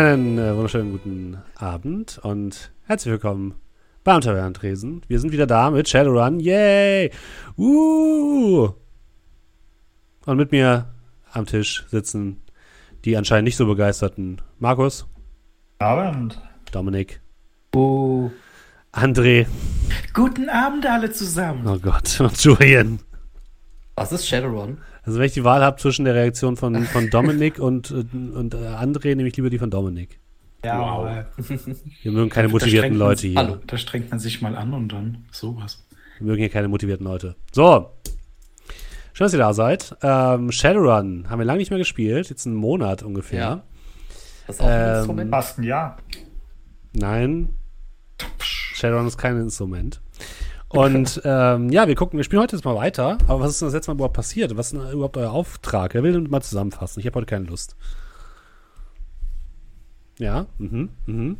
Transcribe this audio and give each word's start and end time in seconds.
Einen 0.00 0.38
äh, 0.38 0.54
wunderschönen 0.56 0.92
guten 0.92 1.36
Abend 1.56 2.18
und 2.22 2.72
herzlich 2.86 3.12
willkommen 3.12 3.56
beim 4.02 4.22
Tavernentresen. 4.22 5.02
Wir 5.08 5.20
sind 5.20 5.30
wieder 5.30 5.46
da 5.46 5.70
mit 5.70 5.90
Shadowrun. 5.90 6.40
Yay! 6.40 7.10
Uh! 7.58 8.70
Und 10.24 10.36
mit 10.38 10.52
mir 10.52 10.86
am 11.34 11.44
Tisch 11.44 11.84
sitzen 11.90 12.40
die 13.04 13.14
anscheinend 13.14 13.44
nicht 13.44 13.58
so 13.58 13.66
begeisterten 13.66 14.40
Markus, 14.58 15.06
Abend. 15.80 16.40
Dominik, 16.72 17.20
Oh. 17.74 18.30
André, 18.92 19.46
Guten 20.14 20.48
Abend 20.48 20.86
alle 20.86 21.12
zusammen. 21.12 21.66
oh 21.68 21.78
Gott, 21.78 22.18
und 22.20 22.42
Julian. 22.42 23.00
Was 23.96 24.12
ist 24.12 24.26
Shadowrun? 24.26 24.78
Also 25.02 25.18
wenn 25.18 25.26
ich 25.26 25.32
die 25.32 25.44
Wahl 25.44 25.62
habe 25.62 25.78
zwischen 25.80 26.04
der 26.04 26.14
Reaktion 26.14 26.56
von, 26.56 26.84
von 26.84 27.08
Dominik 27.10 27.58
und, 27.58 27.90
und 27.90 28.54
äh, 28.54 28.58
André, 28.58 29.14
nehme 29.14 29.28
ich 29.28 29.36
lieber 29.36 29.50
die 29.50 29.58
von 29.58 29.70
Dominik. 29.70 30.18
Ja, 30.64 30.78
Wow. 30.78 31.06
aber 31.06 31.26
Wir 32.02 32.12
mögen 32.12 32.28
keine 32.28 32.48
motivierten 32.48 32.94
Leute 32.96 33.26
hier. 33.28 33.38
Hallo. 33.38 33.56
da 33.66 33.78
strengt 33.78 34.10
man 34.10 34.20
sich 34.20 34.42
mal 34.42 34.54
an 34.56 34.74
und 34.74 34.88
dann 34.92 35.24
sowas. 35.32 35.82
Wir 36.18 36.26
mögen 36.26 36.40
hier 36.40 36.50
keine 36.50 36.68
motivierten 36.68 37.06
Leute. 37.06 37.34
So. 37.52 37.90
Schön, 39.14 39.24
dass 39.24 39.32
ihr 39.32 39.38
da 39.38 39.54
seid. 39.54 39.96
Ähm, 40.02 40.52
Shadowrun 40.52 41.30
haben 41.30 41.38
wir 41.38 41.46
lange 41.46 41.58
nicht 41.58 41.70
mehr 41.70 41.78
gespielt. 41.78 42.28
Jetzt 42.28 42.46
einen 42.46 42.56
Monat 42.56 43.02
ungefähr. 43.02 43.38
Ja. 43.40 43.62
Das 44.46 44.56
ist 44.56 44.62
auch 44.62 44.66
ein 44.66 44.80
Ähm, 44.90 44.96
Instrument. 44.98 45.30
Fast 45.30 45.58
ein 45.58 45.62
Jahr. 45.64 45.96
Nein. 46.92 47.48
Shadowrun 48.38 49.06
ist 49.06 49.16
kein 49.18 49.38
Instrument. 49.40 50.00
Und 50.70 51.20
ähm, 51.24 51.70
ja, 51.70 51.88
wir 51.88 51.96
gucken, 51.96 52.16
wir 52.16 52.24
spielen 52.24 52.40
heute 52.40 52.54
jetzt 52.54 52.64
mal 52.64 52.76
weiter. 52.76 53.18
Aber 53.26 53.40
was 53.40 53.50
ist 53.50 53.60
denn 53.60 53.66
das 53.66 53.74
letzte 53.74 53.90
Mal 53.90 53.96
überhaupt 53.96 54.14
passiert? 54.14 54.56
Was 54.56 54.72
ist 54.72 54.80
denn 54.80 54.92
überhaupt 54.92 55.16
euer 55.16 55.32
Auftrag? 55.32 55.94
Wer 55.94 56.04
will 56.04 56.12
denn 56.12 56.30
mal 56.30 56.42
zusammenfassen? 56.42 57.00
Ich 57.00 57.06
habe 57.06 57.16
heute 57.16 57.26
keine 57.26 57.46
Lust. 57.46 57.74
Ja, 60.18 60.46
mhm, 60.58 60.90
mhm. 61.06 61.38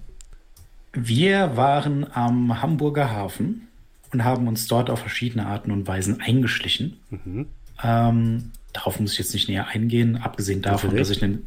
Wir 0.93 1.57
waren 1.57 2.07
am 2.13 2.61
Hamburger 2.61 3.11
Hafen 3.11 3.69
und 4.13 4.25
haben 4.25 4.49
uns 4.49 4.67
dort 4.67 4.91
auf 4.91 4.99
verschiedene 4.99 5.47
Arten 5.47 5.71
und 5.71 5.87
Weisen 5.87 6.21
eingeschlichen. 6.21 6.99
Mhm. 7.11 7.47
Ähm, 7.85 8.51
darauf 8.73 8.99
muss 8.99 9.13
ich 9.13 9.19
jetzt 9.19 9.33
nicht 9.33 9.49
näher 9.49 9.69
eingehen, 9.69 10.17
abgesehen 10.17 10.61
davon, 10.61 10.91
Natürlich. 10.91 11.09
dass 11.09 11.17
ich 11.17 11.23
einen 11.23 11.47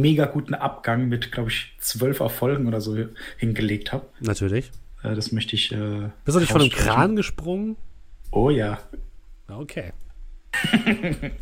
mega 0.00 0.24
guten 0.24 0.54
Abgang 0.54 1.08
mit, 1.08 1.30
glaube 1.30 1.50
ich, 1.50 1.76
zwölf 1.78 2.18
Erfolgen 2.18 2.66
oder 2.66 2.80
so 2.80 2.96
hingelegt 3.36 3.92
habe. 3.92 4.06
Natürlich. 4.20 4.72
Äh, 5.02 5.14
das 5.14 5.32
möchte 5.32 5.56
ich. 5.56 5.72
Äh, 5.72 6.10
Bist 6.24 6.36
du 6.36 6.40
nicht 6.40 6.52
von 6.52 6.60
einem. 6.60 6.70
Kran 6.70 7.16
gesprungen? 7.16 7.76
Oh 8.30 8.50
ja. 8.50 8.78
Okay. 9.48 9.92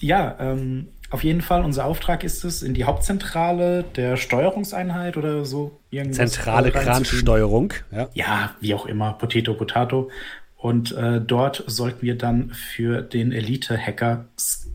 Ja, 0.00 0.36
ähm, 0.38 0.88
auf 1.10 1.24
jeden 1.24 1.40
Fall, 1.40 1.64
unser 1.64 1.86
Auftrag 1.86 2.24
ist 2.24 2.44
es, 2.44 2.62
in 2.62 2.74
die 2.74 2.84
Hauptzentrale 2.84 3.84
der 3.84 4.16
Steuerungseinheit 4.16 5.16
oder 5.16 5.44
so 5.46 5.80
irgendwas 5.90 6.32
Zentrale. 6.32 6.70
Kransteuerung. 6.72 7.72
Ja. 7.90 8.08
Ja, 8.12 8.54
wie 8.60 8.74
auch 8.74 8.86
immer, 8.86 9.14
Potato, 9.14 9.54
Potato. 9.54 10.10
Und 10.56 10.92
äh, 10.92 11.20
dort 11.20 11.64
sollten 11.66 12.02
wir 12.02 12.18
dann 12.18 12.50
für 12.50 13.02
den 13.02 13.32
Elite-Hacker, 13.32 14.26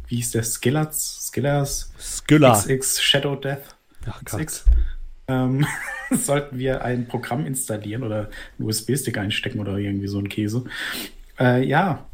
wie 0.07 0.15
hieß 0.15 0.31
der, 0.31 0.43
Skillers, 0.43 1.27
Skillers, 1.27 1.91
Skylla. 1.99 2.53
XX 2.53 3.01
Shadow 3.01 3.35
Death, 3.35 3.75
Ach 4.07 4.21
Gott. 4.25 4.39
XX, 4.47 4.65
ähm, 5.29 5.65
sollten 6.11 6.57
wir 6.57 6.83
ein 6.83 7.07
Programm 7.07 7.45
installieren 7.45 8.03
oder 8.03 8.29
einen 8.57 8.67
USB-Stick 8.67 9.17
einstecken 9.17 9.59
oder 9.59 9.77
irgendwie 9.77 10.07
so 10.07 10.19
ein 10.19 10.27
Käse. 10.27 10.65
Äh, 11.39 11.65
ja, 11.65 12.05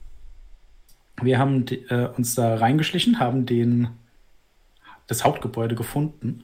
wir 1.21 1.39
haben 1.39 1.65
äh, 1.89 2.07
uns 2.17 2.35
da 2.35 2.55
reingeschlichen, 2.55 3.19
haben 3.19 3.45
den, 3.45 3.87
das 5.07 5.23
Hauptgebäude 5.23 5.75
gefunden, 5.75 6.43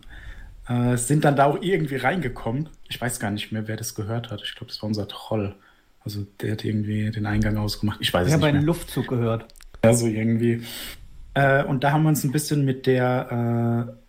äh, 0.67 0.95
sind 0.97 1.25
dann 1.25 1.35
da 1.35 1.45
auch 1.45 1.61
irgendwie 1.61 1.97
reingekommen. 1.97 2.69
Ich 2.89 2.99
weiß 2.99 3.19
gar 3.19 3.31
nicht 3.31 3.51
mehr, 3.51 3.67
wer 3.67 3.75
das 3.75 3.95
gehört 3.95 4.31
hat. 4.31 4.41
Ich 4.43 4.55
glaube, 4.55 4.67
das 4.71 4.81
war 4.81 4.87
unser 4.87 5.07
Troll. 5.07 5.55
Also 6.03 6.25
der 6.39 6.53
hat 6.53 6.63
irgendwie 6.65 7.11
den 7.11 7.25
Eingang 7.25 7.57
ausgemacht. 7.57 7.99
Ich 8.01 8.13
weiß 8.13 8.27
Ich 8.27 8.29
es 8.29 8.33
habe 8.33 8.45
nicht 8.45 8.53
mehr. 8.53 8.59
einen 8.59 8.65
Luftzug 8.65 9.07
gehört. 9.07 9.45
Also 9.81 10.07
irgendwie. 10.07 10.63
Äh, 11.33 11.63
und 11.65 11.83
da 11.83 11.91
haben 11.91 12.03
wir 12.03 12.09
uns 12.09 12.23
ein 12.23 12.31
bisschen 12.31 12.65
mit 12.65 12.87
der, 12.87 13.87
äh, 13.89 14.00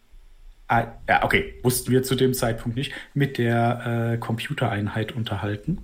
ah, 0.73 0.93
ja, 1.09 1.25
okay, 1.25 1.55
wussten 1.63 1.91
wir 1.91 2.03
zu 2.03 2.15
dem 2.15 2.35
Zeitpunkt 2.35 2.77
nicht, 2.77 2.93
mit 3.15 3.39
der 3.39 4.13
äh, 4.15 4.19
Computereinheit 4.19 5.13
unterhalten. 5.13 5.79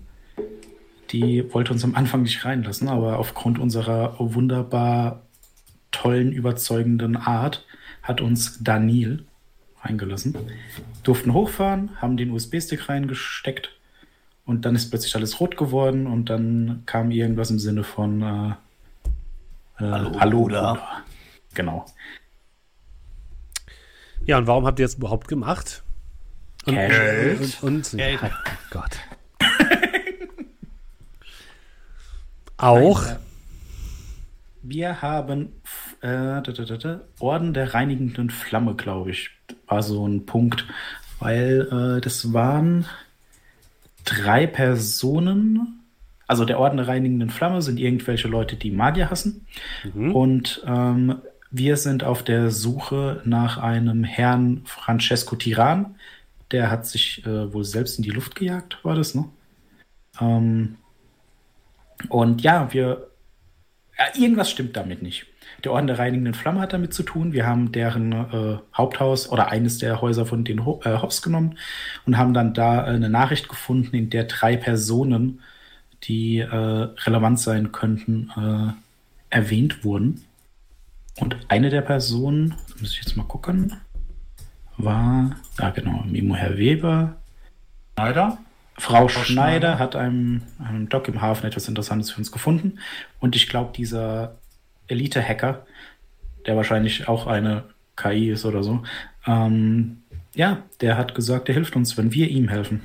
Die 1.11 1.53
wollte 1.53 1.73
uns 1.73 1.85
am 1.85 1.95
Anfang 1.95 2.23
nicht 2.23 2.45
reinlassen, 2.45 2.89
aber 2.89 3.19
aufgrund 3.19 3.59
unserer 3.59 4.17
wunderbar 4.19 5.23
tollen, 5.91 6.33
überzeugenden 6.33 7.17
Art 7.17 7.67
hat 8.03 8.21
uns 8.21 8.63
Daniel 8.63 9.25
reingelassen. 9.83 10.37
Durften 11.03 11.33
hochfahren, 11.33 11.91
haben 12.01 12.17
den 12.17 12.31
USB-Stick 12.31 12.89
reingesteckt 12.89 13.71
und 14.45 14.65
dann 14.65 14.75
ist 14.75 14.91
plötzlich 14.91 15.15
alles 15.17 15.41
rot 15.41 15.57
geworden 15.57 16.07
und 16.07 16.31
dann 16.31 16.83
kam 16.87 17.11
irgendwas 17.11 17.51
im 17.51 17.59
Sinne 17.59 17.85
von 17.85 18.23
äh, 18.23 18.49
äh, 19.83 19.91
Hallo, 19.91 20.13
Hallo 20.19 20.41
Bruder. 20.43 20.61
Bruder. 20.61 21.03
Genau. 21.55 21.87
Ja, 24.29 24.37
und 24.37 24.47
warum 24.47 24.67
habt 24.67 24.79
ihr 24.79 24.85
das 24.85 24.97
überhaupt 24.97 25.27
gemacht? 25.27 25.83
Und, 26.67 26.75
Geld. 26.75 27.41
Und, 27.63 27.63
und, 27.63 27.91
Geld. 27.97 28.21
Oh 28.23 28.29
Gott. 28.69 28.99
Auch. 32.59 33.03
Wir 34.61 35.01
haben 35.01 35.55
äh, 36.03 36.43
da, 36.43 36.43
da, 36.43 36.77
da, 36.77 37.01
Orden 37.21 37.55
der 37.55 37.73
reinigenden 37.73 38.29
Flamme, 38.29 38.75
glaube 38.75 39.13
ich, 39.13 39.31
war 39.67 39.83
so 39.83 40.07
ein 40.07 40.27
Punkt, 40.27 40.67
weil 41.21 41.97
äh, 41.97 42.01
das 42.03 42.31
waren 42.35 42.85
drei 44.05 44.47
Personen. 44.47 45.81
Also 46.27 46.45
der 46.45 46.61
Orden 46.61 46.77
der 46.77 46.89
reinigenden 46.89 47.31
Flamme 47.31 47.63
sind 47.63 47.79
irgendwelche 47.79 48.29
Leute, 48.29 48.57
die 48.57 48.73
Magier 48.73 49.09
hassen. 49.09 49.47
Und 49.95 50.63
ähm, 50.67 51.23
wir 51.51 51.77
sind 51.77 52.05
auf 52.05 52.23
der 52.23 52.51
Suche 52.51 53.23
nach 53.25 53.59
einem 53.59 54.05
Herrn 54.05 54.63
Francesco 54.65 55.37
Tiran. 55.37 55.97
Der 56.51 56.71
hat 56.71 56.87
sich 56.87 57.25
äh, 57.27 57.53
wohl 57.53 57.65
selbst 57.65 57.99
in 57.99 58.05
die 58.05 58.11
Luft 58.11 58.35
gejagt, 58.35 58.79
war 58.83 58.95
das, 58.95 59.15
ne? 59.15 59.25
Ähm, 60.21 60.77
und 62.09 62.43
ja, 62.43 62.73
wir. 62.73 63.09
Ja, 63.99 64.05
irgendwas 64.17 64.51
stimmt 64.51 64.77
damit 64.77 65.03
nicht. 65.03 65.27
Der 65.65 65.73
Orden 65.73 65.89
der 65.89 65.99
reinigenden 65.99 66.35
Flamme 66.35 66.61
hat 66.61 66.73
damit 66.73 66.95
zu 66.95 67.03
tun. 67.03 67.33
Wir 67.33 67.47
haben 67.47 67.73
deren 67.73 68.13
äh, 68.13 68.59
Haupthaus 68.73 69.29
oder 69.29 69.49
eines 69.49 69.79
der 69.79 70.01
Häuser 70.01 70.25
von 70.25 70.45
den 70.45 70.65
Ho 70.65 70.81
äh, 70.85 70.99
Hops 70.99 71.21
genommen 71.21 71.59
und 72.07 72.17
haben 72.17 72.33
dann 72.33 72.55
da 72.55 72.87
äh, 72.87 72.91
eine 72.91 73.11
Nachricht 73.11 73.49
gefunden, 73.49 73.97
in 73.97 74.09
der 74.09 74.25
drei 74.25 74.57
Personen, 74.57 75.41
die 76.05 76.39
äh, 76.39 76.47
relevant 76.47 77.41
sein 77.41 77.73
könnten, 77.73 78.31
äh, 78.37 79.35
erwähnt 79.35 79.83
wurden. 79.85 80.25
Und 81.21 81.37
eine 81.49 81.71
der 81.71 81.83
Personen, 81.83 82.51
da 82.51 82.75
muss 82.81 82.93
ich 82.93 82.99
jetzt 82.99 83.17
mal 83.17 83.25
gucken, 83.25 83.75
war, 84.77 85.37
ja 85.59 85.71
genau, 85.71 86.05
Mimo 86.07 86.35
Herr 86.37 86.57
Weber, 86.57 87.17
Schneider? 87.99 88.39
Frau 88.77 88.93
Frau 88.93 89.09
Schneider 89.09 89.25
Schneider. 89.25 89.79
hat 89.81 89.97
einem, 89.97 90.43
einem 90.65 90.89
Doc 90.89 91.09
im 91.09 91.21
Hafen 91.21 91.47
etwas 91.47 91.67
Interessantes 91.67 92.13
für 92.13 92.19
uns 92.19 92.31
gefunden. 92.31 92.79
Und 93.19 93.35
ich 93.35 93.49
glaube, 93.49 93.73
dieser 93.77 94.37
Elite-Hacker, 94.87 95.67
der 96.47 96.57
wahrscheinlich 96.57 97.09
auch 97.09 97.27
eine 97.27 97.65
KI 97.97 98.31
ist 98.31 98.45
oder 98.45 98.63
so, 98.63 98.85
ähm, 99.27 100.03
ja, 100.35 100.63
der 100.81 100.97
hat 100.97 101.17
gesagt, 101.17 101.49
er 101.49 101.55
hilft 101.55 101.75
uns, 101.75 101.97
wenn 101.97 102.13
wir 102.13 102.29
ihm 102.29 102.49
helfen. 102.49 102.83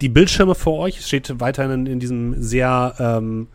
die 0.00 0.08
Bildschirme 0.08 0.54
vor 0.54 0.78
euch 0.78 1.04
steht 1.04 1.38
weiterhin 1.40 1.70
in, 1.70 1.86
in 1.86 2.00
diesem 2.00 2.42
sehr, 2.42 2.94
ähm, 2.98 3.48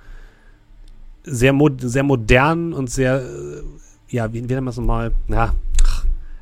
sehr, 1.24 1.54
mo 1.54 1.70
sehr 1.76 2.04
modernen 2.04 2.74
und 2.74 2.92
sehr, 2.92 3.22
äh, 3.22 3.64
ja, 4.10 4.32
wie, 4.32 4.44
wie 4.44 4.54
nennen 4.54 4.66
wir 4.66 4.70
es 4.70 4.78
nochmal? 4.78 5.12
Ja, 5.28 5.56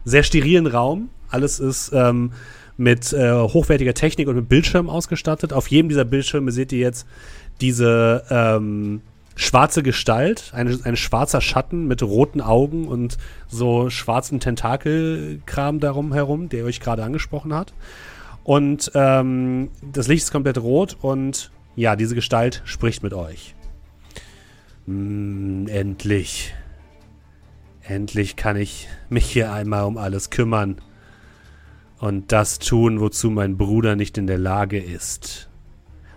sehr 0.04 0.24
sterilen 0.24 0.68
Raum. 0.68 1.10
Alles 1.30 1.60
ist 1.60 1.92
ähm, 1.94 2.34
mit 2.78 3.14
äh, 3.14 3.34
hochwertiger 3.34 3.94
Technik 3.94 4.28
und 4.28 4.36
mit 4.36 4.50
Bildschirmen 4.50 4.90
ausgestattet. 4.90 5.54
Auf 5.54 5.68
jedem 5.68 5.90
dieser 5.90 6.06
Bildschirme 6.06 6.52
seht 6.52 6.72
ihr 6.72 6.80
jetzt 6.80 7.08
diese 7.62 8.24
ähm, 8.30 9.02
schwarze 9.36 9.84
Gestalt, 9.84 10.52
eine, 10.54 10.78
ein 10.84 10.96
schwarzer 10.96 11.42
Schatten 11.42 11.88
mit 11.88 12.02
roten 12.04 12.42
Augen 12.42 12.88
und 12.88 13.18
so 13.48 13.90
schwarzen 13.90 14.40
Tentakelkram 14.40 15.80
darum 15.80 16.14
herum, 16.14 16.50
der 16.50 16.66
euch 16.66 16.80
gerade 16.80 17.04
angesprochen 17.04 17.54
hat. 17.54 17.74
Und 18.44 18.92
ähm, 18.94 19.70
das 19.82 20.08
Licht 20.08 20.24
ist 20.24 20.32
komplett 20.32 20.58
rot 20.58 20.98
und 21.02 21.52
ja, 21.76 21.96
diese 21.96 22.16
Gestalt 22.16 22.62
spricht 22.66 23.02
mit 23.02 23.14
euch. 23.14 23.56
Mm, 24.86 25.68
endlich. 25.68 26.54
Endlich 27.82 28.36
kann 28.36 28.56
ich 28.56 28.88
mich 29.10 29.26
hier 29.26 29.52
einmal 29.52 29.86
um 29.86 29.98
alles 29.98 30.30
kümmern 30.30 30.78
und 32.04 32.34
das 32.34 32.60
tun, 32.60 33.00
wozu 33.00 33.32
mein 33.32 33.56
Bruder 33.56 33.96
nicht 33.96 34.18
in 34.18 34.28
der 34.28 34.38
Lage 34.38 34.78
ist. 34.78 35.48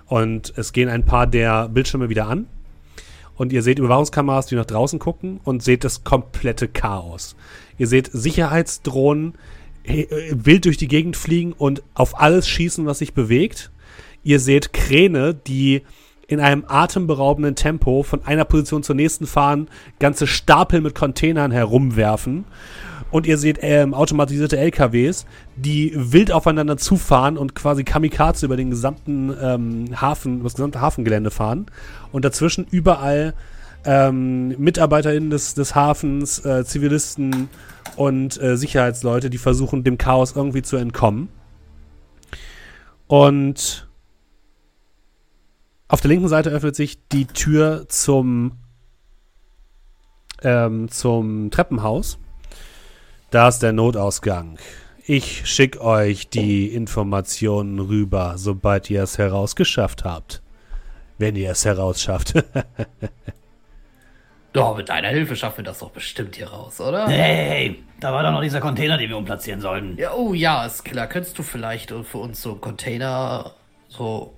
Und 0.06 0.52
es 0.56 0.72
gehen 0.72 0.88
ein 0.88 1.04
paar 1.04 1.28
der 1.28 1.68
Bildschirme 1.68 2.08
wieder 2.08 2.26
an. 2.26 2.48
Und 3.36 3.52
ihr 3.52 3.62
seht 3.62 3.78
Überwachungskameras, 3.78 4.46
die 4.46 4.56
nach 4.56 4.64
draußen 4.64 4.98
gucken 4.98 5.38
und 5.44 5.62
seht 5.62 5.84
das 5.84 6.02
komplette 6.02 6.66
Chaos. 6.66 7.36
Ihr 7.78 7.86
seht 7.86 8.10
Sicherheitsdrohnen 8.12 9.34
äh, 9.84 10.06
wild 10.32 10.64
durch 10.64 10.76
die 10.76 10.88
Gegend 10.88 11.16
fliegen 11.16 11.52
und 11.52 11.84
auf 11.94 12.18
alles 12.20 12.48
schießen, 12.48 12.84
was 12.84 12.98
sich 12.98 13.14
bewegt. 13.14 13.70
Ihr 14.24 14.40
seht 14.40 14.72
Kräne, 14.72 15.34
die 15.34 15.82
in 16.26 16.40
einem 16.40 16.64
atemberaubenden 16.66 17.54
Tempo 17.54 18.02
von 18.02 18.24
einer 18.24 18.44
Position 18.44 18.82
zur 18.82 18.96
nächsten 18.96 19.28
fahren, 19.28 19.68
ganze 20.00 20.26
Stapel 20.26 20.80
mit 20.80 20.96
Containern 20.96 21.52
herumwerfen. 21.52 22.44
Und 23.10 23.26
ihr 23.26 23.38
seht 23.38 23.58
ähm, 23.62 23.94
automatisierte 23.94 24.58
LKWs, 24.58 25.26
die 25.54 25.92
wild 25.94 26.32
aufeinander 26.32 26.76
zufahren 26.76 27.38
und 27.38 27.54
quasi 27.54 27.84
Kamikaze 27.84 28.46
über 28.46 28.56
den 28.56 28.70
gesamten 28.70 29.34
ähm, 29.40 30.00
Hafen, 30.00 30.42
das 30.42 30.54
gesamte 30.54 30.80
Hafengelände 30.80 31.30
fahren. 31.30 31.66
Und 32.12 32.24
dazwischen 32.24 32.66
überall 32.70 33.34
ähm, 33.84 34.48
MitarbeiterInnen 34.58 35.30
des, 35.30 35.54
des 35.54 35.74
Hafens, 35.74 36.44
äh, 36.44 36.64
Zivilisten 36.64 37.48
und 37.94 38.40
äh, 38.42 38.56
Sicherheitsleute, 38.56 39.30
die 39.30 39.38
versuchen, 39.38 39.84
dem 39.84 39.98
Chaos 39.98 40.34
irgendwie 40.34 40.62
zu 40.62 40.76
entkommen. 40.76 41.28
Und 43.06 43.88
auf 45.88 46.00
der 46.00 46.08
linken 46.08 46.28
Seite 46.28 46.50
öffnet 46.50 46.74
sich 46.74 47.06
die 47.08 47.26
Tür 47.26 47.86
zum, 47.88 48.52
ähm, 50.42 50.90
zum 50.90 51.52
Treppenhaus. 51.52 52.18
Da 53.30 53.48
ist 53.48 53.60
der 53.60 53.72
Notausgang. 53.72 54.58
Ich 55.04 55.46
schicke 55.46 55.80
euch 55.80 56.28
die 56.28 56.68
Informationen 56.68 57.80
rüber, 57.80 58.34
sobald 58.36 58.88
ihr 58.90 59.02
es 59.02 59.18
herausgeschafft 59.18 60.04
habt. 60.04 60.42
Wenn 61.18 61.36
ihr 61.36 61.50
es 61.50 61.64
herausschafft. 61.64 62.34
Doch, 64.52 64.76
mit 64.76 64.88
deiner 64.88 65.08
Hilfe 65.08 65.36
schaffen 65.36 65.58
wir 65.58 65.64
das 65.64 65.80
doch 65.80 65.90
bestimmt 65.90 66.36
hier 66.36 66.48
raus, 66.48 66.80
oder? 66.80 67.08
Hey, 67.08 67.84
da 68.00 68.10
war 68.10 68.22
doch 68.22 68.32
noch 68.32 68.40
dieser 68.40 68.60
Container, 68.60 68.96
den 68.96 69.10
wir 69.10 69.18
umplatzieren 69.18 69.60
sollten. 69.60 69.98
Ja, 69.98 70.14
oh 70.14 70.32
ja, 70.32 70.66
Skiller, 70.70 71.06
könntest 71.06 71.38
du 71.38 71.42
vielleicht 71.42 71.90
für 71.90 72.16
uns 72.16 72.40
so 72.40 72.52
einen 72.52 72.62
Container, 72.62 73.52
so, 73.88 74.32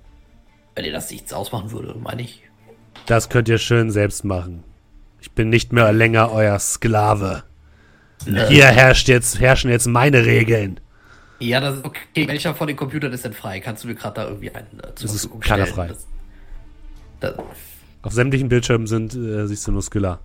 wenn 0.75 0.83
dir 0.83 0.91
das 0.91 1.09
nichts 1.09 1.31
ausmachen 1.31 1.71
würde, 1.71 1.95
meine 1.97 2.23
ich. 2.23 2.43
Das 3.05 3.29
könnt 3.29 3.47
ihr 3.47 3.59
schön 3.59 3.91
selbst 3.91 4.25
machen. 4.25 4.65
Ich 5.21 5.31
bin 5.31 5.47
nicht 5.47 5.71
mehr 5.71 5.93
länger 5.93 6.33
euer 6.33 6.59
Sklave. 6.59 7.43
Hier 8.25 8.65
herrscht 8.67 9.07
jetzt, 9.07 9.39
herrschen 9.39 9.69
jetzt 9.71 9.87
meine 9.87 10.25
Regeln. 10.25 10.79
Ja, 11.39 11.61
das 11.61 11.77
ist 11.77 11.85
okay. 11.85 12.27
Welcher 12.27 12.53
von 12.53 12.67
den 12.67 12.75
Computern 12.75 13.13
ist 13.13 13.23
denn 13.25 13.33
frei? 13.33 13.59
Kannst 13.61 13.83
du 13.83 13.87
mir 13.87 13.95
gerade 13.95 14.15
da 14.15 14.27
irgendwie 14.27 14.51
einen 14.51 14.79
äh, 14.79 14.91
Das 15.01 15.13
ist 15.13 15.29
keiner 15.41 15.65
stellen? 15.65 15.75
frei. 15.75 15.87
Das, 15.87 16.07
das, 17.21 17.35
Auf 18.01 18.13
sämtlichen 18.13 18.49
Bildschirmen 18.49 18.87
sind, 18.87 19.15
äh, 19.15 19.47
siehst 19.47 19.65
du 19.67 19.71
nur 19.71 19.81
Skiller. 19.81 20.19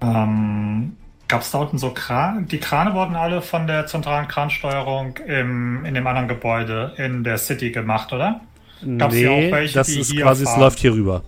Ähm, 0.00 0.96
Gab 1.28 1.40
es 1.40 1.50
da 1.50 1.58
unten 1.58 1.78
so 1.78 1.90
Kran? 1.92 2.46
Die 2.46 2.58
Krane 2.60 2.94
wurden 2.94 3.16
alle 3.16 3.42
von 3.42 3.66
der 3.66 3.86
zentralen 3.86 4.28
Kransteuerung 4.28 5.16
im, 5.26 5.84
in 5.84 5.94
dem 5.94 6.06
anderen 6.06 6.28
Gebäude 6.28 6.92
in 6.98 7.24
der 7.24 7.38
City 7.38 7.72
gemacht, 7.72 8.12
oder? 8.12 8.42
Gab's 8.98 9.14
hier 9.14 9.30
nee, 9.30 9.48
auch 9.48 9.52
welche, 9.52 9.74
das 9.74 9.86
die 9.88 10.00
ist 10.00 10.10
hier 10.12 10.22
quasi, 10.22 10.44
es 10.44 10.50
fahren? 10.50 10.60
läuft 10.60 10.78
hier 10.78 10.92
rüber. 10.92 11.24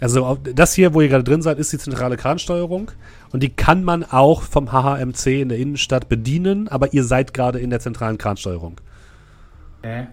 Also 0.00 0.38
das 0.42 0.74
hier, 0.74 0.92
wo 0.92 1.00
ihr 1.00 1.08
gerade 1.08 1.24
drin 1.24 1.40
seid, 1.40 1.58
ist 1.58 1.72
die 1.72 1.78
zentrale 1.78 2.16
Kransteuerung 2.16 2.90
und 3.32 3.42
die 3.42 3.50
kann 3.50 3.84
man 3.84 4.04
auch 4.04 4.42
vom 4.42 4.72
HHMC 4.72 5.42
in 5.42 5.48
der 5.48 5.58
Innenstadt 5.58 6.08
bedienen, 6.08 6.68
aber 6.68 6.92
ihr 6.92 7.04
seid 7.04 7.32
gerade 7.32 7.60
in 7.60 7.70
der 7.70 7.80
zentralen 7.80 8.18
Kransteuerung. 8.18 8.80
Okay. 9.78 10.06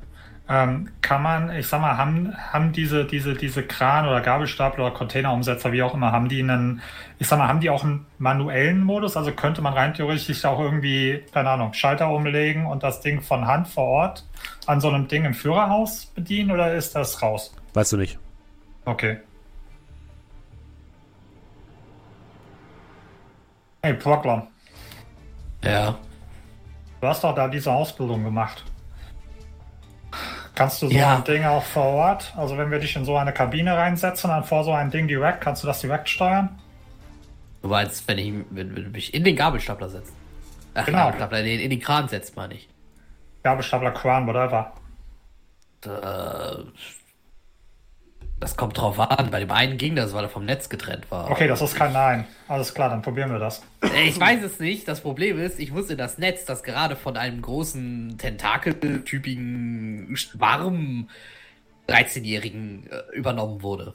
Ähm, 0.50 0.89
kann 1.01 1.23
man, 1.23 1.55
ich 1.55 1.65
sag 1.67 1.79
mal, 1.79 1.97
haben, 1.97 2.35
haben 2.35 2.73
diese, 2.73 3.05
diese, 3.05 3.35
diese 3.35 3.63
Kran- 3.63 4.05
oder 4.05 4.19
Gabelstapler 4.19 4.88
oder 4.88 4.93
Containerumsetzer, 4.93 5.71
wie 5.71 5.81
auch 5.81 5.93
immer, 5.93 6.11
haben 6.11 6.27
die 6.27 6.41
einen, 6.41 6.81
ich 7.19 7.27
sag 7.27 7.39
mal, 7.39 7.47
haben 7.47 7.61
die 7.61 7.69
auch 7.69 7.85
einen 7.85 8.05
manuellen 8.17 8.83
Modus? 8.83 9.15
Also 9.15 9.31
könnte 9.31 9.61
man 9.61 9.73
rein 9.73 9.93
theoretisch 9.93 10.43
auch 10.43 10.59
irgendwie, 10.59 11.23
keine 11.33 11.51
Ahnung, 11.51 11.73
Schalter 11.73 12.09
umlegen 12.09 12.65
und 12.65 12.83
das 12.83 13.00
Ding 13.00 13.21
von 13.21 13.47
Hand 13.47 13.69
vor 13.69 13.85
Ort 13.85 14.27
an 14.65 14.81
so 14.81 14.89
einem 14.89 15.07
Ding 15.07 15.23
im 15.23 15.33
Führerhaus 15.33 16.07
bedienen 16.07 16.51
oder 16.51 16.73
ist 16.73 16.95
das 16.95 17.21
raus? 17.21 17.55
Weißt 17.73 17.93
du 17.93 17.97
nicht. 17.97 18.19
Okay. 18.83 19.19
Hey, 23.83 23.93
Proklam, 23.95 24.47
ja. 25.63 25.97
du 27.01 27.07
hast 27.07 27.23
doch 27.23 27.33
da 27.33 27.47
diese 27.47 27.71
Ausbildung 27.71 28.23
gemacht. 28.23 28.63
Kannst 30.53 30.81
du 30.81 30.88
so 30.88 30.93
Ja. 30.93 31.15
ein 31.15 31.23
Ding 31.23 31.43
auch 31.45 31.63
vor 31.63 31.85
Ort? 31.85 32.31
Also 32.38 32.57
wenn 32.57 32.69
wir 32.69 32.77
dich 32.79 32.95
in 32.95 33.05
so 33.05 33.17
eine 33.17 33.33
Kabine 33.33 33.75
reinsetzen, 33.75 34.29
dann 34.29 34.43
vor 34.43 34.63
so 34.63 34.73
ein 34.73 34.91
Ding 34.91 35.07
direkt, 35.07 35.41
kannst 35.41 35.63
du 35.63 35.67
das 35.67 35.79
direkt 35.81 36.09
steuern? 36.09 36.59
Du 37.63 37.69
meinst, 37.69 38.07
wenn 38.07 38.17
ich 38.19 38.33
wenn, 38.51 38.75
wenn 38.75 38.91
mich 38.91 39.13
in 39.13 39.23
den 39.23 39.35
Gabelstapler 39.35 39.89
setzt. 39.89 40.13
Ach, 40.75 40.85
Genau. 40.85 41.05
Gabelstapler, 41.05 41.39
in 41.39 41.45
den, 41.45 41.59
in 41.61 41.69
den 41.69 41.79
Kran 41.79 42.07
setzt, 42.07 42.35
meine 42.35 42.53
ich. 42.55 42.69
Gabelstapler, 43.43 43.91
Kran, 43.91 44.27
whatever. 44.27 44.73
Äh, 45.85 46.63
das 48.41 48.57
kommt 48.57 48.77
drauf 48.77 49.00
an. 49.00 49.29
Bei 49.31 49.39
dem 49.39 49.51
einen 49.51 49.77
ging 49.77 49.95
das, 49.95 50.13
weil 50.13 50.24
er 50.25 50.29
vom 50.29 50.45
Netz 50.45 50.67
getrennt 50.67 51.10
war. 51.12 51.29
Okay, 51.29 51.48
das 51.48 51.62
ist 51.62 51.75
kein 51.75 51.93
Nein. 51.93 52.25
Alles 52.48 52.74
klar, 52.74 52.89
dann 52.89 53.03
probieren 53.03 53.31
wir 53.31 53.38
das. 53.39 53.62
Äh, 53.83 54.10
Ich 54.10 54.19
weiß 54.19 54.41
es 54.43 54.60
nicht. 54.60 54.88
Das 54.88 55.01
Problem 55.01 55.39
ist, 55.39 55.60
ich 55.60 55.71
muss 55.71 55.89
in 55.91 55.98
das 55.98 56.17
Netz, 56.17 56.45
das 56.45 56.63
gerade 56.63 56.95
von 56.95 57.17
einem 57.17 57.41
großen, 57.41 58.17
tentakeltypigen, 58.17 60.17
warmen 60.33 61.10
13-Jährigen 61.88 62.89
äh, 62.89 63.15
übernommen 63.15 63.62
wurde. 63.62 63.93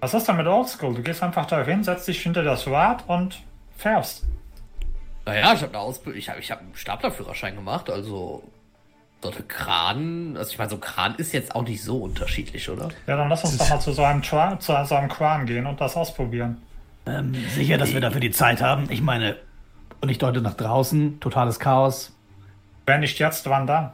Was 0.00 0.14
ist 0.14 0.28
denn 0.28 0.36
mit 0.36 0.46
Oldschool? 0.46 0.94
Du 0.94 1.02
gehst 1.02 1.22
einfach 1.22 1.46
da 1.46 1.64
hin, 1.64 1.82
setzt 1.82 2.06
dich 2.06 2.22
hinter 2.22 2.42
das 2.42 2.66
Rad 2.66 3.04
und 3.08 3.40
fährst. 3.76 4.24
Naja, 5.24 5.52
ich 5.54 5.62
habe 5.62 5.72
eine 5.72 5.80
Ausbildung, 5.80 6.18
ich 6.18 6.28
habe 6.28 6.40
ich 6.40 6.50
hab 6.50 6.60
einen 6.60 6.74
Staplerführerschein 6.74 7.54
gemacht, 7.54 7.90
also 7.90 8.42
so 9.22 9.30
ein 9.30 9.48
Kran, 9.48 10.36
also 10.36 10.50
ich 10.50 10.58
meine, 10.58 10.70
so 10.70 10.76
ein 10.76 10.80
Kran 10.80 11.14
ist 11.16 11.32
jetzt 11.32 11.54
auch 11.54 11.62
nicht 11.62 11.82
so 11.82 11.98
unterschiedlich, 11.98 12.68
oder? 12.68 12.88
Ja, 13.06 13.16
dann 13.16 13.28
lass 13.28 13.44
uns 13.44 13.58
doch 13.58 13.68
mal 13.68 13.80
zu 13.80 13.92
so 13.92 14.04
einem, 14.04 14.22
Tra 14.22 14.58
zu 14.60 14.72
so 14.84 14.94
einem 14.94 15.08
Kran 15.08 15.46
gehen 15.46 15.66
und 15.66 15.80
das 15.80 15.96
ausprobieren. 15.96 16.62
Ähm, 17.06 17.34
sicher, 17.54 17.78
dass 17.78 17.92
wir 17.92 18.00
dafür 18.00 18.20
die 18.20 18.30
Zeit 18.30 18.62
haben. 18.62 18.86
Ich 18.90 19.00
meine, 19.00 19.36
und 20.00 20.08
ich 20.08 20.18
deute 20.18 20.40
nach 20.40 20.54
draußen, 20.54 21.18
totales 21.20 21.58
Chaos. 21.58 22.12
Wenn 22.86 23.00
nicht 23.00 23.18
jetzt, 23.18 23.48
wann 23.48 23.66
dann? 23.66 23.92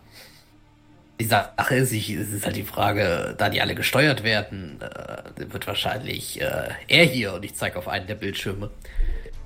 Die 1.21 1.25
Sache 1.25 1.77
ist, 1.77 1.93
ich, 1.93 2.11
es 2.11 2.33
ist 2.33 2.45
halt 2.45 2.57
die 2.57 2.65
Frage, 2.65 3.35
da 3.39 3.49
die 3.49 3.61
alle 3.61 3.75
gesteuert 3.75 4.25
werden, 4.25 4.81
äh, 4.81 5.53
wird 5.53 5.67
wahrscheinlich 5.67 6.41
äh, 6.41 6.71
er 6.89 7.05
hier 7.05 7.35
und 7.35 7.45
ich 7.45 7.55
zeige 7.55 7.79
auf 7.79 7.89
einen 7.89 8.07
der 8.09 8.17
Bildschirme. 8.17 8.71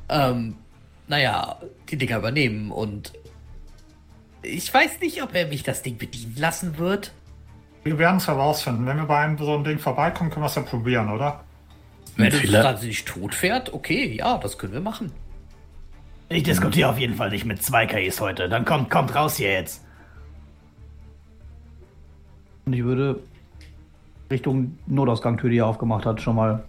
Ähm, 0.09 0.57
naja, 1.07 1.59
die 1.91 1.97
Dinger 1.99 2.19
übernehmen 2.19 2.71
und 2.71 3.13
ich 4.43 4.73
weiß 4.73 5.01
nicht, 5.01 5.23
ob 5.23 5.35
er 5.35 5.47
mich 5.47 5.63
das 5.63 5.83
Ding 5.83 5.99
bedienen 5.99 6.35
lassen 6.37 6.79
wird. 6.79 7.13
Wir 7.85 7.99
werden 7.99 8.17
es 8.17 8.27
herausfinden. 8.27 8.87
Wenn 8.87 8.97
wir 8.97 9.07
bei 9.07 9.19
einem 9.19 9.39
so 9.39 9.55
einem 9.55 9.65
Ding 9.65 9.79
vorbeikommen, 9.79 10.31
können 10.31 10.43
wir 10.43 10.49
es 10.49 10.55
ja 10.55 10.63
probieren, 10.63 11.11
oder? 11.11 11.45
Wenn 12.17 12.33
es 12.33 12.83
nicht 12.83 13.07
tot 13.07 13.35
fährt, 13.35 13.73
okay, 13.73 14.13
ja, 14.17 14.39
das 14.39 14.59
können 14.59 14.73
wir 14.73 14.81
machen. 14.81 15.13
Ich 16.29 16.43
diskutiere 16.43 16.91
auf 16.91 16.99
jeden 16.99 17.15
Fall 17.15 17.31
nicht 17.31 17.45
mit 17.45 17.63
zwei 17.63 17.87
KIs 17.87 18.21
heute. 18.21 18.49
Dann 18.49 18.65
kommt, 18.65 18.91
kommt 18.91 19.15
raus 19.15 19.37
hier 19.37 19.53
jetzt. 19.53 19.85
Und 22.67 22.75
ich 22.75 22.85
würde 22.85 23.21
Richtung 24.31 24.79
Notausgangtür, 24.87 25.49
die 25.49 25.59
er 25.59 25.67
aufgemacht 25.67 26.05
hat, 26.05 26.21
schon 26.21 26.37
mal. 26.37 26.65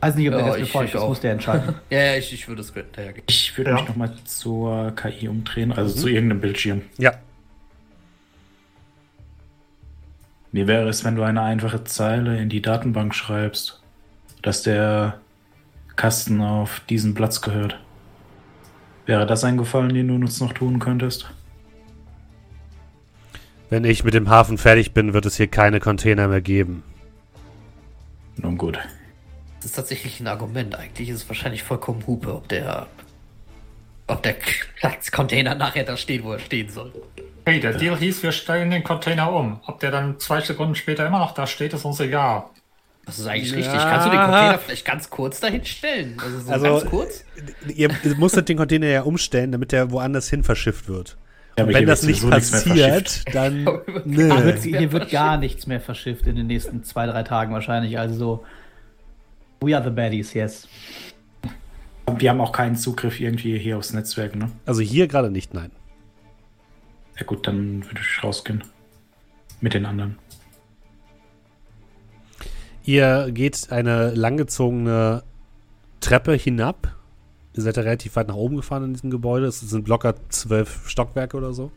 Weiß 0.00 0.14
nicht, 0.14 0.28
ob 0.28 0.34
der 0.34 0.40
Ja, 0.40 0.46
jetzt 0.48 0.56
mir 0.58 0.62
ich- 0.64 0.72
folgt, 0.72 0.86
ich 0.88 0.92
das 0.94 1.02
auch. 1.02 1.08
muss 1.08 1.20
der 1.20 1.32
entscheiden. 1.32 1.74
Ja, 1.90 1.98
ja, 2.00 2.16
ich, 2.16 2.32
ich 2.32 2.48
würde 2.48 2.62
es. 2.62 2.72
Ich 3.28 3.56
würde 3.58 3.70
Ja. 3.70 3.76
mich 3.76 3.88
nochmal 3.88 4.14
zur 4.24 4.92
KI 4.96 5.28
umdrehen, 5.28 5.72
also 5.72 5.94
zu 5.94 6.08
irgendeinem 6.08 6.40
Bildschirm. 6.40 6.82
Ja. 6.98 7.12
Wie 10.52 10.66
wäre 10.66 10.88
es, 10.88 11.04
wenn 11.04 11.14
du 11.16 11.22
eine 11.22 11.42
einfache 11.42 11.84
Zeile 11.84 12.38
in 12.40 12.48
die 12.48 12.62
Datenbank 12.62 13.14
schreibst, 13.14 13.80
dass 14.42 14.62
der 14.62 15.20
Kasten 15.96 16.40
auf 16.40 16.80
diesen 16.88 17.14
Platz 17.14 17.40
gehört? 17.40 17.78
Wäre 19.06 19.26
das 19.26 19.44
ein 19.44 19.56
Gefallen, 19.58 19.94
den 19.94 20.08
du 20.08 20.14
uns 20.14 20.40
noch 20.40 20.52
tun 20.52 20.78
könntest? 20.78 21.30
Wenn 23.68 23.84
ich 23.84 24.02
mit 24.02 24.14
dem 24.14 24.28
Hafen 24.28 24.58
fertig 24.58 24.92
bin, 24.92 25.12
wird 25.12 25.26
es 25.26 25.36
hier 25.36 25.46
keine 25.46 25.78
Container 25.78 26.26
mehr 26.26 26.40
geben. 26.40 26.82
Nun 28.36 28.58
gut. 28.58 28.78
Das 29.60 29.66
ist 29.66 29.76
tatsächlich 29.76 30.20
ein 30.20 30.26
Argument. 30.26 30.74
Eigentlich 30.74 31.08
ist 31.10 31.16
es 31.22 31.28
wahrscheinlich 31.28 31.62
vollkommen 31.62 32.06
Hupe, 32.06 32.34
ob 32.34 32.48
der, 32.48 32.86
ob 34.06 34.22
der 34.22 34.34
Platzcontainer 34.78 35.54
nachher 35.54 35.84
da 35.84 35.96
steht, 35.96 36.24
wo 36.24 36.32
er 36.32 36.38
stehen 36.38 36.70
soll. 36.70 36.92
Hey, 37.44 37.60
der 37.60 37.74
Deal 37.74 37.96
hieß, 37.96 38.22
wir 38.22 38.32
stellen 38.32 38.70
den 38.70 38.82
Container 38.84 39.32
um. 39.32 39.60
Ob 39.66 39.80
der 39.80 39.90
dann 39.90 40.18
zwei 40.18 40.40
Sekunden 40.40 40.74
später 40.74 41.06
immer 41.06 41.18
noch 41.18 41.32
da 41.34 41.46
steht, 41.46 41.72
ist 41.72 41.84
uns 41.84 42.00
egal. 42.00 42.44
Das 43.06 43.18
ist 43.18 43.26
eigentlich 43.26 43.50
Ja. 43.50 43.56
richtig. 43.56 43.80
Kannst 43.80 44.06
du 44.06 44.10
den 44.10 44.20
Container 44.20 44.58
vielleicht 44.58 44.84
ganz 44.84 45.10
kurz 45.10 45.40
dahin 45.40 45.64
stellen? 45.64 46.16
Also 46.22 46.40
so 46.40 46.52
Also- 46.52 46.66
ganz 46.66 46.84
kurz? 46.86 47.24
Ihr, 47.74 47.90
musstet 48.16 48.48
den 48.48 48.56
Container 48.56 48.86
ja 48.86 49.02
umstellen, 49.02 49.52
damit 49.52 49.72
der 49.72 49.90
woanders 49.90 50.28
hin 50.28 50.42
verschifft 50.44 50.88
wird. 50.88 51.16
Ja, 51.58 51.66
Wenn 51.66 51.76
hier 51.78 51.86
das 51.86 52.02
nicht 52.04 52.28
passiert, 52.28 53.24
dann. 53.34 53.56
Hier 53.64 53.82
Nö. 54.04 54.44
wird, 54.44 54.62
hier 54.62 54.92
wird 54.92 55.10
gar 55.10 55.36
nichts 55.36 55.66
mehr 55.66 55.80
verschifft 55.80 56.26
in 56.26 56.36
den 56.36 56.46
nächsten 56.46 56.84
zwei, 56.84 57.06
drei 57.06 57.22
Tagen 57.24 57.52
wahrscheinlich. 57.52 57.98
Also 57.98 58.14
so. 58.14 58.44
We 59.62 59.76
are 59.76 59.84
the 59.84 59.90
baddies, 59.90 60.32
yes. 60.32 60.66
Wir 62.16 62.30
haben 62.30 62.40
auch 62.40 62.52
keinen 62.52 62.76
Zugriff 62.76 63.20
irgendwie 63.20 63.58
hier 63.58 63.76
aufs 63.76 63.92
Netzwerk, 63.92 64.34
ne? 64.34 64.50
Also 64.64 64.80
hier 64.80 65.06
gerade 65.06 65.30
nicht, 65.30 65.52
nein. 65.52 65.70
Ja 67.18 67.26
gut, 67.26 67.46
dann 67.46 67.84
würde 67.84 68.00
ich 68.00 68.24
rausgehen. 68.24 68.64
Mit 69.60 69.74
den 69.74 69.84
anderen. 69.84 70.18
Ihr 72.84 73.30
geht 73.32 73.70
eine 73.70 74.14
langgezogene 74.14 75.22
Treppe 76.00 76.32
hinab. 76.32 76.96
Ihr 77.54 77.62
seid 77.62 77.76
ja 77.76 77.82
relativ 77.82 78.16
weit 78.16 78.28
nach 78.28 78.36
oben 78.36 78.56
gefahren 78.56 78.84
in 78.84 78.94
diesem 78.94 79.10
Gebäude. 79.10 79.46
Es 79.46 79.60
sind 79.60 79.86
locker 79.86 80.14
zwölf 80.30 80.88
Stockwerke 80.88 81.36
oder 81.36 81.52
so, 81.52 81.70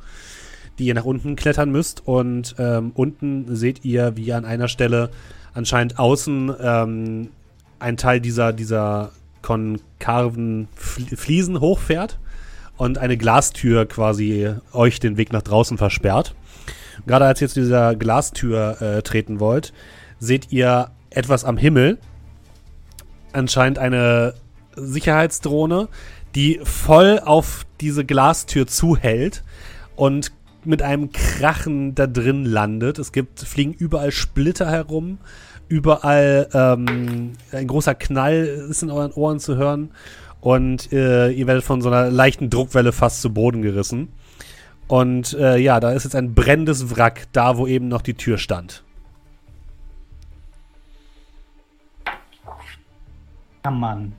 die 0.79 0.85
ihr 0.85 0.93
nach 0.93 1.03
unten 1.03 1.35
klettern 1.35 1.71
müsst. 1.71 2.07
Und 2.07 2.55
ähm, 2.57 2.91
unten 2.95 3.53
seht 3.57 3.83
ihr, 3.83 4.15
wie 4.15 4.31
an 4.31 4.45
einer 4.45 4.69
Stelle 4.69 5.09
anscheinend 5.53 5.99
außen 5.99 6.55
ähm, 6.61 7.29
ein 7.83 7.97
Teil 7.97 8.19
dieser, 8.19 8.53
dieser 8.53 9.11
konkaven 9.41 10.67
Fl- 10.75 11.15
Fliesen 11.15 11.59
hochfährt 11.59 12.17
und 12.77 12.97
eine 12.97 13.17
Glastür 13.17 13.85
quasi 13.85 14.51
euch 14.71 14.99
den 14.99 15.17
Weg 15.17 15.31
nach 15.31 15.43
draußen 15.43 15.77
versperrt. 15.77 16.33
Gerade 17.05 17.25
als 17.25 17.41
ihr 17.41 17.49
zu 17.49 17.59
dieser 17.59 17.95
Glastür 17.95 18.81
äh, 18.81 19.01
treten 19.01 19.39
wollt, 19.39 19.73
seht 20.19 20.51
ihr 20.51 20.91
etwas 21.09 21.43
am 21.43 21.57
Himmel. 21.57 21.97
Anscheinend 23.33 23.79
eine 23.79 24.35
Sicherheitsdrohne, 24.75 25.89
die 26.35 26.59
voll 26.63 27.19
auf 27.23 27.65
diese 27.81 28.05
Glastür 28.05 28.65
zuhält 28.65 29.43
und 29.95 30.31
mit 30.63 30.81
einem 30.81 31.11
Krachen 31.11 31.93
da 31.93 32.07
drin 32.07 32.45
landet. 32.45 32.97
Es 32.97 33.11
gibt, 33.11 33.39
fliegen 33.41 33.73
überall 33.73 34.11
Splitter 34.11 34.71
herum, 34.71 35.17
überall 35.67 36.47
ähm, 36.53 37.33
ein 37.51 37.67
großer 37.67 37.95
Knall 37.95 38.45
ist 38.69 38.83
in 38.83 38.91
euren 38.91 39.11
Ohren 39.13 39.39
zu 39.39 39.55
hören 39.55 39.91
und 40.41 40.91
äh, 40.91 41.29
ihr 41.29 41.47
werdet 41.47 41.63
von 41.63 41.81
so 41.81 41.89
einer 41.89 42.11
leichten 42.11 42.49
Druckwelle 42.49 42.91
fast 42.91 43.21
zu 43.21 43.33
Boden 43.33 43.61
gerissen. 43.61 44.09
Und 44.87 45.33
äh, 45.33 45.57
ja, 45.57 45.79
da 45.79 45.91
ist 45.91 46.03
jetzt 46.03 46.15
ein 46.15 46.33
brennendes 46.33 46.95
Wrack, 46.95 47.27
da 47.31 47.57
wo 47.57 47.65
eben 47.65 47.87
noch 47.87 48.01
die 48.01 48.13
Tür 48.15 48.37
stand. 48.37 48.83
Ja, 53.63 53.71
Mann. 53.71 54.13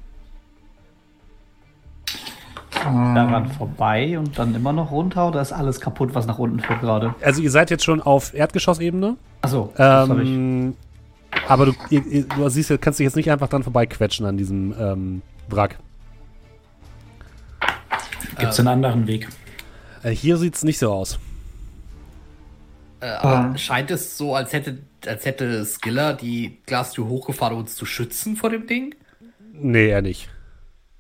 Daran 2.83 3.49
vorbei 3.49 4.19
und 4.19 4.39
dann 4.39 4.55
immer 4.55 4.73
noch 4.73 4.91
runter 4.91 5.29
oder 5.29 5.41
ist 5.41 5.53
alles 5.53 5.81
kaputt, 5.81 6.15
was 6.15 6.27
nach 6.27 6.39
unten 6.39 6.61
führt 6.61 6.81
gerade? 6.81 7.15
Also 7.23 7.41
ihr 7.41 7.51
seid 7.51 7.71
jetzt 7.71 7.85
schon 7.85 8.03
auf 8.03 8.35
Erdgeschossebene, 8.35 9.17
Achso, 9.41 9.73
ähm, 9.79 10.75
aber 11.49 11.67
du, 11.67 11.73
du 11.91 12.49
siehst, 12.49 12.71
du 12.71 12.79
kannst 12.79 12.99
dich 12.99 13.05
jetzt 13.05 13.17
nicht 13.17 13.31
einfach 13.31 13.49
dran 13.49 13.63
vorbeiquetschen 13.63 14.27
an 14.27 14.37
diesem 14.37 14.75
ähm, 14.79 15.23
Wrack. 15.49 15.79
Gibt 18.39 18.53
es 18.53 18.59
einen 18.59 18.69
anderen 18.69 19.07
Weg? 19.07 19.29
Äh, 20.03 20.11
hier 20.11 20.37
sieht's 20.37 20.65
nicht 20.65 20.79
so 20.79 20.93
aus. 20.93 21.19
Äh, 23.01 23.07
aber 23.07 23.57
scheint 23.59 23.91
es 23.91 24.17
so, 24.17 24.35
als 24.35 24.53
hätte, 24.53 24.79
als 25.07 25.25
hätte 25.25 25.65
Skiller 25.65 26.15
die 26.15 26.59
Glastür 26.67 27.07
hochgefahren, 27.07 27.55
um 27.55 27.61
uns 27.61 27.75
zu 27.77 27.87
schützen 27.87 28.37
vor 28.37 28.51
dem 28.51 28.67
Ding? 28.67 28.95
Nee, 29.53 29.89
eher 29.89 30.03
nicht. 30.03 30.29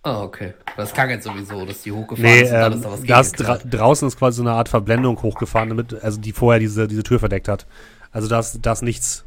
Ah, 0.03 0.23
okay. 0.23 0.53
Das 0.77 0.93
kann 0.93 1.09
jetzt 1.09 1.25
sowieso, 1.25 1.65
dass 1.65 1.81
die 1.83 1.91
hochgefahren 1.91 2.31
Nee, 2.31 2.43
ist 2.43 2.53
dann 2.53 2.73
ähm, 2.73 2.79
ist 2.79 2.85
da 2.85 2.91
was 2.91 3.03
das 3.03 3.33
dra 3.33 3.57
draußen 3.57 4.07
ist 4.07 4.19
quasi 4.19 4.37
so 4.37 4.43
eine 4.43 4.53
Art 4.53 4.69
Verblendung 4.69 5.21
hochgefahren, 5.23 5.71
damit, 5.71 5.95
also 6.03 6.21
die 6.21 6.33
vorher 6.33 6.61
diese, 6.61 6.87
diese 6.87 7.03
Tür 7.03 7.19
verdeckt 7.19 7.49
hat. 7.49 7.67
Also 8.13 8.29
das, 8.29 8.61
das 8.61 8.83
nichts. 8.83 9.25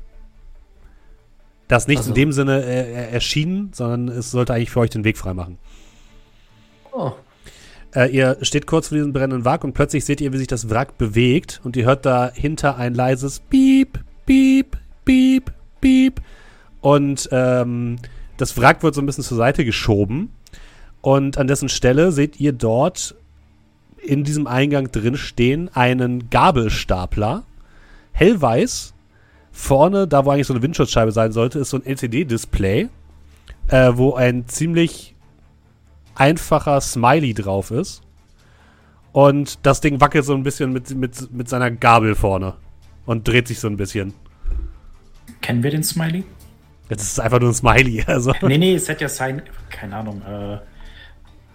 Das 1.67 1.87
nichts 1.87 2.03
Also. 2.03 2.11
in 2.11 2.15
dem 2.15 2.31
Sinne 2.31 2.63
äh, 2.63 2.81
äh, 2.81 3.11
erschienen, 3.11 3.71
sondern 3.73 4.07
es 4.07 4.31
sollte 4.31 4.53
eigentlich 4.53 4.71
für 4.71 4.79
euch 4.79 4.89
den 4.89 5.03
Weg 5.03 5.17
freimachen. 5.17 5.57
Oh. 6.93 7.11
Äh, 7.93 8.09
ihr 8.11 8.37
steht 8.41 8.67
kurz 8.67 8.89
vor 8.89 8.97
diesem 8.97 9.13
brennenden 9.13 9.45
Wrack 9.45 9.63
und 9.63 9.73
plötzlich 9.73 10.05
seht 10.05 10.21
ihr, 10.21 10.31
wie 10.33 10.37
sich 10.37 10.47
das 10.47 10.69
Wrack 10.69 10.97
bewegt 10.97 11.61
und 11.63 11.75
ihr 11.75 11.85
hört 11.85 12.05
dahinter 12.05 12.77
ein 12.77 12.93
leises 12.93 13.39
Piep, 13.39 13.99
Piep, 14.25 14.77
Piep, 15.05 15.51
Piep. 15.81 16.21
Und 16.81 17.27
ähm, 17.31 17.97
das 18.37 18.57
Wrack 18.57 18.83
wird 18.83 18.95
so 18.95 19.01
ein 19.01 19.05
bisschen 19.05 19.23
zur 19.23 19.37
Seite 19.37 19.65
geschoben. 19.65 20.31
Und 21.01 21.37
an 21.37 21.47
dessen 21.47 21.69
Stelle 21.69 22.11
seht 22.11 22.39
ihr 22.39 22.53
dort 22.53 23.15
in 23.97 24.23
diesem 24.23 24.47
Eingang 24.47 24.91
drin 24.91 25.17
stehen 25.17 25.69
einen 25.73 26.29
Gabelstapler. 26.29 27.43
Hellweiß. 28.13 28.93
Vorne, 29.57 30.07
da 30.07 30.23
wo 30.23 30.29
eigentlich 30.29 30.45
so 30.45 30.53
eine 30.53 30.61
Windschutzscheibe 30.61 31.11
sein 31.11 31.31
sollte, 31.31 31.57
ist 31.57 31.71
so 31.71 31.77
ein 31.77 31.85
LCD-Display, 31.85 32.89
äh, 33.69 33.91
wo 33.95 34.13
ein 34.13 34.47
ziemlich 34.47 35.15
einfacher 36.13 36.79
Smiley 36.79 37.33
drauf 37.33 37.71
ist. 37.71 38.03
Und 39.13 39.65
das 39.65 39.81
Ding 39.81 39.99
wackelt 39.99 40.25
so 40.25 40.35
ein 40.35 40.43
bisschen 40.43 40.71
mit, 40.71 40.95
mit, 40.95 41.33
mit 41.33 41.49
seiner 41.49 41.71
Gabel 41.71 42.13
vorne. 42.13 42.53
Und 43.07 43.27
dreht 43.27 43.47
sich 43.47 43.59
so 43.59 43.67
ein 43.67 43.77
bisschen. 43.77 44.13
Kennen 45.41 45.63
wir 45.63 45.71
den 45.71 45.83
Smiley? 45.83 46.23
Jetzt 46.89 47.01
ist 47.01 47.13
es 47.13 47.19
einfach 47.19 47.39
nur 47.39 47.49
ein 47.49 47.55
Smiley. 47.55 48.03
Also. 48.07 48.33
nee, 48.43 48.59
nee, 48.59 48.75
es 48.75 48.87
hätte 48.87 49.05
ja 49.05 49.09
sein, 49.09 49.41
keine 49.69 49.95
Ahnung, 49.95 50.21
äh, 50.21 50.59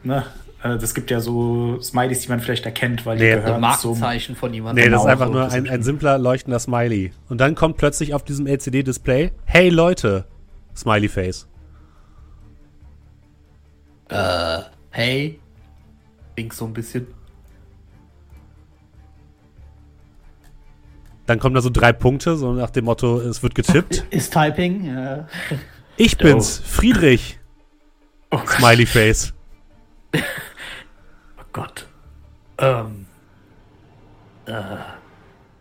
ne, 0.03 0.27
das 0.62 0.95
gibt 0.95 1.11
ja 1.11 1.21
so 1.21 1.81
Smileys, 1.81 2.21
die 2.21 2.28
man 2.28 2.40
vielleicht 2.40 2.64
erkennt, 2.64 3.04
weil 3.04 3.19
die 3.19 3.25
Nee, 3.25 3.33
Ein 3.33 3.38
gehören 3.40 3.54
zum, 3.54 3.61
Markenzeichen 3.99 4.37
von 4.37 4.54
jemandem. 4.54 4.85
Nee, 4.85 4.90
das 4.90 5.00
ist 5.00 5.04
Genau, 5.04 5.12
einfach 5.12 5.26
so, 5.26 5.33
nur 5.33 5.50
ein, 5.50 5.69
ein 5.69 5.83
simpler 5.83 6.19
leuchtender 6.19 6.59
Smiley. 6.61 7.12
Und 7.28 7.40
dann 7.40 7.54
kommt 7.54 7.76
plötzlich 7.78 8.14
auf 8.14 8.23
diesem 8.25 8.47
LCD-Display, 8.47 9.33
hey 9.45 9.69
Leute, 9.71 10.26
Smiley 10.76 11.09
Face. 11.09 11.49
Äh, 14.09 14.61
hey. 14.90 15.40
Wink 16.37 16.52
so 16.54 16.64
ein 16.66 16.73
bisschen. 16.73 17.07
Dann 21.26 21.38
kommen 21.38 21.54
da 21.54 21.61
so 21.61 21.71
drei 21.71 21.92
Punkte, 21.92 22.37
so 22.37 22.52
nach 22.52 22.71
dem 22.71 22.85
Motto, 22.85 23.21
es 23.21 23.42
wird 23.42 23.54
getippt. 23.54 24.04
Ist 24.11 24.33
Typing? 24.33 24.88
Äh, 24.97 25.25
Ich 25.97 26.19
bin's, 26.19 26.59
Friedrich, 26.64 27.38
oh. 28.31 28.40
Smiley 28.47 28.87
Face. 28.87 29.33
Oh 31.53 31.61
Gott. 31.61 31.87
Ähm. 32.57 33.07
Äh. 34.47 34.53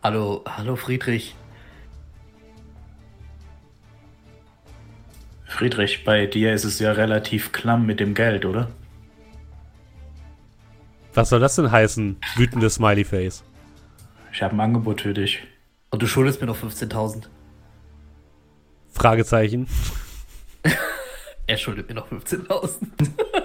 Hallo, 0.02 0.42
hallo 0.48 0.78
Friedrich. 0.78 1.36
Friedrich, 5.44 6.06
bei 6.06 6.28
dir 6.28 6.54
ist 6.54 6.64
es 6.64 6.80
ja 6.80 6.94
relativ 6.94 7.52
klamm 7.52 7.86
mit 7.86 8.00
dem 8.00 8.14
Geld, 8.14 8.46
oder? 8.46 8.72
Was 11.14 11.28
soll 11.28 11.42
das 11.42 11.58
denn 11.58 11.70
heißen? 11.70 12.18
Wütendes 12.38 12.76
Smiley-Face. 12.76 13.44
Ich 14.32 14.42
habe 14.42 14.56
ein 14.56 14.62
Angebot 14.62 15.02
für 15.02 15.14
dich. 15.14 15.44
Und 15.90 16.02
du 16.02 16.08
schuldest 16.08 16.40
mir 16.40 16.48
noch 16.48 16.58
15.000. 16.58 17.28
Fragezeichen. 18.94 19.68
Er 21.48 21.58
schuldet 21.58 21.90
mir 21.90 21.96
noch 21.96 22.10
15.000. 22.10 22.88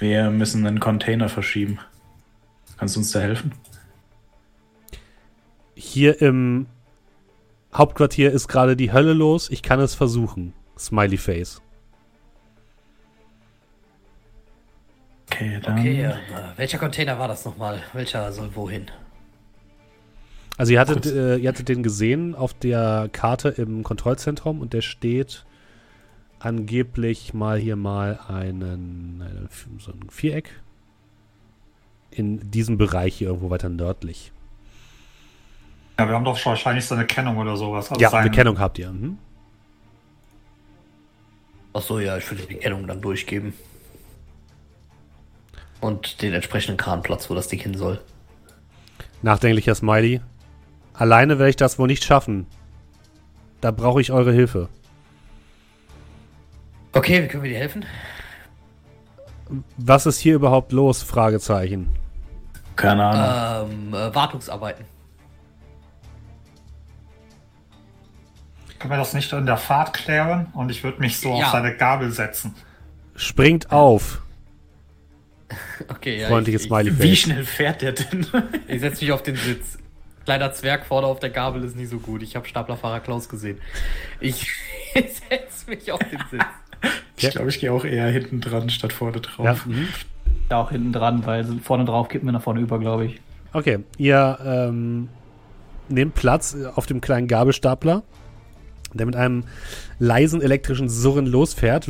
Wir 0.00 0.30
müssen 0.30 0.66
einen 0.66 0.80
Container 0.80 1.28
verschieben. 1.28 1.78
Kannst 2.78 2.96
du 2.96 3.00
uns 3.00 3.12
da 3.12 3.20
helfen? 3.20 3.52
Hier 5.74 6.20
im 6.22 6.66
Hauptquartier 7.74 8.32
ist 8.32 8.48
gerade 8.48 8.76
die 8.76 8.92
Hölle 8.92 9.12
los. 9.12 9.50
Ich 9.50 9.62
kann 9.62 9.78
es 9.78 9.94
versuchen. 9.94 10.54
Smiley-Face. 10.78 11.60
Okay, 15.30 15.60
dann. 15.62 15.78
Okay, 15.78 16.02
äh, 16.02 16.14
welcher 16.56 16.78
Container 16.78 17.18
war 17.18 17.28
das 17.28 17.44
nochmal? 17.44 17.82
Welcher 17.92 18.32
soll 18.32 18.48
wohin? 18.54 18.86
Also 20.56 20.72
ihr 20.72 20.80
hattet, 20.80 21.06
äh, 21.06 21.36
ihr 21.36 21.48
hattet 21.48 21.68
den 21.68 21.82
gesehen 21.82 22.34
auf 22.34 22.54
der 22.54 23.10
Karte 23.12 23.50
im 23.50 23.82
Kontrollzentrum 23.82 24.60
und 24.60 24.72
der 24.72 24.82
steht 24.82 25.44
angeblich 26.40 27.32
mal 27.34 27.58
hier 27.58 27.76
mal 27.76 28.18
einen, 28.26 29.22
eine, 29.22 29.48
so 29.78 29.92
ein 29.92 30.10
Viereck 30.10 30.50
in 32.10 32.50
diesem 32.50 32.76
Bereich 32.76 33.14
hier 33.16 33.28
irgendwo 33.28 33.50
weiter 33.50 33.68
nördlich. 33.68 34.32
Ja, 35.98 36.08
wir 36.08 36.14
haben 36.14 36.24
doch 36.24 36.44
wahrscheinlich 36.44 36.86
so 36.86 36.94
eine 36.94 37.06
Kennung 37.06 37.36
oder 37.36 37.56
sowas. 37.56 37.90
Also 37.90 38.00
ja, 38.00 38.10
eine 38.10 38.30
Kennung 38.30 38.58
habt 38.58 38.78
ihr. 38.78 38.90
Mhm. 38.90 39.18
Achso, 41.72 42.00
ja, 42.00 42.16
ich 42.16 42.28
würde 42.30 42.44
die 42.44 42.56
Kennung 42.56 42.86
dann 42.86 43.00
durchgeben. 43.00 43.52
Und 45.80 46.20
den 46.20 46.34
entsprechenden 46.34 46.78
Kranplatz, 46.78 47.30
wo 47.30 47.34
das 47.34 47.48
Ding 47.48 47.60
hin 47.60 47.74
soll. 47.74 48.00
Nachdenklicher 49.22 49.74
Smiley. 49.74 50.20
Alleine 50.94 51.38
werde 51.38 51.50
ich 51.50 51.56
das 51.56 51.78
wohl 51.78 51.86
nicht 51.86 52.04
schaffen. 52.04 52.46
Da 53.60 53.70
brauche 53.70 54.00
ich 54.00 54.10
eure 54.10 54.32
Hilfe. 54.32 54.68
Okay, 56.92 57.22
wie 57.22 57.28
können 57.28 57.42
wir 57.42 57.50
dir 57.50 57.58
helfen? 57.58 57.84
Was 59.76 60.06
ist 60.06 60.18
hier 60.20 60.34
überhaupt 60.34 60.72
los? 60.72 61.02
Fragezeichen. 61.02 61.88
Keine 62.76 63.04
Ahnung. 63.04 63.70
Ähm, 63.92 63.94
äh, 63.94 64.14
Wartungsarbeiten. 64.14 64.84
Können 68.78 68.92
wir 68.94 68.96
das 68.98 69.12
nicht 69.12 69.30
in 69.32 69.44
der 69.46 69.58
Fahrt 69.58 69.92
klären? 69.92 70.46
Und 70.54 70.70
ich 70.70 70.82
würde 70.82 71.00
mich 71.00 71.18
so 71.20 71.36
Ja. 71.36 71.46
auf 71.46 71.52
seine 71.52 71.76
Gabel 71.76 72.10
setzen. 72.10 72.54
Springt 73.14 73.70
auf. 73.70 74.22
Okay, 75.88 76.20
ja. 76.20 76.28
Freundliches 76.28 76.62
ich, 76.62 76.68
Smiley 76.68 76.98
Wie 76.98 77.16
schnell 77.16 77.44
fährt 77.44 77.82
der 77.82 77.92
denn? 77.92 78.24
Ich, 78.68 78.74
ich 78.76 78.80
setze 78.80 79.04
mich 79.04 79.12
auf 79.12 79.22
den 79.22 79.34
Sitz. 79.36 79.78
Kleiner 80.24 80.52
Zwerg 80.52 80.84
vorne 80.86 81.06
auf 81.08 81.18
der 81.18 81.30
Gabel 81.30 81.64
ist 81.64 81.74
nie 81.74 81.86
so 81.86 81.98
gut. 81.98 82.22
Ich 82.22 82.36
habe 82.36 82.46
Staplerfahrer 82.46 83.00
Klaus 83.00 83.28
gesehen. 83.28 83.58
Ich 84.20 84.46
setze 84.94 85.68
mich 85.68 85.90
auf 85.90 85.98
den 86.00 86.22
Sitz. 86.30 86.44
Ich 87.28 87.30
glaube, 87.30 87.50
ich 87.50 87.60
gehe 87.60 87.72
auch 87.72 87.84
eher 87.84 88.06
hinten 88.08 88.40
dran 88.40 88.70
statt 88.70 88.92
vorne 88.92 89.20
drauf. 89.20 89.44
Ja, 89.44 89.56
mhm. 89.64 89.88
Da 90.48 90.62
auch 90.62 90.70
hinten 90.70 90.92
dran, 90.92 91.24
weil 91.26 91.44
vorne 91.62 91.84
drauf 91.84 92.08
kippen 92.08 92.26
wir 92.26 92.32
nach 92.32 92.42
vorne 92.42 92.60
über, 92.60 92.78
glaube 92.78 93.06
ich. 93.06 93.20
Okay, 93.52 93.80
ihr 93.98 94.38
ähm, 94.44 95.08
nehmt 95.88 96.14
Platz 96.14 96.56
auf 96.74 96.86
dem 96.86 97.00
kleinen 97.00 97.28
Gabelstapler, 97.28 98.02
der 98.94 99.06
mit 99.06 99.16
einem 99.16 99.44
leisen 99.98 100.40
elektrischen 100.40 100.88
Surren 100.88 101.26
losfährt. 101.26 101.88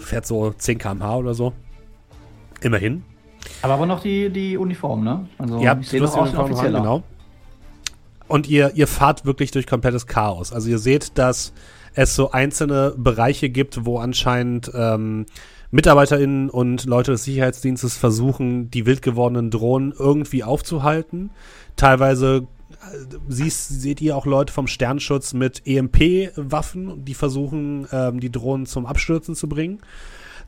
Fährt 0.00 0.26
so 0.26 0.52
10 0.52 0.78
km/h 0.78 1.16
oder 1.16 1.34
so. 1.34 1.52
Immerhin. 2.60 3.04
Aber 3.62 3.74
aber 3.74 3.86
noch 3.86 4.00
die, 4.00 4.30
die 4.30 4.56
Uniform, 4.56 5.04
ne? 5.04 5.28
Also 5.38 5.66
habt 5.66 5.82
ich 5.82 5.88
sehe 5.88 6.00
wie 6.00 6.06
ein 6.06 6.12
Uniform 6.12 6.62
genau. 6.62 7.02
Und 8.28 8.48
ihr, 8.48 8.72
ihr 8.74 8.86
fahrt 8.86 9.26
wirklich 9.26 9.50
durch 9.50 9.66
komplettes 9.66 10.06
Chaos. 10.06 10.52
Also 10.52 10.70
ihr 10.70 10.78
seht, 10.78 11.18
dass 11.18 11.52
es 11.94 12.14
so 12.14 12.30
einzelne 12.30 12.94
Bereiche 12.96 13.50
gibt, 13.50 13.84
wo 13.84 13.98
anscheinend 13.98 14.70
ähm, 14.74 15.26
MitarbeiterInnen 15.70 16.50
und 16.50 16.84
Leute 16.84 17.12
des 17.12 17.24
Sicherheitsdienstes 17.24 17.96
versuchen, 17.96 18.70
die 18.70 18.84
wild 18.84 19.02
gewordenen 19.02 19.50
Drohnen 19.50 19.94
irgendwie 19.98 20.44
aufzuhalten. 20.44 21.30
Teilweise 21.76 22.46
äh, 22.70 23.16
siehst, 23.28 23.80
seht 23.80 24.00
ihr 24.00 24.16
auch 24.16 24.26
Leute 24.26 24.52
vom 24.52 24.66
Sternschutz 24.66 25.32
mit 25.32 25.62
EMP-Waffen, 25.66 27.04
die 27.04 27.14
versuchen, 27.14 27.86
ähm, 27.90 28.20
die 28.20 28.30
Drohnen 28.30 28.66
zum 28.66 28.84
Abstürzen 28.84 29.34
zu 29.34 29.48
bringen. 29.48 29.80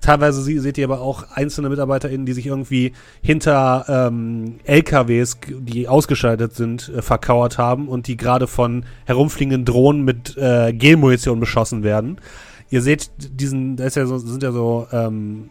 Teilweise 0.05 0.43
sie, 0.43 0.59
seht 0.59 0.77
ihr 0.77 0.85
aber 0.85 1.01
auch 1.01 1.31
einzelne 1.33 1.71
MitarbeiterInnen, 1.71 2.27
die 2.27 2.35
sich 2.35 2.45
irgendwie 2.45 2.93
hinter 3.23 3.87
ähm, 3.89 4.57
LKWs, 4.65 5.39
die 5.49 5.89
ausgeschaltet 5.89 6.55
sind, 6.55 6.91
äh, 6.91 7.01
verkauert 7.01 7.57
haben 7.57 7.89
und 7.89 8.07
die 8.07 8.19
gerade 8.19 8.47
von 8.47 8.85
herumfliegenden 9.07 9.65
Drohnen 9.65 10.05
mit 10.05 10.37
äh, 10.37 10.75
Gelmunition 10.75 11.41
beschossen 11.41 11.85
werden. 11.85 12.19
Ihr 12.69 12.83
seht 12.83 13.13
diesen, 13.17 13.77
da 13.77 13.85
ist 13.85 13.97
ja 13.97 14.05
so, 14.05 14.19
sind 14.19 14.43
ja 14.43 14.53
so 14.53 14.87
ähm, 14.93 15.49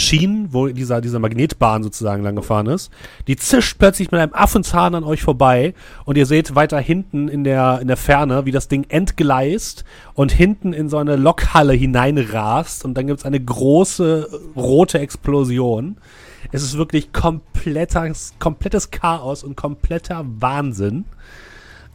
Schienen, 0.00 0.52
wo 0.52 0.68
dieser, 0.68 1.00
dieser 1.00 1.18
Magnetbahn 1.18 1.82
sozusagen 1.82 2.22
lang 2.22 2.36
gefahren 2.36 2.66
ist. 2.66 2.90
Die 3.26 3.36
zischt 3.36 3.78
plötzlich 3.78 4.10
mit 4.10 4.20
einem 4.20 4.34
Affenzahn 4.34 4.94
an 4.94 5.04
euch 5.04 5.22
vorbei 5.22 5.74
und 6.04 6.18
ihr 6.18 6.26
seht 6.26 6.54
weiter 6.54 6.80
hinten 6.80 7.28
in 7.28 7.44
der, 7.44 7.80
in 7.80 7.88
der 7.88 7.96
Ferne, 7.96 8.44
wie 8.46 8.50
das 8.50 8.68
Ding 8.68 8.86
entgleist 8.88 9.84
und 10.14 10.32
hinten 10.32 10.72
in 10.72 10.88
so 10.88 10.98
eine 10.98 11.16
Lokhalle 11.16 11.74
hineinrast 11.74 12.84
und 12.84 12.94
dann 12.94 13.06
gibt's 13.06 13.24
eine 13.24 13.40
große 13.40 14.28
rote 14.56 14.98
Explosion. 14.98 15.96
Es 16.52 16.62
ist 16.62 16.76
wirklich 16.76 17.12
komplettes, 17.12 18.34
komplettes 18.38 18.90
Chaos 18.90 19.44
und 19.44 19.56
kompletter 19.56 20.24
Wahnsinn. 20.38 21.04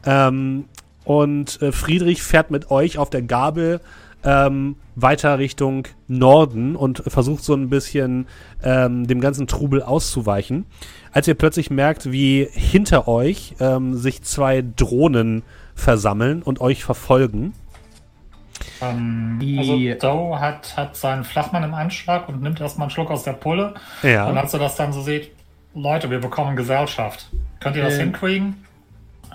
Ähm, 0.06 0.66
und 1.04 1.62
äh, 1.62 1.72
Friedrich 1.72 2.24
fährt 2.24 2.52
mit 2.52 2.72
euch 2.72 2.98
auf 2.98 3.10
der 3.10 3.22
Gabel 3.22 3.80
ähm, 4.26 4.76
weiter 4.96 5.38
Richtung 5.40 5.88
Norden 6.08 6.76
und 6.76 7.04
versucht 7.08 7.44
so 7.44 7.54
ein 7.54 7.70
bisschen 7.70 8.28
ähm, 8.64 9.08
dem 9.08 9.22
ganzen 9.22 9.48
Trubel 9.48 9.82
auszuweichen. 9.84 10.66
Als 11.12 11.28
ihr 11.28 11.36
plötzlich 11.36 11.70
merkt, 11.70 12.12
wie 12.12 12.48
hinter 12.52 13.08
euch 13.08 13.56
ähm, 13.60 13.94
sich 13.96 14.22
zwei 14.24 14.64
Drohnen 14.76 15.44
versammeln 15.76 16.42
und 16.42 16.60
euch 16.62 16.84
verfolgen. 16.84 17.54
Ähm, 18.82 19.38
Die- 19.42 19.58
also 19.58 19.78
Doe 20.00 20.40
hat, 20.40 20.76
hat 20.78 20.96
seinen 20.96 21.24
Flachmann 21.24 21.64
im 21.64 21.74
Anschlag 21.74 22.28
und 22.30 22.42
nimmt 22.42 22.60
erstmal 22.60 22.86
einen 22.86 22.92
Schluck 22.92 23.12
aus 23.12 23.24
der 23.24 23.34
Pulle. 23.34 23.74
Und 24.04 24.10
Ja. 24.10 24.26
als 24.28 24.54
er 24.54 24.60
das 24.60 24.76
dann 24.76 24.92
so 24.94 25.02
sieht, 25.02 25.32
Leute, 25.74 26.10
wir 26.10 26.20
bekommen 26.20 26.56
Gesellschaft. 26.56 27.30
Könnt 27.60 27.76
ihr 27.76 27.84
das 27.84 27.98
hinkriegen? 27.98 28.65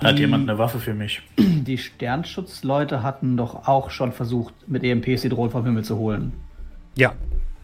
Hat 0.03 0.17
Die- 0.17 0.23
jemand 0.23 0.49
eine 0.49 0.59
Waffe 0.59 0.79
für 0.79 0.95
mich? 0.95 1.23
Die 1.39 1.79
Sternschutzleute 1.79 3.03
hatten 3.03 3.37
doch 3.37 3.67
auch 3.69 3.91
schon 3.91 4.13
versucht, 4.13 4.55
mit 4.67 4.83
EMPs 4.83 5.23
die 5.23 5.29
Drohnen 5.29 5.51
vom 5.51 5.65
Himmel 5.65 5.85
zu 5.85 5.97
holen. 5.99 6.33
Ja. 6.97 7.13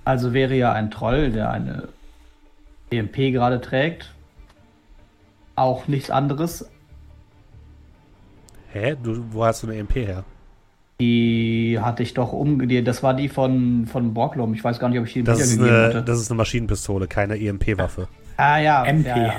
Also 0.04 0.32
wäre 0.32 0.54
ja 0.54 0.72
ein 0.72 0.90
Troll, 0.90 1.30
der 1.30 1.50
eine 1.50 1.88
EMP 2.90 3.32
gerade 3.32 3.60
trägt, 3.60 4.14
auch 5.56 5.88
nichts 5.88 6.10
anderes. 6.10 6.68
Hä? 8.72 8.96
Du, 9.02 9.24
wo 9.32 9.44
hast 9.44 9.62
du 9.62 9.66
eine 9.68 9.76
EMP 9.76 9.94
her? 9.96 10.24
Die 11.00 11.78
hatte 11.80 12.02
ich 12.02 12.14
doch 12.14 12.32
umge... 12.32 12.82
Das 12.82 13.02
war 13.02 13.14
die 13.14 13.28
von, 13.28 13.86
von 13.86 14.14
Borglum. 14.14 14.54
Ich 14.54 14.62
weiß 14.64 14.78
gar 14.78 14.88
nicht, 14.88 14.98
ob 14.98 15.06
ich 15.06 15.12
die 15.12 15.22
Das 15.24 15.38
wiedergegeben 15.38 15.68
eine, 15.76 15.86
hatte. 15.88 16.02
das 16.04 16.20
ist 16.20 16.30
eine 16.30 16.38
Maschinenpistole, 16.38 17.06
keine 17.06 17.38
EMP-Waffe. 17.38 18.08
Ah 18.36 18.58
ja, 18.58 18.84
MP. 18.84 19.06
Ja, 19.06 19.16
ja. 19.16 19.32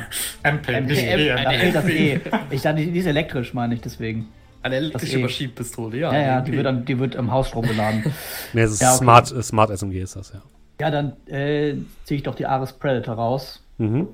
MP, 0.43 0.69
MP, 0.73 0.89
nicht 0.91 1.03
MP, 1.03 1.43
Da 1.43 1.51
fehlt 1.51 1.75
das 1.75 1.85
E. 1.89 2.19
Ich 2.51 2.61
dachte, 2.61 2.77
die 2.85 2.97
ist 2.99 3.05
elektrisch, 3.05 3.53
meine 3.53 3.73
ich, 3.75 3.81
deswegen. 3.81 4.27
Eine 4.63 4.75
elektrische 4.77 5.19
eh. 5.19 5.21
Maschinenpistole, 5.21 5.97
ja. 5.97 6.11
Ja, 6.13 6.19
ja, 6.19 6.41
die 6.41 6.51
wird, 6.53 6.65
dann, 6.65 6.83
die 6.85 6.97
wird 6.99 7.15
im 7.15 7.31
Hausstrom 7.31 7.65
geladen. 7.65 8.03
Nee, 8.53 8.61
es 8.61 8.71
ist 8.73 8.81
Ja, 8.81 8.89
okay. 8.89 8.97
Smart, 9.03 9.31
äh, 9.31 9.43
Smart 9.43 9.69
SMG 9.77 10.01
ist 10.01 10.15
das, 10.15 10.33
ja. 10.33 10.41
ja, 10.81 10.91
dann 10.91 11.13
äh, 11.27 11.75
ziehe 12.05 12.17
ich 12.17 12.23
doch 12.23 12.35
die 12.35 12.45
Ares 12.45 12.73
Predator 12.73 13.15
raus 13.15 13.63
Mhm. 13.77 14.07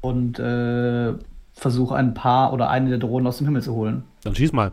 und 0.00 0.38
äh, 0.38 1.12
versuche 1.54 1.96
ein 1.96 2.14
paar 2.14 2.52
oder 2.52 2.70
eine 2.70 2.88
der 2.90 2.98
Drohnen 2.98 3.26
aus 3.26 3.38
dem 3.38 3.46
Himmel 3.48 3.62
zu 3.62 3.74
holen. 3.74 4.04
Dann 4.22 4.34
schieß 4.34 4.52
mal. 4.52 4.70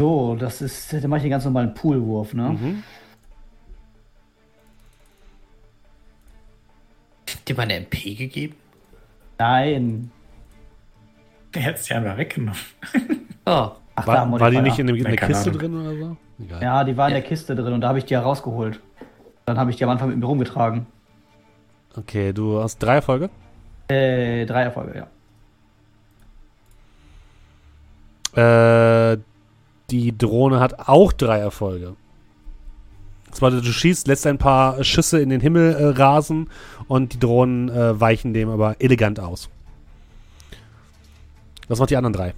So, 0.00 0.34
das 0.38 0.60
ist, 0.62 0.92
dann 0.92 1.08
mache 1.08 1.18
ich 1.18 1.22
den 1.24 1.30
ganz 1.30 1.44
normalen 1.44 1.74
Poolwurf, 1.74 2.34
ne? 2.34 2.50
Mhm. 2.60 2.82
Ich 7.34 7.40
hab 7.40 7.46
dir 7.46 7.56
mal 7.56 7.62
eine 7.64 7.74
MP 7.74 8.14
gegeben? 8.14 8.54
Nein. 9.38 10.12
Der 11.52 11.64
hat 11.64 11.74
es 11.76 11.88
ja 11.88 12.00
mal 12.00 12.16
weggenommen. 12.16 12.60
Oh. 13.46 13.72
Ach, 13.96 14.06
war, 14.06 14.40
war 14.40 14.50
die 14.50 14.60
nicht 14.60 14.78
in, 14.78 14.86
dem, 14.86 14.96
in 14.96 15.04
der 15.04 15.16
Kiste 15.16 15.50
Ahnung. 15.50 15.60
drin 15.60 15.80
oder 15.80 15.96
so? 15.96 16.16
Egal. 16.42 16.62
Ja, 16.62 16.84
die 16.84 16.96
war 16.96 17.08
in 17.08 17.14
der 17.14 17.22
Kiste 17.22 17.54
drin 17.54 17.74
und 17.74 17.80
da 17.80 17.88
habe 17.88 17.98
ich 17.98 18.04
die 18.04 18.14
ja 18.14 18.20
rausgeholt. 18.20 18.80
Dann 19.44 19.58
habe 19.58 19.70
ich 19.70 19.76
die 19.76 19.84
am 19.84 19.90
Anfang 19.90 20.08
mit 20.08 20.18
mir 20.18 20.24
rumgetragen. 20.24 20.86
Okay, 21.96 22.32
du 22.32 22.60
hast 22.60 22.78
drei 22.78 22.94
Erfolge? 22.94 23.30
Äh, 23.88 24.46
drei 24.46 24.62
Erfolge, 24.62 25.06
ja. 28.34 29.12
Äh, 29.12 29.18
die 29.90 30.16
Drohne 30.16 30.60
hat 30.60 30.88
auch 30.88 31.12
drei 31.12 31.38
Erfolge. 31.38 31.94
Zwar 33.34 33.50
du 33.50 33.62
schießt, 33.62 34.06
lässt 34.06 34.26
ein 34.26 34.38
paar 34.38 34.82
Schüsse 34.84 35.20
in 35.20 35.28
den 35.28 35.40
Himmel 35.40 35.74
äh, 35.74 35.86
rasen 36.00 36.48
und 36.86 37.14
die 37.14 37.18
Drohnen 37.18 37.68
äh, 37.68 38.00
weichen 38.00 38.32
dem 38.32 38.48
aber 38.48 38.76
elegant 38.80 39.18
aus. 39.18 39.50
Was 41.66 41.80
macht 41.80 41.90
die 41.90 41.96
anderen 41.96 42.12
drei? 42.12 42.34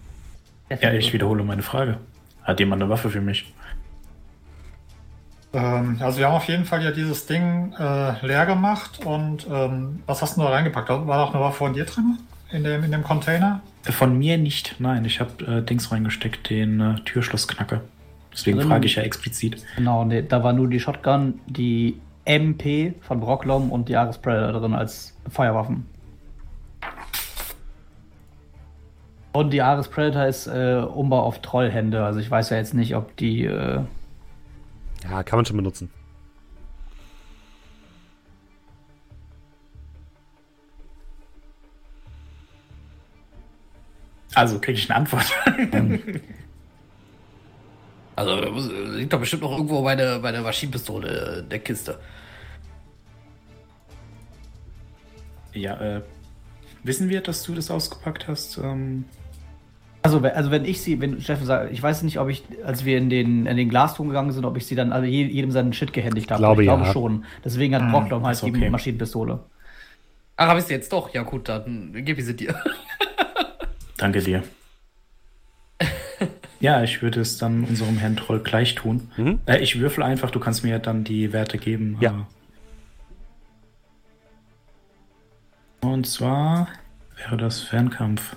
Ja, 0.71 0.93
ich 0.93 1.13
wiederhole 1.13 1.45
meine 1.45 1.63
Frage. 1.63 1.99
Hat 2.43 2.59
jemand 2.61 2.83
eine 2.83 2.91
Waffe 2.91 3.11
für 3.11 3.21
mich? 3.21 3.53
Ähm, 5.53 5.99
also 6.01 6.19
wir 6.19 6.29
haben 6.29 6.35
auf 6.35 6.49
jeden 6.49 6.65
Fall 6.65 6.83
ja 6.83 6.93
dieses 6.93 7.27
Ding 7.27 7.75
äh, 7.79 8.27
leer 8.27 8.47
gemacht 8.47 9.05
und 9.05 9.47
ähm, 9.51 10.03
was 10.07 10.23
hast 10.23 10.39
du 10.39 10.43
da 10.43 10.49
reingepackt? 10.49 10.89
War 10.89 11.05
da 11.05 11.25
auch 11.25 11.35
eine 11.35 11.43
Waffe 11.43 11.59
von 11.59 11.75
dir 11.75 11.85
drin? 11.85 12.19
In 12.53 12.65
dem, 12.65 12.85
in 12.85 12.93
dem 12.93 13.03
Container? 13.03 13.61
Von 13.83 14.19
mir 14.19 14.39
nicht, 14.39 14.77
nein. 14.79 15.05
Ich 15.05 15.21
habe 15.21 15.45
äh, 15.45 15.63
Dings 15.63 15.93
reingesteckt, 15.93 16.49
den 16.49 16.81
äh, 16.81 16.95
Türschlussknacker. 17.01 17.83
Deswegen 18.37 18.59
Drin- 18.59 18.69
frage 18.69 18.85
ich 18.87 18.97
ja 18.97 19.03
explizit. 19.03 19.65
Genau, 19.77 20.05
nee, 20.05 20.23
da 20.23 20.45
war 20.45 20.53
nur 20.53 20.69
die 20.69 20.79
Shotgun, 20.79 21.41
die 21.47 21.99
MP 22.27 22.95
von 23.01 23.19
Brocklom 23.21 23.73
und 23.73 23.89
die 23.89 23.97
Ares 23.97 24.19
Predator 24.19 24.61
drin 24.61 24.75
als 24.75 25.17
Feuerwaffen. 25.31 25.87
Und 29.33 29.53
die 29.53 29.63
Ares 29.63 29.89
Predator 29.89 30.27
ist 30.27 30.47
äh, 30.47 30.77
Umbau 30.83 31.23
auf 31.23 31.41
Trollhände. 31.41 32.05
Also 32.05 32.21
ich 32.21 32.31
weiß 32.31 32.51
ja 32.51 32.57
jetzt 32.59 32.75
nicht, 32.75 32.95
ob 32.97 33.17
die. 33.17 33.45
Äh, 33.45 33.81
Ja, 35.09 35.23
kann 35.23 35.39
man 35.39 35.47
schon 35.47 35.57
benutzen. 35.57 35.91
Also 44.35 44.59
kriege 44.59 44.79
ich 44.79 44.91
eine 44.91 44.97
Antwort. 45.01 45.27
Also 48.17 48.41
da 48.41 48.51
muss- 48.51 48.71
liegt 48.95 49.13
doch 49.13 49.21
bestimmt 49.21 49.43
noch 49.43 49.53
irgendwo 49.53 49.83
meine, 49.83 50.19
meine 50.21 50.41
Maschinenpistole 50.41 51.41
in 51.41 51.49
der 51.51 51.59
Kiste. 51.61 51.99
ja, 55.53 55.75
äh, 55.81 56.03
wissen 56.83 57.09
wir, 57.09 57.23
dass 57.23 57.43
du 57.43 57.55
das 57.55 57.71
ausgepackt 57.71 58.29
hast? 58.29 58.59
Ähm, 58.59 59.05
also, 60.03 60.23
we- 60.23 60.35
also 60.35 60.51
wenn 60.51 60.65
ich 60.67 60.83
sie, 60.83 61.01
wenn 61.01 61.21
Steffen 61.21 61.47
sagt, 61.47 61.73
ich 61.73 61.83
weiß 61.83 62.03
nicht, 62.03 62.19
ob 62.21 62.29
ich, 62.29 62.45
als 62.65 62.85
wir 62.85 62.99
in 62.99 63.09
den, 63.11 63.47
in 63.47 63.57
den 63.57 63.69
Glasturm 63.71 64.09
gegangen 64.09 64.33
sind, 64.33 64.45
ob 64.45 64.57
ich 64.59 64.67
sie 64.67 64.75
dann 64.75 64.93
alle 64.93 65.07
je, 65.07 65.25
jedem 65.25 65.51
seinen 65.51 65.73
Shit 65.73 65.93
gehändigt 65.95 66.31
habe. 66.31 66.41
Glaube 66.41 66.63
ich 66.63 66.67
glaube 66.67 66.85
ja. 66.85 66.93
schon. 66.93 67.25
Deswegen 67.45 67.75
hat 67.75 67.83
Hm, 67.83 67.91
Brocklom 67.91 68.25
halt 68.27 68.35
ist 68.37 68.45
die 68.45 68.51
okay. 68.51 68.69
Maschinenpistole. 68.71 69.41
Ach, 70.37 70.49
hab 70.49 70.59
ich 70.59 70.65
sie 70.65 70.75
jetzt 70.75 70.93
doch? 70.93 71.13
Ja 71.15 71.23
gut, 71.23 71.49
dann 71.49 71.93
gebe 72.05 72.21
ich 72.21 72.27
sie 72.27 72.37
dir. 72.37 72.55
danke 73.97 74.21
dir. 74.21 74.43
Ja, 76.61 76.83
ich 76.83 77.03
würde 77.03 77.21
es 77.21 77.39
dann 77.39 77.65
unserem 77.65 77.99
Herrn 77.99 78.17
Troll 78.17 78.41
gleich 78.41 78.75
tun. 78.75 79.11
Mhm. 79.17 79.41
Äh, 79.47 79.59
ich 79.59 79.79
würfel 79.79 80.03
einfach, 80.03 80.31
du 80.31 80.41
kannst 80.41 80.65
mir 80.65 80.79
dann 80.79 81.05
die 81.05 81.33
Werte 81.33 81.59
geben. 81.59 81.99
Ja. 82.01 82.27
Äh, 85.83 85.87
Und 85.87 86.07
zwar 86.07 86.69
wäre 87.17 87.37
das 87.37 87.61
Fernkampf. 87.61 88.37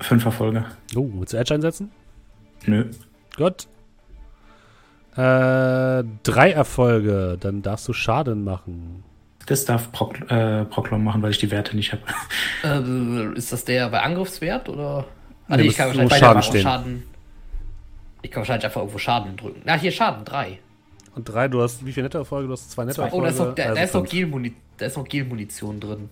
Fünf 0.00 0.24
Erfolge. 0.24 0.64
Oh, 0.96 1.08
willst 1.14 1.34
du 1.34 1.36
Edge 1.36 1.54
einsetzen? 1.54 1.90
Nö. 2.66 2.90
Gut. 3.36 3.68
Äh, 5.16 6.04
drei 6.22 6.52
Erfolge. 6.52 7.36
Dann 7.38 7.62
darfst 7.62 7.86
du 7.86 7.92
Schaden 7.92 8.42
machen. 8.42 9.04
Das 9.50 9.64
darf 9.64 9.90
Proc 9.90 10.30
äh, 10.30 10.64
Proclom 10.64 11.02
machen, 11.02 11.22
weil 11.22 11.32
ich 11.32 11.38
die 11.38 11.50
Werte 11.50 11.74
nicht 11.74 11.92
habe. 11.92 12.02
äh, 13.34 13.36
ist 13.36 13.52
das 13.52 13.64
der 13.64 13.88
bei 13.88 14.00
Angriffswert 14.00 14.68
oder? 14.68 15.06
Ah, 15.48 15.56
Nee, 15.56 15.62
nee, 15.64 15.68
ich 15.70 15.76
kann 15.76 15.88
wahrscheinlich 15.88 16.18
Schaden 16.18 16.36
einfach 16.36 16.48
stehen. 16.48 16.62
Schaden. 16.62 17.02
Ich 18.22 18.30
kann 18.30 18.42
wahrscheinlich 18.42 18.64
einfach 18.64 18.80
irgendwo 18.82 18.98
Schaden 18.98 19.36
drücken. 19.36 19.62
Na, 19.64 19.76
hier 19.76 19.90
Schaden, 19.90 20.24
drei. 20.24 20.60
Und 21.16 21.28
drei, 21.28 21.48
du 21.48 21.62
hast 21.62 21.84
wie 21.84 21.92
viele 21.92 22.04
nette 22.04 22.18
Erfolge? 22.18 22.46
Du 22.46 22.52
hast 22.52 22.70
zwei 22.70 22.84
nette 22.84 22.94
Zwei. 22.94 23.06
Erfolge. 23.06 23.22
Oh, 23.22 23.24
da 23.24 23.30
ist 23.32 23.38
noch, 23.40 23.54
da, 23.56 23.62
da 23.64 23.68
also 23.70 23.82
ist 23.82 24.34
noch 24.34 24.52
da 24.76 24.86
ist 24.86 24.96
noch 24.96 25.08
Gel-Munition 25.08 25.80
drin. 25.80 26.08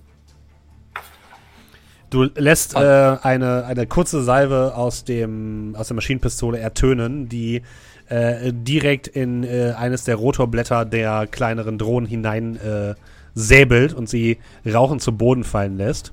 Du 2.11 2.24
lässt 2.24 2.74
äh, 2.74 2.79
eine, 3.22 3.66
eine 3.66 3.87
kurze 3.87 4.24
Salve 4.24 4.74
aus, 4.74 5.05
dem, 5.05 5.77
aus 5.79 5.87
der 5.87 5.94
Maschinenpistole 5.94 6.59
ertönen, 6.59 7.29
die 7.29 7.62
äh, 8.09 8.53
direkt 8.53 9.07
in 9.07 9.44
äh, 9.44 9.74
eines 9.79 10.03
der 10.03 10.16
Rotorblätter 10.16 10.85
der 10.85 11.29
kleineren 11.31 11.79
Drohnen 11.79 12.09
hinein 12.09 12.57
äh, 12.57 12.94
säbelt 13.35 13.93
und 13.95 14.09
sie 14.09 14.38
rauchend 14.67 15.03
zu 15.03 15.17
Boden 15.17 15.45
fallen 15.45 15.77
lässt. 15.77 16.12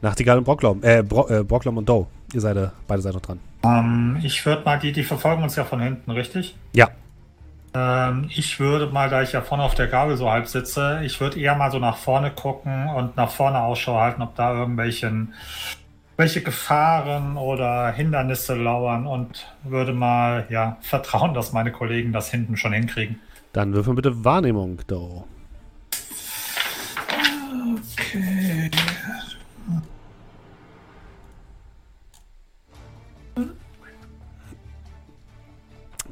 Nachtigall 0.00 0.38
und 0.38 0.44
Brocklom, 0.44 0.82
äh, 0.82 1.02
Bro, 1.02 1.28
äh, 1.28 1.44
Brocklom 1.44 1.76
und 1.78 1.88
Doe, 1.88 2.06
ihr 2.34 2.40
seid 2.40 2.56
äh, 2.56 2.68
beide 2.86 3.02
seid 3.02 3.14
noch 3.14 3.20
dran. 3.20 3.38
Ähm, 3.64 4.18
ich 4.22 4.44
würde 4.44 4.64
mal, 4.64 4.78
die, 4.78 4.92
die 4.92 5.04
verfolgen 5.04 5.42
uns 5.42 5.54
ja 5.56 5.64
von 5.64 5.80
hinten, 5.80 6.10
richtig? 6.10 6.56
Ja, 6.72 6.88
Ähm, 7.74 8.26
ich 8.28 8.60
würde 8.60 8.86
mal, 8.88 9.08
da 9.08 9.22
ich 9.22 9.32
ja 9.32 9.40
vorne 9.40 9.62
auf 9.62 9.74
der 9.74 9.86
Gabel 9.86 10.16
so 10.16 10.30
halb 10.30 10.46
sitze, 10.46 11.00
ich 11.04 11.20
würde 11.20 11.40
eher 11.40 11.54
mal 11.54 11.70
so 11.70 11.78
nach 11.78 11.96
vorne 11.96 12.30
gucken 12.30 12.88
und 12.88 13.16
nach 13.16 13.30
vorne 13.30 13.60
Ausschau 13.60 13.98
halten, 13.98 14.22
ob 14.22 14.34
da 14.34 14.52
irgendwelchen 14.52 15.32
welche 16.16 16.42
Gefahren 16.42 17.36
oder 17.36 17.90
Hindernisse 17.92 18.54
lauern 18.54 19.06
und 19.06 19.46
würde 19.64 19.92
mal 19.92 20.46
ja 20.50 20.76
vertrauen, 20.82 21.32
dass 21.34 21.52
meine 21.52 21.72
Kollegen 21.72 22.12
das 22.12 22.30
hinten 22.30 22.56
schon 22.56 22.74
hinkriegen. 22.74 23.20
Dann 23.52 23.74
würfeln 23.74 23.96
bitte 23.96 24.24
Wahrnehmung, 24.24 24.80
Doe. 24.86 25.24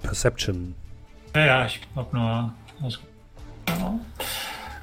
Perception. 0.02 0.74
Ja, 1.34 1.46
ja, 1.46 1.66
ich 1.66 1.80
hab 1.94 2.12
nur. 2.12 2.52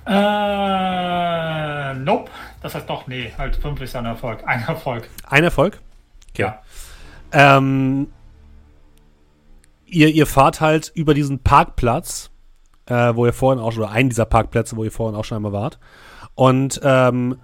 Äh, 0.06 1.94
nope. 1.96 2.32
Das 2.62 2.76
heißt 2.76 2.90
doch, 2.90 3.08
nee, 3.08 3.34
halt 3.38 3.56
5 3.58 3.82
ist 3.82 3.96
ein 3.96 4.06
Erfolg. 4.06 4.42
Ein 4.48 4.64
Erfolg. 4.64 5.10
Ein 5.30 5.44
Erfolg? 5.44 5.82
Ja. 6.38 6.62
Ähm, 7.34 8.08
ihr, 9.86 10.10
ihr 10.10 10.26
fahrt 10.26 10.62
halt 10.62 10.92
über 10.96 11.14
diesen 11.14 11.40
Parkplatz, 11.40 12.32
äh, 12.88 13.16
wo 13.16 13.26
ihr 13.26 13.34
vorhin 13.34 13.62
auch 13.62 13.72
schon, 13.72 13.84
oder 13.84 13.92
einen 13.92 14.10
dieser 14.10 14.26
Parkplätze, 14.26 14.76
wo 14.76 14.84
ihr 14.84 14.92
vorhin 14.92 15.18
auch 15.18 15.26
schon 15.26 15.38
einmal 15.38 15.54
wart. 15.54 15.80
Und 16.36 16.80
ähm, 16.84 17.38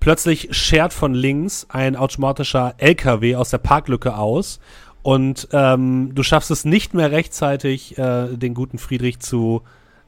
plötzlich 0.00 0.48
schert 0.56 0.92
von 0.92 1.14
links 1.14 1.66
ein 1.68 1.96
automatischer 1.96 2.74
LKW 2.78 3.36
aus 3.36 3.50
der 3.50 3.58
Parklücke 3.58 4.16
aus. 4.16 4.60
Und 5.02 5.48
ähm, 5.52 6.10
du 6.14 6.22
schaffst 6.22 6.50
es 6.50 6.64
nicht 6.64 6.94
mehr 6.94 7.12
rechtzeitig, 7.12 7.96
äh, 7.98 8.36
den 8.36 8.54
guten 8.54 8.78
Friedrich 8.78 9.20
zu, 9.20 9.62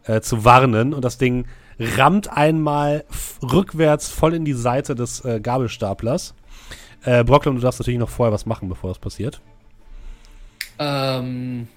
äh, 0.04 0.20
zu 0.20 0.44
warnen. 0.44 0.92
Und 0.94 1.04
das 1.04 1.18
Ding 1.18 1.46
rammt 1.78 2.30
einmal 2.30 3.04
rückwärts 3.42 4.08
voll 4.10 4.34
in 4.34 4.44
die 4.44 4.52
Seite 4.52 4.94
des 4.94 5.24
äh, 5.24 5.40
Gabelstaplers. 5.40 6.34
Äh, 7.04 7.24
Brocklum, 7.24 7.56
du 7.56 7.62
darfst 7.62 7.80
natürlich 7.80 8.00
noch 8.00 8.10
vorher 8.10 8.32
was 8.32 8.44
machen, 8.44 8.68
bevor 8.68 8.90
das 8.90 8.98
passiert. 8.98 9.40
Ähm, 10.78 11.68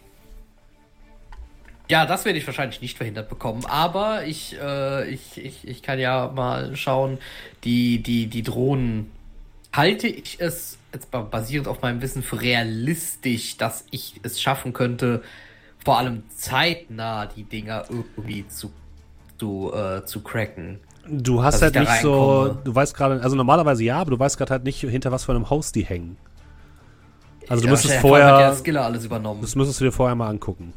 ja, 1.93 2.07
das 2.07 2.25
werde 2.25 2.39
ich 2.39 2.47
wahrscheinlich 2.47 2.81
nicht 2.81 2.97
verhindert 2.97 3.29
bekommen, 3.29 3.65
aber 3.67 4.25
ich, 4.25 4.57
äh, 4.59 5.07
ich, 5.09 5.37
ich, 5.37 5.67
ich 5.67 5.83
kann 5.83 5.99
ja 5.99 6.31
mal 6.33 6.75
schauen, 6.75 7.19
die, 7.63 8.01
die, 8.01 8.25
die 8.25 8.41
Drohnen, 8.41 9.11
halte 9.71 10.07
ich 10.07 10.37
es 10.39 10.79
jetzt 10.91 11.11
ba- 11.11 11.21
basierend 11.21 11.67
auf 11.67 11.83
meinem 11.83 12.01
Wissen 12.01 12.23
für 12.23 12.41
realistisch, 12.41 13.57
dass 13.57 13.85
ich 13.91 14.19
es 14.23 14.41
schaffen 14.41 14.73
könnte, 14.73 15.21
vor 15.85 15.99
allem 15.99 16.23
zeitnah 16.35 17.27
die 17.27 17.43
Dinger 17.43 17.85
irgendwie 17.89 18.47
zu, 18.47 18.71
zu, 19.37 19.71
äh, 19.71 20.03
zu 20.03 20.21
cracken. 20.21 20.79
Du 21.07 21.43
hast 21.43 21.61
halt 21.61 21.75
nicht 21.75 22.01
so, 22.01 22.57
du 22.63 22.73
weißt 22.73 22.95
gerade, 22.95 23.21
also 23.21 23.35
normalerweise 23.35 23.83
ja, 23.83 23.99
aber 23.99 24.09
du 24.11 24.19
weißt 24.19 24.39
gerade 24.39 24.51
halt 24.51 24.63
nicht, 24.63 24.79
hinter 24.79 25.11
was 25.11 25.25
für 25.25 25.33
einem 25.33 25.47
Host 25.51 25.75
die 25.75 25.85
hängen. 25.85 26.17
Also 27.49 27.61
du 27.61 27.67
Ja, 27.67 27.71
müsstest 27.73 27.95
wahrscheinlich 27.95 28.13
Hat 28.15 28.39
ja 28.39 28.39
vorher, 28.39 28.55
Skiller 28.55 28.85
alles 28.85 29.05
übernommen. 29.05 29.41
das 29.41 29.55
müsstest 29.55 29.79
du 29.79 29.85
dir 29.85 29.91
vorher 29.91 30.15
mal 30.15 30.29
angucken. 30.29 30.73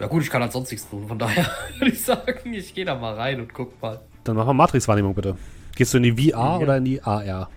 Ja 0.00 0.06
gut, 0.06 0.22
ich 0.22 0.30
kann 0.30 0.42
halt 0.42 0.52
sonst 0.52 0.70
nichts 0.70 0.88
tun, 0.88 1.08
von 1.08 1.18
daher 1.18 1.46
würde 1.78 1.92
ich 1.92 2.04
sagen, 2.04 2.52
ich 2.52 2.74
gehe 2.74 2.84
da 2.84 2.94
mal 2.94 3.14
rein 3.14 3.40
und 3.40 3.52
guck 3.52 3.80
mal. 3.82 4.00
Dann 4.24 4.36
machen 4.36 4.48
wir 4.48 4.54
Matrix-Wahrnehmung 4.54 5.14
bitte. 5.14 5.36
Gehst 5.74 5.94
du 5.94 5.98
in 5.98 6.04
die 6.04 6.30
VR 6.30 6.60
oder 6.60 6.76
in 6.76 6.84
die 6.84 7.02
AR? 7.02 7.50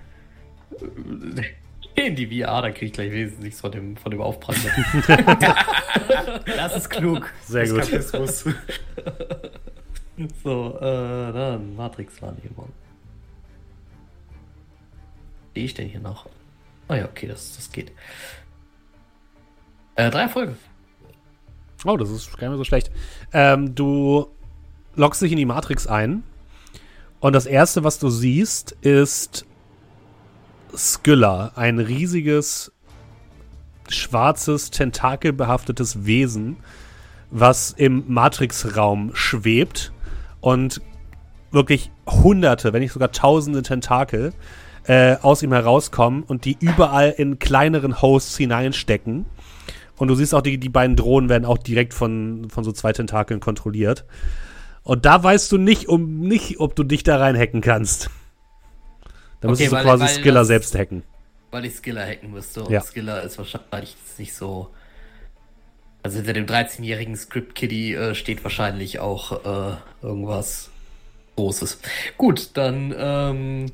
In 1.95 2.15
die 2.15 2.27
VR, 2.27 2.61
dann 2.61 2.73
kriege 2.73 2.85
ich 2.87 2.93
gleich 2.93 3.11
wesentlich 3.11 3.43
nichts 3.43 3.61
von 3.61 3.71
dem, 3.71 3.97
von 3.97 4.11
dem 4.11 4.21
Aufprall. 4.21 4.55
Das 6.45 6.75
ist 6.75 6.89
klug. 6.89 7.31
Sehr 7.45 7.67
gut. 7.67 7.89
So, 10.43 10.77
äh, 10.77 11.33
dann 11.33 11.75
Matrix-Wahrnehmung. 11.75 12.69
Sehe 15.55 15.63
ich 15.65 15.73
denn 15.73 15.87
hier 15.87 15.99
noch? 15.99 16.27
Ah 16.87 16.95
ja, 16.95 17.05
okay, 17.05 17.27
das, 17.27 17.55
das 17.55 17.71
geht. 17.71 17.91
Äh, 19.95 20.11
drei 20.11 20.23
Erfolge. 20.23 20.55
Oh, 21.85 21.97
das 21.97 22.09
ist 22.09 22.29
gar 22.37 22.47
nicht 22.47 22.49
mehr 22.49 22.57
so 22.57 22.63
schlecht. 22.63 22.91
Ähm, 23.33 23.73
du 23.73 24.27
loggst 24.95 25.21
dich 25.21 25.31
in 25.31 25.37
die 25.37 25.45
Matrix 25.45 25.87
ein 25.87 26.23
und 27.19 27.33
das 27.33 27.45
erste, 27.45 27.83
was 27.83 27.99
du 27.99 28.09
siehst, 28.09 28.71
ist 28.81 29.45
Skylla, 30.75 31.51
ein 31.55 31.79
riesiges, 31.79 32.71
schwarzes, 33.89 34.71
tentakelbehaftetes 34.71 36.05
Wesen, 36.05 36.57
was 37.29 37.71
im 37.71 38.03
Matrix-Raum 38.07 39.11
schwebt 39.13 39.91
und 40.39 40.81
wirklich 41.51 41.91
hunderte, 42.07 42.73
wenn 42.73 42.81
nicht 42.81 42.93
sogar 42.93 43.11
tausende 43.11 43.61
Tentakel 43.61 44.33
äh, 44.85 45.17
aus 45.21 45.43
ihm 45.43 45.53
herauskommen 45.53 46.23
und 46.23 46.45
die 46.45 46.57
überall 46.59 47.13
in 47.15 47.39
kleineren 47.39 48.01
Hosts 48.01 48.37
hineinstecken. 48.37 49.25
Und 50.01 50.07
du 50.07 50.15
siehst 50.15 50.33
auch, 50.33 50.41
die, 50.41 50.57
die 50.57 50.67
beiden 50.69 50.95
Drohnen 50.95 51.29
werden 51.29 51.45
auch 51.45 51.59
direkt 51.59 51.93
von, 51.93 52.49
von 52.49 52.63
so 52.63 52.71
zwei 52.71 52.91
Tentakeln 52.91 53.39
kontrolliert. 53.39 54.03
Und 54.81 55.05
da 55.05 55.21
weißt 55.21 55.51
du 55.51 55.59
nicht, 55.59 55.89
um, 55.89 56.21
nicht, 56.21 56.59
ob 56.59 56.75
du 56.75 56.83
dich 56.83 57.03
da 57.03 57.17
rein 57.17 57.37
hacken 57.37 57.61
kannst. 57.61 58.09
Da 59.41 59.47
Okay, 59.47 59.47
müsstest 59.49 59.71
du 59.71 59.75
weil- 59.75 59.83
quasi 59.83 60.03
weil 60.05 60.09
Skiller 60.09 60.39
das- 60.39 60.47
selbst 60.47 60.73
hacken. 60.75 61.03
Weil 61.51 61.65
ich 61.65 61.75
Skiller 61.75 62.03
hacken 62.03 62.31
müsste. 62.31 62.63
Und 62.63 62.71
Ja. 62.71 62.81
Skiller 62.81 63.21
ist 63.21 63.37
wahrscheinlich 63.37 63.95
nicht 64.17 64.33
so. 64.33 64.69
Also 66.01 66.17
hinter 66.17 66.33
dem 66.33 66.47
13-jährigen 66.47 67.15
Script 67.15 67.53
Kitty 67.53 67.93
äh, 67.93 68.15
steht 68.15 68.43
wahrscheinlich 68.43 68.97
auch 68.99 69.45
äh, 69.45 69.75
irgendwas 70.01 70.71
Großes. 71.35 71.79
Gut, 72.17 72.49
dann 72.55 72.91
ähm, 72.97 73.65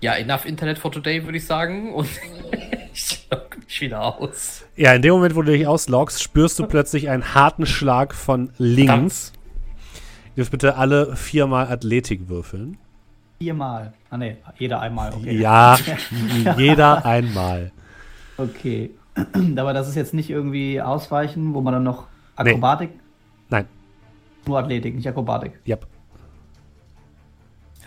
ja, 0.00 0.14
enough 0.14 0.44
Internet 0.44 0.78
for 0.78 0.90
today, 0.92 1.24
würde 1.24 1.38
ich 1.38 1.46
sagen. 1.46 1.92
Und 1.94 2.08
ich 2.92 3.26
log 3.30 3.56
mich 3.64 3.80
wieder 3.80 4.02
aus. 4.04 4.64
Ja, 4.76 4.92
in 4.94 5.02
dem 5.02 5.12
Moment, 5.14 5.34
wo 5.34 5.42
du 5.42 5.52
dich 5.52 5.66
ausloggst, 5.66 6.22
spürst 6.22 6.58
du 6.58 6.66
plötzlich 6.66 7.08
einen 7.08 7.34
harten 7.34 7.66
Schlag 7.66 8.14
von 8.14 8.50
links. 8.58 9.32
Ihr 10.30 10.42
dürft 10.42 10.50
bitte 10.52 10.76
alle 10.76 11.16
viermal 11.16 11.68
Athletik 11.68 12.28
würfeln. 12.28 12.76
Viermal. 13.38 13.92
Ah 14.10 14.16
ne, 14.18 14.36
jeder 14.58 14.80
einmal, 14.80 15.12
okay. 15.14 15.36
Ja, 15.38 15.78
jeder 16.56 17.04
einmal. 17.04 17.72
Okay. 18.36 18.90
Aber 19.56 19.72
das 19.72 19.88
ist 19.88 19.94
jetzt 19.94 20.14
nicht 20.14 20.28
irgendwie 20.30 20.80
Ausweichen, 20.80 21.54
wo 21.54 21.60
man 21.60 21.72
dann 21.74 21.82
noch 21.84 22.06
Nee. 22.42 22.50
Akrobatik, 22.50 22.90
Nein, 23.48 23.66
nur 24.46 24.58
Athletik, 24.58 24.94
nicht 24.94 25.08
Akrobatik. 25.08 25.58
ja. 25.64 25.78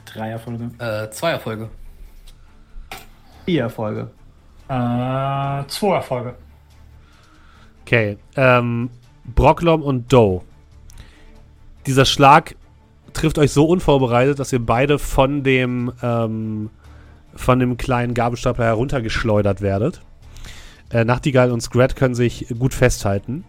Drei 0.06 0.30
Erfolge. 0.32 0.72
Äh, 0.80 1.12
zwei 1.12 1.30
Erfolge. 1.32 1.70
Vier 3.50 3.64
Erfolge. 3.64 4.12
Äh, 4.68 5.64
zwei 5.70 5.96
Erfolge. 5.96 6.36
Okay, 7.82 8.20
ähm, 8.36 8.92
Brocklom 9.26 9.82
und 9.82 10.14
Doe. 10.14 10.44
Dieser 11.88 12.06
Schlag 12.06 12.56
trifft 13.12 13.40
euch 13.40 13.52
so 13.52 13.66
unvorbereitet, 13.66 14.38
dass 14.38 14.54
ihr 14.54 14.64
beide 14.64 15.00
von 15.00 15.42
dem, 15.42 15.92
ähm, 16.04 16.70
von 17.34 17.58
dem 17.58 17.78
kleinen 17.78 18.14
Gabelstapler 18.14 18.66
heruntergeschleudert 18.66 19.62
werdet. 19.62 20.02
Äh, 20.92 21.04
Nachtigall 21.04 21.52
und 21.52 21.62
Scrat 21.62 21.96
können 21.96 22.14
sich 22.14 22.46
gut 22.60 22.76
festhalten. 22.76 23.46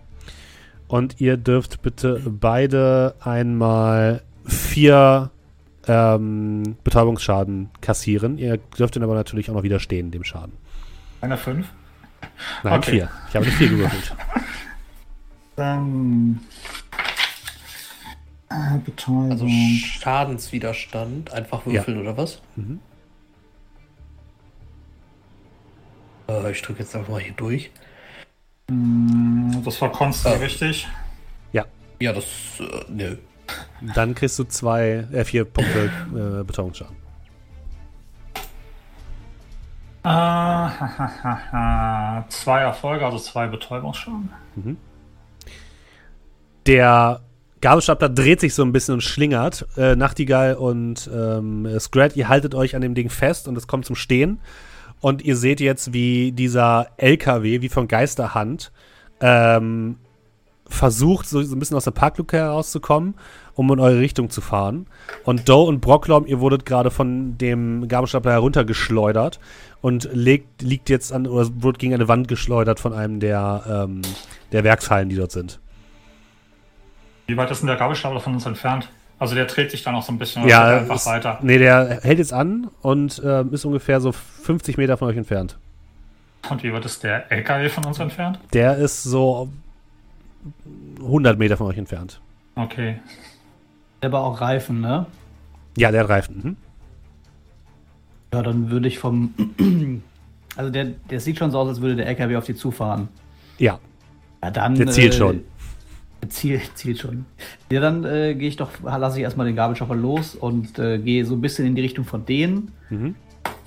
Und 0.88 1.20
ihr 1.20 1.36
dürft 1.36 1.82
bitte 1.82 2.22
beide 2.26 3.16
einmal 3.20 4.22
vier 4.46 5.30
ähm, 5.90 6.76
Betäubungsschaden 6.84 7.70
kassieren. 7.80 8.38
Ihr 8.38 8.56
dürft 8.58 8.94
ihn 8.96 9.02
aber 9.02 9.14
natürlich 9.14 9.50
auch 9.50 9.54
noch 9.54 9.62
widerstehen, 9.64 10.10
dem 10.12 10.22
Schaden. 10.24 10.52
Eine 11.20 11.36
fünf. 11.36 11.66
Nein, 12.62 12.78
Okay. 12.78 12.90
vier. 12.92 13.10
Ich 13.28 13.34
habe 13.36 13.44
nicht 13.46 13.56
vier 13.56 13.68
gewürfelt. 13.70 14.14
Dann. 15.56 16.40
Äh, 18.50 18.78
Betäubung. 18.84 19.30
Also 19.32 19.48
Schadenswiderstand. 19.48 21.32
Einfach 21.32 21.66
würfeln 21.66 21.98
oder 22.00 22.16
was? 22.16 22.40
Mhm. 22.56 22.80
Äh, 26.28 26.52
ich 26.52 26.62
drücke 26.62 26.80
jetzt 26.80 26.94
einfach 26.94 27.10
mal 27.10 27.20
hier 27.20 27.34
durch. 27.34 27.70
Das 29.64 29.80
war 29.80 29.90
Constant, 29.90 30.36
Ah. 30.36 30.38
richtig? 30.38 30.86
Ja, 32.02 32.14
das. 32.14 32.24
Äh, 32.60 32.84
nö. 32.88 33.16
Dann 33.94 34.14
kriegst 34.14 34.38
du 34.38 34.44
zwei, 34.44 35.06
äh, 35.12 35.24
vier 35.24 35.44
Punkte 35.44 35.90
äh, 36.14 36.44
Betäubungsschaden. 36.44 36.96
Äh, 40.02 40.08
ha, 40.08 40.90
ha, 40.98 41.38
ha, 41.52 42.24
zwei 42.28 42.60
Erfolge, 42.60 43.04
also 43.04 43.18
zwei 43.18 43.46
Betäubungsschaden. 43.46 44.30
Der 46.66 47.20
Gabelstapler 47.60 48.08
dreht 48.08 48.40
sich 48.40 48.54
so 48.54 48.62
ein 48.62 48.72
bisschen 48.72 48.94
und 48.94 49.02
schlingert. 49.02 49.66
Äh, 49.76 49.96
Nachtigall 49.96 50.54
und 50.54 51.10
ähm, 51.12 51.68
Scrat, 51.78 52.16
ihr 52.16 52.28
haltet 52.28 52.54
euch 52.54 52.74
an 52.74 52.80
dem 52.80 52.94
Ding 52.94 53.10
fest 53.10 53.48
und 53.48 53.56
es 53.58 53.66
kommt 53.66 53.84
zum 53.84 53.96
Stehen. 53.96 54.40
Und 55.00 55.22
ihr 55.22 55.36
seht 55.36 55.60
jetzt, 55.60 55.92
wie 55.92 56.32
dieser 56.32 56.88
LKW, 56.96 57.60
wie 57.60 57.68
von 57.68 57.88
Geisterhand, 57.88 58.72
ähm, 59.20 59.96
versucht, 60.66 61.28
so, 61.28 61.42
so 61.42 61.54
ein 61.54 61.58
bisschen 61.58 61.76
aus 61.76 61.84
der 61.84 61.90
Parkluke 61.90 62.36
herauszukommen, 62.36 63.14
um 63.54 63.70
in 63.72 63.80
eure 63.80 63.98
Richtung 63.98 64.30
zu 64.30 64.40
fahren. 64.40 64.86
Und 65.24 65.48
Doe 65.48 65.66
und 65.66 65.80
Brocklom, 65.80 66.26
ihr 66.26 66.40
wurdet 66.40 66.66
gerade 66.66 66.90
von 66.90 67.36
dem 67.38 67.88
Gabelstapler 67.88 68.32
heruntergeschleudert 68.32 69.40
und 69.80 70.08
legt, 70.12 70.62
liegt 70.62 70.88
jetzt 70.90 71.12
an, 71.12 71.26
oder 71.26 71.48
wurde 71.62 71.78
gegen 71.78 71.94
eine 71.94 72.08
Wand 72.08 72.28
geschleudert 72.28 72.80
von 72.80 72.92
einem 72.92 73.20
der, 73.20 73.62
ähm, 73.88 74.02
der 74.52 74.64
Werkshallen, 74.64 75.08
die 75.08 75.16
dort 75.16 75.32
sind. 75.32 75.60
Wie 77.26 77.36
weit 77.36 77.50
ist 77.50 77.60
denn 77.60 77.68
der 77.68 77.76
Gabelstapler 77.76 78.20
von 78.20 78.34
uns 78.34 78.46
entfernt? 78.46 78.90
Also 79.18 79.34
der 79.34 79.44
dreht 79.44 79.70
sich 79.70 79.82
dann 79.82 79.94
auch 79.94 80.02
so 80.02 80.12
ein 80.12 80.18
bisschen 80.18 80.48
Ja, 80.48 80.78
einfach 80.78 80.96
ist, 80.96 81.06
weiter. 81.06 81.38
nee, 81.42 81.58
der 81.58 82.00
hält 82.02 82.18
jetzt 82.18 82.32
an 82.32 82.68
und 82.80 83.20
ähm, 83.24 83.52
ist 83.52 83.64
ungefähr 83.66 84.00
so 84.00 84.12
50 84.12 84.78
Meter 84.78 84.96
von 84.96 85.08
euch 85.08 85.16
entfernt. 85.16 85.58
Und 86.48 86.62
wie 86.62 86.72
weit 86.72 86.86
ist 86.86 87.04
der 87.04 87.30
LKW 87.30 87.68
von 87.68 87.84
uns 87.84 87.98
entfernt? 87.98 88.38
Der 88.54 88.76
ist 88.76 89.02
so 89.02 89.50
100 91.00 91.38
Meter 91.38 91.58
von 91.58 91.66
euch 91.66 91.76
entfernt. 91.76 92.18
Okay. 92.56 92.98
Aber 94.02 94.20
auch 94.20 94.40
Reifen, 94.40 94.80
ne? 94.80 95.06
Ja, 95.76 95.90
der 95.90 96.02
hat 96.04 96.08
Reifen. 96.10 96.40
Mhm. 96.42 96.56
Ja, 98.32 98.42
dann 98.42 98.70
würde 98.70 98.88
ich 98.88 98.98
vom. 98.98 99.34
Also 100.56 100.68
der, 100.72 100.86
der 101.08 101.20
sieht 101.20 101.38
schon 101.38 101.52
so 101.52 101.58
aus, 101.60 101.68
als 101.68 101.80
würde 101.80 101.94
der 101.96 102.06
LKW 102.08 102.36
auf 102.36 102.44
die 102.44 102.56
zufahren. 102.56 103.08
Ja, 103.58 103.78
Ja, 104.42 104.50
dann. 104.50 104.74
der 104.74 104.88
zielt 104.88 105.14
schon. 105.14 105.42
Zielt, 106.28 106.62
zielt 106.76 106.98
schon. 106.98 107.24
Ja, 107.70 107.80
dann 107.80 108.04
äh, 108.04 108.34
gehe 108.34 108.48
ich 108.48 108.56
doch, 108.56 108.68
lasse 108.82 109.18
ich 109.18 109.22
erstmal 109.22 109.46
den 109.46 109.54
Gabelstapler 109.54 109.94
los 109.94 110.34
und 110.34 110.76
äh, 110.78 110.98
gehe 110.98 111.24
so 111.24 111.34
ein 111.34 111.40
bisschen 111.40 111.66
in 111.66 111.76
die 111.76 111.82
Richtung 111.82 112.04
von 112.04 112.26
denen. 112.26 112.72
Mhm. 112.90 113.14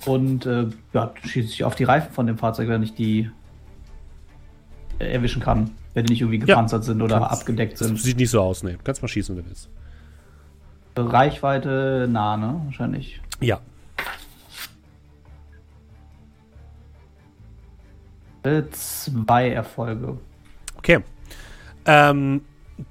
Und 0.04 0.44
äh, 0.46 0.66
ja, 0.92 1.12
schieße 1.24 1.48
ich 1.48 1.64
auf 1.64 1.74
die 1.74 1.84
Reifen 1.84 2.12
von 2.12 2.26
dem 2.26 2.36
Fahrzeug, 2.36 2.68
wenn 2.68 2.82
ich 2.82 2.94
die 2.94 3.30
äh, 4.98 5.06
erwischen 5.14 5.40
kann. 5.42 5.70
Wenn 5.94 6.04
die 6.04 6.12
nicht 6.12 6.20
irgendwie 6.20 6.38
Ja. 6.40 6.44
gepanzert 6.44 6.84
sind 6.84 7.00
oder 7.00 7.18
Kannst- 7.18 7.40
abgedeckt 7.40 7.80
Das 7.80 7.88
sind. 7.88 7.98
sieht 7.98 8.18
nicht 8.18 8.30
so 8.30 8.40
aus, 8.42 8.62
ne. 8.62 8.76
Kannst 8.84 9.00
mal 9.00 9.08
schießen, 9.08 9.34
wenn 9.36 9.42
du 9.44 9.48
willst. 9.50 9.70
Reichweite 10.96 12.06
nah, 12.10 12.36
ne? 12.36 12.60
Wahrscheinlich. 12.64 13.20
Ja. 13.40 13.60
Zwei 18.70 19.50
Erfolge. 19.50 20.18
Okay. 20.76 21.00
Ähm, 21.86 22.42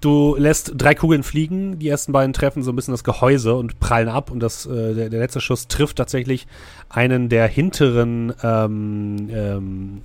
du 0.01 0.35
lässt 0.35 0.73
drei 0.75 0.95
Kugeln 0.95 1.21
fliegen. 1.21 1.77
Die 1.77 1.87
ersten 1.87 2.11
beiden 2.11 2.33
treffen 2.33 2.63
so 2.63 2.71
ein 2.71 2.75
bisschen 2.75 2.93
das 2.93 3.03
Gehäuse 3.03 3.55
und 3.55 3.79
prallen 3.79 4.09
ab. 4.09 4.31
Und 4.31 4.39
das, 4.39 4.65
äh, 4.65 4.95
der, 4.95 5.09
der 5.09 5.19
letzte 5.19 5.41
Schuss 5.41 5.67
trifft 5.67 5.97
tatsächlich 5.97 6.47
einen 6.89 7.29
der 7.29 7.47
hinteren 7.47 8.33
ähm, 8.41 9.29
ähm, 9.31 10.01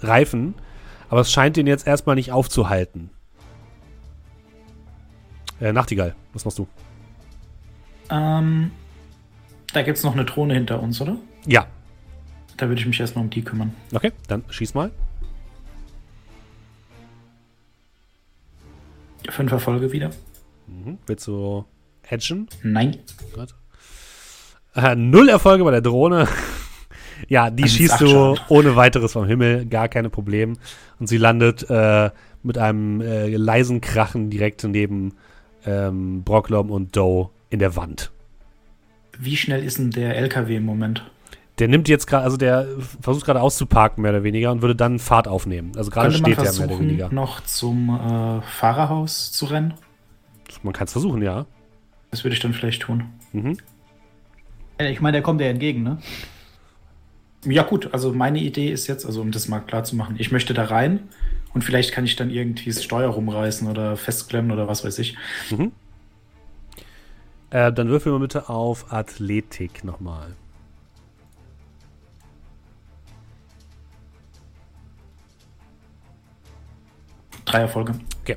Reifen. 0.00 0.54
Aber 1.08 1.22
es 1.22 1.32
scheint 1.32 1.56
ihn 1.56 1.66
jetzt 1.66 1.86
erstmal 1.86 2.16
nicht 2.16 2.30
aufzuhalten. 2.30 3.10
Äh, 5.60 5.72
Nachtigall, 5.72 6.14
was 6.32 6.44
machst 6.44 6.58
du? 6.58 6.68
Ähm, 8.10 8.70
da 9.72 9.82
gibt 9.82 9.98
es 9.98 10.04
noch 10.04 10.12
eine 10.12 10.24
Drohne 10.24 10.54
hinter 10.54 10.82
uns, 10.82 11.00
oder? 11.00 11.16
Ja. 11.46 11.66
Da 12.56 12.68
würde 12.68 12.80
ich 12.80 12.86
mich 12.86 13.00
erstmal 13.00 13.24
um 13.24 13.30
die 13.30 13.42
kümmern. 13.42 13.72
Okay, 13.94 14.12
dann 14.28 14.44
schieß 14.50 14.74
mal. 14.74 14.90
Fünf 19.28 19.52
Erfolge 19.52 19.92
wieder. 19.92 20.10
Mhm. 20.66 20.98
Willst 21.06 21.26
du 21.26 21.64
hedgen? 22.02 22.48
Nein. 22.62 22.98
Gott. 23.34 23.54
Äh, 24.74 24.94
null 24.96 25.28
Erfolge 25.28 25.64
bei 25.64 25.70
der 25.70 25.80
Drohne. 25.80 26.26
ja, 27.28 27.50
die 27.50 27.64
Also 27.64 27.76
schießt 27.76 28.00
du 28.00 28.36
ohne 28.48 28.76
weiteres 28.76 29.12
vom 29.12 29.26
Himmel, 29.26 29.66
gar 29.66 29.88
keine 29.88 30.10
Problem. 30.10 30.58
Und 30.98 31.06
sie 31.06 31.18
landet 31.18 31.68
äh, 31.70 32.10
mit 32.42 32.58
einem 32.58 33.00
äh, 33.00 33.28
leisen 33.28 33.80
Krachen 33.80 34.30
direkt 34.30 34.64
neben 34.64 35.14
ähm, 35.64 36.24
Brocklom 36.24 36.70
und 36.70 36.96
Doe 36.96 37.30
in 37.50 37.58
der 37.58 37.76
Wand. 37.76 38.10
Wie 39.18 39.36
schnell 39.36 39.62
ist 39.62 39.78
denn 39.78 39.90
der 39.90 40.16
LKW 40.16 40.56
im 40.56 40.64
Moment? 40.64 41.04
Der 41.58 41.68
nimmt 41.68 41.88
jetzt 41.88 42.06
gerade, 42.06 42.24
also 42.24 42.38
der 42.38 42.66
versucht 43.02 43.26
gerade 43.26 43.42
auszuparken, 43.42 44.00
mehr 44.00 44.12
oder 44.12 44.22
weniger, 44.22 44.50
und 44.50 44.62
würde 44.62 44.74
dann 44.74 44.98
Fahrt 44.98 45.28
aufnehmen. 45.28 45.72
Also 45.76 45.90
gerade 45.90 46.10
steht 46.10 46.38
er 46.38 46.52
mehr 46.54 46.64
oder 46.64 46.78
weniger. 46.78 47.12
noch 47.12 47.42
zum 47.42 47.90
äh, 47.90 48.40
Fahrerhaus 48.40 49.30
zu 49.30 49.44
rennen? 49.44 49.74
Man 50.62 50.72
kann 50.72 50.86
es 50.86 50.92
versuchen, 50.92 51.20
ja. 51.20 51.44
Das 52.10 52.24
würde 52.24 52.34
ich 52.34 52.40
dann 52.40 52.54
vielleicht 52.54 52.82
tun. 52.82 53.04
Mhm. 53.32 53.58
Ich 54.78 55.00
meine, 55.02 55.16
der 55.16 55.22
kommt 55.22 55.40
ja 55.42 55.48
entgegen, 55.48 55.82
ne? 55.82 55.98
Ja 57.44 57.62
gut, 57.62 57.92
also 57.92 58.12
meine 58.12 58.38
Idee 58.38 58.70
ist 58.70 58.86
jetzt, 58.86 59.04
also 59.04 59.20
um 59.20 59.30
das 59.30 59.48
mal 59.48 59.60
klar 59.60 59.84
zu 59.84 59.96
machen, 59.96 60.16
ich 60.18 60.30
möchte 60.32 60.54
da 60.54 60.64
rein 60.64 61.08
und 61.54 61.62
vielleicht 61.62 61.92
kann 61.92 62.04
ich 62.04 62.16
dann 62.16 62.30
irgendwie 62.30 62.70
das 62.70 62.82
Steuer 62.82 63.08
rumreißen 63.10 63.68
oder 63.68 63.96
festklemmen 63.96 64.50
oder 64.50 64.68
was 64.68 64.84
weiß 64.84 64.98
ich. 64.98 65.16
Äh, 67.50 67.72
dann 67.72 67.88
würfeln 67.88 68.14
wir 68.14 68.20
bitte 68.20 68.48
auf 68.48 68.92
Athletik 68.92 69.84
nochmal. 69.84 70.36
Drei 77.44 77.60
Erfolge. 77.60 77.94
Okay. 78.22 78.36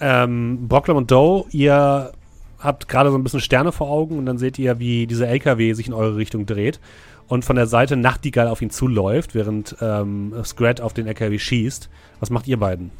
Ähm, 0.00 0.66
Brocklam 0.66 0.96
und 0.96 1.10
Doe, 1.10 1.44
ihr 1.50 2.12
habt 2.58 2.88
gerade 2.88 3.10
so 3.10 3.18
ein 3.18 3.22
bisschen 3.22 3.40
Sterne 3.40 3.72
vor 3.72 3.90
Augen 3.90 4.16
und 4.16 4.24
dann 4.24 4.38
seht 4.38 4.58
ihr, 4.58 4.78
wie 4.78 5.06
dieser 5.06 5.28
LKW 5.28 5.74
sich 5.74 5.88
in 5.88 5.92
eure 5.92 6.16
Richtung 6.16 6.46
dreht 6.46 6.80
und 7.28 7.44
von 7.44 7.56
der 7.56 7.66
Seite 7.66 7.96
Nachtigall 7.96 8.48
auf 8.48 8.62
ihn 8.62 8.70
zuläuft, 8.70 9.34
während 9.34 9.76
ähm, 9.82 10.34
Scrat 10.44 10.80
auf 10.80 10.94
den 10.94 11.06
LKW 11.06 11.38
schießt. 11.38 11.90
Was 12.18 12.30
macht 12.30 12.48
ihr 12.48 12.58
beiden? 12.58 12.90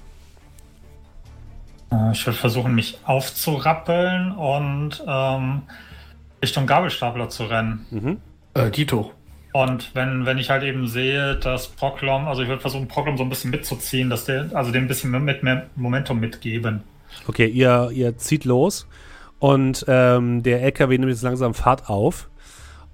Äh, 1.91 2.13
Ich 2.13 2.27
würde 2.27 2.39
versuchen, 2.39 2.75
mich 2.75 2.99
aufzurappeln 3.05 4.33
und 4.33 5.03
ähm, 5.07 5.63
Richtung 6.43 6.67
Gabelstapler 6.67 7.29
zu 7.29 7.45
rennen. 7.45 7.87
Mhm. 7.91 8.17
Äh, 8.55 8.71
Dito. 8.71 9.13
Und 9.53 9.95
wenn, 9.95 10.27
wenn 10.27 10.39
ich 10.39 10.51
halt 10.51 10.63
eben 10.63 10.87
sehe, 10.87 11.35
dass 11.37 11.69
Proklom, 11.69 12.29
also 12.29 12.43
ich 12.43 12.49
würde 12.49 12.61
versuchen, 12.61 12.87
Proklom 12.87 13.17
so 13.17 13.25
ein 13.25 13.29
bisschen 13.29 13.51
mitzuziehen, 13.51 14.09
dass 14.09 14.25
der, 14.25 14.49
also 14.55 14.71
dem 14.71 14.85
ein 14.85 14.89
bisschen 14.89 15.11
mit 15.25 15.43
mehr 15.43 15.67
Momentum 15.75 16.21
mitgeben. 16.21 16.83
Okay, 17.27 17.47
ihr, 17.47 17.91
ihr 17.93 18.17
zieht 18.17 18.45
los 18.45 18.87
und 19.41 19.85
ähm, 19.89 20.45
der 20.45 20.63
LKW 20.63 20.99
nimmt 20.99 21.11
jetzt 21.11 21.23
langsam 21.23 21.55
Fahrt 21.55 21.89
auf. 21.89 22.29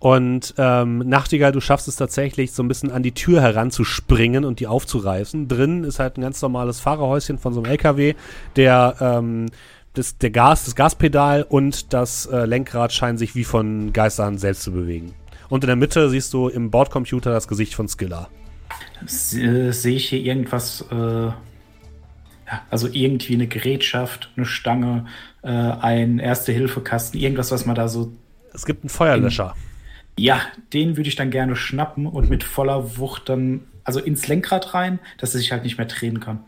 Und 0.06 0.54
ähm, 0.56 0.98
Nachtigall, 0.98 1.50
du 1.50 1.60
schaffst 1.60 1.88
es 1.88 1.96
tatsächlich, 1.96 2.52
so 2.52 2.62
ein 2.62 2.68
bisschen 2.68 2.92
an 2.92 3.02
die 3.02 3.10
Tür 3.10 3.40
heranzuspringen 3.40 4.44
und 4.44 4.60
die 4.60 4.68
aufzureißen. 4.68 5.48
Drin 5.48 5.82
ist 5.82 5.98
halt 5.98 6.16
ein 6.16 6.20
ganz 6.20 6.40
normales 6.40 6.78
Fahrerhäuschen 6.78 7.38
von 7.38 7.52
so 7.52 7.60
einem 7.60 7.72
LKW, 7.72 8.14
der 8.54 8.94
ähm, 9.00 9.46
das, 9.94 10.16
der 10.16 10.30
Gas, 10.30 10.64
das 10.64 10.76
Gaspedal 10.76 11.42
und 11.42 11.92
das 11.92 12.26
äh, 12.26 12.44
Lenkrad 12.44 12.92
scheinen 12.92 13.18
sich 13.18 13.34
wie 13.34 13.42
von 13.42 13.92
Geistern 13.92 14.38
selbst 14.38 14.62
zu 14.62 14.70
bewegen. 14.70 15.12
Und 15.48 15.64
in 15.64 15.66
der 15.66 15.74
Mitte 15.74 16.08
siehst 16.08 16.32
du 16.32 16.46
im 16.46 16.70
Bordcomputer 16.70 17.32
das 17.32 17.48
Gesicht 17.48 17.74
von 17.74 17.88
Skilla. 17.88 18.28
Äh, 19.02 19.72
Sehe 19.72 19.96
ich 19.96 20.08
hier 20.08 20.20
irgendwas, 20.20 20.84
äh, 20.92 21.30
also 22.70 22.86
irgendwie 22.92 23.34
eine 23.34 23.48
Gerätschaft, 23.48 24.30
eine 24.36 24.46
Stange, 24.46 25.06
äh, 25.42 25.48
ein 25.48 26.20
Erste-Hilfe-Kasten, 26.20 27.18
irgendwas, 27.18 27.50
was 27.50 27.66
man 27.66 27.74
da 27.74 27.88
so. 27.88 28.12
Es 28.54 28.66
gibt 28.66 28.84
einen 28.84 28.90
Feuerlöscher. 28.90 29.56
Ja, 30.18 30.40
den 30.72 30.96
würde 30.96 31.08
ich 31.08 31.16
dann 31.16 31.30
gerne 31.30 31.56
schnappen 31.56 32.06
und 32.06 32.30
mit 32.30 32.42
voller 32.42 32.96
Wucht 32.98 33.28
dann, 33.28 33.64
also 33.84 34.00
ins 34.00 34.26
Lenkrad 34.28 34.74
rein, 34.74 34.98
dass 35.18 35.34
er 35.34 35.40
sich 35.40 35.52
halt 35.52 35.64
nicht 35.64 35.76
mehr 35.78 35.86
drehen 35.86 36.20
kann. 36.20 36.44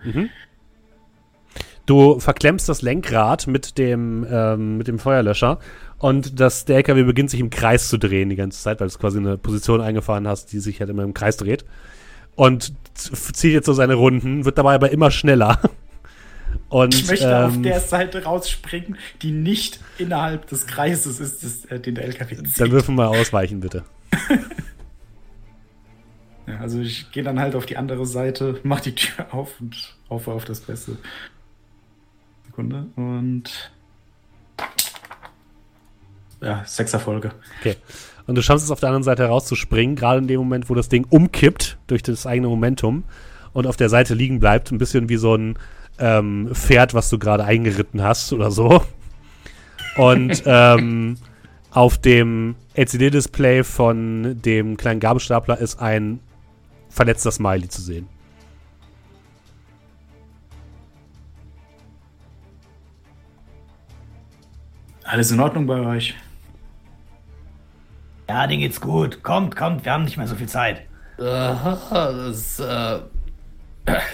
Du 1.84 2.20
verklemmst 2.20 2.68
das 2.68 2.82
Lenkrad 2.82 3.46
mit 3.46 3.78
dem, 3.78 4.26
ähm, 4.30 4.76
mit 4.76 4.88
dem 4.88 4.98
Feuerlöscher 4.98 5.58
und 5.98 6.38
das, 6.38 6.64
der 6.64 6.76
LKW 6.76 7.02
beginnt 7.04 7.30
sich 7.30 7.40
im 7.40 7.50
Kreis 7.50 7.88
zu 7.88 7.98
drehen 7.98 8.28
die 8.28 8.36
ganze 8.36 8.62
Zeit, 8.62 8.80
weil 8.80 8.88
du 8.88 8.98
quasi 8.98 9.18
eine 9.18 9.38
Position 9.38 9.80
eingefahren 9.80 10.28
hast, 10.28 10.52
die 10.52 10.60
sich 10.60 10.80
halt 10.80 10.90
immer 10.90 11.02
im 11.02 11.14
Kreis 11.14 11.36
dreht. 11.36 11.64
Und 12.36 12.72
zieht 12.94 13.52
jetzt 13.52 13.66
so 13.66 13.72
seine 13.72 13.94
Runden, 13.94 14.44
wird 14.44 14.58
dabei 14.58 14.74
aber 14.74 14.90
immer 14.90 15.10
schneller. 15.10 15.60
Und, 16.68 16.94
Ich 16.94 17.06
möchte 17.06 17.46
auf 17.46 17.54
ähm, 17.54 17.62
der 17.62 17.80
Seite 17.80 18.24
rausspringen, 18.24 18.96
die 19.22 19.30
nicht 19.30 19.80
innerhalb 19.96 20.46
des 20.48 20.66
Kreises 20.66 21.18
ist, 21.18 21.42
des, 21.42 21.64
äh, 21.66 21.80
den 21.80 21.94
der 21.94 22.04
LKW 22.04 22.36
zieht. 22.36 22.60
Dann 22.60 22.70
dürfen 22.70 22.94
wir 22.94 23.08
ausweichen, 23.08 23.60
bitte. 23.60 23.84
Ja, 26.48 26.60
also 26.60 26.80
ich 26.80 27.10
gehe 27.12 27.22
dann 27.22 27.38
halt 27.38 27.54
auf 27.54 27.66
die 27.66 27.76
andere 27.76 28.06
Seite, 28.06 28.58
mach 28.62 28.80
die 28.80 28.94
Tür 28.94 29.26
auf 29.32 29.60
und 29.60 29.96
hoffe 30.08 30.32
auf 30.32 30.46
das 30.46 30.60
Beste. 30.60 30.96
Sekunde. 32.46 32.86
Und. 32.96 33.70
Ja, 36.40 36.62
sechs 36.64 36.94
Erfolge. 36.94 37.32
Okay. 37.60 37.76
Und 38.26 38.34
du 38.36 38.42
schaffst 38.42 38.64
es 38.64 38.70
auf 38.70 38.80
der 38.80 38.88
anderen 38.90 39.02
Seite 39.02 39.24
herauszuspringen, 39.24 39.96
gerade 39.96 40.18
in 40.18 40.28
dem 40.28 40.38
Moment, 40.38 40.70
wo 40.70 40.74
das 40.74 40.88
Ding 40.88 41.06
umkippt 41.10 41.78
durch 41.86 42.02
das 42.02 42.26
eigene 42.26 42.48
Momentum 42.48 43.04
und 43.52 43.66
auf 43.66 43.76
der 43.76 43.88
Seite 43.88 44.14
liegen 44.14 44.40
bleibt, 44.40 44.70
ein 44.70 44.78
bisschen 44.78 45.08
wie 45.08 45.16
so 45.16 45.34
ein 45.34 45.58
ähm, 45.98 46.50
Pferd, 46.52 46.94
was 46.94 47.10
du 47.10 47.18
gerade 47.18 47.44
eingeritten 47.44 48.02
hast 48.02 48.32
oder 48.32 48.50
so. 48.50 48.84
Und 49.96 50.42
ähm, 50.46 51.16
auf 51.70 51.98
dem 51.98 52.54
LCD-Display 52.74 53.64
von 53.64 54.40
dem 54.42 54.76
kleinen 54.76 55.00
Gabelstapler 55.00 55.58
ist 55.58 55.80
ein 55.80 56.20
verletzter 56.88 57.30
Smiley 57.30 57.68
zu 57.68 57.82
sehen. 57.82 58.08
Alles 65.04 65.30
in 65.30 65.40
Ordnung 65.40 65.66
bei 65.66 65.80
euch? 65.80 66.14
Ja, 68.28 68.46
denen 68.46 68.60
geht's 68.60 68.80
gut. 68.80 69.22
Kommt, 69.22 69.56
kommt, 69.56 69.84
wir 69.84 69.92
haben 69.92 70.04
nicht 70.04 70.18
mehr 70.18 70.26
so 70.26 70.36
viel 70.36 70.48
Zeit. 70.48 70.82
Aha, 71.18 72.12
das, 72.12 72.60
äh, 72.60 73.00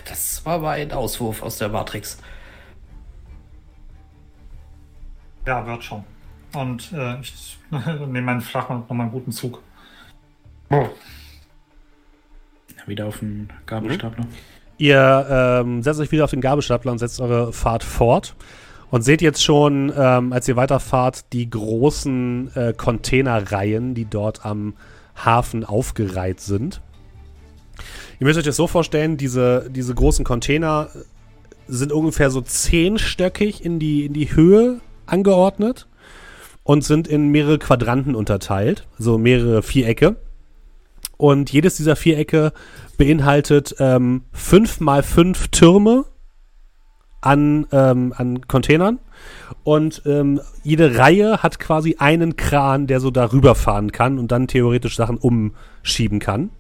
das 0.09 0.45
war 0.45 0.55
aber 0.55 0.71
ein 0.71 0.93
Auswurf 0.93 1.43
aus 1.43 1.59
der 1.59 1.69
Matrix. 1.69 2.19
Ja, 5.47 5.67
wird 5.67 5.85
schon. 5.85 6.05
Und 6.55 6.93
äh, 6.93 7.21
ich 7.21 7.59
nehme 7.71 8.23
meinen 8.23 8.41
Flachmann 8.41 8.81
nochmal 8.81 9.03
einen 9.07 9.13
guten 9.13 9.33
Zug. 9.33 9.63
Oh. 10.71 10.89
Wieder 12.87 13.07
auf 13.07 13.19
den 13.19 13.49
Gabelstapler. 13.67 14.27
Ihr 14.77 15.27
ähm, 15.31 15.83
setzt 15.83 16.01
euch 16.01 16.13
wieder 16.13 16.25
auf 16.25 16.31
den 16.31 16.41
Gabelstapler 16.41 16.93
und 16.93 16.99
setzt 16.99 17.21
eure 17.21 17.53
Fahrt 17.53 17.83
fort. 17.83 18.35
Und 18.91 19.03
seht 19.03 19.23
jetzt 19.23 19.43
schon, 19.43 19.93
ähm, 19.97 20.33
als 20.33 20.47
ihr 20.47 20.57
weiterfahrt, 20.57 21.33
die 21.33 21.49
großen 21.51 22.55
äh, 22.55 22.75
Containerreihen, 22.77 23.95
die 23.95 24.05
dort 24.05 24.45
am 24.45 24.75
Hafen 25.17 25.65
aufgereiht 25.65 26.41
sind. 26.41 26.81
Ihr 28.21 28.27
müsst 28.27 28.39
euch 28.39 28.45
das 28.45 28.57
so 28.57 28.67
vorstellen, 28.67 29.17
diese, 29.17 29.69
diese 29.71 29.95
großen 29.95 30.25
Container 30.25 30.89
sind 31.67 31.93
ungefähr 31.93 32.31
so 32.31 32.41
zehnstöckig 32.41 33.65
in 33.65 33.79
die, 33.79 34.07
in 34.07 34.13
die 34.13 34.35
Höhe 34.35 34.81
angeordnet 35.07 35.89
und 36.63 36.85
sind 36.85 37.09
in 37.09 37.29
mehrere 37.29 37.59
Quadranten 37.59 38.15
unterteilt, 38.15 38.87
also 38.99 39.19
mehrere 39.19 39.63
Vierecke. 39.63 40.17
Und 41.17 41.53
jedes 41.53 41.77
dieser 41.77 41.97
Vierecke 41.97 42.53
beinhaltet 42.97 43.77
ähm, 43.79 44.23
fünf 44.33 44.81
mal 44.81 45.03
fünf 45.03 45.49
Türme 45.49 46.05
an, 47.21 47.67
ähm, 47.73 48.13
an 48.17 48.47
Containern. 48.47 48.99
Und 49.63 50.03
ähm, 50.05 50.41
jede 50.63 50.99
Reihe 50.99 51.43
hat 51.43 51.59
quasi 51.59 51.97
einen 51.99 52.37
Kran, 52.37 52.87
der 52.87 53.01
so 53.01 53.11
darüber 53.11 53.55
fahren 53.55 53.93
kann 53.93 54.19
und 54.19 54.33
dann 54.33 54.49
theoretisch 54.49 54.97
Sachen 54.97 55.17
umschieben 55.17 56.19
kann. 56.19 56.51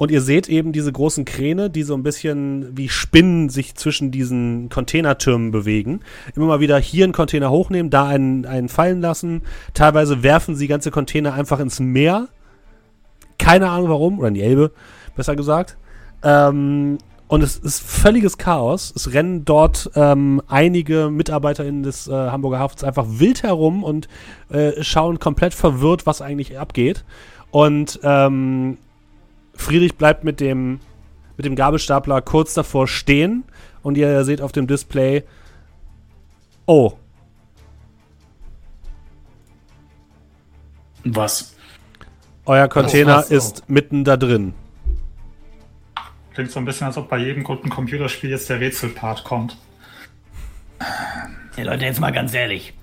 Und 0.00 0.10
ihr 0.10 0.22
seht 0.22 0.48
eben 0.48 0.72
diese 0.72 0.90
großen 0.90 1.26
Kräne, 1.26 1.68
die 1.68 1.82
so 1.82 1.92
ein 1.92 2.02
bisschen 2.02 2.74
wie 2.74 2.88
Spinnen 2.88 3.50
sich 3.50 3.74
zwischen 3.74 4.10
diesen 4.10 4.70
Containertürmen 4.70 5.50
bewegen. 5.50 6.00
Immer 6.34 6.46
mal 6.46 6.60
wieder 6.60 6.78
hier 6.78 7.04
einen 7.04 7.12
Container 7.12 7.50
hochnehmen, 7.50 7.90
da 7.90 8.06
einen, 8.06 8.46
einen 8.46 8.70
fallen 8.70 9.02
lassen. 9.02 9.42
Teilweise 9.74 10.22
werfen 10.22 10.56
sie 10.56 10.68
ganze 10.68 10.90
Container 10.90 11.34
einfach 11.34 11.60
ins 11.60 11.80
Meer. 11.80 12.28
Keine 13.36 13.68
Ahnung 13.68 13.90
warum, 13.90 14.18
oder 14.20 14.28
in 14.28 14.34
die 14.34 14.40
Elbe, 14.40 14.72
besser 15.16 15.36
gesagt. 15.36 15.76
Ähm, 16.22 16.96
und 17.28 17.42
es 17.42 17.58
ist 17.58 17.82
völliges 17.82 18.38
Chaos. 18.38 18.94
Es 18.96 19.12
rennen 19.12 19.44
dort 19.44 19.90
ähm, 19.96 20.40
einige 20.48 21.10
MitarbeiterInnen 21.10 21.82
des 21.82 22.08
äh, 22.08 22.12
Hamburger 22.12 22.58
Hafens 22.58 22.84
einfach 22.84 23.04
wild 23.06 23.42
herum 23.42 23.84
und 23.84 24.08
äh, 24.48 24.82
schauen 24.82 25.18
komplett 25.18 25.52
verwirrt, 25.52 26.06
was 26.06 26.22
eigentlich 26.22 26.58
abgeht. 26.58 27.04
Und 27.50 28.00
ähm, 28.02 28.78
Friedrich 29.60 29.96
bleibt 29.96 30.24
mit 30.24 30.40
dem, 30.40 30.80
mit 31.36 31.46
dem 31.46 31.54
Gabelstapler 31.54 32.22
kurz 32.22 32.54
davor 32.54 32.88
stehen 32.88 33.44
und 33.82 33.96
ihr 33.96 34.24
seht 34.24 34.40
auf 34.40 34.52
dem 34.52 34.66
Display, 34.66 35.24
oh, 36.66 36.92
Was? 41.04 41.56
euer 42.44 42.68
Container 42.68 43.16
war's 43.16 43.26
auch. 43.28 43.30
ist 43.30 43.68
mitten 43.68 44.04
da 44.04 44.16
drin. 44.16 44.54
Klingt 46.34 46.50
so 46.50 46.58
ein 46.58 46.64
bisschen, 46.64 46.86
als 46.86 46.96
ob 46.96 47.08
bei 47.08 47.18
jedem 47.18 47.42
guten 47.42 47.70
Computerspiel 47.70 48.30
jetzt 48.30 48.48
der 48.50 48.60
Rätselpart 48.60 49.24
kommt. 49.24 49.56
Hey 51.56 51.64
Leute, 51.64 51.84
jetzt 51.84 52.00
mal 52.00 52.12
ganz 52.12 52.34
ehrlich. 52.34 52.74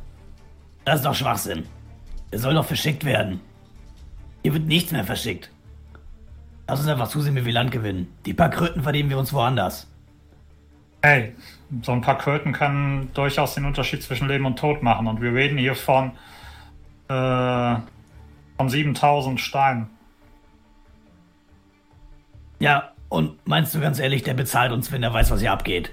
Das 0.85 0.97
ist 0.97 1.05
doch 1.05 1.15
Schwachsinn. 1.15 1.65
Er 2.31 2.39
soll 2.39 2.53
doch 2.53 2.65
verschickt 2.65 3.03
werden. 3.05 3.39
Hier 4.43 4.53
wird 4.53 4.65
nichts 4.65 4.91
mehr 4.91 5.03
verschickt. 5.03 5.49
Lass 6.67 6.79
uns 6.79 6.89
einfach 6.89 7.07
zusehen, 7.07 7.35
wie 7.35 7.45
wir 7.45 7.53
Land 7.53 7.71
gewinnen. 7.71 8.13
Die 8.25 8.33
paar 8.33 8.49
Kröten 8.49 8.83
verdienen 8.83 9.09
wir 9.09 9.17
uns 9.17 9.31
woanders. 9.31 9.87
Hey, 11.01 11.33
so 11.81 11.93
ein 11.93 12.01
paar 12.01 12.17
Kröten 12.17 12.51
können 12.51 13.11
durchaus 13.13 13.55
den 13.55 13.65
Unterschied 13.65 14.03
zwischen 14.03 14.27
Leben 14.27 14.45
und 14.45 14.59
Tod 14.59 14.83
machen. 14.83 15.07
Und 15.07 15.21
wir 15.21 15.33
reden 15.33 15.57
hier 15.57 15.75
von, 15.75 16.11
äh, 17.07 17.75
von 18.57 18.69
7000 18.69 19.39
Steinen. 19.39 19.89
Ja, 22.59 22.91
und 23.09 23.45
meinst 23.47 23.73
du 23.73 23.79
ganz 23.79 23.99
ehrlich, 23.99 24.23
der 24.23 24.33
bezahlt 24.33 24.73
uns, 24.73 24.91
wenn 24.91 25.03
er 25.03 25.13
weiß, 25.13 25.31
was 25.31 25.39
hier 25.39 25.53
abgeht? 25.53 25.91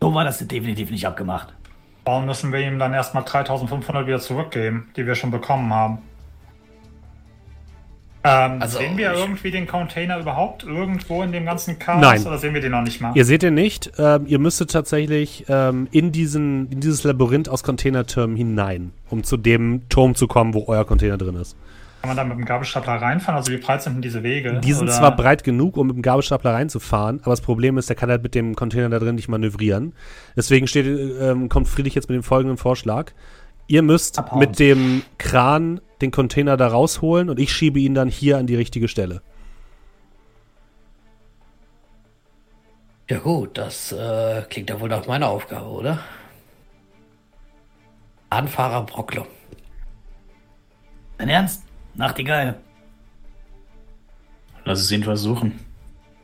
So 0.00 0.14
war 0.14 0.24
das 0.24 0.38
definitiv 0.38 0.90
nicht 0.90 1.06
abgemacht. 1.06 1.52
Warum 2.04 2.24
müssen 2.24 2.52
wir 2.52 2.60
ihm 2.60 2.78
dann 2.78 2.94
erstmal 2.94 3.24
3500 3.24 4.06
wieder 4.06 4.20
zurückgeben, 4.20 4.90
die 4.96 5.06
wir 5.06 5.14
schon 5.14 5.30
bekommen 5.30 5.74
haben? 5.74 5.98
Ähm, 8.24 8.60
Also, 8.60 8.78
sehen 8.78 8.98
wir 8.98 9.12
irgendwie 9.12 9.50
den 9.50 9.66
Container 9.66 10.18
überhaupt 10.18 10.64
irgendwo 10.64 11.22
in 11.22 11.30
dem 11.32 11.44
ganzen 11.44 11.78
Chaos? 11.78 12.00
Nein. 12.00 12.26
Oder 12.26 12.38
sehen 12.38 12.52
wir 12.54 12.60
den 12.60 12.72
noch 12.72 12.82
nicht 12.82 13.00
mal? 13.00 13.12
Ihr 13.14 13.24
seht 13.24 13.42
ihn 13.42 13.54
nicht. 13.54 13.92
Ähm, 13.98 14.26
ihr 14.26 14.38
müsstet 14.38 14.70
tatsächlich 14.72 15.44
ähm, 15.48 15.86
in, 15.92 16.10
diesen, 16.12 16.68
in 16.70 16.80
dieses 16.80 17.04
Labyrinth 17.04 17.48
aus 17.48 17.62
Containertürmen 17.62 18.36
hinein, 18.36 18.92
um 19.08 19.22
zu 19.22 19.36
dem 19.36 19.88
Turm 19.88 20.14
zu 20.14 20.26
kommen, 20.26 20.52
wo 20.54 20.64
euer 20.66 20.84
Container 20.84 21.16
drin 21.16 21.36
ist. 21.36 21.56
Kann 22.02 22.10
man 22.10 22.16
da 22.16 22.24
mit 22.24 22.38
dem 22.38 22.44
Gabelstapler 22.44 22.94
reinfahren? 22.94 23.36
Also 23.36 23.50
wie 23.52 23.56
breit 23.56 23.82
sind 23.82 23.94
denn 23.94 24.02
diese 24.02 24.22
Wege? 24.22 24.60
Die 24.62 24.72
sind 24.72 24.84
Oder- 24.84 24.92
zwar 24.92 25.16
breit 25.16 25.42
genug, 25.42 25.76
um 25.76 25.88
mit 25.88 25.96
dem 25.96 26.02
Gabelstapler 26.02 26.54
reinzufahren, 26.54 27.18
aber 27.22 27.32
das 27.32 27.40
Problem 27.40 27.76
ist, 27.76 27.88
der 27.88 27.96
kann 27.96 28.08
halt 28.08 28.22
mit 28.22 28.34
dem 28.36 28.54
Container 28.54 28.88
da 28.88 28.98
drin 29.00 29.16
nicht 29.16 29.28
manövrieren. 29.28 29.92
Deswegen 30.36 30.66
steht, 30.68 30.86
ähm, 30.86 31.48
kommt 31.48 31.66
Friedrich 31.68 31.94
jetzt 31.96 32.08
mit 32.08 32.14
dem 32.16 32.22
folgenden 32.22 32.56
Vorschlag. 32.56 33.12
Ihr 33.66 33.82
müsst 33.82 34.18
Abhauen. 34.18 34.38
mit 34.38 34.58
dem 34.60 35.02
Kran 35.18 35.80
den 36.00 36.10
Container 36.10 36.56
da 36.56 36.68
rausholen 36.68 37.28
und 37.30 37.38
ich 37.38 37.52
schiebe 37.52 37.80
ihn 37.80 37.94
dann 37.94 38.08
hier 38.08 38.38
an 38.38 38.46
die 38.46 38.56
richtige 38.56 38.88
Stelle. 38.88 39.22
Ja 43.10 43.18
gut, 43.18 43.56
das 43.56 43.92
äh, 43.92 44.42
klingt 44.50 44.68
ja 44.68 44.78
wohl 44.80 44.88
nach 44.88 45.06
meiner 45.06 45.28
Aufgabe, 45.28 45.66
oder? 45.66 45.98
Anfahrer 48.30 48.82
Brocklo. 48.84 49.26
Dein 51.16 51.30
Ernst? 51.30 51.64
Nachtigall. 51.94 52.58
Lass 54.64 54.80
es 54.80 54.92
ihn 54.92 55.02
versuchen. 55.02 55.58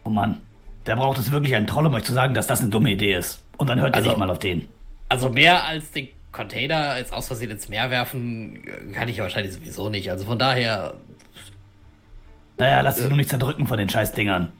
Oh 0.05 0.11
Mann. 0.11 0.43
Der 0.85 0.97
braucht 0.97 1.19
es 1.19 1.31
wirklich 1.31 1.55
einen 1.55 1.67
Troll, 1.67 1.87
um 1.87 1.95
euch 1.95 2.05
zu 2.05 2.13
sagen, 2.13 2.35
dass 2.35 2.47
das 2.47 2.61
eine 2.61 2.69
dumme 2.69 2.91
Idee 2.91 3.15
ist. 3.15 3.43
Und 3.57 3.71
dann 3.71 3.81
hört 3.81 3.95
Also- 3.95 4.09
ihr 4.09 4.13
nicht 4.13 4.19
mal 4.19 4.31
auf 4.31 4.39
den. 4.39 4.69
Also 5.09 5.31
mehr 5.31 5.65
als 5.65 5.91
den 5.93 6.09
Container 6.35 6.99
jetzt 6.99 7.13
aus 7.15 7.29
Versehen 7.29 7.51
ins 7.51 7.69
Meer 7.71 7.91
werfen, 7.91 8.63
äh, 8.67 8.93
kann 8.93 9.09
ich 9.09 9.17
ja 9.17 9.23
wahrscheinlich 9.23 9.55
sowieso 9.55 9.89
nicht. 9.89 10.11
Also 10.11 10.27
von 10.27 10.39
daher, 10.39 10.95
Naja, 12.59 12.83
lass 12.83 12.97
dich 12.97 13.09
nur 13.09 13.17
nicht 13.17 13.31
zerdrücken 13.31 13.67
von 13.67 13.79
den 13.79 13.89
Scheißdingern. 13.89 14.53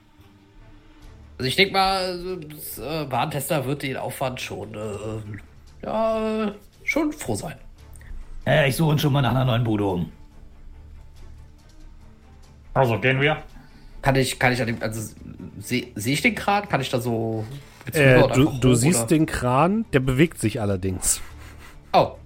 also 1.37 1.47
ich 1.47 1.55
denke 1.55 1.73
mal, 1.73 2.39
das 2.49 2.79
äh, 2.79 3.11
Warntester 3.11 3.65
wird 3.65 3.83
den 3.83 3.97
Aufwand 3.97 4.41
schon, 4.41 4.73
äh, 4.73 5.85
ja, 5.85 6.45
äh, 6.47 6.51
schon 6.83 7.13
froh 7.13 7.35
sein. 7.35 7.55
Naja, 8.45 8.65
ich 8.67 8.75
suche 8.75 8.91
uns 8.91 9.01
schon 9.01 9.13
mal 9.13 9.21
nach 9.21 9.31
einer 9.31 9.45
neuen 9.45 9.63
Bude 9.63 9.85
um. 9.85 10.11
Also 12.73 12.99
gehen 12.99 13.21
wir. 13.21 13.37
Kann 14.01 14.15
ich, 14.15 14.37
kann 14.37 14.53
ich 14.53 14.61
an 14.61 14.67
dem, 14.67 14.81
also 14.81 15.13
sehe 15.59 15.87
seh 15.95 16.13
ich 16.13 16.21
den 16.21 16.35
Kran? 16.35 16.67
Kann 16.69 16.81
ich 16.81 16.89
da 16.89 16.99
so 16.99 17.45
Äh, 17.91 18.27
du 18.33 18.51
du 18.59 18.71
hoch, 18.71 18.75
siehst 18.75 18.99
oder? 18.99 19.07
den 19.07 19.25
Kran, 19.25 19.85
der 19.93 19.99
bewegt 20.01 20.39
sich 20.39 20.61
allerdings 20.61 21.21
Oh, 21.95 22.17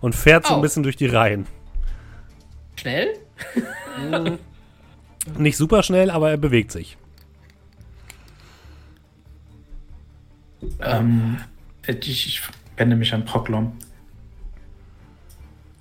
und 0.00 0.14
fährt 0.14 0.46
so 0.46 0.54
ein 0.54 0.60
bisschen 0.62 0.82
durch 0.82 0.96
die 0.96 1.06
Reihen. 1.06 1.46
schnell? 2.76 3.18
Nicht 5.38 5.56
super 5.56 5.82
schnell, 5.82 6.10
aber 6.10 6.30
er 6.30 6.36
bewegt 6.36 6.72
sich. 6.72 6.96
Ähm, 10.80 11.38
ich, 11.86 12.26
ich 12.26 12.42
wende 12.76 12.96
mich 12.96 13.12
an 13.14 13.24
Proklom. 13.24 13.76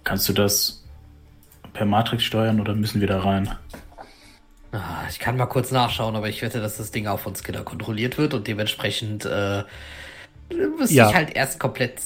Kannst 0.03 0.27
du 0.29 0.33
das 0.33 0.83
per 1.73 1.85
Matrix 1.85 2.23
steuern 2.23 2.59
oder 2.59 2.75
müssen 2.75 2.99
wir 3.01 3.07
da 3.07 3.21
rein? 3.21 3.55
Ah, 4.71 5.03
Ich 5.09 5.19
kann 5.19 5.37
mal 5.37 5.45
kurz 5.45 5.71
nachschauen, 5.71 6.15
aber 6.15 6.29
ich 6.29 6.41
wette, 6.41 6.59
dass 6.61 6.77
das 6.77 6.91
Ding 6.91 7.07
auch 7.07 7.19
von 7.19 7.35
Skinner 7.35 7.63
kontrolliert 7.63 8.17
wird 8.17 8.33
und 8.33 8.47
dementsprechend 8.47 9.25
äh, 9.25 9.63
müsste 10.77 10.95
Ja. 10.95 11.09
ich 11.09 11.15
halt 11.15 11.35
erst 11.35 11.59
komplett. 11.59 12.01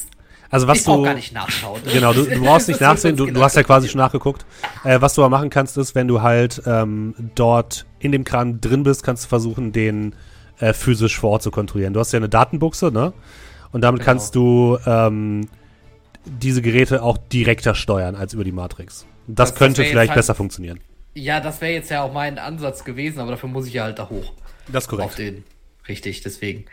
Also 0.49 0.67
was 0.67 0.79
ich 0.79 0.85
du 0.85 1.01
gar 1.03 1.13
nicht 1.13 1.33
nachschauen. 1.33 1.81
Genau, 1.91 2.13
du, 2.13 2.23
du 2.23 2.39
brauchst 2.41 2.67
nicht 2.69 2.79
Das 2.81 2.87
nachsehen, 2.87 3.15
du, 3.17 3.25
Skinner 3.25 3.39
du 3.39 3.43
hast 3.45 3.55
ja 3.55 3.63
quasi 3.63 3.87
schon 3.89 3.99
nachgeguckt. 3.99 4.45
Äh, 4.83 5.01
was 5.01 5.13
du 5.13 5.21
aber 5.23 5.29
machen 5.29 5.49
kannst, 5.49 5.77
ist, 5.77 5.93
wenn 5.95 6.07
du 6.07 6.21
halt 6.21 6.61
ähm, 6.65 7.13
dort 7.35 7.85
in 7.99 8.11
dem 8.11 8.23
Kran 8.23 8.61
drin 8.61 8.83
bist, 8.83 9.03
kannst 9.03 9.25
du 9.25 9.27
versuchen, 9.29 9.71
den 9.73 10.15
äh, 10.59 10.73
physisch 10.73 11.19
vor 11.19 11.31
Ort 11.31 11.43
zu 11.43 11.51
kontrollieren. 11.51 11.93
Du 11.93 11.99
hast 11.99 12.11
ja 12.13 12.17
eine 12.17 12.29
Datenbuchse, 12.29 12.91
ne? 12.91 13.13
Und 13.71 13.81
damit 13.81 13.99
Genau. 14.01 14.11
kannst 14.11 14.35
du 14.35 14.77
ähm, 14.85 15.47
diese 16.25 16.61
Geräte 16.61 17.03
auch 17.03 17.17
direkter 17.17 17.75
steuern 17.75 18.15
als 18.15 18.33
über 18.33 18.43
die 18.43 18.51
Matrix. 18.51 19.05
Das, 19.27 19.35
Das- 19.35 19.49
das 19.51 19.59
könnte 19.59 19.81
jetzt 19.81 19.91
vielleicht 19.91 20.11
halt- 20.11 20.17
besser 20.17 20.35
funktionieren. 20.35 20.79
Ja, 21.13 21.39
das 21.39 21.61
wäre 21.61 21.73
jetzt 21.73 21.89
ja 21.89 22.03
auch 22.03 22.13
mein 22.13 22.37
Ansatz 22.37 22.83
gewesen, 22.83 23.19
aber 23.19 23.31
dafür 23.31 23.49
muss 23.49 23.65
ich 23.67 23.73
ja 23.73 23.83
halt 23.83 23.97
da 23.99 24.09
hoch. 24.09 24.33
Das 24.67 24.83
ist 24.85 24.93
Auf 24.93 24.97
korrekt. 24.99 25.17
den. 25.19 25.43
Richtig, 25.87 26.21
deswegen. 26.21 26.65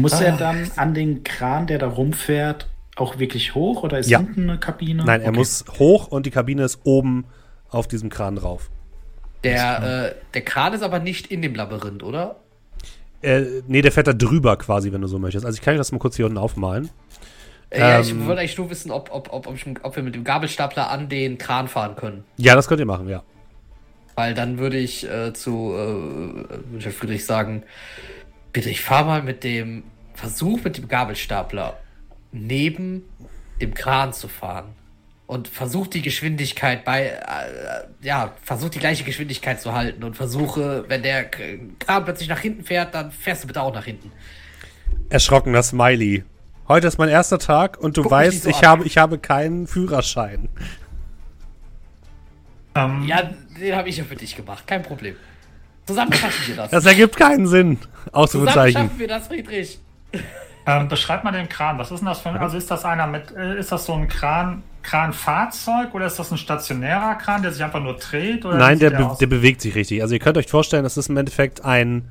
Muss 0.00 0.20
er 0.20 0.34
Ah. 0.34 0.36
dann 0.36 0.70
an 0.76 0.94
den 0.94 1.22
Kran, 1.24 1.66
der 1.66 1.78
da 1.78 1.88
rumfährt, 1.88 2.68
auch 2.96 3.18
wirklich 3.18 3.54
hoch 3.54 3.82
oder 3.82 3.98
ist 3.98 4.10
Ja. 4.10 4.18
hinten 4.18 4.50
eine 4.50 4.58
Kabine? 4.58 5.04
Nein, 5.04 5.20
er 5.22 5.28
Okay. 5.28 5.38
muss 5.38 5.64
hoch 5.78 6.08
und 6.08 6.26
die 6.26 6.30
Kabine 6.30 6.64
ist 6.64 6.80
oben 6.84 7.26
auf 7.70 7.86
diesem 7.88 8.08
Kran 8.10 8.36
drauf. 8.36 8.70
Der, 9.44 10.10
äh, 10.10 10.14
der 10.34 10.42
Kran 10.42 10.72
ist 10.72 10.82
aber 10.82 10.98
nicht 10.98 11.28
in 11.28 11.42
dem 11.42 11.54
Labyrinth, 11.54 12.02
oder? 12.02 12.36
Äh, 13.22 13.42
nee, 13.66 13.82
der 13.82 13.92
fährt 13.92 14.06
da 14.08 14.12
drüber 14.12 14.56
quasi, 14.56 14.92
wenn 14.92 15.00
du 15.00 15.06
so 15.08 15.18
möchtest. 15.18 15.44
Also 15.46 15.56
ich 15.56 15.62
kann 15.62 15.74
dir 15.74 15.78
das 15.78 15.92
mal 15.92 15.98
kurz 15.98 16.16
hier 16.16 16.26
unten 16.26 16.38
aufmalen. 16.38 16.88
Äh, 17.70 17.80
ja, 17.80 18.00
ich 18.00 18.10
Ähm. 18.10 18.26
wollte 18.26 18.40
eigentlich 18.40 18.56
nur 18.58 18.70
wissen, 18.70 18.90
ob, 18.90 19.10
ob, 19.12 19.32
ob, 19.32 19.46
ob, 19.46 19.54
ich, 19.54 19.64
ob 19.82 19.94
wir 19.94 20.02
mit 20.02 20.14
dem 20.14 20.24
Gabelstapler 20.24 20.90
an 20.90 21.08
den 21.08 21.36
Kran 21.38 21.68
fahren 21.68 21.94
können. 21.96 22.24
Ja, 22.36 22.54
das 22.54 22.66
könnt 22.66 22.80
ihr 22.80 22.86
machen, 22.86 23.08
ja. 23.08 23.22
Weil 24.16 24.34
dann 24.34 24.58
würde 24.58 24.78
ich 24.78 25.08
äh, 25.08 25.32
zu 25.32 25.72
äh, 25.74 25.76
würde 26.72 26.88
ich 26.88 26.94
Friedrich 26.94 27.24
sagen, 27.24 27.62
bitte, 28.52 28.70
ich 28.70 28.80
fahr 28.80 29.04
mal 29.04 29.22
mit 29.22 29.44
dem 29.44 29.84
Versuch 30.14 30.64
mit 30.64 30.76
dem 30.76 30.88
Gabelstapler 30.88 31.78
neben 32.32 33.04
dem 33.60 33.74
Kran 33.74 34.12
zu 34.12 34.28
fahren. 34.28 34.74
Und 35.26 35.46
versuch 35.46 35.88
die 35.88 36.00
Geschwindigkeit 36.00 36.86
bei, 36.86 37.08
äh, 37.08 37.20
ja, 38.00 38.32
versuch 38.42 38.70
die 38.70 38.78
gleiche 38.78 39.04
Geschwindigkeit 39.04 39.60
zu 39.60 39.74
halten 39.74 40.02
und 40.02 40.16
versuche, 40.16 40.86
wenn 40.88 41.02
der 41.02 41.24
Kran 41.24 42.04
plötzlich 42.04 42.30
nach 42.30 42.38
hinten 42.38 42.64
fährt, 42.64 42.94
dann 42.94 43.12
fährst 43.12 43.42
du 43.42 43.46
bitte 43.46 43.60
auch 43.60 43.74
nach 43.74 43.84
hinten. 43.84 44.10
Erschrockener 45.10 45.62
Smiley. 45.62 46.24
Heute 46.66 46.86
ist 46.86 46.96
mein 46.96 47.10
erster 47.10 47.38
Tag 47.38 47.78
und 47.78 47.98
du 47.98 48.02
Guck 48.02 48.12
weißt, 48.12 48.44
so 48.44 48.50
ich, 48.50 48.64
habe, 48.64 48.84
ich 48.84 48.96
habe 48.96 49.18
keinen 49.18 49.66
Führerschein. 49.66 50.48
Ähm, 52.74 53.04
Ja, 53.06 53.22
den 53.60 53.76
habe 53.76 53.88
ich 53.88 53.98
ja 53.98 54.04
für 54.04 54.16
dich 54.16 54.34
gemacht, 54.34 54.66
kein 54.66 54.82
Problem. 54.82 55.16
Zusammen 55.88 56.12
schaffen 56.12 56.48
wir 56.48 56.56
das. 56.56 56.70
Das 56.70 56.84
ergibt 56.84 57.16
keinen 57.16 57.46
Sinn. 57.46 57.78
Zusammen 57.78 58.08
Ausrufezeichen. 58.12 58.82
schaffen 58.82 58.98
wir 58.98 59.08
das, 59.08 59.26
Friedrich. 59.26 59.78
ähm, 60.66 60.88
beschreib 60.88 61.24
mal 61.24 61.32
den 61.32 61.48
Kran. 61.48 61.78
Was 61.78 61.90
ist 61.90 62.00
denn 62.00 62.06
das 62.08 62.20
für 62.20 62.28
ein, 62.28 62.36
also 62.36 62.58
ist 62.58 62.70
das 62.70 62.84
einer 62.84 63.06
mit, 63.06 63.34
äh, 63.34 63.58
ist 63.58 63.72
das 63.72 63.86
so 63.86 63.94
ein 63.94 64.06
Kran, 64.06 64.62
Kranfahrzeug 64.82 65.94
oder 65.94 66.04
ist 66.04 66.18
das 66.18 66.30
ein 66.30 66.36
stationärer 66.36 67.14
Kran, 67.14 67.40
der 67.40 67.52
sich 67.52 67.64
einfach 67.64 67.80
nur 67.82 67.94
dreht? 67.94 68.44
Oder 68.44 68.58
Nein, 68.58 68.78
der, 68.78 68.90
sieht 68.90 68.98
be 68.98 69.06
aus? 69.06 69.16
der 69.16 69.28
bewegt 69.28 69.62
sich 69.62 69.74
richtig. 69.74 70.02
Also 70.02 70.12
ihr 70.12 70.20
könnt 70.20 70.36
euch 70.36 70.48
vorstellen, 70.48 70.82
das 70.84 70.98
ist 70.98 71.08
im 71.08 71.16
Endeffekt 71.16 71.64
ein 71.64 72.10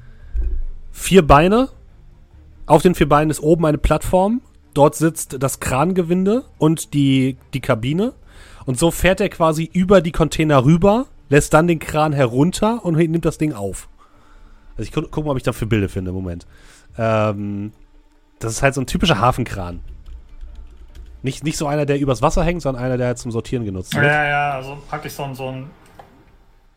vier 0.91 1.21
Beine. 1.21 1.69
Auf 2.65 2.81
den 2.81 2.95
vier 2.95 3.07
Beinen 3.07 3.29
ist 3.29 3.41
oben 3.41 3.63
eine 3.67 3.77
Plattform. 3.77 4.41
Dort 4.73 4.95
sitzt 4.95 5.37
das 5.43 5.59
Krangewinde 5.59 6.45
und 6.57 6.95
die, 6.95 7.37
die 7.53 7.61
Kabine. 7.61 8.13
Und 8.65 8.79
so 8.79 8.89
fährt 8.89 9.21
er 9.21 9.29
quasi 9.29 9.69
über 9.71 10.01
die 10.01 10.11
Container 10.11 10.65
rüber, 10.65 11.05
lässt 11.29 11.53
dann 11.53 11.67
den 11.67 11.79
Kran 11.79 12.13
herunter 12.13 12.83
und 12.85 12.95
nimmt 12.97 13.25
das 13.25 13.37
Ding 13.37 13.53
auf. 13.53 13.89
Also 14.77 14.87
ich 14.87 14.91
gu 14.91 15.01
guck 15.09 15.25
mal, 15.25 15.31
ob 15.31 15.37
ich 15.37 15.43
dafür 15.43 15.67
Bilder 15.67 15.89
finde. 15.89 16.11
Moment. 16.11 16.45
Ähm, 16.97 17.71
das 18.39 18.53
ist 18.53 18.61
halt 18.63 18.75
so 18.75 18.81
ein 18.81 18.87
typischer 18.87 19.19
Hafenkran. 19.19 19.81
Nicht, 21.23 21.43
nicht 21.43 21.57
so 21.57 21.67
einer, 21.67 21.85
der 21.85 21.99
übers 21.99 22.21
Wasser 22.21 22.43
hängt, 22.43 22.61
sondern 22.61 22.83
einer, 22.83 22.97
der 22.97 23.07
halt 23.07 23.17
zum 23.17 23.31
Sortieren 23.31 23.65
genutzt 23.65 23.95
wird. 23.95 24.05
Ja, 24.05 24.27
ja, 24.27 24.51
also 24.51 24.77
praktisch 24.87 25.13
so 25.13 25.23
ein, 25.23 25.33
so 25.35 25.47
ein, 25.49 25.69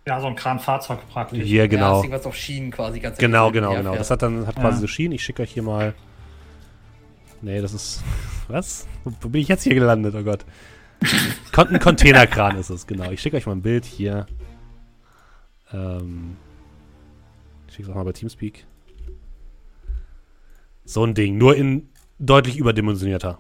ja, 0.07 0.19
so 0.21 0.27
ein 0.29 0.35
Kranfahrzeug 0.35 0.99
praktisch. 1.11 1.45
Hier, 1.45 1.65
Ja, 1.65 1.67
das 1.67 1.71
genau. 1.71 2.03
Ding, 2.03 2.11
was 2.11 2.27
auf 2.27 2.35
Schienen 2.35 2.71
quasi 2.71 3.01
ganz 3.01 3.19
Genau, 3.19 3.51
genau, 3.51 3.75
genau. 3.75 3.95
Das 3.95 4.11
hat 4.11 4.23
dann 4.23 4.47
hat 4.47 4.57
quasi 4.57 4.77
Ja. 4.77 4.81
so 4.81 4.87
Schienen. 4.87 5.13
Ich 5.13 5.23
schicke 5.23 5.43
euch 5.43 5.53
hier 5.53 5.63
mal. 5.63 5.95
Nee, 7.43 7.61
das 7.61 7.75
ist. 7.75 8.03
Was? 8.49 8.87
Wo, 9.05 9.13
wo 9.21 9.29
bin 9.29 9.43
ich 9.43 9.49
jetzt 9.49 9.63
hier 9.63 9.75
gelandet? 9.75 10.15
Oh 10.17 10.23
Gott. 10.23 10.45
Kon 11.53 11.69
ein 11.69 11.79
Containerkran 11.79 12.57
ist 12.57 12.69
es, 12.71 12.87
genau. 12.87 13.11
Ich 13.11 13.21
schicke 13.23 13.37
euch 13.37 13.47
mal 13.47 13.53
ein 13.53 13.63
Bild 13.63 13.85
hier. 13.85 14.27
Ähm. 15.73 16.37
Ich 17.69 17.75
schicke 17.75 17.89
es 17.89 17.91
auch 17.91 17.97
mal 17.97 18.05
bei 18.05 18.13
Teamspeak. 18.13 18.67
So 20.85 21.05
ein 21.05 21.15
Ding, 21.15 21.39
nur 21.39 21.55
in 21.57 21.89
deutlich 22.19 22.57
überdimensionierter. 22.57 23.39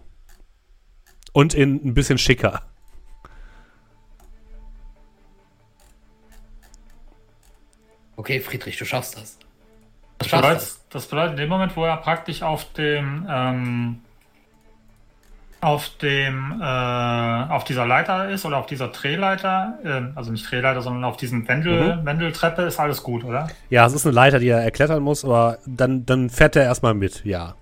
Und 1.33 1.55
in 1.55 1.77
ein 1.85 1.95
bisschen 1.95 2.19
schicker. 2.19 2.63
Okay, 8.17 8.41
Friedrich, 8.41 8.77
du 8.77 8.85
schaffst 8.85 9.17
das. 9.17 9.39
Du 9.39 9.47
Das 10.19 10.29
schaffst 10.29 10.43
bedeutet, 10.43 10.63
das. 10.63 10.89
das 10.91 11.07
bedeutet, 11.07 11.31
in 11.33 11.37
dem 11.39 11.49
Moment, 11.49 11.77
wo 11.77 11.85
er 11.85 11.97
praktisch 11.97 12.43
auf 12.43 12.71
dem, 12.75 13.27
ähm, 13.29 14.01
auf 15.61 15.91
dem, 16.01 16.61
äh, 16.61 16.65
auf 16.65 17.65
dieser 17.65 17.87
Leiter 17.87 18.31
ist 18.31 18.47
oder 18.47 18.57
auf 18.57 18.67
dieser 18.67 18.89
Drehleiter, 18.89 19.79
äh, 19.85 20.17
also 20.17 20.33
nicht 20.33 20.51
Drehleiter, 20.51 20.81
sondern 20.81 21.05
auf 21.05 21.19
diesem 21.19 21.47
Wendel, 21.49 22.01
Wendeltreppe, 22.05 22.63
ist 22.63 22.81
alles 22.81 23.03
gut, 23.03 23.25
oder? 23.25 23.49
Ja, 23.69 23.87
es 23.87 23.93
ist 23.93 24.07
eine 24.07 24.15
Leiter, 24.15 24.39
die 24.39 24.49
er 24.49 24.63
erklettern 24.63 25.03
muss, 25.03 25.25
aber 25.25 25.59
dann, 25.67 26.07
dann 26.07 26.31
fährt 26.31 26.57
er 26.57 26.65
erstmal 26.65 26.95
mit, 26.95 27.25
ja. 27.25 27.55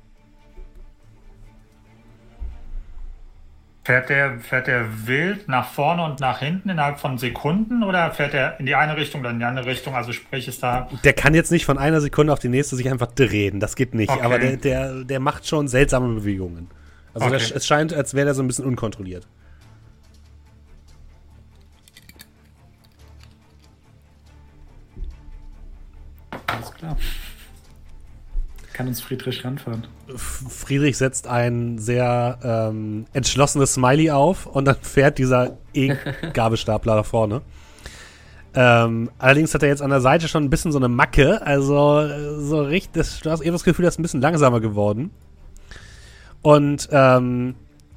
Fährt 3.82 4.10
der, 4.10 4.38
fährt 4.38 4.66
der 4.66 4.84
wild 5.06 5.48
nach 5.48 5.66
vorne 5.70 6.04
und 6.04 6.20
nach 6.20 6.40
hinten 6.40 6.68
innerhalb 6.68 7.00
von 7.00 7.16
Sekunden 7.16 7.82
oder 7.82 8.10
fährt 8.10 8.34
er 8.34 8.60
in 8.60 8.66
die 8.66 8.74
eine 8.74 8.98
Richtung 8.98 9.22
oder 9.22 9.30
in 9.30 9.38
die 9.38 9.46
andere 9.46 9.64
Richtung? 9.64 9.94
Also 9.94 10.12
sprich, 10.12 10.46
ist 10.46 10.62
da. 10.62 10.90
Der 11.04 11.14
kann 11.14 11.32
jetzt 11.32 11.50
nicht 11.50 11.64
von 11.64 11.78
einer 11.78 12.02
Sekunde 12.02 12.34
auf 12.34 12.38
die 12.38 12.50
nächste 12.50 12.76
sich 12.76 12.90
einfach 12.90 13.06
drehen, 13.06 13.60
das 13.60 13.76
geht 13.76 13.94
nicht. 13.94 14.10
Okay. 14.10 14.22
Aber 14.22 14.38
der, 14.38 14.58
der, 14.58 15.04
der 15.04 15.20
macht 15.20 15.48
schon 15.48 15.68
seltsame 15.68 16.14
Bewegungen. 16.14 16.68
Also 17.14 17.26
Okay. 17.26 17.38
der, 17.38 17.56
es 17.56 17.66
scheint, 17.66 17.92
als 17.92 18.14
wäre 18.14 18.28
er 18.28 18.34
so 18.34 18.42
ein 18.42 18.46
bisschen 18.46 18.64
unkontrolliert. 18.64 19.26
Alles 26.46 26.72
klar. 26.74 26.96
Kann 28.72 28.86
uns 28.86 29.00
Friedrich 29.00 29.44
ranfahren. 29.44 29.86
Friedrich 30.16 30.96
setzt 30.96 31.26
ein 31.26 31.78
sehr 31.78 32.38
ähm, 32.42 33.06
entschlossenes 33.12 33.74
Smiley 33.74 34.10
auf 34.10 34.46
und 34.46 34.66
dann 34.66 34.76
fährt 34.80 35.18
dieser 35.18 35.58
E-Gabelstapler 35.74 36.94
da 36.96 37.02
vorne. 37.02 37.42
Ähm, 38.54 39.10
allerdings 39.18 39.52
hat 39.52 39.62
er 39.62 39.68
jetzt 39.68 39.82
an 39.82 39.90
der 39.90 40.00
Seite 40.00 40.26
schon 40.28 40.44
ein 40.44 40.50
bisschen 40.50 40.72
so 40.72 40.78
eine 40.78 40.88
Macke, 40.88 41.42
also 41.44 42.00
äh, 42.00 42.40
so 42.40 42.62
richtig, 42.62 42.92
das, 42.92 43.20
du 43.20 43.30
hast 43.30 43.40
eben 43.42 43.52
das 43.52 43.62
Gefühl, 43.64 43.84
das 43.84 43.94
ist 43.94 43.98
ein 43.98 44.02
bisschen 44.02 44.20
langsamer 44.20 44.60
geworden. 44.60 45.10
Und 46.48 46.88
ähm, 46.92 47.56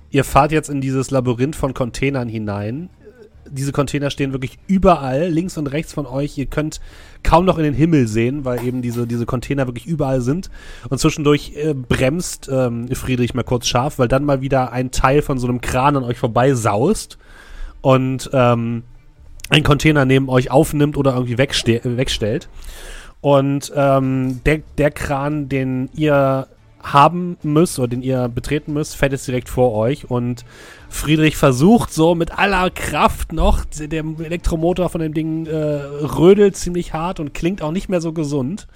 ihr 0.10 0.26
fahrt 0.26 0.52
jetzt 0.52 0.70
in 0.70 0.82
dieses 0.82 1.10
Labyrinth 1.10 1.56
von 1.56 1.74
Containern 1.74 2.28
hinein. 2.28 2.90
Diese 3.50 3.72
Container 3.72 4.10
stehen 4.10 4.34
wirklich 4.34 4.60
überall, 4.68 5.30
links 5.30 5.58
und 5.58 5.68
rechts 5.68 5.94
von 5.94 6.06
euch. 6.06 6.38
Ihr 6.38 6.48
könnt 6.48 6.82
kaum 7.24 7.46
noch 7.46 7.58
in 7.58 7.64
den 7.64 7.74
Himmel 7.74 8.10
sehen, 8.10 8.44
weil 8.44 8.62
eben 8.68 8.82
diese, 8.82 9.08
diese 9.08 9.26
Container 9.26 9.68
wirklich 9.68 9.86
überall 9.86 10.20
sind. 10.20 10.50
Und 10.90 10.98
zwischendurch 10.98 11.54
äh, 11.56 11.74
bremst 11.74 12.50
ähm, 12.52 12.94
Friedrich 12.94 13.34
mal 13.34 13.44
kurz 13.44 13.68
scharf, 13.68 14.00
weil 14.00 14.10
dann 14.10 14.26
mal 14.26 14.42
wieder 14.42 14.74
ein 14.74 14.92
Teil 14.92 15.22
von 15.22 15.40
so 15.40 15.48
einem 15.48 15.62
Kran 15.62 15.96
an 15.96 16.04
euch 16.04 16.18
vorbei 16.18 16.54
saust 16.54 17.18
und 17.80 18.30
ähm, 18.34 18.84
einen 19.48 19.64
Container 19.64 20.04
neben 20.04 20.28
euch 20.28 20.52
aufnimmt 20.52 20.98
oder 20.98 21.14
irgendwie 21.14 21.38
wegste 21.38 21.80
wegstellt. 21.86 22.50
Und 23.22 23.72
ähm, 23.74 24.42
der, 24.44 24.62
der 24.78 24.92
Kran, 24.92 25.48
den 25.48 25.88
ihr 25.94 26.50
haben 26.84 27.38
müsst 27.44 27.80
oder 27.80 27.90
den 27.90 28.02
ihr 28.02 28.28
betreten 28.30 28.74
müsst, 28.74 28.96
fährt 28.96 29.12
jetzt 29.12 29.28
direkt 29.28 29.50
vor 29.50 29.74
euch 29.74 30.10
und 30.10 30.46
Friedrich 30.90 31.38
versucht 31.38 31.94
so 31.94 32.16
mit 32.16 32.38
aller 32.38 32.70
Kraft 32.70 33.34
noch, 33.34 33.64
der 33.66 34.04
Elektromotor 34.04 34.90
von 34.90 35.02
dem 35.02 35.14
Ding 35.14 35.46
äh, 35.46 35.56
rödelt 35.56 36.56
ziemlich 36.58 36.94
hart 36.94 37.20
und 37.20 37.34
klingt 37.34 37.62
auch 37.62 37.72
nicht 37.72 37.90
mehr 37.90 38.02
so 38.02 38.14
gesund. 38.14 38.68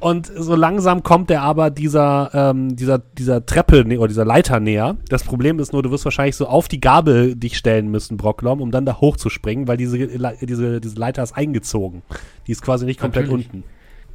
Und 0.00 0.26
so 0.26 0.54
langsam 0.54 1.02
kommt 1.02 1.30
er 1.30 1.40
aber 1.40 1.70
dieser, 1.70 2.30
ähm, 2.34 2.76
dieser, 2.76 2.98
dieser 2.98 3.46
Treppe 3.46 3.86
oder 3.96 4.08
dieser 4.08 4.26
Leiter 4.26 4.60
näher. 4.60 4.98
Das 5.08 5.24
Problem 5.24 5.58
ist 5.58 5.72
nur, 5.72 5.82
du 5.82 5.90
wirst 5.90 6.04
wahrscheinlich 6.04 6.36
so 6.36 6.46
auf 6.46 6.68
die 6.68 6.78
Gabel 6.78 7.34
dich 7.34 7.56
stellen 7.56 7.90
müssen, 7.90 8.18
Brocklom, 8.18 8.60
um 8.60 8.70
dann 8.70 8.84
da 8.84 9.00
hochzuspringen, 9.00 9.66
weil 9.66 9.78
diese, 9.78 9.96
diese, 10.42 10.80
diese 10.82 10.96
Leiter 10.96 11.22
ist 11.22 11.32
eingezogen. 11.34 12.02
Die 12.46 12.52
ist 12.52 12.60
quasi 12.60 12.84
nicht 12.84 13.00
komplett 13.00 13.28
Natürlich. 13.28 13.48
unten. 13.54 13.64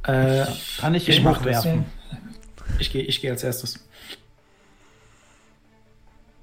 Äh, 0.04 0.46
Kann 0.78 0.94
ich 0.94 1.08
Ich 1.08 1.24
hochwerfen? 1.24 1.84
Ich 2.78 2.92
gehe 2.92 3.02
ich 3.02 3.20
geh 3.20 3.30
als 3.30 3.44
erstes. 3.44 3.86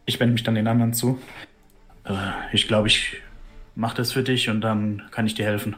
Ich 0.06 0.20
wende 0.20 0.34
mich 0.34 0.44
dann 0.44 0.56
den 0.56 0.68
anderen 0.68 0.94
zu. 0.94 1.20
Äh, 2.06 2.14
ich 2.54 2.68
glaube, 2.68 2.88
ich 2.88 3.18
mache 3.76 3.98
das 3.98 4.12
für 4.14 4.24
dich 4.24 4.50
und 4.50 4.62
dann 4.62 5.04
kann 5.12 5.26
ich 5.28 5.36
dir 5.36 5.46
helfen. 5.46 5.76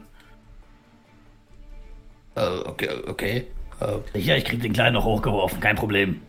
Äh, 2.35 2.47
okay, 2.65 2.89
okay. 3.07 3.47
Äh, 3.81 4.19
Ja, 4.19 4.35
ich 4.35 4.45
krieg 4.45 4.61
den 4.61 4.73
Kleinen 4.73 4.93
noch 4.93 5.05
hochgeworfen, 5.05 5.59
kein 5.59 5.75
Problem. 5.75 6.21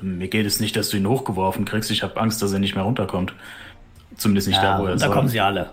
Mir 0.00 0.28
geht 0.28 0.46
es 0.46 0.58
nicht, 0.60 0.74
dass 0.76 0.88
du 0.88 0.96
ihn 0.96 1.06
hochgeworfen 1.06 1.64
kriegst. 1.64 1.90
Ich 1.90 2.02
habe 2.02 2.20
Angst, 2.20 2.42
dass 2.42 2.52
er 2.52 2.58
nicht 2.58 2.74
mehr 2.74 2.84
runterkommt. 2.84 3.34
Zumindest 4.16 4.48
nicht 4.48 4.56
Ja, 4.56 4.76
da, 4.76 4.78
wo 4.80 4.86
er 4.86 4.92
und 4.94 5.02
da 5.02 5.08
kommen 5.08 5.28
sie 5.28 5.40
alle. 5.40 5.70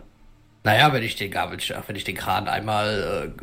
Naja, 0.70 0.94
wenn 0.94 1.02
ich 1.02 1.16
den 1.16 1.32
Gabelstab, 1.32 1.88
wenn 1.88 1.96
ich 1.96 2.04
den 2.04 2.16
Kran 2.16 2.48
einmal 2.48 3.34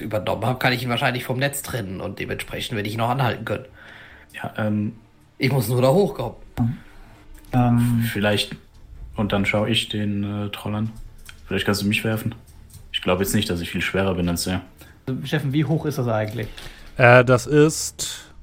äh, 0.00 0.02
übernommen 0.04 0.46
habe, 0.46 0.60
kann 0.60 0.72
ich 0.72 0.80
ihn 0.80 0.88
wahrscheinlich 0.88 1.24
vom 1.24 1.40
Netz 1.40 1.62
trennen 1.62 2.00
und 2.00 2.20
dementsprechend 2.20 2.76
werde 2.76 2.88
ich 2.88 2.94
ihn 2.94 3.00
noch 3.00 3.08
anhalten 3.08 3.44
können. 3.44 3.64
Ja, 4.32 4.54
ähm, 4.56 4.92
Ich 5.38 5.50
muss 5.50 5.66
nur 5.68 5.82
da 5.82 5.88
hochkommen. 5.88 6.36
Ähm, 7.52 8.08
vielleicht. 8.12 8.54
Und 9.16 9.32
dann 9.32 9.44
schaue 9.44 9.70
ich 9.70 9.88
den 9.88 10.46
äh, 10.46 10.50
Troll 10.50 10.76
an. 10.76 10.92
Vielleicht 11.48 11.66
kannst 11.66 11.82
du 11.82 11.86
mich 11.88 12.04
werfen. 12.04 12.32
Ich 12.92 13.02
glaube 13.02 13.24
jetzt 13.24 13.34
nicht, 13.34 13.50
dass 13.50 13.60
ich 13.60 13.70
viel 13.70 13.82
schwerer 13.82 14.14
bin 14.14 14.28
als 14.28 14.46
er. 14.46 14.60
Steffen, 15.24 15.52
wie 15.52 15.64
hoch 15.64 15.84
ist 15.84 15.98
das 15.98 16.06
eigentlich? 16.06 16.46
Äh, 16.96 17.24
das 17.24 17.48
ist 17.48 18.36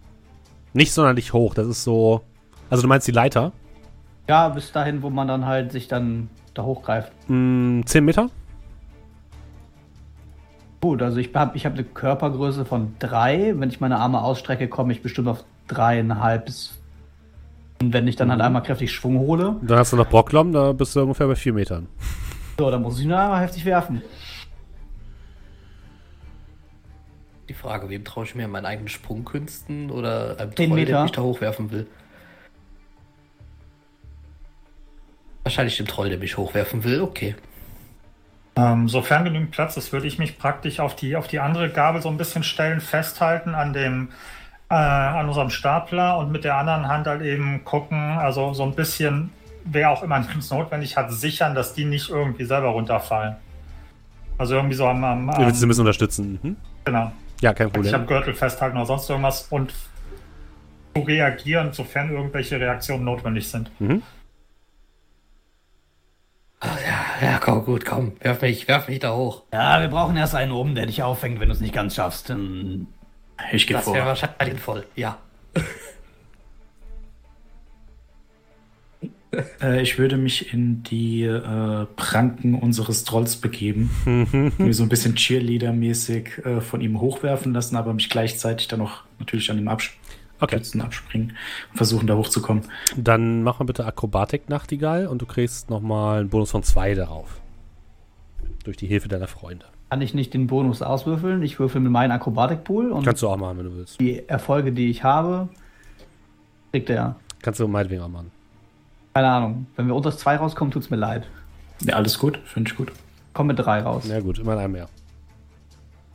nicht 0.73 0.91
sonderlich 0.91 1.31
hoch. 1.31 1.53
Das 1.53 1.67
ist 1.67 1.85
so. 1.85 2.21
Also 2.69 2.81
du 2.81 2.89
meinst 2.89 3.07
die 3.07 3.11
Leiter? 3.13 3.53
Ja, 4.27 4.49
bis 4.49 4.73
dahin, 4.73 5.01
wo 5.01 5.09
man 5.09 5.29
dann 5.29 5.45
halt 5.45 5.71
sich 5.71 5.87
dann 5.87 6.29
da 6.53 6.63
hochgreift. 6.63 7.11
Mm, 7.27 7.81
10 7.85 8.05
Meter? 8.05 8.29
Gut, 10.81 11.01
also 11.01 11.17
ich 11.17 11.33
habe 11.33 11.55
ich 11.55 11.65
hab 11.65 11.73
eine 11.73 11.83
Körpergröße 11.83 12.65
von 12.65 12.93
drei. 12.99 13.53
Wenn 13.55 13.69
ich 13.69 13.79
meine 13.79 13.97
Arme 13.99 14.21
ausstrecke, 14.21 14.67
komme 14.67 14.91
ich 14.93 15.01
bestimmt 15.01 15.29
auf 15.29 15.43
dreieinhalb 15.67 16.45
bis. 16.45 16.79
Und 17.81 17.93
wenn 17.93 18.07
ich 18.07 18.15
dann 18.15 18.31
halt 18.31 18.41
einmal 18.41 18.63
kräftig 18.63 18.91
Schwung 18.91 19.17
hole, 19.19 19.55
Dann 19.61 19.77
hast 19.77 19.93
du 19.93 19.97
noch 19.97 20.09
Brocklom, 20.09 20.51
da 20.53 20.71
bist 20.73 20.95
du 20.95 21.01
ungefähr 21.01 21.27
bei 21.27 21.35
4 21.35 21.53
Metern. 21.53 21.87
so, 22.57 22.69
dann 22.69 22.81
muss 22.81 22.99
ich 22.99 23.05
nur 23.05 23.17
einmal 23.17 23.41
heftig 23.41 23.65
werfen. 23.65 24.01
Die 27.49 27.53
Frage, 27.53 27.89
wem 27.89 28.03
traue 28.05 28.23
ich 28.25 28.35
mir 28.35 28.45
an 28.45 28.51
meinen 28.51 28.65
eigenen 28.65 28.87
Sprungkünsten 28.87 29.91
oder 29.91 30.37
einem 30.39 30.55
Troll, 30.55 30.67
der 30.67 30.75
Meter. 30.75 31.03
mich 31.03 31.11
da 31.11 31.21
hochwerfen 31.21 31.71
will? 31.71 31.87
Wahrscheinlich 35.43 35.77
dem 35.77 35.87
Troll, 35.87 36.09
der 36.09 36.19
mich 36.19 36.37
hochwerfen 36.37 36.83
will, 36.83 37.01
okay. 37.01 37.35
ähm, 38.55 38.87
sofern 38.87 39.25
genügend 39.25 39.51
Platz 39.51 39.75
ist, 39.77 39.91
würde 39.91 40.07
ich 40.07 40.17
mich 40.17 40.37
praktisch 40.37 40.79
auf 40.79 40.95
die, 40.95 41.15
auf 41.15 41.27
die 41.27 41.39
andere 41.39 41.69
Gabel 41.69 42.01
so 42.01 42.09
ein 42.09 42.17
bisschen 42.17 42.43
stellen, 42.43 42.79
festhalten 42.79 43.53
an 43.55 43.73
dem, 43.73 44.09
äh, 44.69 44.75
an 44.75 45.27
unserem 45.27 45.49
Stapler 45.49 46.17
und 46.17 46.31
mit 46.31 46.43
der 46.43 46.55
anderen 46.55 46.87
Hand 46.87 47.07
halt 47.07 47.21
eben 47.21 47.65
gucken, 47.65 47.99
also 47.99 48.53
so 48.53 48.63
ein 48.63 48.73
bisschen, 48.73 49.31
wer 49.65 49.91
auch 49.91 50.01
immer 50.03 50.23
es 50.37 50.49
notwendig 50.49 50.95
hat, 50.95 51.11
sichern, 51.11 51.55
dass 51.55 51.73
die 51.73 51.85
nicht 51.85 52.09
irgendwie 52.09 52.45
selber 52.45 52.69
runterfallen. 52.69 53.35
Also 54.37 54.55
irgendwie 54.55 54.75
so 54.75 54.87
am, 54.87 55.03
am, 55.03 55.27
Du 55.27 55.45
willst 55.45 55.59
sie 55.59 55.65
ein 55.65 55.67
am 55.67 55.67
bisschen 55.67 55.81
unterstützen. 55.81 56.39
Mhm. 56.41 56.57
genau. 56.85 57.11
Ja, 57.41 57.53
kein 57.53 57.67
Ich 57.67 57.73
habe 57.73 57.83
Problem. 57.83 58.07
Gürtel 58.07 58.33
festhalten 58.33 58.77
oder 58.77 58.85
sonst 58.85 59.09
irgendwas 59.09 59.47
und 59.49 59.73
zu 60.95 61.01
reagieren, 61.01 61.73
sofern 61.73 62.11
irgendwelche 62.11 62.59
Reaktionen 62.59 63.03
notwendig 63.03 63.49
sind. 63.49 63.69
Mhm. 63.81 64.01
Ja, 67.23 67.39
komm, 67.39 67.63
gut, 67.63 67.85
komm. 67.85 68.13
Werf 68.19 68.41
mich, 68.41 68.67
werf 68.67 68.87
mich 68.87 68.99
da 68.99 69.15
hoch. 69.15 69.43
Ja, 69.53 69.79
wir 69.81 69.87
brauchen 69.87 70.17
erst 70.17 70.35
einen 70.35 70.51
oben, 70.51 70.75
der 70.75 70.85
dich 70.87 71.03
auffängt, 71.03 71.39
wenn 71.39 71.47
du 71.49 71.53
es 71.55 71.61
nicht 71.61 71.73
ganz 71.73 71.95
schaffst. 71.95 72.29
Hm, 72.29 72.87
Ich 73.51 73.65
gehe 73.67 73.77
Das 73.77 73.85
wäre 73.87 73.97
vor. 73.97 74.05
wahrscheinlich 74.07 74.59
voll. 74.59 74.85
Ja. 74.95 75.17
Äh, 79.61 79.81
ich 79.81 79.97
würde 79.97 80.15
mich 80.15 80.53
in 80.53 80.83
die 80.83 81.23
äh, 81.23 81.87
Pranken 81.95 82.53
unseres 82.53 83.03
Trolls 83.03 83.35
begeben. 83.37 83.89
Mir 84.59 84.73
so 84.75 84.83
ein 84.83 84.89
bisschen 84.89 85.15
Cheerleader-mäßig 85.15 86.45
äh, 86.45 86.61
von 86.61 86.81
ihm 86.81 87.01
hochwerfen 87.01 87.51
lassen, 87.51 87.75
aber 87.75 87.95
mich 87.95 88.11
gleichzeitig 88.11 88.67
dann 88.67 88.81
auch 88.81 89.01
natürlich 89.17 89.49
an 89.49 89.57
ihm 89.57 89.67
abstützen, 89.69 89.99
Okay. 90.43 90.61
abspringen 90.81 91.37
und 91.71 91.77
versuchen 91.77 92.07
da 92.07 92.15
hochzukommen. 92.15 92.63
Dann 92.97 93.43
mach 93.43 93.59
mal 93.59 93.65
bitte 93.65 93.85
Akrobatik, 93.85 94.49
Nachtigall, 94.49 95.07
und 95.07 95.21
du 95.21 95.25
kriegst 95.25 95.69
nochmal 95.69 96.19
einen 96.21 96.29
Bonus 96.29 96.51
von 96.51 96.63
2 96.63 96.95
darauf. 96.95 97.39
Durch 98.63 98.77
die 98.77 98.87
Hilfe 98.87 99.07
deiner 99.07 99.27
Freunde. 99.27 99.65
Kann 99.89 100.01
ich 100.01 100.13
nicht 100.13 100.33
den 100.33 100.47
Bonus 100.47 100.81
auswürfeln? 100.81 101.43
Ich 101.43 101.59
würfel 101.59 101.79
mit 101.81 101.91
meinem 101.91 102.11
Akrobatikpool 102.11 102.91
und 102.91 103.05
Kannst 103.05 103.21
du 103.21 103.29
auch 103.29 103.37
machen, 103.37 103.57
wenn 103.59 103.65
du 103.65 103.75
willst. 103.75 103.99
die 103.99 104.27
Erfolge, 104.27 104.71
die 104.71 104.89
ich 104.89 105.03
habe, 105.03 105.49
kriegt 106.71 106.89
er. 106.89 107.15
Kannst 107.41 107.59
du 107.59 107.67
meinetwegen 107.67 108.01
auch 108.01 108.07
machen. 108.09 108.31
Keine 109.13 109.27
Ahnung. 109.29 109.67
Wenn 109.75 109.87
wir 109.87 109.95
unter 109.95 110.09
das 110.09 110.19
2 110.19 110.37
rauskommen, 110.37 110.71
tut's 110.71 110.89
mir 110.89 110.97
leid. 110.97 111.27
Ja, 111.81 111.95
alles 111.95 112.17
gut, 112.17 112.39
finde 112.45 112.71
ich 112.71 112.77
gut. 112.77 112.91
Komm 113.33 113.47
mit 113.47 113.59
3 113.59 113.81
raus. 113.81 114.05
Na 114.07 114.19
gut, 114.19 114.39
immer 114.39 114.57
ein 114.57 114.71
mehr. 114.71 114.89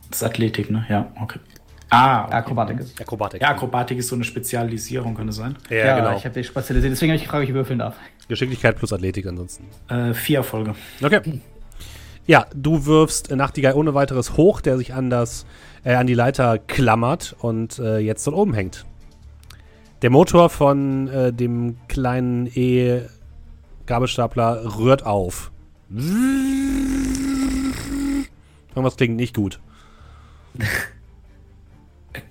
Das 0.09 0.21
ist 0.21 0.27
Athletik, 0.27 0.69
ne? 0.71 0.85
Ja, 0.89 1.11
okay. 1.21 1.39
Ah, 1.89 2.25
okay. 2.25 2.35
Akrobatik 2.35 2.79
ist. 2.79 3.01
Akrobatik. 3.01 3.41
Ja, 3.41 3.49
Akrobatik 3.49 3.97
ist 3.97 4.09
so 4.09 4.15
eine 4.15 4.23
Spezialisierung, 4.23 5.15
kann 5.15 5.27
es 5.29 5.37
sein? 5.37 5.55
Ja, 5.69 5.97
genau. 5.97 6.15
ich 6.15 6.23
habe 6.23 6.35
dich 6.35 6.45
spezialisiert. 6.47 6.91
Deswegen 6.91 7.11
habe 7.11 7.17
ich 7.17 7.23
gefragt, 7.23 7.41
ob 7.43 7.49
ich 7.49 7.55
würfeln 7.55 7.79
darf. 7.79 7.95
Geschicklichkeit 8.27 8.77
plus 8.77 8.93
Athletik 8.93 9.25
ansonsten. 9.25 9.65
Äh, 9.87 10.13
vier 10.13 10.37
Erfolge. 10.37 10.75
Okay. 11.01 11.41
Ja, 12.27 12.45
du 12.53 12.85
wirfst 12.85 13.35
Nachtigall 13.35 13.73
ohne 13.73 13.95
weiteres 13.95 14.37
hoch, 14.37 14.61
der 14.61 14.77
sich 14.77 14.93
an, 14.93 15.09
das, 15.09 15.47
äh, 15.83 15.95
an 15.95 16.05
die 16.05 16.13
Leiter 16.13 16.59
klammert 16.59 17.35
und 17.39 17.79
äh, 17.79 17.97
jetzt 17.97 18.27
dort 18.27 18.37
oben 18.37 18.53
hängt. 18.53 18.85
Der 20.03 20.11
Motor 20.11 20.51
von 20.51 21.07
äh, 21.07 21.33
dem 21.33 21.77
kleinen 21.87 22.45
E-Gabelstapler 22.53 24.77
rührt 24.77 25.07
auf. 25.07 25.49
Irgendwas 28.69 28.95
klingt 28.95 29.15
nicht 29.15 29.35
gut. 29.35 29.59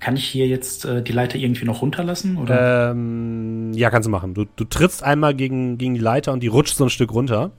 Kann 0.00 0.16
ich 0.16 0.24
hier 0.26 0.46
jetzt 0.46 0.84
äh, 0.84 1.02
die 1.02 1.12
Leiter 1.12 1.36
irgendwie 1.36 1.64
noch 1.64 1.82
runterlassen? 1.82 2.36
Oder? 2.38 2.90
Ähm, 2.90 3.72
ja, 3.74 3.90
kannst 3.90 4.06
du 4.06 4.10
machen. 4.10 4.34
Du, 4.34 4.44
du 4.44 4.64
trittst 4.64 5.02
einmal 5.02 5.34
gegen, 5.34 5.78
gegen 5.78 5.94
die 5.94 6.00
Leiter 6.00 6.32
und 6.32 6.40
die 6.42 6.46
rutscht 6.48 6.76
so 6.76 6.84
ein 6.84 6.90
Stück 6.90 7.12
runter. 7.12 7.50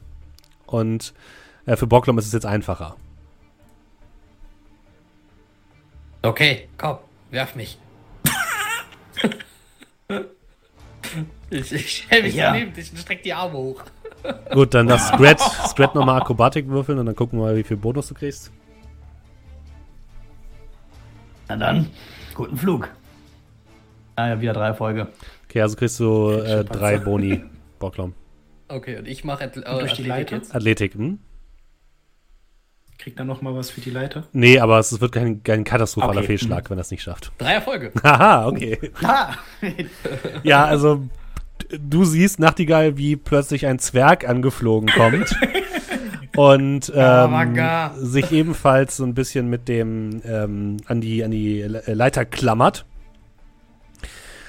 Und 0.66 1.14
äh, 1.66 1.76
für 1.76 1.88
Bocklom 1.88 2.18
ist 2.18 2.26
es 2.28 2.34
jetzt 2.34 2.46
einfacher. 2.46 2.96
Okay, 6.22 6.68
komm, 6.78 6.98
werf 7.32 7.56
mich. 7.56 7.78
ich 11.50 11.72
ich 11.72 12.04
stell 12.06 12.24
mich 12.24 12.36
Ja. 12.36 12.52
daneben 12.52 12.74
dich 12.74 12.92
und 12.92 12.98
streck 12.98 13.24
die 13.24 13.34
Arme 13.34 13.58
hoch. 13.58 13.84
Gut, 14.52 14.74
dann 14.74 14.88
das 14.88 15.08
Scrat, 15.08 15.40
Scrat 15.40 15.96
nochmal 15.96 16.20
Akrobatik 16.22 16.68
würfeln 16.68 17.00
und 17.00 17.06
dann 17.06 17.16
gucken 17.16 17.40
wir 17.40 17.46
mal, 17.46 17.56
wie 17.56 17.64
viel 17.64 17.78
Bonus 17.78 18.10
du 18.10 18.14
kriegst. 18.14 18.52
Na 21.48 21.56
dann, 21.56 21.90
guten 22.40 22.58
Flug. 22.58 22.90
Ah 24.16 24.30
ja, 24.30 24.42
wieder 24.42 24.54
drei 24.54 24.74
Folge. 24.74 25.08
Okay, 25.48 25.62
also 25.62 25.76
kriegst 25.76 26.00
du 26.00 26.30
äh, 26.32 26.64
drei. 26.64 26.98
Boni, 26.98 27.44
Bocklom. 27.80 28.14
Okay, 28.70 28.98
und 28.98 29.08
ich 29.08 29.24
mache 29.24 29.44
Atl 29.46 29.62
durch 29.62 29.94
die 29.94 30.04
Athletik 30.04 30.08
Leiter? 30.08 30.36
jetzt. 30.38 30.56
Athletik, 30.56 30.94
hm? 30.94 31.20
Kriegt 32.98 33.18
er 33.20 33.26
noch 33.26 33.42
mal 33.42 33.56
was 33.56 33.70
für 33.70 33.82
die 33.82 33.90
Leiter? 33.92 34.26
Nee, 34.34 34.60
aber 34.60 34.78
es 34.80 35.00
wird 35.00 35.12
kein, 35.14 35.42
kein 35.44 35.64
katastrophaler 35.64 36.18
Okay. 36.20 36.28
Fehlschlag, 36.28 36.70
wenn 36.70 36.78
er 36.78 36.82
es 36.82 36.92
nicht 36.92 37.02
schafft. 37.04 37.32
Drei 37.38 37.54
Erfolge. 37.54 37.92
Haha, 38.04 38.48
okay. 38.48 38.78
Ha! 39.02 39.36
Ja, 40.44 40.66
also 40.66 41.04
du 41.80 42.04
siehst 42.04 42.40
Nachtigall, 42.40 42.98
wie 42.98 43.16
plötzlich 43.16 43.66
ein 43.66 43.80
Zwerg 43.80 44.28
angeflogen 44.28 44.90
kommt 44.90 45.34
und 46.36 46.92
ähm, 46.96 47.60
sich 47.98 48.32
ebenfalls 48.32 48.98
so 48.98 49.04
ein 49.04 49.14
bisschen 49.14 49.50
mit 49.50 49.68
dem 49.68 50.22
ähm, 50.26 50.78
an 50.86 51.02
die 51.02 51.24
an 51.24 51.32
die 51.32 51.62
Le- 51.64 51.84
Leiter 51.88 52.26
klammert. 52.26 52.86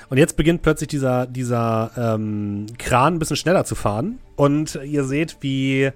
Und 0.09 0.19
jetzt 0.19 0.37
beginnt 0.37 0.63
plötzlich 0.63 0.89
dieser 0.89 1.27
dieser 1.27 1.91
ähm, 1.97 2.67
Kran 2.79 3.15
ein 3.15 3.19
bisschen 3.19 3.37
schneller 3.37 3.65
zu 3.65 3.75
fahren 3.75 4.19
und 4.37 4.79
ihr 4.85 5.05
seht, 5.05 5.37
wie 5.41 5.91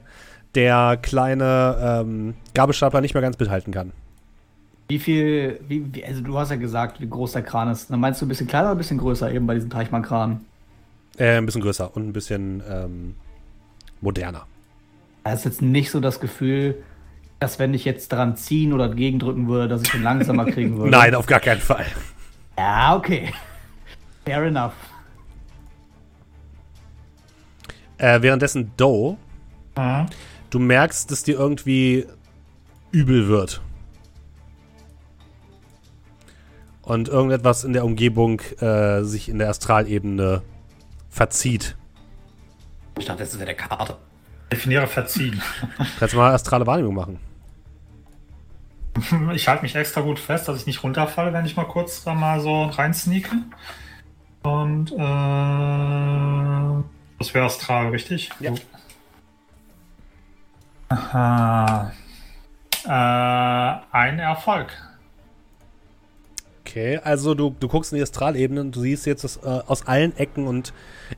der 0.55 0.97
kleine 1.03 1.76
ähm, 2.03 2.35
Gabelstapler 2.55 3.01
nicht 3.01 3.14
mehr 3.14 3.22
ganz 3.22 3.39
mithalten 3.39 3.72
kann. 3.72 3.93
Wie 4.87 4.99
viel, 4.99 5.59
wie, 5.66 5.93
wie, 5.95 6.05
also 6.05 6.20
du 6.20 6.39
hast 6.39 6.51
ja 6.51 6.57
gesagt, 6.57 7.01
wie 7.01 7.09
groß 7.09 7.32
der 7.32 7.43
Kran 7.43 7.68
ist. 7.70 7.91
Dann 7.91 7.99
meinst 8.01 8.20
du 8.20 8.26
ein 8.26 8.28
bisschen 8.28 8.47
kleiner 8.47 8.66
oder 8.66 8.74
ein 8.76 8.78
bisschen 8.78 8.99
größer 8.99 9.32
eben 9.32 9.47
bei 9.47 9.55
diesem 9.55 9.70
Teichmann-Kran? 9.70 10.45
Äh, 11.16 11.39
ein 11.39 11.47
bisschen 11.47 11.62
größer 11.62 11.97
und 11.97 12.07
ein 12.07 12.12
bisschen 12.12 12.62
ähm, 12.68 13.14
moderner. 14.01 14.47
Da 15.25 15.33
ist 15.33 15.45
jetzt 15.45 15.62
nicht 15.62 15.91
so 15.91 16.01
das 16.01 16.20
Gefühl, 16.20 16.83
dass 17.41 17.59
wenn 17.59 17.75
ich 17.75 17.85
jetzt 17.85 18.12
dran 18.12 18.37
ziehen 18.37 18.72
oder 18.72 18.89
gegendrücken 18.89 19.49
würde, 19.49 19.68
dass 19.68 19.83
ich 19.83 19.95
ihn 19.95 20.03
langsamer 20.03 20.45
kriegen 20.47 20.77
würde. 20.79 20.91
Nein, 20.91 21.14
auf 21.14 21.27
gar 21.27 21.41
keinen 21.41 21.61
Fall. 21.61 21.87
Ja, 22.59 22.95
okay. 22.97 23.33
Fair 24.25 24.43
enough. 24.45 24.72
Äh, 27.99 28.22
währenddessen 28.22 28.72
Doe, 28.77 29.16
Mhm. 29.77 30.07
du 30.51 30.59
merkst, 30.61 31.11
dass 31.11 31.25
dir 31.25 31.37
irgendwie 31.39 32.07
übel 32.93 33.27
wird. 33.29 33.61
Und 36.83 37.09
irgendetwas 37.09 37.64
in 37.64 37.72
der 37.72 37.85
Umgebung 37.85 38.41
äh, 38.61 39.03
sich 39.03 39.29
in 39.29 39.39
der 39.39 39.49
Astralebene 39.49 40.43
verzieht. 41.09 41.77
Ich 42.99 43.07
dachte, 43.07 43.20
das 43.25 43.35
wäre 43.37 43.47
der 43.47 43.55
Karte. 43.57 43.97
Definiere 44.55 44.86
verziehen. 44.86 45.42
Kannst 45.98 46.14
du 46.14 46.18
mal 46.18 46.32
astrale 46.32 46.64
Wahrnehmung 46.66 46.94
machen? 46.94 47.18
Ich 49.34 49.48
halte 49.48 49.64
mich 49.64 49.74
extra 49.74 50.02
gut 50.02 50.20
fest, 50.20 50.46
dass 50.46 50.61
ich 50.61 50.66
nicht 50.66 50.84
runterfalle, 50.84 51.32
wenn 51.32 51.44
ich 51.44 51.57
mal 51.57 51.64
kurz 51.64 52.05
da 52.05 52.14
mal 52.14 52.38
so 52.38 52.66
rein 52.66 52.94
sneake. 52.94 53.28
Und 54.44 54.92
äh, 54.92 54.96
das 57.18 57.34
wäre 57.34 57.46
Astral, 57.46 57.88
richtig? 57.88 58.30
Ja. 58.38 58.52
Aha. 60.90 61.90
Äh, 62.84 63.80
ein 63.90 64.20
Erfolg. 64.20 64.68
Okay, 66.61 67.00
also 67.02 67.34
du, 67.34 67.52
du 67.59 67.66
guckst 67.66 67.90
in 67.92 67.96
die 67.96 68.02
Astralebene 68.02 68.61
und 68.61 68.76
du 68.76 68.80
siehst 68.80 69.07
jetzt, 69.07 69.24
dass 69.24 69.38
äh, 69.38 69.62
aus 69.66 69.88
allen 69.88 70.16
Ecken 70.16 70.46
und 70.46 70.72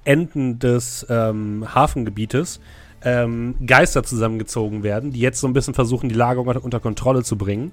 Enden 0.05 0.59
des 0.59 1.05
ähm, 1.11 1.67
Hafengebietes 1.75 2.61
ähm, 3.07 3.55
Geister 3.65 4.03
zusammengezogen 4.03 4.83
werden, 4.83 5.13
die 5.13 5.21
jetzt 5.21 5.41
so 5.41 5.47
ein 5.47 5.53
bisschen 5.53 5.75
versuchen, 5.75 6.09
die 6.09 6.15
Lage 6.15 6.41
unter, 6.41 6.81
Kontrolle 6.81 7.23
zu 7.23 7.39
bringen. 7.39 7.71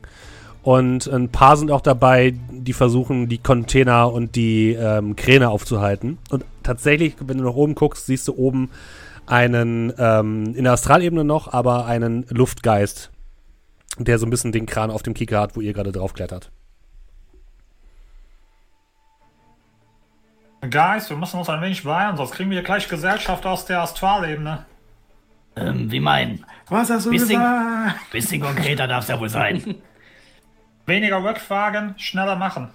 Und 0.62 1.08
ein 1.08 1.30
paar 1.30 1.58
sind 1.58 1.72
auch 1.72 1.82
dabei, 1.82 2.36
die 2.52 2.72
versuchen, 2.72 3.28
die 3.28 3.40
Container 3.40 4.14
und 4.14 4.36
die 4.36 4.74
ähm, 4.74 5.16
Kräne 5.16 5.50
aufzuhalten. 5.50 6.20
Und 6.30 6.46
tatsächlich, 6.62 7.16
wenn 7.20 7.40
du 7.40 7.44
nach 7.44 7.56
oben 7.56 7.74
guckst, 7.74 8.06
siehst 8.06 8.28
du 8.28 8.36
oben 8.36 8.70
einen, 9.26 9.92
ähm, 9.98 10.54
in 10.56 10.64
der 10.66 10.74
Astralebene 10.74 11.24
noch, 11.24 11.52
aber 11.52 11.88
einen 11.88 12.26
Luftgeist, 12.30 13.12
der 13.98 14.20
so 14.20 14.28
ein 14.28 14.30
bisschen 14.30 14.52
den 14.52 14.68
Kran 14.68 14.92
auf 14.92 15.02
dem 15.02 15.16
Kieker 15.16 15.42
hat, 15.42 15.56
wo 15.56 15.62
ihr 15.62 15.74
gerade 15.74 15.92
draufklettert. 15.92 16.52
Guys, 20.62 21.10
wir 21.10 21.18
müssen 21.18 21.40
uns 21.40 21.50
ein 21.50 21.62
wenig 21.62 21.84
beeilen, 21.84 22.16
sonst 22.16 22.32
kriegen 22.32 22.52
wir 22.52 22.62
gleich 22.62 22.88
Gesellschaft 22.88 23.46
aus 23.46 23.66
der 23.66 23.82
Astralebene. 23.82 24.66
Ähm, 25.56 25.92
wie 25.92 26.00
mein? 26.00 26.44
Was 26.68 26.90
hast 26.90 27.06
du 27.06 27.12
Bisschen- 27.12 27.40
gesagt? 27.40 28.12
Bisschen 28.12 28.42
konkreter 28.42 28.88
darf 28.88 29.04
es 29.04 29.10
ja 29.10 29.20
wohl 29.20 29.30
sein. 29.30 29.76
Weniger 30.86 31.24
Rückfragen, 31.24 31.94
schneller 31.98 32.36
machen. 32.36 32.70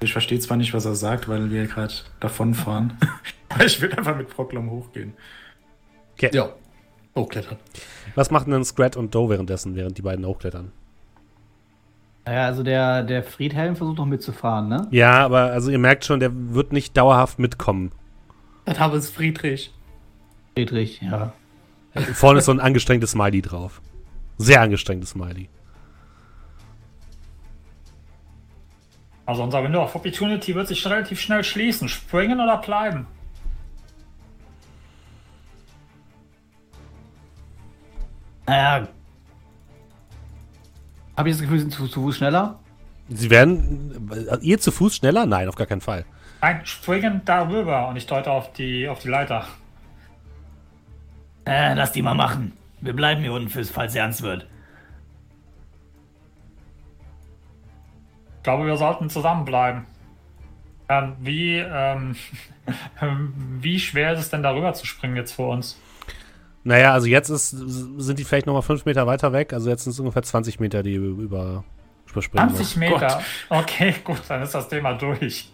Ich 0.00 0.12
verstehe 0.12 0.38
zwar 0.38 0.56
nicht, 0.56 0.74
was 0.74 0.84
er 0.84 0.94
sagt, 0.94 1.28
weil 1.28 1.50
wir 1.50 1.66
gerade 1.66 1.92
davonfahren. 2.20 2.96
Aber 3.48 3.64
ich 3.64 3.80
würde 3.80 3.98
einfach 3.98 4.16
mit 4.16 4.28
Proklom 4.28 4.70
hochgehen. 4.70 5.14
Okay. 6.14 6.30
Ja. 6.32 6.50
Hochklettern. 7.16 7.56
Was 8.14 8.30
machen 8.30 8.52
denn 8.52 8.64
Scrat 8.64 8.96
und 8.96 9.14
Doe 9.14 9.28
währenddessen, 9.30 9.74
während 9.74 9.98
die 9.98 10.02
beiden 10.02 10.24
hochklettern? 10.24 10.70
Naja, 12.26 12.44
also 12.44 12.62
der, 12.62 13.02
der 13.02 13.22
Friedhelm 13.24 13.74
versucht 13.74 13.98
noch 13.98 14.06
mitzufahren, 14.06 14.68
ne? 14.68 14.86
Ja, 14.90 15.24
aber 15.24 15.50
also 15.52 15.70
ihr 15.70 15.78
merkt 15.78 16.04
schon, 16.04 16.20
der 16.20 16.30
wird 16.32 16.72
nicht 16.72 16.96
dauerhaft 16.96 17.38
mitkommen. 17.38 17.90
Dann 18.68 18.78
haben 18.80 18.92
wir 18.92 18.98
es 18.98 19.08
Friedrich. 19.08 19.72
Friedrich, 20.54 21.00
ja. 21.00 21.32
Vorne 22.12 22.40
ist 22.40 22.44
so 22.44 22.52
ein 22.52 22.60
angestrengtes 22.60 23.12
Smiley 23.12 23.40
drauf. 23.40 23.80
Sehr 24.36 24.60
angestrengtes 24.60 25.10
Smiley. 25.10 25.48
Also 29.24 29.42
unser 29.42 29.64
Window 29.64 29.82
of 29.82 29.94
Opportunity 29.94 30.54
wird 30.54 30.68
sich 30.68 30.84
relativ 30.84 31.18
schnell 31.18 31.42
schließen. 31.44 31.88
Springen 31.88 32.40
oder 32.40 32.58
bleiben? 32.58 33.06
Naja. 38.46 38.86
Habe 41.16 41.30
ich 41.30 41.36
das 41.36 41.40
Gefühl, 41.40 41.58
sie 41.58 41.62
sind 41.62 41.72
zu, 41.72 41.88
zu 41.88 42.02
Fuß 42.02 42.18
schneller? 42.18 42.58
Sie 43.08 43.30
werden. 43.30 44.10
äh, 44.30 44.36
Ihr 44.42 44.60
zu 44.60 44.70
Fuß 44.72 44.96
schneller? 44.96 45.24
Nein, 45.24 45.48
auf 45.48 45.56
gar 45.56 45.66
keinen 45.66 45.80
Fall. 45.80 46.04
Nein, 46.40 46.60
springen 46.64 47.22
darüber. 47.24 47.88
Und 47.88 47.96
ich 47.96 48.06
deute 48.06 48.30
auf 48.30 48.52
die, 48.52 48.88
auf 48.88 49.00
die 49.00 49.08
Leiter. 49.08 49.46
Äh, 51.44 51.74
lass 51.74 51.92
die 51.92 52.02
mal 52.02 52.14
machen. 52.14 52.52
Wir 52.80 52.92
bleiben 52.92 53.22
hier 53.22 53.32
unten, 53.32 53.48
fürs, 53.48 53.70
falls 53.70 53.92
es 53.92 53.96
ernst 53.96 54.22
wird. 54.22 54.46
Ich 58.36 58.42
glaube, 58.42 58.66
wir 58.66 58.76
sollten 58.76 59.10
zusammenbleiben. 59.10 59.86
Ähm, 60.88 61.16
wie, 61.20 61.56
ähm, 61.58 62.16
wie 63.60 63.78
schwer 63.80 64.12
ist 64.12 64.20
es 64.20 64.30
denn 64.30 64.42
darüber 64.42 64.72
zu 64.74 64.86
springen 64.86 65.16
jetzt 65.16 65.32
für 65.32 65.42
uns? 65.42 65.78
Naja, 66.64 66.92
also 66.92 67.06
jetzt 67.06 67.30
ist, 67.30 67.50
sind 67.50 68.18
die 68.18 68.24
vielleicht 68.24 68.46
nochmal 68.46 68.62
fünf 68.62 68.84
Meter 68.84 69.06
weiter 69.06 69.32
weg. 69.32 69.52
Also 69.52 69.70
jetzt 69.70 69.84
sind 69.84 69.92
es 69.92 70.00
ungefähr 70.00 70.22
20 70.22 70.60
Meter, 70.60 70.82
die 70.82 70.94
über, 70.94 71.64
überspringen 72.10 72.48
20 72.50 72.76
müssen. 72.76 72.78
Meter. 72.78 73.22
Okay, 73.48 73.94
gut, 74.04 74.20
dann 74.28 74.42
ist 74.42 74.54
das 74.54 74.68
Thema 74.68 74.94
durch. 74.94 75.50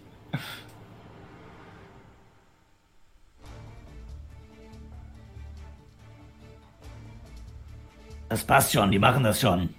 Das 8.29 8.43
passt 8.43 8.73
schon, 8.73 8.91
die 8.91 8.99
machen 8.99 9.23
das 9.23 9.39
schon. 9.39 9.69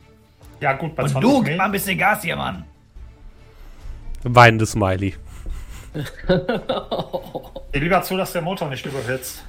Ja, 0.60 0.72
gut, 0.74 0.94
bei 0.94 1.02
Und 1.02 1.10
20 1.10 1.30
du, 1.30 1.42
gib 1.42 1.56
mal 1.56 1.64
ein 1.64 1.72
bisschen 1.72 1.98
Gas 1.98 2.22
hier, 2.22 2.36
Mann. 2.36 2.64
Weinendes 4.22 4.72
Smiley. 4.72 5.14
Geh 7.72 7.78
lieber 7.78 8.02
zu, 8.02 8.16
dass 8.16 8.32
der 8.32 8.42
Motor 8.42 8.68
nicht 8.68 8.84
überhitzt. 8.84 9.44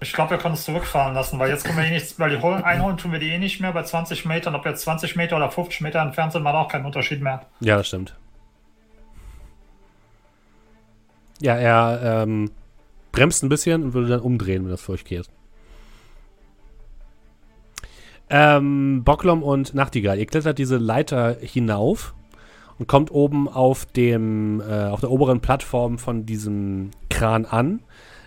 Ich 0.00 0.12
glaube, 0.12 0.30
wir 0.30 0.38
können 0.38 0.54
es 0.54 0.64
zurückfahren 0.64 1.14
lassen, 1.14 1.38
weil 1.38 1.50
jetzt 1.50 1.64
können 1.64 1.78
wir 1.78 1.84
eh 1.84 1.90
nichts, 1.90 2.18
weil 2.18 2.30
die 2.30 2.42
holen, 2.42 2.62
einholen 2.62 2.96
tun 2.96 3.12
wir 3.12 3.18
die 3.18 3.28
eh 3.28 3.38
nicht 3.38 3.60
mehr 3.60 3.72
bei 3.72 3.82
20 3.82 4.24
Metern. 4.24 4.54
Ob 4.54 4.64
wir 4.64 4.72
jetzt 4.72 4.82
20 4.82 5.16
Meter 5.16 5.36
oder 5.36 5.50
50 5.50 5.80
Meter 5.80 6.00
entfernt 6.00 6.32
sind, 6.32 6.42
macht 6.42 6.54
auch 6.54 6.68
keinen 6.68 6.86
Unterschied 6.86 7.20
mehr. 7.20 7.46
Ja, 7.60 7.76
das 7.76 7.88
stimmt. 7.88 8.16
Ja, 11.40 11.56
er 11.56 12.22
ähm, 12.22 12.50
bremst 13.12 13.42
ein 13.42 13.48
bisschen 13.48 13.82
und 13.82 13.94
würde 13.94 14.08
dann 14.08 14.20
umdrehen, 14.20 14.64
wenn 14.64 14.70
das 14.70 14.80
für 14.80 14.92
euch 14.92 15.04
geht. 15.04 15.28
Ähm, 18.30 19.02
Bocklom 19.04 19.42
und 19.42 19.74
Nachtigall, 19.74 20.18
ihr 20.18 20.26
klettert 20.26 20.58
diese 20.58 20.76
Leiter 20.76 21.36
hinauf 21.40 22.14
und 22.78 22.86
kommt 22.86 23.10
oben 23.10 23.48
auf 23.48 23.84
dem, 23.84 24.60
äh, 24.60 24.84
auf 24.84 25.00
der 25.00 25.10
oberen 25.10 25.40
Plattform 25.40 25.98
von 25.98 26.26
diesem 26.26 26.92
Kran 27.10 27.44
an. 27.44 27.80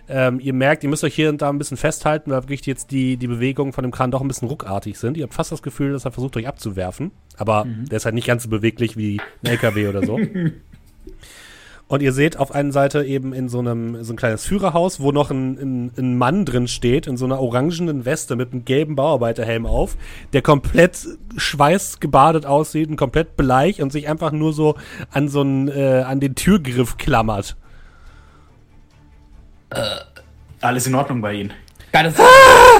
Ähm, 0.06 0.38
ihr 0.40 0.52
merkt, 0.52 0.84
ihr 0.84 0.90
müsst 0.90 1.02
euch 1.02 1.14
hier 1.14 1.30
und 1.30 1.40
da 1.40 1.48
ein 1.48 1.56
bisschen 1.56 1.78
festhalten, 1.78 2.30
weil 2.30 2.42
wirklich 2.42 2.66
jetzt 2.66 2.90
die, 2.90 3.16
die 3.16 3.26
Bewegungen 3.26 3.72
von 3.72 3.82
dem 3.82 3.90
Kran 3.90 4.10
doch 4.10 4.20
ein 4.20 4.28
bisschen 4.28 4.48
ruckartig 4.48 4.98
sind. 4.98 5.16
Ihr 5.16 5.22
habt 5.22 5.32
fast 5.32 5.50
das 5.50 5.62
Gefühl, 5.62 5.92
dass 5.92 6.04
er 6.04 6.12
versucht, 6.12 6.36
euch 6.36 6.46
abzuwerfen. 6.46 7.10
Aber 7.38 7.66
der 7.90 7.96
ist 7.96 8.04
halt 8.04 8.14
nicht 8.14 8.26
ganz 8.26 8.42
so 8.42 8.50
beweglich 8.50 8.98
wie 8.98 9.18
ein 9.42 9.50
LKW 9.50 9.88
oder 9.88 10.04
so. 10.04 10.20
Und 11.94 12.00
ihr 12.00 12.12
seht 12.12 12.38
auf 12.38 12.50
einer 12.50 12.72
Seite 12.72 13.04
eben 13.04 13.32
in 13.32 13.48
so 13.48 13.60
einem 13.60 14.02
so 14.02 14.14
ein 14.14 14.16
kleines 14.16 14.44
Führerhaus, 14.44 14.98
wo 14.98 15.12
noch 15.12 15.30
ein, 15.30 15.52
ein, 15.60 15.92
ein 15.96 16.18
Mann 16.18 16.44
drin 16.44 16.66
steht, 16.66 17.06
in 17.06 17.16
so 17.16 17.24
einer 17.24 17.38
orangenen 17.38 18.04
Weste 18.04 18.34
mit 18.34 18.50
einem 18.50 18.64
gelben 18.64 18.96
Bauarbeiterhelm 18.96 19.64
auf, 19.64 19.96
der 20.32 20.42
komplett 20.42 21.06
schweißgebadet 21.36 22.46
aussieht 22.46 22.88
und 22.90 22.96
komplett 22.96 23.36
bleich 23.36 23.80
und 23.80 23.92
sich 23.92 24.08
einfach 24.08 24.32
nur 24.32 24.52
so 24.52 24.74
an 25.12 25.28
so 25.28 25.42
einen, 25.42 25.68
äh, 25.68 26.02
an 26.04 26.18
den 26.18 26.34
Türgriff 26.34 26.96
klammert. 26.96 27.54
Alles 30.60 30.88
in 30.88 30.96
Ordnung 30.96 31.20
bei 31.20 31.34
Ihnen. 31.34 31.52
Keine 31.92 32.12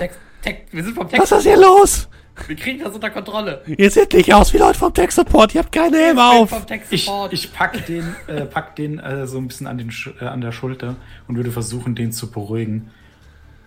Text, 0.01 0.19
Text, 0.43 0.73
wir 0.73 0.83
sind 0.83 0.95
vom 0.97 1.05
Was 1.05 1.13
Text. 1.13 1.33
ist 1.35 1.43
hier 1.45 1.57
los? 1.57 2.09
Wir 2.47 2.57
kriegen 2.57 2.81
das 2.81 2.95
unter 2.95 3.11
Kontrolle. 3.11 3.63
Ihr 3.67 3.91
seht 3.91 4.13
nicht 4.13 4.35
aus 4.35 4.53
wie 4.53 4.59
Leute 4.59 4.79
vom 4.79 4.93
Tech-Support, 4.93 5.55
ihr 5.55 5.61
habt 5.61 5.73
keine 5.73 5.97
Helme 5.97 6.23
auf. 6.23 6.53
Ich, 6.91 7.09
ich 7.31 7.53
pack 7.53 7.87
den, 7.87 8.15
äh, 8.27 8.45
pack 8.45 8.77
den 8.77 8.99
äh, 8.99 9.27
so 9.27 9.39
ein 9.39 9.49
bisschen 9.49 9.67
an, 9.67 9.79
den 9.79 9.93
äh, 10.21 10.25
an 10.25 10.41
der 10.41 10.53
Schulter 10.53 10.97
und 11.29 11.37
würde 11.37 11.53
versuchen, 11.53 11.95
den 11.95 12.13
zu 12.13 12.31
beruhigen. 12.31 12.91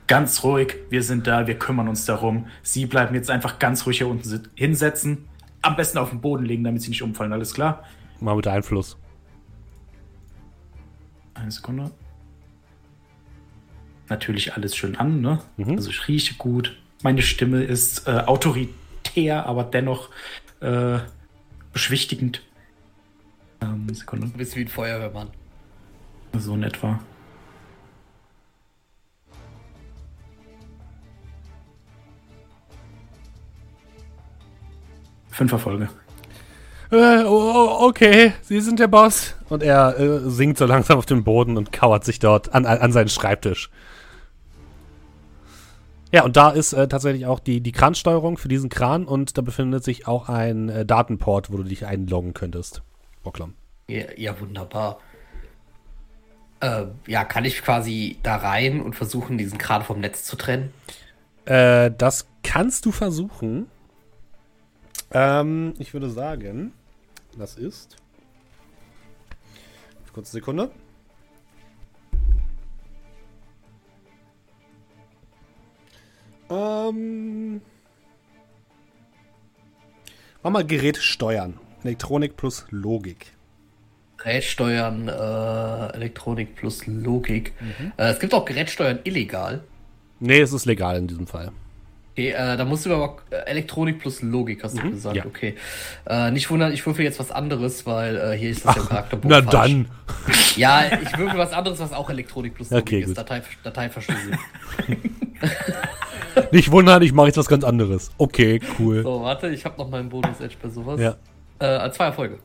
Ganz 0.08 0.44
ruhig, 0.44 0.76
wir 0.90 1.04
sind 1.04 1.28
da, 1.28 1.48
wir 1.48 1.58
kümmern 1.58 1.88
uns 1.88 2.06
darum. 2.06 2.48
Sie 2.62 2.86
bleiben 2.86 3.16
jetzt 3.16 3.30
einfach 3.30 3.60
ganz 3.60 3.86
ruhig 3.86 3.98
hier 3.98 4.08
unten 4.08 4.50
hinsetzen. 4.56 5.28
Am 5.62 5.76
besten 5.76 5.98
auf 5.98 6.10
den 6.12 6.22
Boden 6.22 6.46
legen, 6.46 6.64
damit 6.64 6.82
sie 6.82 6.90
nicht 6.90 7.04
umfallen, 7.04 7.34
alles 7.34 7.54
klar? 7.54 7.84
Mal 8.20 8.36
mit 8.36 8.48
Einfluss. 8.48 8.98
Eine 11.34 11.52
Sekunde. 11.52 11.92
Natürlich 14.10 14.54
alles 14.54 14.76
schön 14.76 14.96
an, 14.96 15.22
ne? 15.22 15.42
Also 15.76 15.90
ich 15.90 16.08
rieche 16.08 16.36
gut. 16.36 16.78
Meine 17.04 17.22
Stimme 17.22 17.64
ist 17.64 18.08
äh, 18.08 18.12
autoritär, 18.12 19.46
aber 19.46 19.64
dennoch 19.64 20.10
äh, 20.62 21.00
beschwichtigend. 21.72 22.42
Ähm, 23.62 23.88
Sekunde. 23.94 24.28
Du 24.28 24.38
bist 24.38 24.56
wie 24.56 24.62
ein 24.62 24.68
Feuerwehrmann. 24.68 25.30
So 26.38 26.54
in 26.56 26.64
etwa. 26.64 27.00
Fünf 35.30 35.52
Erfolge. 35.52 35.90
Äh, 36.92 37.24
oh, 37.26 37.78
okay, 37.82 38.34
Sie 38.42 38.60
sind 38.60 38.80
der 38.80 38.88
Boss. 38.88 39.36
Und 39.50 39.62
er 39.62 40.00
äh, 40.00 40.30
sinkt 40.30 40.58
so 40.58 40.66
langsam 40.66 40.98
auf 40.98 41.06
den 41.06 41.24
Boden 41.24 41.58
und 41.58 41.72
kauert 41.72 42.06
sich 42.06 42.18
dort 42.18 42.56
an, 42.56 42.66
an 42.66 42.92
seinen 42.92 43.10
Schreibtisch. 43.10 43.70
Ja, 46.12 46.24
und 46.24 46.38
da 46.38 46.52
ist 46.52 46.74
äh, 46.74 46.88
tatsächlich 46.88 47.26
auch 47.26 47.40
die, 47.40 47.60
die 47.62 47.72
Kransteuerung 47.72 48.38
für 48.38 48.48
diesen 48.48 48.70
Kran 48.70 49.06
und 49.06 49.38
da 49.38 49.42
befindet 49.42 49.84
sich 49.84 50.08
auch 50.08 50.30
ein 50.30 50.70
äh, 50.70 50.86
Datenport, 50.86 51.52
wo 51.52 51.58
du 51.58 51.64
dich 51.64 51.86
einloggen 51.86 52.34
könntest. 52.34 52.82
Bocklom. 53.24 53.56
Ja, 53.90 54.06
ja 54.16 54.40
wunderbar. 54.40 55.00
Äh, 56.60 56.86
ja, 57.06 57.24
kann 57.26 57.46
ich 57.46 57.62
quasi 57.62 58.18
da 58.24 58.38
rein 58.38 58.82
und 58.82 58.96
versuchen, 58.96 59.38
diesen 59.38 59.58
Kran 59.58 59.84
vom 59.84 60.00
Netz 60.00 60.24
zu 60.24 60.38
trennen? 60.38 60.74
Äh, 61.46 61.92
das 61.98 62.28
kannst 62.42 62.86
du 62.86 62.92
versuchen. 62.92 63.68
Ähm, 65.12 65.74
ich 65.78 65.94
würde 65.94 66.10
sagen, 66.10 66.74
das 67.38 67.56
ist. 67.56 67.98
Kurze 70.14 70.32
Sekunde. 70.32 70.72
Ähm. 76.50 77.62
Mach 80.44 80.52
mal 80.52 80.66
Gerät 80.66 80.98
steuern. 80.98 81.56
Elektronik 81.84 82.36
plus 82.38 82.66
Logik. 82.70 83.34
Gerätsteuern, 84.18 85.08
äh, 85.08 85.94
Elektronik 85.96 86.56
plus 86.56 86.86
Logik. 86.88 87.54
Mhm. 87.62 87.92
Äh, 87.98 88.12
es 88.12 88.20
gibt 88.20 88.34
auch 88.34 88.46
Gerätsteuern 88.46 89.00
illegal. 89.04 89.64
Nee, 90.20 90.40
es 90.40 90.52
ist 90.54 90.66
legal 90.66 90.98
in 90.98 91.08
diesem 91.08 91.28
Fall. 91.28 91.52
Okay, 92.14 92.32
äh, 92.32 92.58
da 92.58 92.66
musst 92.66 92.86
du 92.88 92.94
aber 92.96 93.18
äh, 93.30 93.36
Elektronik 93.46 94.00
plus 94.00 94.24
Logik, 94.24 94.64
hast 94.64 94.76
du 94.78 94.90
gesagt, 94.90 95.16
Mhm. 95.16 95.22
ja. 95.22 95.26
okay. 95.28 95.56
Äh, 96.08 96.32
nicht 96.32 96.50
wundern, 96.50 96.74
ich 96.74 96.84
würfel 96.86 97.06
jetzt 97.06 97.20
was 97.20 97.30
anderes, 97.30 97.86
weil 97.86 98.18
äh, 98.18 98.36
hier 98.36 98.50
ist 98.50 98.66
das 98.66 98.76
ja 98.76 98.82
im 98.82 98.88
Charakterbogen 98.90 99.30
Na 99.30 99.52
falsch. 99.52 99.52
dann. 99.72 99.88
Ja, 100.56 100.86
ich 101.00 101.16
würfel 101.18 101.38
was 101.38 101.54
anderes, 101.54 101.78
was 101.80 101.94
auch 101.94 102.10
Elektronik 102.10 102.56
plus 102.56 102.70
Logik 102.72 102.84
Okay, 102.88 103.00
ist. 103.02 103.16
Datei, 103.18 103.44
Datei 103.64 103.90
verschlüsselt. 103.90 104.40
Nicht 106.52 106.72
wundern, 106.72 107.02
ich 107.02 107.14
mache 107.14 107.28
jetzt 107.28 107.38
was 107.38 107.48
ganz 107.48 107.64
anderes. 107.64 108.12
Okay, 108.18 108.60
cool. 108.80 109.04
so, 109.04 109.22
warte, 109.22 109.48
ich 109.50 109.66
habe 109.66 109.78
noch 109.78 109.90
meinen 109.90 110.10
Bonus-Edge 110.10 110.56
bei 110.62 110.70
sowas. 110.70 111.00
Ja. 111.00 111.16
Äh, 111.60 111.92
zwei 111.92 112.06
Erfolge. 112.06 112.40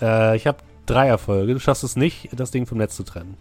Äh, 0.00 0.36
ich 0.36 0.46
habe 0.46 0.58
drei 0.86 1.08
Erfolge. 1.08 1.54
Du 1.54 1.60
schaffst 1.60 1.84
es 1.84 1.96
nicht, 1.96 2.28
das 2.32 2.50
Ding 2.50 2.66
vom 2.66 2.78
Netz 2.78 2.96
zu 2.96 3.02
trennen. 3.02 3.36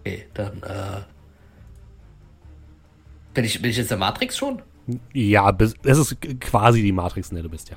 Okay, 0.00 0.26
dann, 0.34 0.62
äh. 0.62 1.02
Bin 3.34 3.44
ich, 3.44 3.60
bin 3.60 3.70
ich 3.70 3.76
jetzt 3.76 3.90
der 3.90 3.98
Matrix 3.98 4.36
schon? 4.36 4.62
Ja, 5.12 5.54
es 5.58 5.98
ist 5.98 6.16
quasi 6.40 6.80
die 6.80 6.92
Matrix, 6.92 7.30
in 7.30 7.34
der 7.34 7.42
du 7.42 7.50
bist, 7.50 7.70
ja. 7.70 7.76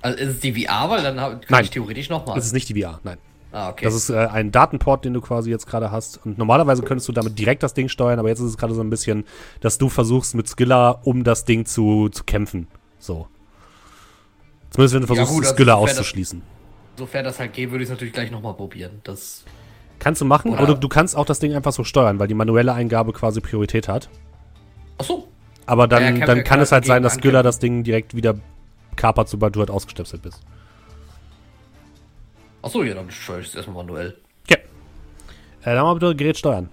Also 0.00 0.18
ist 0.18 0.28
es 0.28 0.40
die 0.40 0.64
VR, 0.64 0.88
weil 0.88 1.02
dann 1.02 1.16
kann 1.16 1.40
Nein. 1.48 1.64
ich 1.64 1.70
theoretisch 1.70 2.08
nochmal. 2.08 2.38
Es 2.38 2.46
ist 2.46 2.52
nicht 2.52 2.68
die 2.68 2.80
VR, 2.80 3.00
nein. 3.02 3.18
Ah, 3.52 3.70
okay. 3.70 3.84
Das 3.84 3.94
ist 3.94 4.10
äh, 4.10 4.16
ein 4.16 4.50
Datenport, 4.52 5.04
den 5.04 5.14
du 5.14 5.20
quasi 5.20 5.50
jetzt 5.50 5.66
gerade 5.66 5.90
hast. 5.90 6.24
Und 6.26 6.36
normalerweise 6.36 6.82
könntest 6.82 7.08
du 7.08 7.12
damit 7.12 7.38
direkt 7.38 7.62
das 7.62 7.72
Ding 7.74 7.88
steuern, 7.88 8.18
aber 8.18 8.28
jetzt 8.28 8.40
ist 8.40 8.46
es 8.50 8.58
gerade 8.58 8.74
so 8.74 8.82
ein 8.82 8.90
bisschen, 8.90 9.24
dass 9.60 9.78
du 9.78 9.88
versuchst 9.88 10.34
mit 10.34 10.48
Skilla, 10.48 10.90
um 11.04 11.24
das 11.24 11.44
Ding 11.44 11.64
zu, 11.64 12.08
zu 12.10 12.24
kämpfen. 12.24 12.66
So. 12.98 13.28
Zumindest 14.70 14.94
wenn 14.94 15.02
du 15.02 15.08
Ja, 15.08 15.14
versuchst, 15.14 15.34
gut, 15.34 15.44
also 15.44 15.54
Skilla 15.54 15.72
sofern 15.74 15.86
das- 15.86 15.98
auszuschließen. 15.98 16.42
Sofern 16.98 17.24
das 17.24 17.38
halt 17.38 17.52
geht, 17.52 17.70
würde 17.70 17.84
ich 17.84 17.88
es 17.88 17.92
natürlich 17.92 18.14
gleich 18.14 18.30
nochmal 18.30 18.54
probieren. 18.54 19.00
Das. 19.04 19.44
Kannst 19.98 20.20
du 20.20 20.24
machen, 20.24 20.52
Oder- 20.52 20.58
aber 20.62 20.74
du, 20.74 20.80
du 20.80 20.88
kannst 20.88 21.16
auch 21.16 21.24
das 21.26 21.38
Ding 21.38 21.54
einfach 21.54 21.72
so 21.72 21.84
steuern, 21.84 22.18
weil 22.18 22.26
die 22.28 22.34
manuelle 22.34 22.72
Eingabe 22.74 23.12
quasi 23.12 23.40
Priorität 23.40 23.86
hat. 23.88 24.08
Ach 24.98 25.04
so. 25.04 25.28
Aber 25.66 25.88
dann, 25.88 26.02
Ja, 26.02 26.10
kann- 26.12 26.20
dann 26.36 26.44
kann 26.44 26.60
es 26.60 26.72
halt 26.72 26.84
sein, 26.84 27.02
dass 27.02 27.14
Skilla 27.14 27.38
ankämpfen. 27.40 27.44
das 27.44 27.58
Ding 27.58 27.84
direkt 27.84 28.14
wieder 28.16 28.34
kapert, 28.96 29.28
sobald 29.28 29.54
du 29.56 29.60
halt 29.60 29.70
ausgestöpselt 29.70 30.22
bist. 30.22 30.40
Ach 32.66 32.70
so, 32.70 32.82
ja, 32.82 32.94
dann 32.94 33.08
steuere 33.12 33.38
ich 33.38 33.46
es 33.46 33.54
erstmal 33.54 33.76
manuell. 33.84 34.16
Ja. 34.48 34.56
Äh, 34.56 35.74
dann 35.76 35.84
mal 35.84 35.94
bitte 35.94 36.16
Gerät 36.16 36.36
steuern. 36.36 36.68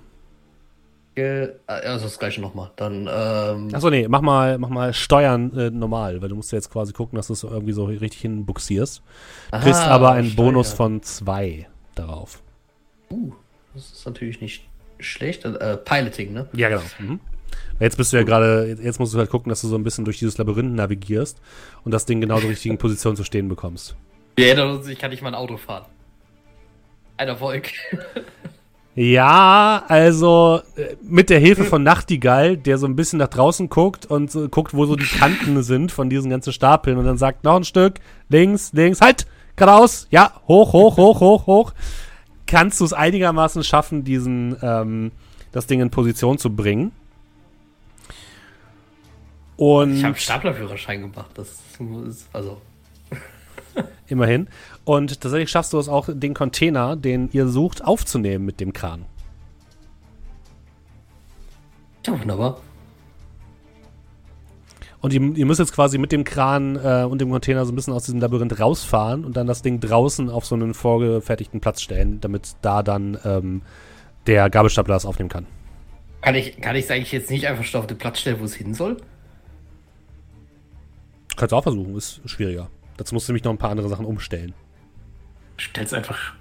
Äh, 1.14 1.50
also 1.68 2.06
das 2.06 2.18
gleiche 2.18 2.42
nochmal. 2.42 2.72
Dann, 2.78 3.08
ähm. 3.08 3.70
Achso, 3.72 3.92
nee, 3.92 4.08
mach 4.08 4.22
mal, 4.22 4.58
mach 4.58 4.70
mal 4.70 4.92
Steuern 4.92 5.56
äh, 5.56 5.70
normal, 5.70 6.20
weil 6.20 6.30
du 6.30 6.36
musst 6.36 6.52
ja 6.52 6.58
jetzt 6.58 6.72
quasi 6.72 6.94
gucken, 6.94 7.16
dass 7.16 7.28
du 7.28 7.34
es 7.34 7.44
irgendwie 7.44 7.74
so 7.74 7.86
richtig 7.86 8.22
hinbuxierst. 8.22 9.04
Du 9.52 9.60
kriegst 9.60 9.82
aha, 9.82 9.92
aber 9.92 10.14
einen 10.14 10.32
Steuer. 10.32 10.46
Bonus 10.46 10.74
von 10.74 11.04
zwei 11.04 11.68
darauf. 11.94 12.42
Uh, 13.12 13.34
das 13.76 13.92
ist 13.92 14.06
natürlich 14.08 14.42
nicht 14.42 14.68
schlecht. 14.98 15.46
Äh, 15.46 15.78
Piloting, 15.78 16.34
ne? 16.34 16.48
Ja, 16.54 16.70
genau. 16.70 16.82
Mhm. 16.98 17.20
Jetzt 17.80 17.98
bist 17.98 18.12
du 18.12 18.18
ja 18.18 18.24
gerade, 18.24 18.76
jetzt 18.82 19.00
musst 19.00 19.14
du 19.14 19.20
halt 19.20 19.30
gucken, 19.30 19.52
dass 19.52 19.62
du 19.62 19.68
so 19.68 19.76
ein 19.76 19.84
bisschen 19.84 20.06
durch 20.06 20.18
dieses 20.18 20.40
Labyrinth 20.40 20.74
navigierst 20.74 21.40
und 21.84 21.92
das 21.92 22.08
Ding 22.08 22.20
genau 22.20 22.40
zur 22.40 22.50
richtigen 22.50 22.80
Position 22.80 23.16
zu 23.16 23.24
stehen 23.24 23.48
bekommst. 23.48 23.96
Wir 24.36 24.48
erinnern 24.48 24.78
uns, 24.78 24.88
ich 24.88 24.98
kann 24.98 25.12
nicht 25.12 25.22
mal 25.22 25.30
ein 25.30 25.36
Auto 25.36 25.58
fahren. 25.58 25.86
Ein 27.18 27.28
Erfolg. 27.28 27.70
Ja, 28.96 29.84
also 29.88 30.62
äh, 30.76 30.96
mit 31.02 31.32
der 31.32 31.40
Hilfe 31.40 31.64
von 31.64 31.82
Nachtigall, 31.82 32.58
der 32.58 32.78
so 32.78 32.86
ein 32.86 32.96
bisschen 32.96 33.18
nach 33.18 33.28
draußen 33.28 33.68
guckt 33.68 34.06
und 34.06 34.32
so, 34.32 34.48
guckt, 34.50 34.76
wo 34.76 34.86
so 34.86 34.96
die 34.96 35.06
Kanten 35.06 35.64
sind 35.64 35.92
von 35.92 36.12
diesen 36.12 36.30
ganzen 36.30 36.54
Stapeln 36.54 36.98
und 36.98 37.06
dann 37.06 37.18
sagt, 37.18 37.44
noch 37.44 37.56
ein 37.56 37.64
Stück, 37.64 37.96
links, 38.30 38.72
links, 38.74 39.02
halt, 39.02 39.26
geradeaus, 39.56 40.08
ja, 40.12 40.34
hoch, 40.48 40.74
hoch, 40.74 40.98
hoch, 40.98 41.20
hoch, 41.22 41.48
hoch. 41.48 41.74
Kannst 42.46 42.80
du 42.82 42.86
es 42.86 42.94
einigermaßen 42.94 43.64
schaffen, 43.64 44.04
diesen, 44.04 44.58
ähm, 44.62 45.12
das 45.52 45.66
Ding 45.66 45.82
in 45.82 45.90
Position 45.90 46.38
zu 46.38 46.56
bringen? 46.56 46.92
Und 49.58 49.98
Ich 49.98 50.04
habe 50.04 50.16
Staplerführerschein 50.16 51.02
gemacht. 51.02 51.32
Das 51.34 51.62
ist, 52.08 52.28
also. 52.32 52.62
Immerhin. 54.08 54.48
Und 54.86 55.22
tatsächlich 55.22 55.50
schaffst 55.50 55.74
du 55.74 55.80
es 55.80 55.88
auch, 55.88 56.10
den 56.12 56.34
Container, 56.34 56.96
den 56.96 57.30
ihr 57.32 57.48
sucht, 57.48 57.84
aufzunehmen 57.84 58.46
mit 58.46 58.60
dem 58.60 58.74
Kran. 58.74 59.06
Ja, 62.06 62.20
wunderbar. 62.20 62.60
Und 65.04 65.12
ihr, 65.12 65.22
ihr 65.22 65.46
müsst 65.46 65.60
jetzt 65.60 65.74
quasi 65.74 65.98
mit 65.98 66.14
dem 66.14 66.24
Kran 66.24 66.78
äh, 66.78 67.04
und 67.04 67.20
dem 67.20 67.30
Container 67.30 67.66
so 67.66 67.74
ein 67.74 67.76
bisschen 67.76 67.94
aus 67.94 68.06
diesem 68.06 68.22
Labyrinth 68.22 68.58
rausfahren 68.58 69.26
und 69.26 69.36
dann 69.36 69.48
das 69.48 69.62
Ding 69.62 69.82
draußen 69.82 70.30
auf 70.30 70.46
so 70.46 70.56
einen 70.56 70.74
vorgefertigten 70.74 71.60
Platz 71.60 71.82
stellen, 71.82 72.22
damit 72.22 72.56
da 72.62 72.84
dann 72.84 73.18
ähm, 73.26 73.64
der 74.28 74.50
Gabelstapler 74.50 74.96
das 74.96 75.06
aufnehmen 75.06 75.30
kann. 75.30 75.46
Kann 76.22 76.36
ich 76.36 76.62
kann 76.62 76.78
ich 76.78 76.86
es 76.86 76.92
eigentlich 76.92 77.12
jetzt 77.12 77.30
nicht 77.30 77.48
einfach 77.48 77.66
schon 77.66 77.82
auf 77.82 77.88
den 77.88 77.98
Platz 77.98 78.20
stellen, 78.20 78.40
wo 78.40 78.46
es 78.46 78.56
hin 78.56 78.74
soll? 78.74 78.96
Kannst 81.36 81.52
du 81.52 81.56
auch 81.58 81.64
versuchen, 81.64 81.98
ist 81.98 82.22
schwieriger. 82.26 82.70
Dazu 82.98 83.14
musst 83.16 83.28
du 83.28 83.32
nämlich 83.32 83.44
noch 83.44 83.52
ein 83.52 83.58
paar 83.58 83.72
andere 83.72 83.90
Sachen 83.90 84.06
umstellen. 84.06 84.54
Stell's 85.58 85.94
einfach. 85.94 86.34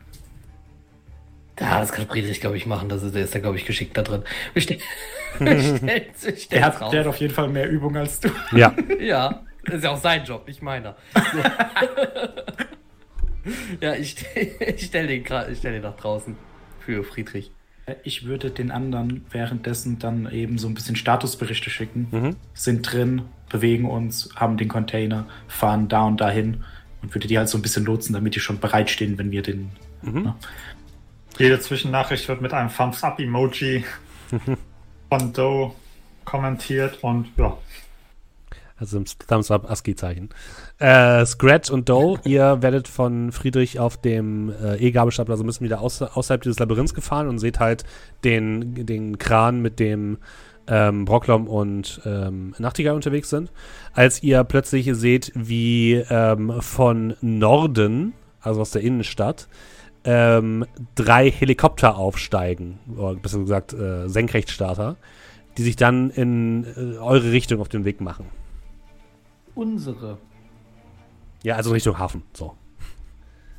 Ja, 1.60 1.80
das 1.80 1.92
kann 1.92 2.06
Friedrich, 2.06 2.40
glaube 2.40 2.56
ich, 2.56 2.66
machen. 2.66 2.88
Das 2.88 3.02
ist, 3.02 3.14
der 3.14 3.24
ist 3.24 3.34
da, 3.34 3.38
glaube 3.38 3.56
ich, 3.56 3.64
geschickt 3.64 3.96
da 3.96 4.02
drin. 4.02 4.22
Wir 4.54 4.62
stellen, 4.62 4.80
wir 5.38 5.60
stellen, 5.60 6.02
wir 6.16 6.34
Der 6.50 6.64
hat, 6.64 6.80
raus. 6.80 6.90
der 6.90 7.00
hat 7.00 7.06
auf 7.06 7.16
jeden 7.18 7.32
Fall 7.34 7.48
mehr 7.48 7.68
Übung 7.68 7.96
als 7.96 8.20
du. 8.20 8.30
Ja. 8.56 8.74
Ja, 9.00 9.42
das 9.64 9.76
ist 9.76 9.84
ja 9.84 9.90
auch 9.90 10.00
sein 10.00 10.24
Job, 10.24 10.46
nicht 10.48 10.62
meiner. 10.62 10.96
ja, 13.80 13.94
ich, 13.94 14.16
ich 14.34 14.86
stelle 14.86 15.08
den, 15.08 15.24
ich 15.52 15.58
stell 15.58 15.72
den 15.72 15.82
nach 15.82 15.96
draußen 15.96 16.36
für 16.80 17.04
Friedrich. 17.04 17.52
Ich 18.04 18.24
würde 18.24 18.50
den 18.50 18.70
anderen 18.70 19.26
währenddessen 19.30 19.98
dann 19.98 20.30
eben 20.30 20.58
so 20.58 20.68
ein 20.68 20.74
bisschen 20.74 20.96
Statusberichte 20.96 21.68
schicken. 21.70 22.08
Mhm. 22.10 22.36
Sind 22.54 22.82
drin, 22.92 23.22
bewegen 23.52 23.88
uns, 23.88 24.30
haben 24.34 24.56
den 24.56 24.68
Container, 24.68 25.26
fahren 25.46 25.86
da 25.86 26.04
und 26.04 26.20
dahin 26.20 26.64
und 27.02 27.14
würde 27.14 27.28
die 27.28 27.38
halt 27.38 27.48
so 27.48 27.58
ein 27.58 27.62
bisschen 27.62 27.84
lotsen, 27.84 28.14
damit 28.14 28.34
die 28.34 28.40
schon 28.40 28.58
bereitstehen, 28.58 29.18
wenn 29.18 29.30
wir 29.30 29.42
den. 29.42 29.70
Mhm. 30.02 30.22
Ne? 30.22 30.34
Jede 31.38 31.60
Zwischennachricht 31.60 32.26
wird 32.28 32.40
mit 32.40 32.52
einem 32.52 32.70
Thumbs-Up-Emoji 32.74 33.84
von 35.10 35.32
Doe 35.32 35.72
kommentiert 36.24 36.98
und 37.02 37.28
ja. 37.36 37.56
Also 38.76 38.96
im 38.96 39.04
Thumbs-Up 39.04 39.70
ASCII-Zeichen. 39.70 40.30
Äh, 40.78 41.24
Scratch 41.24 41.70
und 41.70 41.88
Doe, 41.88 42.18
ihr 42.24 42.62
werdet 42.62 42.88
von 42.88 43.30
Friedrich 43.30 43.78
auf 43.78 44.00
dem 44.00 44.50
äh, 44.50 44.76
E-Gabelstapler 44.76 45.36
so 45.36 45.44
ein 45.44 45.46
bisschen 45.46 45.64
wieder 45.64 45.80
aus, 45.80 46.02
außerhalb 46.02 46.42
dieses 46.42 46.58
Labyrinths 46.58 46.94
gefahren 46.94 47.28
und 47.28 47.38
seht 47.38 47.60
halt 47.60 47.84
den, 48.24 48.86
den 48.86 49.18
Kran, 49.18 49.60
mit 49.60 49.78
dem 49.78 50.18
ähm, 50.66 51.04
Brocklom 51.04 51.48
und 51.48 52.00
ähm, 52.04 52.54
Nachtigall 52.58 52.94
unterwegs 52.94 53.30
sind. 53.30 53.50
Als 53.94 54.22
ihr 54.22 54.44
plötzlich 54.44 54.88
seht, 54.94 55.32
wie 55.34 55.94
ähm, 55.94 56.60
von 56.60 57.14
Norden, 57.20 58.12
also 58.40 58.60
aus 58.60 58.70
der 58.70 58.82
Innenstadt, 58.82 59.48
ähm, 60.04 60.64
drei 60.94 61.30
Helikopter 61.30 61.96
aufsteigen, 61.96 62.78
oder 62.96 63.14
besser 63.14 63.38
gesagt 63.38 63.72
äh, 63.72 64.08
Senkrechtstarter, 64.08 64.96
die 65.56 65.62
sich 65.62 65.76
dann 65.76 66.10
in 66.10 66.64
äh, 66.64 66.98
eure 66.98 67.30
Richtung 67.30 67.60
auf 67.60 67.68
den 67.68 67.84
Weg 67.84 68.00
machen. 68.00 68.26
Unsere. 69.54 70.18
Ja, 71.42 71.56
also 71.56 71.72
Richtung 71.72 71.98
Hafen. 71.98 72.22
So. 72.32 72.56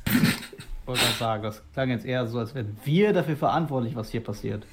Wollte 0.86 1.00
gerade 1.00 1.18
sagen, 1.18 1.42
das 1.42 1.62
klang 1.72 1.90
jetzt 1.90 2.04
eher 2.04 2.26
so, 2.26 2.38
als 2.38 2.54
wären 2.54 2.76
wir 2.84 3.12
dafür 3.12 3.36
verantwortlich, 3.36 3.94
was 3.94 4.10
hier 4.10 4.22
passiert. 4.22 4.66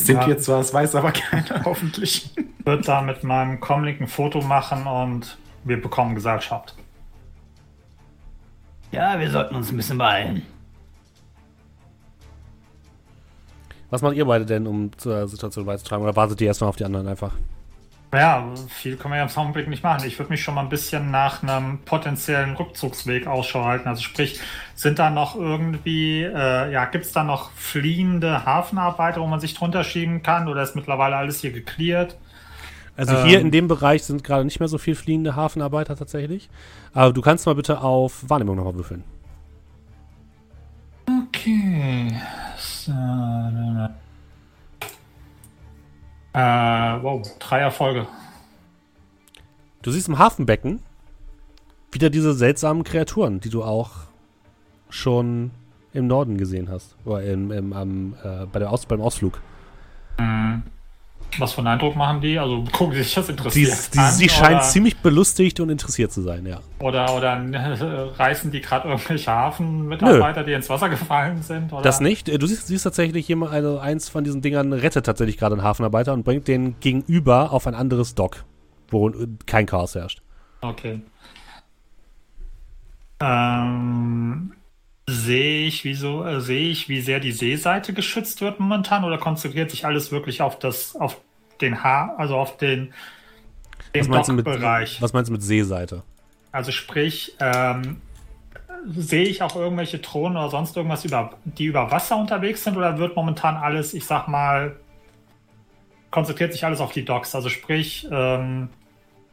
Es 0.00 0.06
sind 0.06 0.20
Ja. 0.20 0.26
wir 0.28 0.38
zwar, 0.38 0.60
es 0.60 0.72
weiß 0.72 0.94
aber 0.94 1.10
keiner, 1.12 1.64
hoffentlich. 1.64 2.30
Wird 2.64 2.86
da 2.86 3.00
mit 3.02 3.24
meinem 3.24 3.58
Comlink 3.60 4.00
ein 4.00 4.06
Foto 4.06 4.40
machen 4.40 4.86
und 4.86 5.36
wir 5.64 5.80
bekommen 5.82 6.14
Gesellschaft. 6.14 6.74
Ja, 8.92 9.18
wir 9.18 9.30
sollten 9.30 9.54
uns 9.56 9.70
ein 9.70 9.76
bisschen 9.76 9.98
beeilen. 9.98 10.42
Was 13.90 14.02
macht 14.02 14.16
ihr 14.16 14.24
beide 14.24 14.44
denn, 14.46 14.66
um 14.66 14.90
zur 14.98 15.26
Situation 15.28 15.64
beizutragen? 15.66 16.02
Oder 16.04 16.14
wartet 16.14 16.40
ihr 16.40 16.46
erstmal 16.46 16.68
auf 16.70 16.76
die 16.76 16.84
anderen 16.84 17.08
einfach? 17.08 17.32
Ja, 18.12 18.46
viel 18.68 18.96
können 18.96 19.12
wir 19.12 19.18
ja 19.18 19.24
im 19.24 19.36
Augenblick 19.36 19.68
nicht 19.68 19.82
machen. 19.82 20.06
Ich 20.06 20.18
würde 20.18 20.30
mich 20.30 20.42
schon 20.42 20.54
mal 20.54 20.62
ein 20.62 20.70
bisschen 20.70 21.10
nach 21.10 21.42
einem 21.42 21.80
potenziellen 21.84 22.54
Rückzugsweg 22.56 23.26
Ausschau 23.26 23.64
halten. 23.64 23.86
Also 23.86 24.02
sprich, 24.02 24.40
sind 24.74 24.98
da 24.98 25.10
noch 25.10 25.36
irgendwie, 25.36 26.22
äh, 26.22 26.72
ja, 26.72 26.86
gibt 26.86 27.04
es 27.04 27.12
da 27.12 27.22
noch 27.22 27.50
fliehende 27.52 28.46
Hafenarbeiter, 28.46 29.20
wo 29.20 29.26
man 29.26 29.40
sich 29.40 29.52
drunter 29.52 29.84
schieben 29.84 30.22
kann? 30.22 30.48
Oder 30.48 30.62
ist 30.62 30.74
mittlerweile 30.74 31.16
alles 31.16 31.40
hier 31.40 31.52
geklärt? 31.52 32.16
Also 32.96 33.22
hier 33.24 33.40
Ähm. 33.40 33.46
in 33.46 33.50
dem 33.52 33.68
Bereich 33.68 34.02
sind 34.04 34.24
gerade 34.24 34.44
nicht 34.44 34.58
mehr 34.58 34.68
so 34.68 34.78
viel 34.78 34.94
fliehende 34.94 35.36
Hafenarbeiter 35.36 35.94
tatsächlich. 35.94 36.48
Aber 36.94 37.12
du 37.12 37.20
kannst 37.20 37.44
mal 37.46 37.54
bitte 37.54 37.82
auf 37.82 38.28
Wahrnehmung 38.28 38.56
nochmal 38.56 38.74
würfeln. 38.74 39.04
Okay. 41.28 42.12
So, 42.56 42.92
äh, 46.38 47.02
wow, 47.02 47.38
drei 47.40 47.60
Erfolge. 47.60 48.06
Du 49.82 49.90
siehst 49.90 50.08
im 50.08 50.18
Hafenbecken 50.18 50.80
wieder 51.90 52.10
diese 52.10 52.32
seltsamen 52.34 52.84
Kreaturen, 52.84 53.40
die 53.40 53.50
du 53.50 53.64
auch 53.64 53.90
schon 54.88 55.50
im 55.92 56.06
Norden 56.06 56.38
gesehen 56.38 56.68
hast. 56.70 56.94
Oder 57.04 57.24
im, 57.24 57.50
im, 57.50 57.72
am, 57.72 58.14
äh, 58.22 58.46
bei 58.46 58.60
der 58.60 58.70
Aus, 58.70 58.86
beim 58.86 59.00
Ausflug. 59.00 59.40
Hm. 60.18 60.62
Was 61.38 61.52
für 61.52 61.58
einen 61.58 61.68
Eindruck 61.68 61.94
machen 61.94 62.20
die? 62.20 62.38
Also 62.38 62.64
gucken 62.72 62.94
sie 62.94 63.02
sich 63.02 63.14
das 63.14 63.28
interessiert 63.28 63.94
die, 63.94 63.98
an, 63.98 64.12
sie 64.12 64.28
scheint 64.28 64.64
ziemlich 64.64 64.96
belustigt 64.98 65.60
und 65.60 65.68
interessiert 65.68 66.10
zu 66.10 66.22
sein, 66.22 66.46
ja. 66.46 66.60
oder, 66.80 67.14
oder 67.14 67.34
äh, 67.34 68.10
reißen 68.16 68.50
die 68.50 68.60
gerade 68.60 68.88
irgendwelche 68.88 69.30
Hafenmitarbeiter, 69.30 70.42
die 70.42 70.52
ins 70.52 70.68
Wasser 70.70 70.88
gefallen 70.88 71.42
sind? 71.42 71.72
Oder? 71.72 71.82
Das 71.82 72.00
nicht. 72.00 72.28
Äh, 72.28 72.38
Du 72.38 72.46
siehst, 72.46 72.68
siehst 72.68 72.84
tatsächlich 72.84 73.28
jemand, 73.28 73.52
also 73.52 73.78
eins 73.78 74.08
von 74.08 74.24
diesen 74.24 74.40
Dingern 74.40 74.72
rettet 74.72 75.06
tatsächlich 75.06 75.36
gerade 75.36 75.54
einen 75.54 75.62
Hafenarbeiter 75.64 76.12
und 76.12 76.24
bringt 76.24 76.48
den 76.48 76.80
gegenüber 76.80 77.52
auf 77.52 77.66
ein 77.66 77.74
anderes 77.74 78.14
Dock, 78.14 78.44
wo 78.88 79.08
äh, 79.10 79.26
kein 79.46 79.66
Chaos 79.66 79.94
herrscht. 79.94 80.22
Okay. 80.60 81.00
Ähm, 83.20 84.52
sehe 85.10 85.66
ich, 85.66 85.84
wieso, 85.84 86.22
äh, 86.22 86.38
sehe 86.42 86.68
ich, 86.68 86.90
wie 86.90 87.00
sehr 87.00 87.18
die 87.18 87.32
Seeseite 87.32 87.94
geschützt 87.94 88.42
wird 88.42 88.60
momentan 88.60 89.04
oder 89.04 89.16
konzentriert 89.16 89.70
sich 89.70 89.86
alles 89.86 90.12
wirklich 90.12 90.42
auf 90.42 90.58
das, 90.58 90.96
auf 90.96 91.18
den 91.62 91.82
Ha, 91.82 92.14
also 92.18 92.36
auf 92.36 92.58
den, 92.58 92.92
den 93.94 94.02
Was 94.02 94.08
meinst, 94.08 94.28
du 94.28 94.34
mit, 94.34 94.46
was 94.46 95.12
meinst 95.14 95.30
du 95.30 95.32
mit 95.32 95.42
Seeseite? 95.42 96.02
Also 96.52 96.72
sprich, 96.72 97.34
ähm, 97.40 98.02
sehe 98.86 99.24
ich 99.24 99.40
auch 99.40 99.56
irgendwelche 99.56 99.98
Drohnen 99.98 100.36
oder 100.36 100.50
sonst 100.50 100.76
irgendwas, 100.76 101.06
über, 101.06 101.38
die 101.44 101.64
über 101.64 101.90
Wasser 101.90 102.18
unterwegs 102.18 102.64
sind 102.64 102.76
oder 102.76 102.98
wird 102.98 103.16
momentan 103.16 103.56
alles, 103.56 103.94
ich 103.94 104.04
sag 104.04 104.28
mal, 104.28 104.76
konzentriert 106.10 106.52
sich 106.52 106.66
alles 106.66 106.80
auf 106.80 106.92
die 106.92 107.06
Docks? 107.06 107.34
Also 107.34 107.48
sprich, 107.48 108.06
ähm, 108.10 108.68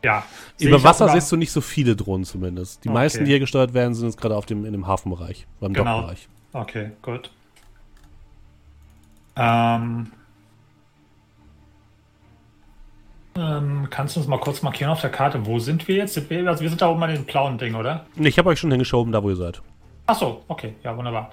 ja. 0.06 0.24
Über 0.60 0.82
Wasser 0.84 1.10
siehst 1.10 1.32
du 1.32 1.36
nicht 1.36 1.52
so 1.52 1.62
viele 1.62 1.96
Drohnen 1.96 2.24
zumindest. 2.24 2.84
Die 2.84 2.90
Okay. 2.90 2.94
meisten, 2.94 3.26
die 3.26 3.32
hier 3.32 3.40
gesteuert 3.40 3.74
werden, 3.74 3.94
sind 3.94 4.08
jetzt 4.08 4.20
gerade 4.22 4.36
auf 4.36 4.46
dem, 4.46 4.64
in 4.66 4.72
dem 4.72 4.88
Hafenbereich, 4.88 5.48
beim 5.60 5.74
Genau. 5.74 5.98
Dockbereich. 6.02 6.28
Okay, 6.54 6.92
gut. 7.02 7.32
Ähm, 9.36 10.12
ähm, 13.38 13.88
kannst 13.90 14.16
du 14.16 14.22
uns 14.22 14.30
mal 14.30 14.40
kurz 14.40 14.62
markieren 14.62 14.92
auf 14.92 15.02
der 15.02 15.10
Karte? 15.10 15.46
Wo 15.46 15.60
sind 15.60 15.88
wir 15.88 15.96
jetzt? 15.96 16.18
Also 16.18 16.30
wir 16.62 16.70
sind 16.70 16.82
da 16.82 16.88
oben 16.90 17.04
an 17.04 17.14
dem 17.14 17.26
blauen 17.26 17.58
Ding, 17.58 17.76
oder? 17.76 18.06
Ich 18.16 18.38
habe 18.38 18.50
euch 18.50 18.60
schon 18.60 18.72
hingeschoben, 18.72 19.12
da 19.12 19.22
wo 19.22 19.30
ihr 19.30 19.36
seid. 19.36 19.62
Ach 20.08 20.16
so, 20.16 20.44
okay, 20.48 20.76
ja, 20.84 20.96
wunderbar. 20.96 21.32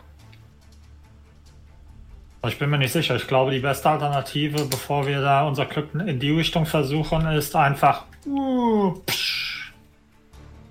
Ich 2.48 2.58
bin 2.58 2.70
mir 2.70 2.78
nicht 2.78 2.90
sicher. 2.92 3.14
Ich 3.14 3.28
glaube, 3.28 3.52
die 3.52 3.60
beste 3.60 3.88
Alternative, 3.88 4.64
bevor 4.64 5.06
wir 5.06 5.20
da 5.20 5.46
unser 5.46 5.66
Glück 5.66 5.94
in 5.94 6.18
die 6.18 6.32
Richtung 6.32 6.66
versuchen, 6.66 7.24
ist 7.28 7.54
einfach. 7.54 8.06
Uh. 8.26 8.94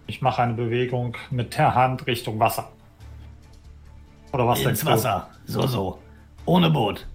Ich 0.08 0.22
mache 0.22 0.42
eine 0.44 0.54
Bewegung 0.54 1.16
mit 1.30 1.58
der 1.58 1.74
Hand 1.74 2.06
Richtung 2.08 2.40
Wasser. 2.40 2.70
Oder 4.34 4.48
was 4.48 4.60
denkst 4.60 4.72
Ins 4.72 4.82
du? 4.82 4.88
Wasser. 4.88 5.30
So, 5.46 5.68
so. 5.68 6.00
Ohne 6.46 6.70
Boot. 6.70 7.08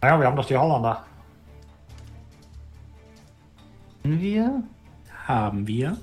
Naja, 0.00 0.20
wir 0.20 0.26
haben 0.26 0.36
doch 0.36 0.46
die 0.46 0.56
Holländer. 0.56 1.04
Können 4.02 4.20
wir? 4.20 4.62
Haben 5.26 5.66
wir. 5.66 5.96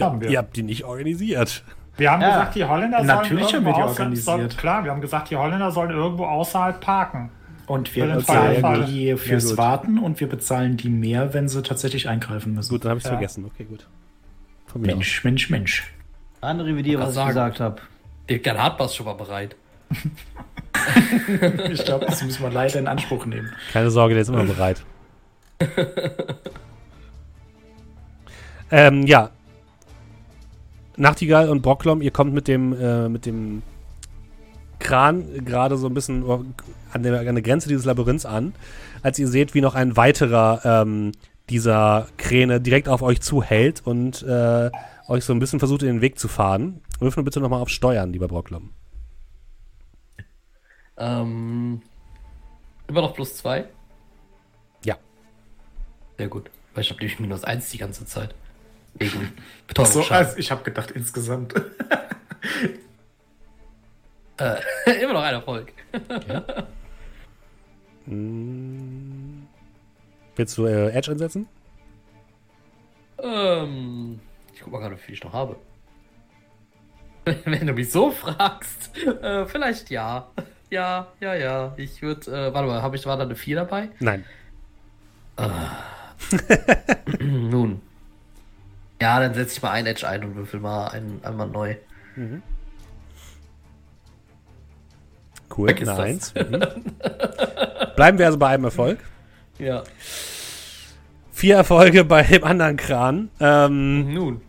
Haben 0.00 0.20
wir. 0.20 0.30
Ihr 0.30 0.38
habt 0.38 0.56
die 0.56 0.62
nicht 0.62 0.84
organisiert. 0.84 1.64
Wir 1.96 2.10
haben 2.10 2.22
Ja. 2.22 2.30
gesagt, 2.30 2.54
die 2.56 2.64
Holländer 2.64 3.02
Natürlich 3.02 3.44
sollen 3.48 3.54
haben 3.56 3.64
wir 3.66 3.72
die 3.72 3.78
irgendwo 3.80 4.02
organisiert. 4.02 4.24
Soll, 4.52 4.60
klar, 4.60 4.84
wir 4.84 4.90
haben 4.90 5.00
gesagt, 5.00 5.30
die 5.30 5.36
Holländer 5.36 5.70
sollen 5.70 5.90
irgendwo 5.90 6.26
außerhalb 6.26 6.80
parken. 6.80 7.30
Und 7.66 7.94
wir 7.94 8.06
bezahlen 8.06 8.86
die 8.86 9.16
fürs 9.16 9.48
gut. 9.50 9.58
Warten 9.58 9.98
und 9.98 10.20
wir 10.20 10.28
bezahlen 10.28 10.76
die 10.76 10.88
mehr, 10.90 11.32
wenn 11.34 11.48
sie 11.48 11.62
tatsächlich 11.62 12.08
eingreifen 12.08 12.54
müssen. 12.54 12.70
Gut, 12.70 12.84
dann 12.84 12.90
habe 12.90 12.98
ich 12.98 13.04
es 13.04 13.10
Ja. 13.10 13.16
vergessen. 13.16 13.44
Okay, 13.46 13.64
gut. 13.64 13.86
Von 14.66 14.82
mir 14.82 14.88
aus. 14.88 14.94
Mensch, 14.96 15.24
Mensch, 15.24 15.50
Mensch. 15.50 15.94
Dann 16.40 16.60
revidiere, 16.60 17.00
was 17.02 17.10
ich 17.10 17.14
sagen. 17.14 17.28
gesagt 17.28 17.60
habe. 17.60 17.80
Der 18.28 18.38
Gernhardt 18.38 18.78
war 18.78 18.88
schon 18.88 19.06
mal 19.06 19.14
bereit. 19.14 19.56
Ich 21.70 21.84
glaube, 21.84 22.04
das 22.04 22.22
müssen 22.22 22.42
wir 22.42 22.50
leider 22.50 22.78
in 22.78 22.86
Anspruch 22.88 23.24
nehmen. 23.24 23.50
Keine 23.72 23.90
Sorge, 23.90 24.12
der 24.14 24.22
ist 24.22 24.28
immer 24.28 24.44
bereit. 24.44 24.84
ähm, 28.70 29.06
ja. 29.06 29.30
Nachtigall 30.96 31.48
und 31.48 31.62
Brocklom, 31.62 32.02
ihr 32.02 32.10
kommt 32.10 32.34
mit 32.34 32.48
dem, 32.48 32.72
äh, 32.78 33.08
mit 33.08 33.24
dem 33.26 33.62
Kran 34.78 35.24
gerade 35.44 35.76
so 35.76 35.86
ein 35.86 35.94
bisschen 35.94 36.24
an 36.94 37.02
der, 37.02 37.20
an 37.20 37.34
der 37.34 37.42
Grenze 37.42 37.68
dieses 37.68 37.84
Labyrinths 37.84 38.24
an, 38.24 38.54
als 39.02 39.18
ihr 39.18 39.28
seht, 39.28 39.54
wie 39.54 39.60
noch 39.60 39.74
ein 39.74 39.96
weiterer 39.96 40.60
ähm, 40.64 41.12
dieser 41.50 42.08
Kräne 42.16 42.60
direkt 42.60 42.88
auf 42.88 43.02
euch 43.02 43.20
zuhält 43.20 43.82
und 43.84 44.22
äh, 44.22 44.70
euch 45.08 45.24
so 45.24 45.32
ein 45.32 45.38
bisschen 45.38 45.58
versucht, 45.58 45.82
in 45.82 45.88
den 45.88 46.00
Weg 46.00 46.18
zu 46.18 46.28
fahren. 46.28 46.80
Wirf 47.00 47.16
nur 47.16 47.24
bitte 47.24 47.40
nochmal 47.40 47.60
auf 47.60 47.68
Steuern, 47.68 48.12
lieber 48.12 48.28
Brocklom. 48.28 48.70
Ähm, 50.96 51.82
immer 52.86 53.02
noch 53.02 53.14
plus 53.14 53.36
zwei? 53.36 53.66
Ja. 54.84 54.96
Sehr 56.16 56.28
gut. 56.28 56.50
Weil 56.72 56.82
ich 56.82 56.90
habe 56.90 57.00
nämlich 57.00 57.18
minus 57.18 57.44
eins 57.44 57.70
die 57.70 57.78
ganze 57.78 58.06
Zeit. 58.06 58.34
Wegen 58.94 59.32
Ach 59.76 59.86
so, 59.86 60.04
also 60.04 60.38
ich 60.38 60.50
habe 60.50 60.62
gedacht 60.62 60.92
insgesamt. 60.92 61.54
Äh, 64.36 64.56
immer 65.02 65.12
noch 65.12 65.22
ein 65.22 65.34
Erfolg. 65.34 65.72
Hm. 68.06 69.46
Willst 70.36 70.58
du 70.58 70.66
äh, 70.66 70.90
Edge 70.90 71.10
einsetzen? 71.12 71.46
Ähm, 73.22 74.20
ich 74.52 74.60
guck 74.60 74.72
mal 74.72 74.80
gerade, 74.80 74.96
wie 74.96 75.00
viel 75.00 75.14
ich 75.14 75.24
noch 75.24 75.32
habe. 75.32 75.56
Wenn 77.24 77.66
du 77.66 77.72
mich 77.72 77.90
so 77.90 78.10
fragst, 78.10 78.96
äh, 78.96 79.46
vielleicht 79.46 79.90
ja. 79.90 80.28
Ja, 80.70 81.06
ja, 81.20 81.34
ja. 81.34 81.74
Ich 81.76 82.02
würde, 82.02 82.30
äh, 82.30 82.52
warte 82.52 82.68
mal, 82.68 82.82
habe 82.82 82.96
ich, 82.96 83.06
war 83.06 83.16
da 83.16 83.24
eine 83.24 83.36
4 83.36 83.56
dabei? 83.56 83.88
Nein. 84.00 84.24
Nun. 87.20 87.80
Ja, 89.00 89.20
dann 89.20 89.34
setze 89.34 89.56
ich 89.56 89.62
mal 89.62 89.70
ein 89.70 89.86
Edge 89.86 90.06
ein 90.06 90.24
und 90.24 90.36
würfel 90.36 90.60
mal 90.60 90.88
ein, 90.88 91.20
einmal 91.22 91.48
neu. 91.48 91.76
Cool. 95.56 95.68
Weg 95.68 95.76
Eine 95.78 95.86
das. 95.86 95.98
Eins. 95.98 96.34
Mhm. 96.50 96.62
Bleiben 97.96 98.18
wir 98.18 98.26
also 98.26 98.38
bei 98.38 98.48
einem 98.48 98.64
Erfolg. 98.64 98.98
Ja. 99.58 99.84
Vier 101.32 101.56
Erfolge 101.56 102.04
bei 102.04 102.22
dem 102.22 102.44
anderen 102.44 102.76
Kran. 102.76 103.28
Ähm, 103.40 104.12
Nun. 104.12 104.40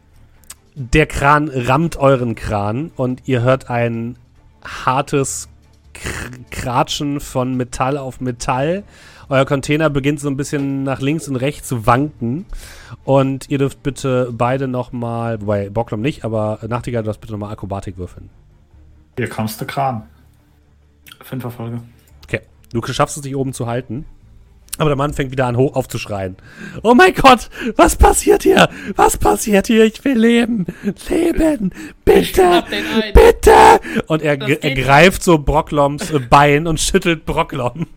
der 0.76 1.06
Kran 1.06 1.50
rammt 1.50 1.98
euren 1.98 2.36
Kran 2.36 2.92
und 2.96 3.22
ihr 3.26 3.42
hört 3.42 3.70
ein 3.70 4.18
hartes 4.64 5.48
Kr 5.94 6.30
Kratschen 6.52 7.20
von 7.20 7.56
Metall 7.56 7.98
auf 7.98 8.20
Metall. 8.20 8.84
Euer 9.30 9.46
Container 9.46 9.90
beginnt 9.90 10.20
so 10.20 10.28
ein 10.30 10.38
bisschen 10.38 10.84
nach 10.84 11.02
links 11.02 11.28
und 11.28 11.36
rechts 11.36 11.68
zu 11.68 11.86
wanken. 11.86 12.46
Und 13.04 13.50
ihr 13.50 13.58
dürft 13.60 13.82
bitte 13.84 14.30
beide 14.32 14.68
nochmal, 14.68 15.42
wobei 15.42 15.70
Bocklom 15.70 16.02
nicht, 16.02 16.24
aber 16.26 16.60
Nachtigall, 16.68 17.04
du 17.04 17.08
darfst 17.08 17.22
bitte 17.22 17.34
nochmal 17.34 17.52
Akrobatik 17.52 17.98
würfeln. 17.98 18.30
Hier 19.18 19.30
kommst 19.30 19.62
du 19.62 19.66
Kran. 19.66 20.04
Fünf 21.22 21.44
Erfolge. 21.44 21.82
Okay, 22.24 22.42
du 22.74 22.82
schaffst 22.84 23.18
es 23.18 23.24
dich 23.24 23.36
oben 23.36 23.54
zu 23.54 23.68
halten. 23.68 24.06
Aber 24.78 24.90
der 24.90 24.98
Mann 24.98 25.14
fängt 25.14 25.32
wieder 25.32 25.46
an, 25.48 25.56
hoch 25.56 25.74
aufzuschreien. 25.78 26.36
Oh 26.84 26.94
mein 26.94 27.14
Gott, 27.14 27.50
was 27.78 27.96
passiert 27.96 28.44
hier? 28.44 28.68
Was 28.98 29.18
passiert 29.18 29.68
hier? 29.68 29.86
Ich 29.86 30.04
will 30.04 30.18
leben. 30.18 30.66
Leben. 31.08 31.72
Bitte. 32.04 32.64
Bitte. 33.14 33.80
Und 34.08 34.22
er, 34.22 34.34
er 34.42 34.76
greift 34.76 35.24
so 35.24 35.38
Brockloms 35.38 36.12
äh, 36.12 36.20
Bein 36.20 36.68
und 36.68 36.82
schüttelt 36.82 37.26
Brocklom. 37.26 37.88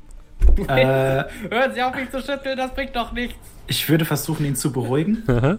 Äh, 0.68 1.24
Hören 1.50 1.74
Sie 1.74 1.82
auf 1.82 1.96
mich 1.96 2.10
zu 2.12 2.20
schütteln, 2.20 2.56
das 2.56 2.72
bringt 2.72 2.94
doch 2.94 3.10
nichts. 3.10 3.34
ich 3.66 3.88
würde 3.88 4.04
versuchen, 4.04 4.46
ihn 4.46 4.54
zu 4.54 4.72
beruhigen. 4.72 5.58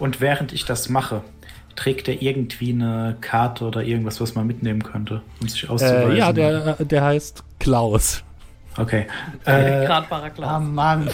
Und 0.00 0.20
während 0.20 0.52
ich 0.52 0.64
das 0.64 0.88
mache, 0.88 1.22
trägt 1.76 2.08
er 2.08 2.20
irgendwie 2.20 2.72
eine 2.72 3.16
Karte 3.20 3.64
oder 3.64 3.82
irgendwas, 3.82 4.20
was 4.20 4.34
man 4.34 4.46
mitnehmen 4.46 4.82
könnte, 4.82 5.22
um 5.40 5.48
sich 5.48 5.68
auszuweisen. 5.68 6.12
Äh, 6.12 6.18
ja, 6.18 6.32
der, 6.32 6.80
äh, 6.80 6.84
der 6.84 7.04
heißt 7.04 7.44
Klaus. 7.58 8.22
Okay. 8.76 9.06
Äh, 9.44 9.86
Gradbarer 9.86 10.24
Ah, 10.24 10.30
Klaus. 10.30 10.62
Mann. 10.62 11.08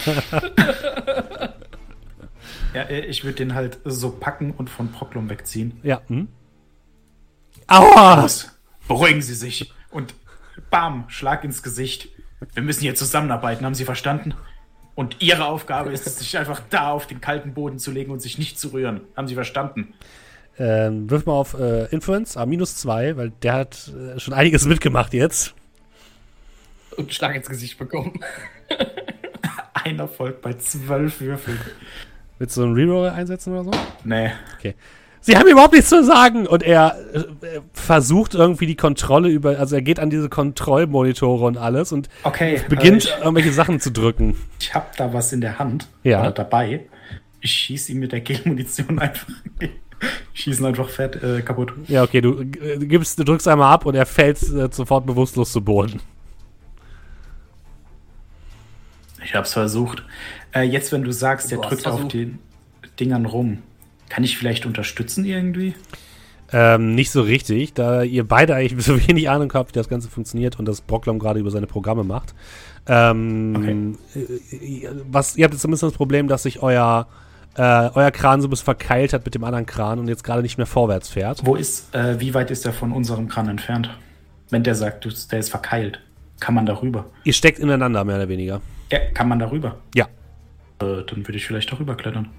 ja, 2.73 2.81
äh, 2.83 3.05
ich 3.05 3.23
würde 3.23 3.37
den 3.37 3.53
halt 3.53 3.79
so 3.85 4.09
packen 4.11 4.51
und 4.51 4.69
von 4.69 4.91
Proklum 4.91 5.29
wegziehen. 5.29 5.79
Ja. 5.83 6.01
Hm? 6.07 6.27
Aua! 7.67 8.21
Los, 8.21 8.51
beruhigen 8.87 9.21
Sie 9.21 9.35
sich. 9.35 9.71
Und 9.91 10.13
bam, 10.69 11.05
Schlag 11.07 11.43
ins 11.43 11.63
Gesicht. 11.63 12.09
Wir 12.53 12.63
müssen 12.63 12.81
hier 12.81 12.95
zusammenarbeiten, 12.95 13.65
haben 13.65 13.75
Sie 13.75 13.85
verstanden? 13.85 14.33
Und 14.95 15.21
Ihre 15.21 15.45
Aufgabe 15.45 15.91
ist 15.91 16.05
es, 16.05 16.19
sich 16.19 16.37
einfach 16.37 16.61
da 16.69 16.91
auf 16.91 17.07
den 17.07 17.21
kalten 17.21 17.53
Boden 17.53 17.79
zu 17.79 17.91
legen 17.91 18.11
und 18.11 18.21
sich 18.21 18.37
nicht 18.37 18.59
zu 18.59 18.73
rühren. 18.73 19.01
Haben 19.15 19.27
Sie 19.27 19.35
verstanden? 19.35 19.93
Ähm, 20.59 21.09
wirf 21.09 21.25
mal 21.25 21.33
auf 21.33 21.55
äh, 21.59 21.85
Influence, 21.85 22.37
A 22.37 22.45
minus 22.45 22.75
zwei, 22.77 23.17
weil 23.17 23.31
der 23.41 23.53
hat 23.53 23.91
äh, 24.15 24.19
schon 24.19 24.33
einiges 24.33 24.65
mitgemacht 24.65 25.13
jetzt. 25.13 25.55
Und 26.91 26.99
einen 26.99 27.11
Schlag 27.11 27.35
ins 27.35 27.49
Gesicht 27.49 27.77
bekommen. 27.79 28.19
Ein 29.73 29.99
Erfolg 29.99 30.41
bei 30.41 30.53
zwölf 30.53 31.19
Würfeln. 31.19 31.59
Willst 32.39 32.55
du 32.57 32.63
einen 32.63 32.73
Reroll 32.73 33.09
einsetzen 33.09 33.53
oder 33.53 33.63
so? 33.65 33.71
Nee. 34.03 34.31
Sie 35.21 35.37
haben 35.37 35.47
überhaupt 35.47 35.73
nichts 35.73 35.89
zu 35.89 36.03
sagen. 36.03 36.45
Und 36.47 36.63
er 36.63 36.97
äh, 37.13 37.59
versucht 37.73 38.33
irgendwie 38.35 38.65
die 38.65 38.75
Kontrolle 38.75 39.29
über, 39.29 39.57
also 39.59 39.75
er 39.75 39.81
geht 39.81 39.99
an 39.99 40.09
diese 40.09 40.29
Kontrollmonitore 40.29 41.45
und 41.45 41.57
alles 41.57 41.91
und 41.91 42.09
Okay. 42.23 42.61
beginnt 42.69 43.05
äh, 43.05 43.09
ich 43.09 43.17
irgendwelche 43.19 43.51
Sachen 43.53 43.79
zu 43.79 43.91
drücken. 43.91 44.35
ich 44.59 44.73
habe 44.73 44.85
da 44.97 45.13
was 45.13 45.33
in 45.33 45.41
der 45.41 45.59
Hand. 45.59 45.87
Ja. 46.03 46.21
Oder 46.21 46.31
dabei. 46.31 46.81
Ich 47.41 47.51
schieße 47.51 47.91
ihn 47.91 47.99
mit 47.99 48.11
der 48.11 48.21
Gelmunition 48.21 48.99
einfach. 48.99 49.27
Ich 50.33 50.41
schieße 50.41 50.61
ihn 50.61 50.65
einfach 50.65 50.89
fett 50.89 51.21
äh, 51.23 51.41
kaputt. 51.41 51.73
Ja, 51.87 52.03
okay, 52.03 52.21
du, 52.21 52.41
äh, 52.41 52.77
gibst, 52.79 53.19
du 53.19 53.23
drückst 53.23 53.47
einmal 53.47 53.71
ab 53.71 53.85
und 53.85 53.95
er 53.95 54.05
fällt 54.05 54.41
äh, 54.41 54.69
sofort 54.71 55.05
bewusstlos 55.05 55.51
zu 55.51 55.61
Boden. 55.61 56.01
Ich 59.23 59.35
hab's 59.35 59.53
versucht. 59.53 60.03
Äh, 60.53 60.63
jetzt, 60.63 60.91
wenn 60.91 61.03
du 61.03 61.11
sagst, 61.11 61.51
der 61.51 61.59
Du 61.59 61.69
drückt 61.69 61.87
auf 61.87 62.07
den 62.07 62.39
Dingern 62.99 63.25
rum, 63.25 63.59
kann 64.09 64.23
ich 64.23 64.37
vielleicht 64.37 64.65
unterstützen 64.65 65.25
irgendwie? 65.25 65.73
Ähm, 66.51 66.93
nicht 66.93 67.09
so 67.09 67.23
richtig, 67.23 67.73
da 67.73 68.03
ihr 68.03 68.27
beide 68.27 68.53
eigentlich 68.53 68.85
so 68.85 68.95
wenig 69.07 69.29
Ahnung 69.29 69.51
habt, 69.53 69.71
wie 69.71 69.79
das 69.79 69.89
Ganze 69.89 70.09
funktioniert 70.09 70.59
und 70.59 70.65
das 70.65 70.81
Brocklom 70.81 71.17
gerade 71.17 71.39
über 71.39 71.49
seine 71.49 71.67
Programme 71.67 72.03
macht. 72.03 72.35
Ähm, 72.85 73.97
äh, 74.13 74.87
was, 75.09 75.35
ihr 75.35 75.45
habt 75.45 75.53
jetzt 75.53 75.61
zumindest 75.61 75.83
das 75.83 75.93
Problem, 75.93 76.27
dass 76.27 76.43
sich 76.43 76.61
euer, 76.61 77.07
äh, 77.55 77.89
euer 77.93 78.11
Kran 78.11 78.41
so 78.41 78.47
ein 78.47 78.49
bisschen 78.49 78.65
verkeilt 78.65 79.13
hat 79.13 79.25
mit 79.25 79.35
dem 79.35 79.43
anderen 79.43 79.65
Kran 79.65 79.99
und 79.99 80.07
jetzt 80.07 80.23
gerade 80.23 80.41
nicht 80.41 80.57
mehr 80.57 80.65
vorwärts 80.67 81.09
fährt. 81.09 81.45
Wo 81.45 81.55
ist, 81.55 81.93
äh, 81.93 82.19
wie 82.19 82.33
weit 82.33 82.51
ist 82.51 82.65
der 82.65 82.73
von 82.73 82.91
unserem 82.91 83.27
Kran 83.27 83.47
entfernt? 83.47 83.89
Wenn 84.49 84.63
der 84.63 84.75
sagt, 84.75 85.31
der 85.31 85.39
ist 85.39 85.49
verkeilt, 85.49 85.99
kann 86.39 86.55
man 86.55 86.65
darüber? 86.65 87.05
Ihr 87.23 87.33
steckt 87.33 87.59
ineinander, 87.59 88.03
mehr 88.03 88.15
oder 88.17 88.29
weniger. 88.29 88.61
Ja, 88.91 88.99
kann 89.13 89.27
man 89.27 89.39
darüber? 89.39 89.77
Ja. 89.95 90.05
Äh, 90.79 91.03
dann 91.05 91.27
würde 91.27 91.35
ich 91.35 91.45
vielleicht 91.45 91.71
darüber 91.71 91.95
klettern. 91.95 92.29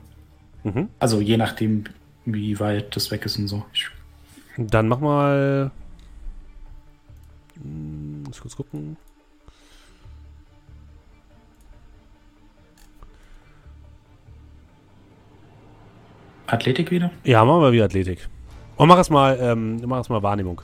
Mhm. 0.62 0.88
Also 0.98 1.20
je 1.20 1.36
nachdem, 1.36 1.84
wie 2.24 2.58
weit 2.60 2.94
das 2.96 3.10
weg 3.10 3.24
ist 3.26 3.38
und 3.38 3.48
so. 3.48 3.64
Ich, 3.72 3.88
Dann 4.56 4.88
mach 4.88 5.00
mal. 5.00 5.70
Hm, 7.62 8.24
Muss 8.24 8.40
kurz 8.40 8.56
gucken. 8.56 8.96
Athletik 16.46 16.90
wieder? 16.90 17.10
Ja, 17.24 17.44
machen 17.44 17.62
wir 17.62 17.72
wieder 17.72 17.84
Athletik. 17.84 18.28
Und 18.76 18.88
mach 18.88 18.96
erstmal, 18.96 19.38
ähm, 19.40 19.80
mach 19.86 19.98
erstmal 19.98 20.22
Wahrnehmung. 20.22 20.60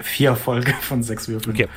Vier 0.00 0.30
Erfolge 0.30 0.72
von 0.80 1.02
sechs 1.02 1.28
Würfeln. 1.28 1.54
Okay. 1.54 1.68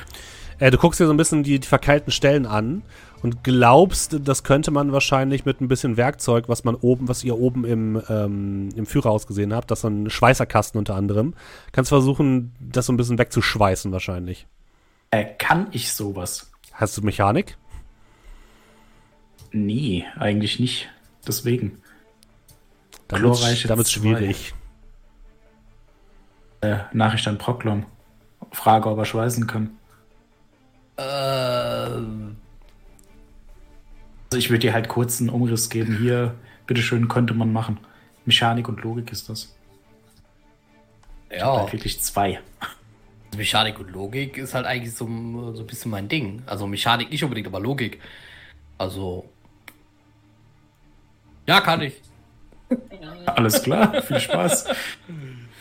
Äh, 0.58 0.70
du 0.70 0.78
guckst 0.78 1.00
dir 1.00 1.06
so 1.06 1.12
ein 1.12 1.16
bisschen 1.16 1.42
die, 1.42 1.58
die 1.58 1.66
verkeilten 1.66 2.12
Stellen 2.12 2.46
an 2.46 2.82
und 3.22 3.44
glaubst, 3.44 4.18
das 4.24 4.44
könnte 4.44 4.70
man 4.70 4.92
wahrscheinlich 4.92 5.44
mit 5.44 5.60
ein 5.60 5.68
bisschen 5.68 5.96
Werkzeug, 5.96 6.48
was 6.48 6.64
man 6.64 6.74
oben, 6.74 7.08
was 7.08 7.24
ihr 7.24 7.38
oben 7.38 7.64
im, 7.64 8.02
ähm, 8.08 8.68
im 8.76 8.86
Führerhaus 8.86 9.26
gesehen 9.26 9.54
habt, 9.54 9.70
das 9.70 9.78
ist 9.78 9.82
so 9.82 9.88
ein 9.88 10.10
Schweißerkasten 10.10 10.78
unter 10.78 10.94
anderem, 10.94 11.34
kannst 11.72 11.88
versuchen, 11.88 12.52
das 12.60 12.86
so 12.86 12.92
ein 12.92 12.96
bisschen 12.98 13.18
wegzuschweißen 13.18 13.90
wahrscheinlich. 13.90 14.46
Äh, 15.10 15.24
kann 15.38 15.68
ich 15.72 15.92
sowas? 15.92 16.50
Hast 16.72 16.96
du 16.96 17.02
Mechanik? 17.02 17.56
Nee, 19.52 20.04
eigentlich 20.16 20.60
nicht. 20.60 20.88
Deswegen. 21.26 21.80
Dann 23.08 23.22
wird's 23.22 23.40
zwei. 23.40 24.00
schwierig. 24.00 24.54
Äh, 26.60 26.78
Nachricht 26.92 27.26
an 27.26 27.38
Proklom. 27.38 27.86
Frage, 28.52 28.88
ob 28.90 28.98
er 28.98 29.04
schweißen 29.04 29.46
kann. 29.46 29.70
Ähm, 30.98 32.36
Also 34.30 34.38
ich 34.38 34.50
würde 34.50 34.60
dir 34.60 34.72
halt 34.74 34.88
kurz 34.88 35.20
einen 35.20 35.30
Umriss 35.30 35.70
geben. 35.70 35.96
Hier, 35.98 36.34
bitteschön, 36.66 37.08
könnte 37.08 37.34
man 37.34 37.52
machen. 37.52 37.78
Mechanik 38.26 38.68
und 38.68 38.82
Logik 38.82 39.10
ist 39.10 39.28
das. 39.28 39.56
ja, 41.30 41.56
Halt 41.62 41.72
wirklich 41.72 42.00
zwei. 42.00 42.40
Mechanik 43.36 43.78
und 43.80 43.90
Logik 43.90 44.36
ist 44.36 44.54
halt 44.54 44.66
eigentlich 44.66 44.94
so, 44.94 45.06
so 45.54 45.60
ein 45.62 45.66
bisschen 45.66 45.90
mein 45.90 46.08
Ding. 46.08 46.42
Also 46.46 46.66
Mechanik 46.66 47.10
nicht 47.10 47.24
unbedingt, 47.24 47.46
aber 47.48 47.60
Logik. 47.60 48.00
Also. 48.78 49.28
Ja, 51.50 51.60
kann 51.60 51.82
ich. 51.82 52.00
Alles 53.26 53.64
klar, 53.64 54.02
viel 54.06 54.20
Spaß. 54.20 54.66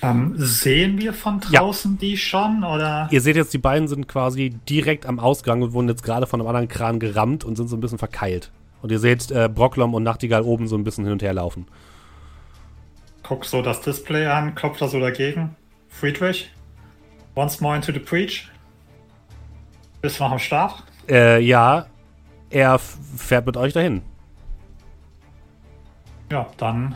Ähm, 0.03 0.33
sehen 0.37 0.99
wir 0.99 1.13
von 1.13 1.41
Ja. 1.49 1.61
draußen 1.61 1.97
die 1.97 2.15
schon? 2.15 2.63
Oder? 2.63 3.07
Ihr 3.09 3.21
seht 3.21 3.35
jetzt, 3.35 3.51
die 3.55 3.57
beiden 3.57 3.87
sind 3.87 4.07
quasi 4.07 4.51
direkt 4.69 5.07
am 5.07 5.19
Ausgang 5.19 5.63
und 5.63 5.73
wurden 5.73 5.89
jetzt 5.89 6.03
gerade 6.03 6.27
von 6.27 6.39
einem 6.39 6.47
anderen 6.47 6.67
Kran 6.67 6.99
gerammt 6.99 7.43
und 7.43 7.55
sind 7.55 7.69
so 7.69 7.75
ein 7.75 7.79
bisschen 7.79 7.97
verkeilt. 7.97 8.51
Und 8.83 8.91
ihr 8.91 8.99
seht 8.99 9.31
äh, 9.31 9.49
Brocklom 9.51 9.95
und 9.95 10.03
Nachtigall 10.03 10.43
oben 10.43 10.67
so 10.67 10.77
ein 10.77 10.83
bisschen 10.83 11.05
hin 11.05 11.13
und 11.13 11.23
her 11.23 11.33
laufen. 11.33 11.65
Guck 13.23 13.43
so 13.45 13.63
das 13.63 13.81
Display 13.81 14.27
an, 14.27 14.53
klopft 14.53 14.83
da 14.83 14.87
so 14.87 14.99
dagegen. 14.99 15.55
Friedrich? 15.89 16.51
Once 17.35 17.59
more 17.61 17.75
into 17.75 17.91
the 17.91 17.97
breach? 17.97 18.47
Bist 20.03 20.19
du 20.19 20.23
noch 20.23 20.33
am 20.33 20.39
Start? 20.39 20.83
Äh, 21.09 21.41
ja, 21.41 21.87
er 22.51 22.77
fährt 22.77 23.47
mit 23.47 23.57
euch 23.57 23.73
dahin. 23.73 24.03
Ja, 26.31 26.47
dann. 26.57 26.95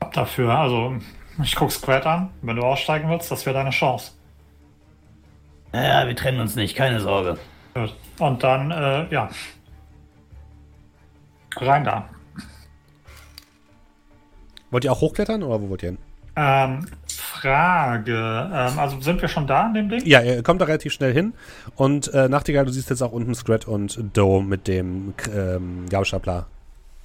Ab 0.00 0.12
dafür. 0.12 0.58
Also, 0.58 0.96
ich 1.42 1.54
guck 1.54 1.70
Squad 1.70 2.06
an. 2.06 2.30
Wenn 2.42 2.56
du 2.56 2.62
aussteigen 2.62 3.08
willst, 3.10 3.30
das 3.30 3.44
wäre 3.44 3.54
deine 3.54 3.70
Chance. 3.70 4.12
Ja, 5.74 6.06
wir 6.06 6.16
trennen 6.16 6.40
uns 6.40 6.56
nicht, 6.56 6.74
keine 6.74 7.00
Sorge. 7.00 7.38
Gut. 7.74 7.94
Und 8.18 8.42
dann, 8.42 8.70
äh, 8.70 9.06
ja. 9.12 9.28
Rein 11.56 11.84
da. 11.84 12.08
Wollt 14.70 14.84
ihr 14.84 14.92
auch 14.92 15.00
hochklettern 15.00 15.42
oder 15.42 15.60
wo 15.60 15.68
wollt 15.70 15.82
ihr 15.82 15.90
hin? 15.90 15.98
Ähm, 16.36 16.86
Frage. 17.46 18.50
Ähm, 18.52 18.78
also 18.78 19.00
sind 19.00 19.20
wir 19.22 19.28
schon 19.28 19.46
da 19.46 19.64
an 19.64 19.74
dem 19.74 19.88
Ding? 19.88 20.02
Ja, 20.04 20.20
ihr 20.22 20.42
kommt 20.42 20.60
da 20.60 20.64
relativ 20.64 20.92
schnell 20.92 21.12
hin. 21.12 21.34
Und 21.76 22.12
äh, 22.12 22.28
Nachtigall, 22.28 22.64
du 22.64 22.72
siehst 22.72 22.90
jetzt 22.90 23.02
auch 23.02 23.12
unten 23.12 23.34
Scrat 23.34 23.66
und 23.66 23.98
Doe 24.14 24.42
mit 24.42 24.68
dem 24.68 25.14
ähm, 25.34 25.86
Gabelstapler 25.88 26.46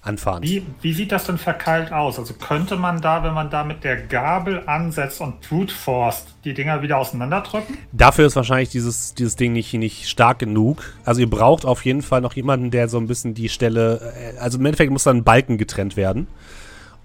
anfahren. 0.04 0.42
Wie, 0.44 0.66
wie 0.82 0.94
sieht 0.94 1.12
das 1.12 1.26
denn 1.26 1.38
verkeilt 1.38 1.92
aus? 1.92 2.18
Also 2.18 2.34
könnte 2.34 2.76
man 2.76 3.02
da, 3.02 3.24
wenn 3.24 3.34
man 3.34 3.50
da 3.52 3.64
mit 3.64 3.84
der 3.84 3.98
Gabel 3.98 4.64
ansetzt 4.66 5.22
und 5.22 5.42
brute 5.42 5.74
forst, 5.74 6.34
die 6.44 6.54
Dinger 6.54 6.82
wieder 6.82 6.98
auseinanderdrücken? 6.98 7.78
Dafür 7.92 8.26
ist 8.26 8.36
wahrscheinlich 8.36 8.70
dieses, 8.70 9.14
dieses 9.14 9.36
Ding 9.36 9.54
nicht, 9.54 9.72
nicht 9.74 10.10
stark 10.10 10.40
genug. 10.40 10.82
Also 11.06 11.22
ihr 11.22 11.30
braucht 11.30 11.66
auf 11.66 11.86
jeden 11.86 12.02
Fall 12.02 12.22
noch 12.22 12.34
jemanden, 12.34 12.72
der 12.72 12.90
so 12.90 12.98
ein 12.98 13.08
bisschen 13.08 13.36
die 13.36 13.50
Stelle, 13.50 14.14
äh, 14.16 14.40
also 14.40 14.58
im 14.58 14.66
Endeffekt 14.66 14.92
muss 14.92 15.04
dann 15.04 15.18
ein 15.18 15.24
Balken 15.24 15.60
getrennt 15.60 15.96
werden. 15.98 16.28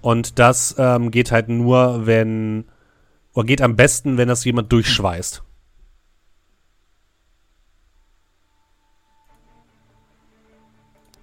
Und 0.01 0.39
das 0.39 0.75
ähm, 0.77 1.11
geht 1.11 1.31
halt 1.31 1.49
nur, 1.49 2.07
wenn, 2.07 2.65
oder 3.37 3.45
geht 3.45 3.61
am 3.61 3.75
besten, 3.75 4.17
wenn 4.17 4.27
das 4.27 4.43
jemand 4.45 4.71
durchschweißt. 4.71 5.43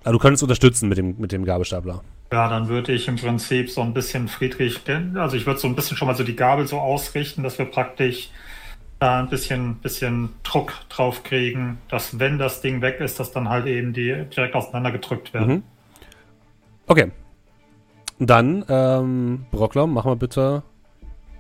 Also 0.04 0.12
du 0.12 0.22
könntest 0.22 0.44
unterstützen 0.44 0.88
mit 0.88 0.96
dem, 0.96 1.16
mit 1.18 1.32
dem 1.32 1.44
Gabelstapler. 1.44 2.04
Ja, 2.30 2.48
dann 2.48 2.68
würde 2.68 2.92
ich 2.92 3.08
im 3.08 3.16
Prinzip 3.16 3.68
so 3.68 3.80
ein 3.80 3.92
bisschen 3.92 4.28
Friedrich, 4.28 4.80
also 5.16 5.36
ich 5.36 5.44
würde 5.44 5.58
so 5.58 5.66
ein 5.66 5.74
bisschen 5.74 5.96
schon 5.96 6.06
mal 6.06 6.14
so 6.14 6.22
die 6.22 6.36
Gabel 6.36 6.68
so 6.68 6.78
ausrichten, 6.78 7.42
dass 7.42 7.58
wir 7.58 7.64
praktisch 7.64 8.30
da 9.00 9.18
ein 9.18 9.28
bisschen, 9.28 9.78
bisschen 9.78 10.28
Druck 10.44 10.72
drauf 10.90 11.24
kriegen, 11.24 11.78
dass 11.88 12.20
wenn 12.20 12.38
das 12.38 12.60
Ding 12.60 12.80
weg 12.80 13.00
ist, 13.00 13.18
dass 13.18 13.32
dann 13.32 13.48
halt 13.48 13.66
eben 13.66 13.92
die 13.92 14.24
direkt 14.26 14.54
auseinandergedrückt 14.54 15.34
werden. 15.34 15.52
Mhm. 15.52 15.62
Okay. 16.86 17.10
Dann, 18.20 18.64
ähm, 18.68 19.46
Brocklom, 19.50 19.92
mach 19.92 20.04
mal 20.04 20.14
bitte 20.14 20.62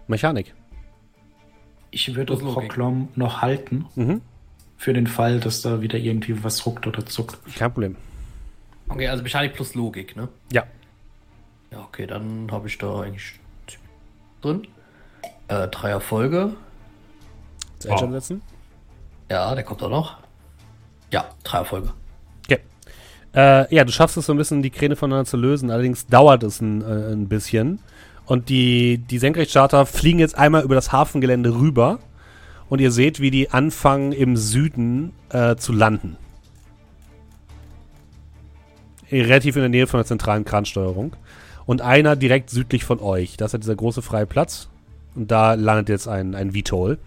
Mechanik. 0.08 0.52
Ich 1.94 2.14
würde. 2.14 2.36
Proklom 2.36 3.08
noch 3.14 3.40
halten, 3.40 3.86
Mhm. 3.94 4.20
für 4.76 4.92
den 4.92 5.06
Fall, 5.06 5.38
dass 5.40 5.62
da 5.62 5.80
wieder 5.80 5.98
irgendwie 5.98 6.42
was 6.42 6.66
ruckt 6.66 6.86
oder 6.86 7.06
zuckt. 7.06 7.38
Kein 7.54 7.72
Problem. 7.72 7.96
Okay, 8.88 9.08
also 9.08 9.22
Mechanik 9.22 9.54
plus 9.54 9.74
Logik, 9.74 10.16
ne? 10.16 10.28
Ja. 10.52 10.64
Ja, 11.70 11.80
okay, 11.80 12.06
dann 12.06 12.48
habe 12.50 12.68
ich 12.68 12.76
da 12.78 13.00
eigentlich 13.02 13.38
drin. 14.42 14.66
Äh, 15.48 15.68
drei 15.68 15.90
Erfolge. 15.90 16.54
Zu 17.78 17.88
Edge 17.88 18.10
setzen. 18.10 18.42
Ja, 19.30 19.54
der 19.54 19.64
kommt 19.64 19.82
auch 19.82 19.90
noch. 19.90 20.16
Ja, 21.12 21.26
drei 21.44 21.58
Erfolge. 21.58 21.92
Okay. 22.44 22.60
Äh, 23.34 23.74
ja, 23.74 23.84
du 23.84 23.92
schaffst 23.92 24.16
es 24.16 24.26
so 24.26 24.32
ein 24.32 24.38
bisschen, 24.38 24.62
die 24.62 24.70
Kräne 24.70 24.96
voneinander 24.96 25.24
zu 25.28 25.36
lösen. 25.36 25.70
Allerdings 25.70 26.06
dauert 26.06 26.42
es 26.42 26.60
ein, 26.60 26.82
äh, 26.82 27.12
ein 27.12 27.28
bisschen. 27.28 27.78
Und 28.26 28.48
die, 28.48 28.98
die 28.98 29.18
Senkrechtstarter 29.18 29.86
fliegen 29.86 30.18
jetzt 30.18 30.36
einmal 30.36 30.62
über 30.62 30.74
das 30.74 30.92
Hafengelände 30.92 31.54
rüber. 31.54 31.98
Und 32.68 32.80
ihr 32.80 32.90
seht, 32.90 33.20
wie 33.20 33.30
die 33.30 33.50
anfangen, 33.50 34.12
im 34.12 34.36
Süden 34.36 35.12
äh, 35.30 35.56
zu 35.56 35.72
landen. 35.72 36.16
Relativ 39.12 39.56
in 39.56 39.62
der 39.62 39.68
Nähe 39.68 39.86
von 39.86 39.98
der 39.98 40.06
zentralen 40.06 40.44
Kransteuerung. 40.44 41.14
Und 41.66 41.82
einer 41.82 42.16
direkt 42.16 42.50
südlich 42.50 42.84
von 42.84 43.00
euch. 43.00 43.36
Das 43.36 43.48
ist 43.48 43.52
ja 43.52 43.58
dieser 43.58 43.76
große 43.76 44.02
freie 44.02 44.26
Platz. 44.26 44.68
Und 45.14 45.30
da 45.30 45.54
landet 45.54 45.88
jetzt 45.88 46.08
ein, 46.08 46.34
ein 46.34 46.52
VTOL. 46.52 46.98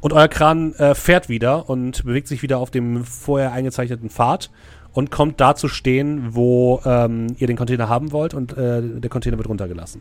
Und 0.00 0.12
euer 0.12 0.28
Kran 0.28 0.74
äh, 0.74 0.94
fährt 0.94 1.28
wieder 1.28 1.68
und 1.68 2.04
bewegt 2.04 2.28
sich 2.28 2.42
wieder 2.42 2.58
auf 2.58 2.70
dem 2.70 3.04
vorher 3.04 3.52
eingezeichneten 3.52 4.10
Pfad 4.10 4.50
und 4.92 5.10
kommt 5.10 5.40
da 5.40 5.54
zu 5.56 5.68
stehen, 5.68 6.34
wo 6.34 6.80
ähm, 6.84 7.28
ihr 7.38 7.46
den 7.46 7.56
Container 7.56 7.88
haben 7.88 8.12
wollt 8.12 8.34
und 8.34 8.56
äh, 8.56 8.82
der 8.82 9.10
Container 9.10 9.38
wird 9.38 9.48
runtergelassen. 9.48 10.00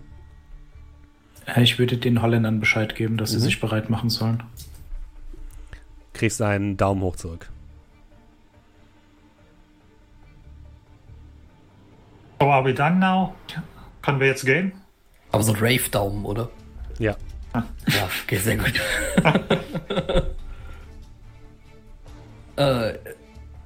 Äh, 1.48 1.64
Ich 1.64 1.80
würde 1.80 1.98
den 1.98 2.22
Holländern 2.22 2.60
Bescheid 2.60 2.96
geben, 2.96 3.18
dass 3.18 3.32
sie 3.32 3.38
Mhm. 3.38 3.42
sich 3.42 3.60
bereit 3.60 3.90
machen 3.90 4.10
sollen. 4.10 4.44
Kriegst 6.14 6.42
einen 6.42 6.78
Daumen 6.78 7.02
hoch 7.02 7.16
zurück. 7.16 7.50
So 12.40 12.48
are 12.52 12.64
we 12.64 12.74
done 12.74 12.98
now? 13.00 13.34
Können 14.02 14.20
wir 14.20 14.28
jetzt 14.28 14.46
gehen? 14.46 14.72
Aber 15.32 15.44
so 15.44 15.54
ein 15.54 15.60
Rave-Daumen, 15.60 16.24
oder? 16.26 16.50
Ja. 17.00 17.16
Ja, 17.54 17.64
okay, 18.24 18.38
sehr 18.38 18.58
gut. 18.58 18.74
äh, 22.58 22.94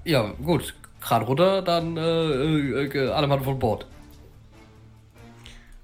ja, 0.06 0.32
gut. 0.44 0.74
Kran 1.02 1.24
runter, 1.24 1.62
dann 1.62 1.98
äh, 1.98 2.84
äh, 2.86 3.10
alle 3.10 3.28
Mann 3.28 3.44
von 3.44 3.58
Bord. 3.60 3.86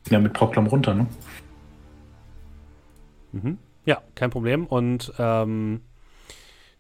Ja, 0.10 0.20
mit 0.20 0.32
Proklom 0.34 0.68
runter, 0.68 0.94
ne? 0.94 1.08
Ja, 3.86 4.02
kein 4.16 4.30
Problem. 4.30 4.66
Und 4.66 5.14
ähm, 5.18 5.82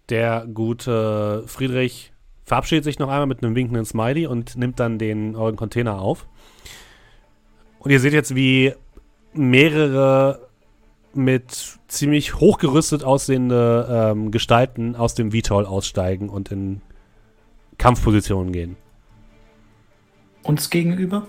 der 0.10 0.46
gute 0.54 1.44
Friedrich 1.48 2.12
verabschiedet 2.44 2.84
sich 2.84 3.00
noch 3.00 3.10
einmal 3.10 3.28
mit 3.28 3.44
einem 3.44 3.56
winkenden 3.56 3.86
Smiley 3.86 4.28
und 4.28 4.56
nimmt 4.56 4.80
dann 4.80 4.98
den 5.00 5.36
euren 5.36 5.56
Container 5.56 6.00
auf. 6.02 6.28
Und 7.80 7.92
ihr 7.92 8.00
seht 8.00 8.14
jetzt, 8.14 8.36
wie 8.36 8.74
mehrere 9.34 10.48
mit 11.14 11.78
ziemlich 11.88 12.36
hochgerüstet 12.36 13.04
aussehende 13.04 13.88
ähm, 13.90 14.32
Gestalten 14.32 14.96
aus 14.96 15.16
dem 15.16 15.32
VTOL 15.32 15.66
aussteigen 15.66 16.30
und 16.30 16.52
in 16.52 16.82
Kampfpositionen 17.78 18.52
gehen. 18.52 18.78
Uns 20.44 20.70
gegenüber? 20.70 21.28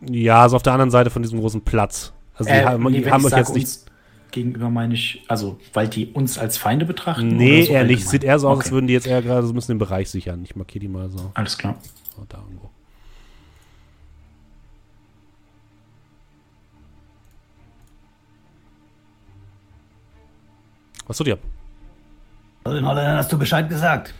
Ja, 0.00 0.42
also 0.42 0.56
auf 0.56 0.62
der 0.62 0.72
anderen 0.74 0.90
Seite 0.90 1.10
von 1.10 1.22
diesem 1.22 1.40
großen 1.40 1.62
Platz. 1.62 2.12
Also 2.34 2.50
die 2.50 2.56
Äh, 2.56 2.64
haben, 2.64 2.82
nee, 2.84 3.04
haben 3.10 3.24
euch 3.24 3.32
jetzt 3.32 3.54
nicht. 3.54 3.87
Gegenüber 4.32 4.70
meine 4.70 4.94
ich, 4.94 5.24
also 5.28 5.58
weil 5.72 5.88
die 5.88 6.06
uns 6.08 6.38
als 6.38 6.56
Feinde 6.58 6.84
betrachten? 6.84 7.28
Nee, 7.28 7.58
oder 7.62 7.66
so 7.66 7.76
allgemein? 7.76 7.98
Sieht 7.98 8.24
eher 8.24 8.38
so 8.38 8.48
aus, 8.48 8.58
als 8.58 8.66
Okay. 8.66 8.74
würden 8.74 8.86
die 8.86 8.92
jetzt 8.94 9.06
eher 9.06 9.22
gerade 9.22 9.46
so 9.46 9.52
ein 9.52 9.54
bisschen 9.54 9.74
den 9.74 9.78
Bereich 9.78 10.10
sichern. 10.10 10.42
Ich 10.44 10.56
markiere 10.56 10.80
die 10.80 10.88
mal 10.88 11.08
so. 11.08 11.30
Alles 11.34 11.56
klar. 11.58 11.76
so 12.16 12.24
da 12.28 12.38
irgendwo. 12.38 12.70
Was 21.06 21.16
tut 21.16 21.26
ihr? 21.28 21.38
Also 22.64 22.78
den 22.78 22.86
Holländern 22.86 23.16
hast 23.16 23.32
du 23.32 23.38
Bescheid 23.38 23.68
gesagt. 23.68 24.14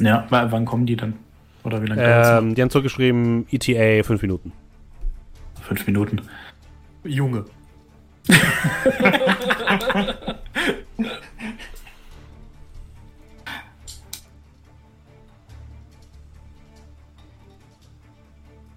Ja, 0.00 0.26
wa- 0.30 0.50
wann 0.50 0.64
kommen 0.64 0.86
die 0.86 0.96
dann? 0.96 1.14
Oder 1.64 1.82
wie 1.82 1.86
lange? 1.86 2.02
Ähm, 2.02 2.54
die 2.54 2.62
haben 2.62 2.70
zurückgeschrieben, 2.70 3.46
ETA 3.50 4.02
5 4.02 4.22
Minuten. 4.22 4.52
Fünf 5.62 5.86
Minuten. 5.86 6.22
Junge. 7.04 7.44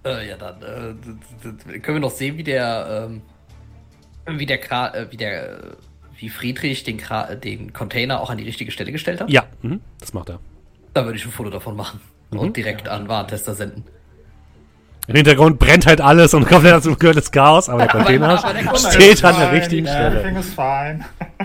Äh, 0.04 0.28
ja, 0.28 0.36
dann 0.36 0.62
äh, 0.62 0.94
können 1.78 1.96
wir 1.96 2.00
noch 2.00 2.10
sehen, 2.10 2.36
wie 2.36 2.44
der, 2.44 3.08
ähm, 3.08 3.22
wie 4.38 4.46
der, 4.46 4.58
Kra 4.58 4.94
äh, 4.94 5.10
wie 5.10 5.16
der, 5.16 5.50
äh, 5.50 5.58
wie 6.16 6.28
Friedrich 6.28 6.84
den, 6.84 6.96
Kra 6.96 7.30
äh, 7.30 7.38
den 7.38 7.72
Container 7.72 8.20
auch 8.20 8.30
an 8.30 8.38
die 8.38 8.44
richtige 8.44 8.70
Stelle 8.70 8.92
gestellt 8.92 9.20
hat. 9.20 9.30
Ja, 9.30 9.46
mhm, 9.62 9.80
das 10.00 10.12
macht 10.12 10.30
er. 10.30 10.40
Da 10.94 11.04
würde 11.04 11.18
ich 11.18 11.24
ein 11.24 11.30
Foto 11.30 11.50
davon 11.50 11.76
machen 11.76 12.00
und 12.30 12.56
direkt 12.56 12.88
an 12.88 13.08
Warentester 13.08 13.54
senden. 13.54 13.84
Im 15.12 15.16
Hintergrund 15.16 15.58
brennt 15.58 15.86
halt 15.86 16.00
alles 16.00 16.32
und 16.32 16.48
kommt 16.48 16.64
dazu 16.64 16.96
gehört 16.96 17.18
das 17.18 17.30
Chaos, 17.30 17.68
aber 17.68 17.80
der 17.80 17.88
Container 17.88 18.42
aber 18.42 18.54
der 18.54 18.64
Container 18.64 18.92
steht 18.92 19.24
an 19.24 19.36
der 19.36 19.48
Fine, 19.48 19.60
richtigen 19.60 19.86
Stelle. 19.86 20.20
Everything 20.20 20.36
is 20.36 20.54
fine. 20.54 21.00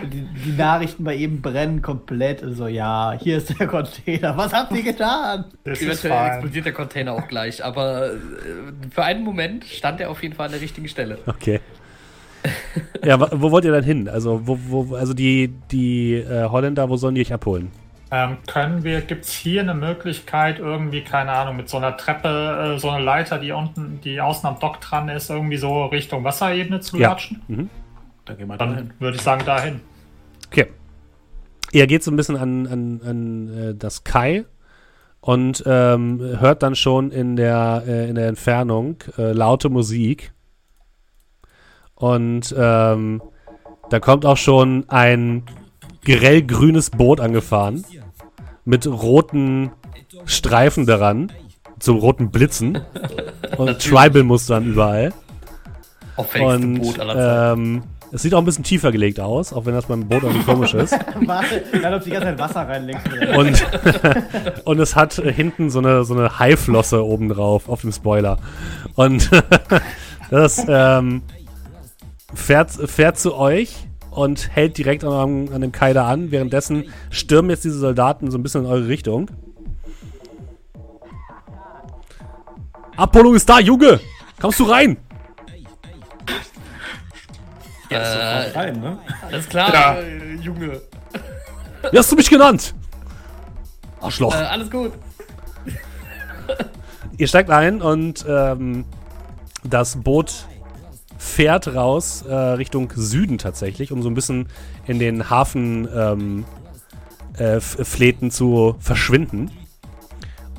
die, 0.09 0.27
die 0.45 0.57
Nachrichten 0.57 1.03
bei 1.03 1.15
ihm 1.15 1.41
brennen 1.41 1.81
komplett. 1.81 2.41
So, 2.55 2.67
ja, 2.67 3.13
hier 3.19 3.37
ist 3.37 3.59
der 3.59 3.67
Container. 3.67 4.37
Was 4.37 4.53
habt 4.53 4.71
ihr 4.73 4.83
getan? 4.83 5.45
Das 5.65 5.81
ist 5.81 6.05
Eventuell 6.05 6.27
explodiert 6.27 6.65
der 6.65 6.73
Container 6.73 7.13
auch 7.13 7.27
gleich, 7.27 7.63
aber 7.63 8.07
äh, 8.07 8.17
für 8.89 9.03
einen 9.03 9.23
Moment 9.23 9.65
stand 9.65 9.99
er 9.99 10.09
auf 10.09 10.23
jeden 10.23 10.35
Fall 10.35 10.45
an 10.45 10.53
der 10.53 10.61
richtigen 10.61 10.87
Stelle. 10.87 11.17
Okay. 11.27 11.59
Ja, 13.03 13.19
wo 13.19 13.51
wollt 13.51 13.65
ihr 13.65 13.73
dann 13.73 13.83
hin? 13.83 14.07
Also, 14.07 14.41
wo, 14.45 14.57
wo, 14.67 14.95
also 14.95 15.13
die, 15.13 15.53
die 15.71 16.13
äh, 16.13 16.45
Holländer, 16.45 16.89
wo 16.89 16.95
sollen 16.95 17.15
die 17.15 17.21
euch 17.21 17.33
abholen? 17.33 17.71
Ähm, 18.09 18.37
können 18.47 18.83
wir, 18.83 19.01
gibt 19.01 19.25
es 19.25 19.33
hier 19.33 19.61
eine 19.61 19.73
Möglichkeit, 19.73 20.59
irgendwie, 20.59 21.01
keine 21.01 21.31
Ahnung, 21.33 21.57
mit 21.57 21.67
so 21.67 21.75
einer 21.77 21.97
Treppe, 21.97 22.75
äh, 22.75 22.79
so 22.79 22.89
eine 22.89 23.03
Leiter, 23.03 23.37
die 23.37 23.51
unten, 23.51 23.99
die 24.01 24.21
außen 24.21 24.47
am 24.47 24.59
Dock 24.59 24.79
dran 24.79 25.09
ist, 25.09 25.29
irgendwie 25.29 25.57
so 25.57 25.85
Richtung 25.87 26.23
Wasserebene 26.23 26.79
zu 26.79 26.97
Ja. 26.97 27.09
latschen? 27.09 27.41
Mhm. 27.47 27.69
Da 28.23 28.33
gehen 28.33 28.47
wir 28.47 28.57
dahin. 28.57 28.75
Dann 28.75 28.93
würde 28.99 29.17
ich 29.17 29.23
sagen, 29.23 29.45
dahin. 29.45 29.81
Okay. 30.47 30.67
Ihr 31.73 31.85
geht 31.87 32.03
so 32.03 32.11
ein 32.11 32.15
bisschen 32.15 32.37
an, 32.37 32.65
an, 32.67 33.01
an 33.05 33.57
äh, 33.57 33.75
das 33.75 34.05
Kai 34.05 34.45
und 35.19 35.63
ähm, 35.65 36.19
hört 36.39 36.63
dann 36.63 36.75
schon 36.75 37.11
in 37.11 37.35
der, 37.35 37.83
äh, 37.85 38.07
in 38.07 38.15
der 38.15 38.29
Entfernung 38.29 39.03
äh, 39.17 39.33
laute 39.33 39.67
Musik. 39.67 40.31
Und 41.95 42.55
ähm, 42.57 43.21
da 43.89 43.99
kommt 43.99 44.25
auch 44.25 44.37
schon 44.37 44.87
ein 44.87 45.43
grellgrünes 46.05 46.89
Boot 46.91 47.19
angefahren 47.19 47.83
mit 48.67 48.85
roten 48.85 49.71
Streifen 50.25 50.85
daran, 50.85 51.31
so 51.79 51.95
roten 51.95 52.31
Blitzen 52.31 52.81
und 53.57 53.79
Tribal-Mustern 53.79 54.65
überall. 54.65 55.13
Und 56.17 56.81
Boot 56.81 56.99
aller 56.99 57.13
Zeiten. 57.13 57.61
ähm, 57.61 57.83
es 58.11 58.23
sieht 58.23 58.33
auch 58.33 58.39
ein 58.39 58.45
bisschen 58.45 58.65
tiefer 58.65 58.91
gelegt 58.91 59.19
aus, 59.19 59.53
auch 59.53 59.65
wenn 59.65 59.73
das 59.73 59.85
beim 59.85 60.07
Boot 60.07 60.23
irgendwie 60.23 60.43
komisch 60.43 60.73
ist. 60.73 60.91
Warte, 61.25 61.63
dann 61.71 61.91
läuft 61.93 62.07
die 62.07 62.09
ganze 62.09 62.27
Zeit 62.27 62.39
Wasser 62.39 62.67
rein 62.67 62.85
links 62.85 63.03
und. 63.37 63.65
Und, 64.65 64.79
es 64.79 64.95
hat 64.95 65.13
hinten 65.13 65.69
so 65.69 65.79
eine, 65.79 66.03
so 66.03 66.13
eine 66.13 66.39
Haiflosse 66.39 67.05
oben 67.05 67.29
drauf 67.29 67.69
auf 67.69 67.81
dem 67.81 67.93
Spoiler. 67.93 68.37
Und 68.95 69.29
das 70.29 70.65
ähm, 70.67 71.21
fährt, 72.33 72.71
fährt 72.71 73.17
zu 73.17 73.35
euch 73.35 73.86
und 74.17 74.49
hält 74.55 74.77
direkt 74.79 75.03
an, 75.03 75.49
an 75.53 75.61
dem 75.61 75.71
Kai 75.71 75.93
da 75.93 76.07
an. 76.07 76.31
Währenddessen 76.31 76.85
stürmen 77.11 77.51
jetzt 77.51 77.63
diese 77.63 77.77
Soldaten 77.77 78.31
so 78.31 78.37
ein 78.37 78.43
bisschen 78.43 78.65
in 78.65 78.71
eure 78.71 78.87
Richtung. 78.87 79.29
Abholung 82.95 83.35
ist 83.35 83.47
da, 83.47 83.59
Junge! 83.59 83.99
Kommst 84.41 84.59
du 84.59 84.63
rein? 84.63 84.97
Äh, 87.89 87.97
Rein, 87.97 88.79
ne? 88.81 88.97
alles 89.21 89.47
klar, 89.47 89.71
Ja. 89.73 89.95
äh, 89.99 90.35
Junge. 90.41 90.81
Wie 91.91 91.97
hast 91.97 92.11
du 92.11 92.15
mich 92.17 92.29
genannt? 92.29 92.73
Arschloch. 94.01 94.33
Äh, 94.35 94.39
alles 94.39 94.69
gut. 94.69 94.91
Ihr 97.17 97.27
steigt 97.27 97.49
ein 97.49 97.81
und 97.81 98.25
ähm, 98.27 98.83
das 99.63 99.95
Boot 99.95 100.45
fährt 101.17 101.73
raus 101.73 102.23
äh, 102.27 102.33
Richtung 102.33 102.91
Süden 102.95 103.37
tatsächlich, 103.37 103.91
um 103.91 104.01
so 104.01 104.09
ein 104.09 104.13
bisschen 104.13 104.47
in 104.85 104.99
den 104.99 105.29
Hafen 105.29 105.87
ähm, 105.93 106.45
äh, 107.37 107.59
Fleten 107.59 108.31
zu 108.31 108.75
verschwinden. 108.79 109.51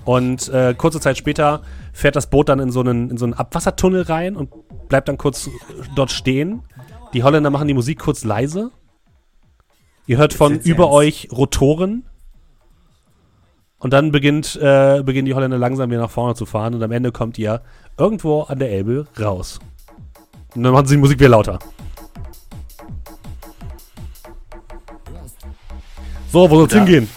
Und 0.04 0.48
äh, 0.48 0.74
kurze 0.74 1.00
Zeit 1.00 1.18
später 1.18 1.62
fährt 1.92 2.16
das 2.16 2.30
Boot 2.30 2.48
dann 2.48 2.60
in 2.60 2.70
so 2.70 2.80
einen, 2.80 3.10
in 3.10 3.18
so 3.18 3.26
einen 3.26 3.34
Abwassertunnel 3.34 4.02
rein 4.02 4.36
und 4.36 4.50
bleibt 4.88 5.08
dann 5.08 5.18
kurz 5.18 5.50
dort 5.94 6.10
stehen. 6.10 6.62
Die 7.12 7.22
Holländer 7.22 7.50
machen 7.50 7.68
die 7.68 7.74
Musik 7.74 7.98
kurz 7.98 8.24
leise. 8.24 8.70
Ihr 10.06 10.16
hört 10.16 10.32
von 10.32 10.58
über 10.60 10.84
ernst? 10.84 10.96
euch 10.96 11.28
Rotoren. 11.30 12.04
Und 13.78 13.92
dann 13.92 14.10
beginnt, 14.10 14.56
äh, 14.56 15.02
beginnen 15.04 15.26
die 15.26 15.34
Holländer 15.34 15.58
langsam 15.58 15.90
wieder 15.90 16.00
nach 16.00 16.10
vorne 16.10 16.34
zu 16.34 16.46
fahren 16.46 16.74
und 16.74 16.82
am 16.82 16.90
Ende 16.90 17.12
kommt 17.12 17.38
ihr 17.38 17.62
irgendwo 17.96 18.42
an 18.42 18.58
der 18.58 18.70
Elbe 18.70 19.06
raus. 19.20 19.60
Und 20.58 20.64
dann 20.64 20.72
machen 20.72 20.86
sie 20.86 20.96
die 20.96 21.00
Musik 21.00 21.20
wieder 21.20 21.28
lauter. 21.28 21.56
So, 26.32 26.50
wo 26.50 26.56
soll's 26.56 26.72
Ja. 26.74 26.78
hingehen? 26.84 27.08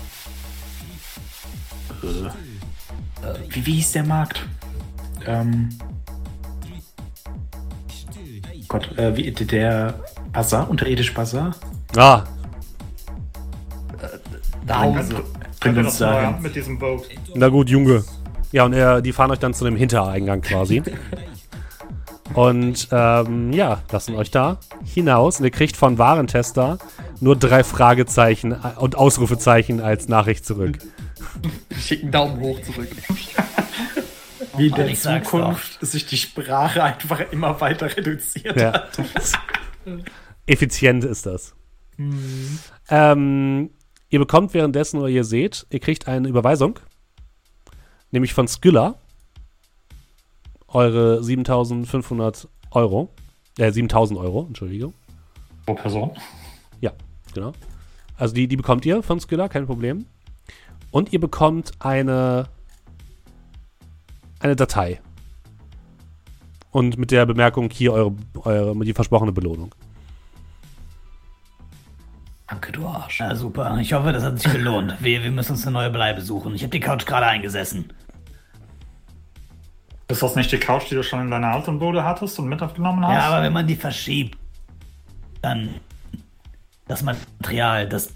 Wie, 3.50 3.66
wie 3.66 3.74
hieß 3.74 3.94
der 3.94 4.04
Markt? 4.04 4.46
Ähm. 5.26 5.70
Gott, 8.68 8.96
äh, 9.00 9.18
wie, 9.18 9.32
der 9.32 9.96
Bazar, 10.32 10.70
unterirdische 10.70 11.14
Bazar? 11.16 11.56
Ah, 11.98 12.22
Da 14.68 14.82
Bring, 14.84 14.98
Hause. 15.00 15.16
bringt 15.60 15.76
wir 15.78 15.84
uns 15.86 15.98
dahin. 15.98 16.42
mit 16.44 16.56
diesem 16.56 16.78
Boot. 16.78 17.08
na 17.34 17.50
gut, 17.50 17.70
Junge. 17.70 18.04
Ja, 18.52 18.66
und 18.66 18.74
er, 18.74 19.02
die 19.02 19.12
fahren 19.14 19.32
euch 19.32 19.40
dann 19.40 19.56
zu 19.56 19.66
dem 19.66 19.76
Hintereingang 19.76 20.42
quasi. 20.42 20.84
Und 22.34 22.88
ähm, 22.91 23.52
ja, 23.53 23.82
lassen 23.91 24.16
euch 24.16 24.32
da 24.32 24.60
hinaus. 24.86 25.40
Und 25.40 25.45
ihr 25.45 25.52
kriegt 25.52 25.76
von 25.76 25.98
Warentester 25.98 26.78
nur 27.20 27.36
drei 27.36 27.64
Fragezeichen 27.64 28.53
und 28.53 28.95
Ausrufezeichen 28.95 29.82
als 29.82 30.08
Nachricht 30.08 30.45
zurück. 30.45 30.78
Schick 31.80 32.03
einen 32.03 32.12
Daumen 32.12 32.40
hoch 32.40 32.60
zurück. 32.62 32.90
Wie 34.58 34.68
in 34.68 34.76
der 34.76 34.94
Zukunft 34.95 35.78
sich 35.86 36.06
die 36.06 36.18
Sprache 36.18 36.84
einfach 36.84 37.20
immer 37.32 37.60
weiter 37.62 37.95
reduziert 37.95 38.60
Ja. 38.60 38.74
hat. 38.74 38.99
Effizient 40.45 41.03
ist 41.03 41.26
das. 41.26 41.53
Ähm, 42.90 43.70
ihr 44.10 44.20
bekommt 44.20 44.53
währenddessen, 44.53 44.99
oder 44.99 45.08
ihr 45.10 45.24
seht, 45.24 45.66
ihr 45.70 45.80
kriegt 45.80 46.08
eine 46.08 46.28
Überweisung, 46.28 46.80
nämlich 48.12 48.34
von 48.34 48.48
Skylla, 48.48 48.95
eure 50.73 51.23
7500 51.23 52.48
Euro, 52.72 53.10
äh, 53.57 53.72
7000 53.72 54.19
Euro, 54.19 54.45
Entschuldigung. 54.48 54.93
Pro 55.65 55.76
Person. 55.76 56.11
Ja, 56.80 56.91
genau. 57.34 57.52
Also 58.18 58.34
die, 58.34 58.48
die 58.48 58.57
bekommt 58.57 58.85
ihr 58.85 59.03
von 59.03 59.19
Skylla, 59.19 59.48
kein 59.49 59.65
Problem. 59.65 60.06
Und 60.91 61.14
ihr 61.14 61.19
bekommt 61.19 61.72
eine, 61.80 62.48
eine 64.39 64.56
Datei. 64.56 64.99
Und 66.72 66.98
mit 66.98 67.11
der 67.11 67.26
Bemerkung 67.26 67.69
hier 67.69 67.93
eure, 67.93 68.14
eure 68.43 68.85
die 68.85 68.93
versprochene 68.93 69.31
Belohnung. 69.31 69.73
Danke, 72.48 72.72
du 72.73 72.85
Arsch. 72.85 73.19
Ja, 73.22 73.34
super. 73.34 73.77
Ich 73.80 73.93
hoffe, 73.93 74.11
das 74.11 74.23
hat 74.23 74.39
sich 74.39 74.52
gelohnt. 74.52 74.95
Wir, 74.99 75.23
wir 75.23 75.31
müssen 75.31 75.53
uns 75.53 75.65
eine 75.65 75.73
neue 75.73 75.89
Bleibe 75.89 76.22
suchen. 76.22 76.53
Ich 76.53 76.64
habe 76.64 76.72
die 76.72 76.81
Couch 76.81 77.06
gerade 77.06 77.26
eingesessen. 77.26 77.93
Ist 80.12 80.22
das 80.22 80.36
nicht 80.36 80.52
die 80.52 80.58
Couch, 80.58 80.92
die 80.92 80.96
du 80.96 81.04
schon 81.04 81.22
in 81.22 81.32
deiner 81.32 81.54
alten 81.54 81.80
Bude 81.80 82.04
hattest 82.04 82.38
und 82.38 82.50
mit 82.50 82.62
aufgenommen 82.62 83.08
hast? 83.08 83.14
Ja, 83.14 83.30
aber 83.30 83.44
wenn 83.44 83.54
man 83.54 83.66
die 83.66 83.78
verschiebt, 83.78 84.38
dann 85.42 85.76
das 86.86 87.02
Material, 87.02 87.88
das 87.88 88.12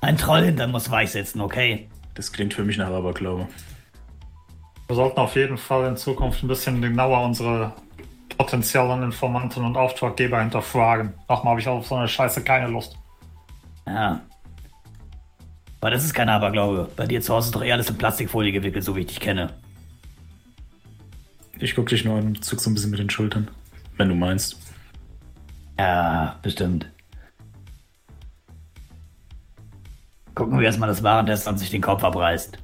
ein 0.00 0.16
Troll 0.16 0.44
hinter 0.44 0.66
muss 0.66 0.90
weich 0.90 1.10
sitzen, 1.10 1.42
okay? 1.42 1.90
Das 2.14 2.32
klingt 2.32 2.54
für 2.54 2.64
mich 2.64 2.78
nach 2.78 2.88
Aberglaube. 2.88 3.48
Wir 4.86 4.96
sollten 4.96 5.18
auf 5.18 5.36
jeden 5.36 5.58
Fall 5.58 5.88
in 5.88 5.98
Zukunft 5.98 6.42
ein 6.42 6.48
bisschen 6.48 6.80
genauer 6.80 7.22
unsere 7.22 7.74
potenziellen 8.38 9.02
Informanten 9.02 9.62
und 9.62 9.76
Auftraggeber 9.76 10.40
hinterfragen. 10.40 11.12
Nochmal 11.28 11.50
habe 11.50 11.60
ich 11.60 11.68
auf 11.68 11.86
so 11.86 11.96
eine 11.96 12.08
Scheiße 12.08 12.42
keine 12.42 12.68
Lust. 12.68 12.96
Ja. 13.86 14.22
Aber 15.82 15.90
das 15.90 16.02
ist 16.02 16.14
kein 16.14 16.30
Aberglaube. 16.30 16.88
Bei 16.96 17.06
dir 17.06 17.20
zu 17.20 17.34
Hause 17.34 17.48
ist 17.48 17.54
doch 17.54 17.62
eh 17.62 17.72
alles 17.72 17.90
in 17.90 17.98
Plastikfolie 17.98 18.52
gewickelt, 18.52 18.84
so 18.84 18.96
wie 18.96 19.00
ich 19.00 19.06
dich 19.08 19.20
kenne. 19.20 19.52
Ich 21.58 21.74
guck 21.74 21.88
dich 21.88 22.04
nur 22.04 22.18
an 22.18 22.26
und 22.26 22.44
zuck 22.44 22.60
so 22.60 22.70
ein 22.70 22.74
bisschen 22.74 22.90
mit 22.90 23.00
den 23.00 23.10
Schultern. 23.10 23.48
Wenn 23.96 24.08
du 24.08 24.14
meinst. 24.14 24.56
Ja, 25.78 26.38
bestimmt. 26.42 26.86
Gucken 30.34 30.58
wir 30.58 30.66
erstmal 30.66 30.88
das 30.88 31.02
Warentest 31.02 31.46
an 31.46 31.58
sich 31.58 31.70
den 31.70 31.80
Kopf 31.80 32.02
abreißt. 32.02 32.58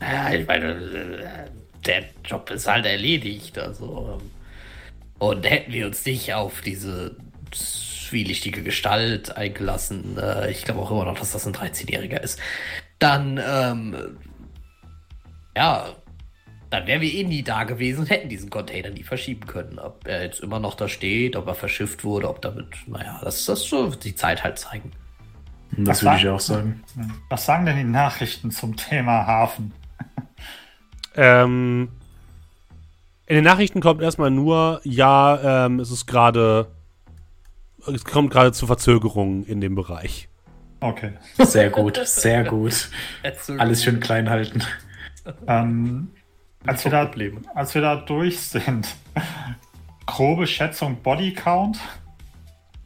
Ja, 0.00 0.32
ich 0.32 0.46
meine, 0.46 1.48
der 1.84 2.04
Job 2.24 2.50
ist 2.50 2.66
halt 2.66 2.86
erledigt. 2.86 3.56
Also. 3.58 4.20
Und 5.18 5.48
hätten 5.48 5.72
wir 5.72 5.86
uns 5.86 6.04
nicht 6.04 6.34
auf 6.34 6.60
diese 6.60 7.16
zwielichtige 7.52 8.62
Gestalt 8.62 9.36
eingelassen, 9.36 10.18
äh, 10.18 10.50
ich 10.50 10.64
glaube 10.64 10.80
auch 10.80 10.90
immer 10.90 11.04
noch, 11.04 11.18
dass 11.18 11.32
das 11.32 11.46
ein 11.46 11.54
13-Jähriger 11.54 12.20
ist, 12.20 12.38
dann, 12.98 13.40
ähm, 13.44 14.18
ja, 15.56 15.86
dann 16.70 16.86
wären 16.86 17.00
wir 17.00 17.12
eh 17.12 17.24
nie 17.24 17.42
da 17.42 17.64
gewesen 17.64 18.00
und 18.00 18.10
hätten 18.10 18.28
diesen 18.28 18.50
Container 18.50 18.90
nie 18.90 19.04
verschieben 19.04 19.46
können. 19.46 19.78
Ob 19.78 20.06
er 20.06 20.22
jetzt 20.22 20.40
immer 20.40 20.58
noch 20.58 20.74
da 20.74 20.88
steht, 20.88 21.36
ob 21.36 21.46
er 21.46 21.54
verschifft 21.54 22.04
wurde, 22.04 22.28
ob 22.28 22.42
damit, 22.42 22.66
naja, 22.86 23.20
das, 23.22 23.44
das 23.44 23.62
so 23.62 23.90
wird 23.90 24.04
die 24.04 24.14
Zeit 24.14 24.42
halt 24.44 24.58
zeigen. 24.58 24.92
Das 25.72 25.98
Was 25.98 26.02
würde 26.04 26.16
ich 26.18 26.28
auch 26.28 26.40
sagen. 26.40 26.84
Was 27.28 27.44
sagen 27.46 27.66
denn 27.66 27.76
die 27.76 27.84
Nachrichten 27.84 28.50
zum 28.50 28.76
Thema 28.76 29.26
Hafen? 29.26 29.72
Ähm, 31.14 31.88
In 33.26 33.34
den 33.34 33.44
Nachrichten 33.44 33.80
kommt 33.80 34.02
erstmal 34.02 34.30
nur, 34.30 34.80
ja, 34.84 35.66
ähm, 35.66 35.80
es 35.80 35.90
ist 35.90 36.06
gerade, 36.06 36.68
es 37.86 38.04
kommt 38.04 38.30
gerade 38.30 38.52
zu 38.52 38.66
Verzögerungen 38.66 39.44
in 39.44 39.60
dem 39.60 39.74
Bereich. 39.74 40.28
Okay. 40.80 41.12
Sehr 41.38 41.70
gut, 41.70 41.98
sehr 42.06 42.44
gut. 42.44 42.90
Alles 43.58 43.82
schön 43.82 43.98
klein 44.00 44.28
halten. 44.30 44.62
Ähm, 45.46 46.08
als, 46.66 46.84
wir 46.84 46.90
da, 46.92 47.10
als 47.54 47.74
wir 47.74 47.82
da 47.82 47.96
durch 47.96 48.38
sind, 48.40 48.86
grobe 50.06 50.46
Schätzung 50.46 51.02
Body 51.02 51.32
Count, 51.32 51.78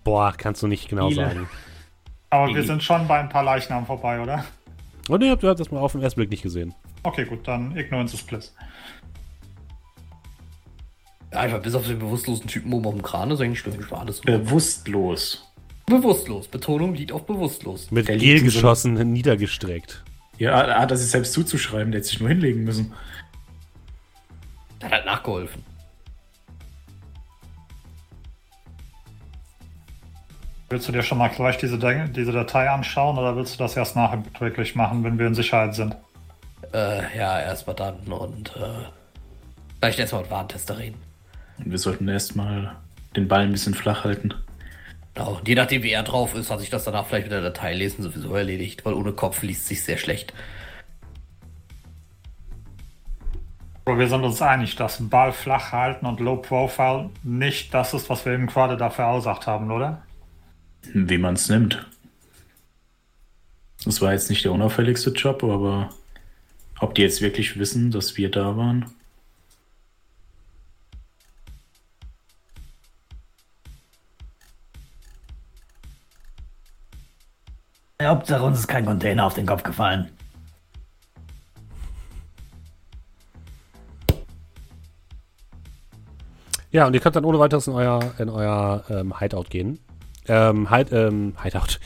Boah, 0.04 0.32
kannst 0.36 0.62
du 0.62 0.66
nicht 0.66 0.88
genau 0.88 1.08
Viele. 1.10 1.26
sagen. 1.26 1.48
aber 2.30 2.48
wir 2.54 2.62
Die- 2.62 2.66
sind 2.66 2.82
schon 2.82 3.06
bei 3.06 3.18
ein 3.20 3.28
paar 3.28 3.42
Leichnam 3.44 3.84
vorbei, 3.84 4.20
oder? 4.20 4.44
Ihr 5.08 5.30
habt 5.30 5.42
ihr 5.42 5.48
habt 5.50 5.60
das 5.60 5.70
mal 5.70 5.80
auf 5.80 5.92
den 5.92 6.02
ersten 6.02 6.20
Blick 6.20 6.30
nicht 6.30 6.42
gesehen. 6.42 6.74
Okay, 7.02 7.24
gut, 7.24 7.46
dann 7.48 7.76
Ignorance 7.76 8.14
is 8.14 8.22
Bliss. 8.22 8.54
Ja, 11.32 11.40
einfach 11.40 11.60
bis 11.62 11.74
auf 11.74 11.86
den 11.86 11.98
bewusstlosen 11.98 12.46
Typen 12.46 12.72
oben 12.72 12.86
auf 12.86 12.94
dem 12.94 13.02
Kran 13.02 13.30
ist 13.30 13.40
eigentlich 13.40 13.60
stimmt, 13.60 13.90
war 13.90 14.00
alles 14.00 14.20
Bewusstlos. 14.20 15.49
Bewusstlos. 15.90 16.48
Betonung 16.48 16.94
liegt 16.94 17.12
auf 17.12 17.26
bewusstlos. 17.26 17.90
Mit 17.90 18.08
Der 18.08 18.16
Gel 18.16 18.38
in 18.38 18.50
so 18.50 18.56
geschossen, 18.56 18.94
niedergestreckt. 19.12 20.02
Ja, 20.38 20.58
er 20.62 20.80
hat 20.80 20.90
er 20.90 20.96
sich 20.96 21.10
selbst 21.10 21.34
zuzuschreiben, 21.34 21.92
der 21.92 22.00
hätte 22.00 22.08
sich 22.08 22.20
nur 22.20 22.30
hinlegen 22.30 22.64
müssen. 22.64 22.94
Hat 24.82 24.90
halt 24.92 25.04
nachgeholfen. 25.04 25.62
Willst 30.70 30.86
du 30.88 30.92
dir 30.92 31.02
schon 31.02 31.18
mal 31.18 31.28
gleich 31.28 31.58
diese, 31.58 31.78
De- 31.78 32.08
diese 32.08 32.32
Datei 32.32 32.70
anschauen 32.70 33.18
oder 33.18 33.36
willst 33.36 33.54
du 33.54 33.58
das 33.58 33.76
erst 33.76 33.96
nachher 33.96 34.22
wirklich 34.38 34.76
machen, 34.76 35.02
wenn 35.02 35.18
wir 35.18 35.26
in 35.26 35.34
Sicherheit 35.34 35.74
sind? 35.74 35.96
Äh, 36.72 37.18
ja, 37.18 37.40
erstmal 37.40 37.74
dann 37.74 37.96
und 38.06 38.54
äh, 38.56 38.84
vielleicht 39.80 39.98
erstmal 39.98 40.22
mit 40.22 40.30
Warntester 40.30 40.78
reden. 40.78 40.96
Und 41.58 41.72
wir 41.72 41.78
sollten 41.78 42.06
erstmal 42.06 42.76
den 43.16 43.26
Ball 43.26 43.40
ein 43.40 43.52
bisschen 43.52 43.74
flach 43.74 44.04
halten. 44.04 44.32
Genau. 45.14 45.36
Und 45.38 45.48
je 45.48 45.54
nachdem, 45.54 45.82
wie 45.82 45.90
er 45.90 46.02
drauf 46.02 46.34
ist, 46.34 46.50
hat 46.50 46.60
sich 46.60 46.70
das 46.70 46.84
danach 46.84 47.06
vielleicht 47.06 47.26
mit 47.26 47.32
der 47.32 47.42
Datei 47.42 47.74
lesen 47.74 48.02
sowieso 48.02 48.34
erledigt, 48.34 48.84
weil 48.84 48.94
ohne 48.94 49.12
Kopf 49.12 49.42
liest 49.42 49.66
sich 49.66 49.82
sehr 49.82 49.98
schlecht. 49.98 50.32
Aber 53.84 53.98
wir 53.98 54.08
sind 54.08 54.22
uns 54.22 54.40
einig, 54.40 54.76
dass 54.76 55.08
Ball 55.08 55.32
flach 55.32 55.72
halten 55.72 56.06
und 56.06 56.20
Low 56.20 56.36
Profile 56.36 57.10
nicht 57.24 57.74
das 57.74 57.92
ist, 57.92 58.08
was 58.08 58.24
wir 58.24 58.34
eben 58.34 58.46
gerade 58.46 58.76
da 58.76 58.88
verursacht 58.88 59.46
haben, 59.46 59.70
oder? 59.70 60.02
Wie 60.94 61.18
man 61.18 61.34
es 61.34 61.48
nimmt. 61.48 61.84
Das 63.84 64.00
war 64.00 64.12
jetzt 64.12 64.30
nicht 64.30 64.44
der 64.44 64.52
unauffälligste 64.52 65.10
Job, 65.10 65.42
aber 65.42 65.90
ob 66.78 66.94
die 66.94 67.02
jetzt 67.02 67.20
wirklich 67.20 67.58
wissen, 67.58 67.90
dass 67.90 68.16
wir 68.16 68.30
da 68.30 68.56
waren? 68.56 68.86
Hauptsache 78.06 78.42
uns 78.42 78.60
ist 78.60 78.68
kein 78.68 78.84
Container 78.84 79.26
auf 79.26 79.34
den 79.34 79.46
Kopf 79.46 79.62
gefallen. 79.62 80.10
Ja, 86.72 86.86
und 86.86 86.94
ihr 86.94 87.00
könnt 87.00 87.16
dann 87.16 87.24
ohne 87.24 87.38
weiteres 87.38 87.66
in 87.66 87.74
euer, 87.74 88.00
in 88.18 88.28
euer 88.28 88.84
ähm, 88.88 89.18
Hideout 89.18 89.50
gehen. 89.50 89.80
Ähm, 90.28 90.70
Hide, 90.70 90.96
ähm, 90.96 91.34
Hideout. 91.42 91.78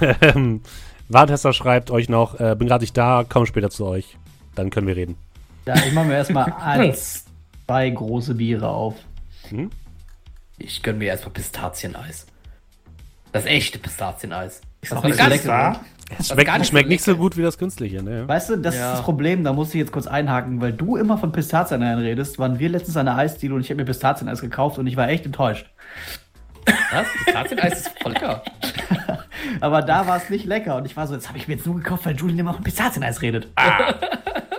Ähm, 0.22 0.62
Warntester 1.08 1.52
schreibt 1.52 1.90
euch 1.90 2.08
noch, 2.08 2.38
äh, 2.38 2.54
bin 2.56 2.68
gerade 2.68 2.84
nicht 2.84 2.96
da, 2.96 3.24
komme 3.28 3.44
später 3.44 3.70
zu 3.70 3.86
euch. 3.86 4.16
Dann 4.54 4.70
können 4.70 4.86
wir 4.86 4.94
reden. 4.94 5.16
Ja, 5.66 5.74
ich 5.74 5.92
mache 5.92 6.06
mir 6.06 6.14
erstmal 6.14 6.52
eins, 6.60 7.24
zwei 7.66 7.90
große 7.90 8.36
Biere 8.36 8.68
auf. 8.68 8.94
Ich 10.58 10.82
gönn 10.82 10.98
mir 10.98 11.06
erstmal 11.06 11.32
Pistazieneis. 11.32 12.26
Das 13.32 13.46
echte 13.46 13.80
Pistazieneis. 13.80 14.60
Ist 14.82 14.92
noch 14.92 15.02
war 15.02 15.10
nicht 15.10 15.28
lecker. 15.28 15.48
Da? 15.48 15.80
Es 16.18 16.26
schmeckt, 16.28 16.48
nicht 16.50 16.58
so 16.58 16.64
schmeckt 16.70 16.88
nicht 16.88 17.04
so 17.04 17.16
gut 17.16 17.36
wie 17.36 17.42
das 17.42 17.56
künstliche, 17.56 18.02
ne? 18.02 18.26
Weißt 18.26 18.50
du, 18.50 18.56
das 18.56 18.74
Ja. 18.74 18.90
ist 18.90 18.98
das 18.98 19.02
Problem, 19.04 19.44
da 19.44 19.52
muss 19.52 19.68
ich 19.68 19.74
jetzt 19.76 19.92
kurz 19.92 20.06
einhaken, 20.08 20.60
weil 20.60 20.72
du 20.72 20.96
immer 20.96 21.18
von 21.18 21.30
Pistazien 21.30 21.82
redest, 21.82 22.38
waren 22.40 22.58
wir 22.58 22.68
letztens 22.68 22.96
an 22.96 23.06
der 23.06 23.16
Eisdiele 23.16 23.54
und 23.54 23.60
ich 23.60 23.70
habe 23.70 23.76
mir 23.80 23.84
Pistazieneis 23.84 24.40
gekauft 24.40 24.78
und 24.78 24.86
ich 24.88 24.96
war 24.96 25.08
echt 25.08 25.24
enttäuscht. 25.26 25.66
Was? 26.92 27.06
Pistazieneis 27.24 27.80
ist 27.80 27.90
voll 28.02 28.12
lecker. 28.12 28.42
Aber 29.60 29.82
da 29.82 30.06
war 30.08 30.16
es 30.16 30.30
nicht 30.30 30.46
lecker 30.46 30.76
und 30.76 30.84
ich 30.86 30.96
war 30.96 31.06
so, 31.06 31.14
jetzt 31.14 31.28
habe 31.28 31.38
ich 31.38 31.46
mir 31.46 31.54
jetzt 31.54 31.66
nur 31.66 31.76
gekauft, 31.76 32.06
weil 32.06 32.16
Julian 32.16 32.40
immer 32.40 32.54
von 32.54 32.64
Pistazieneis 32.64 33.22
redet. 33.22 33.48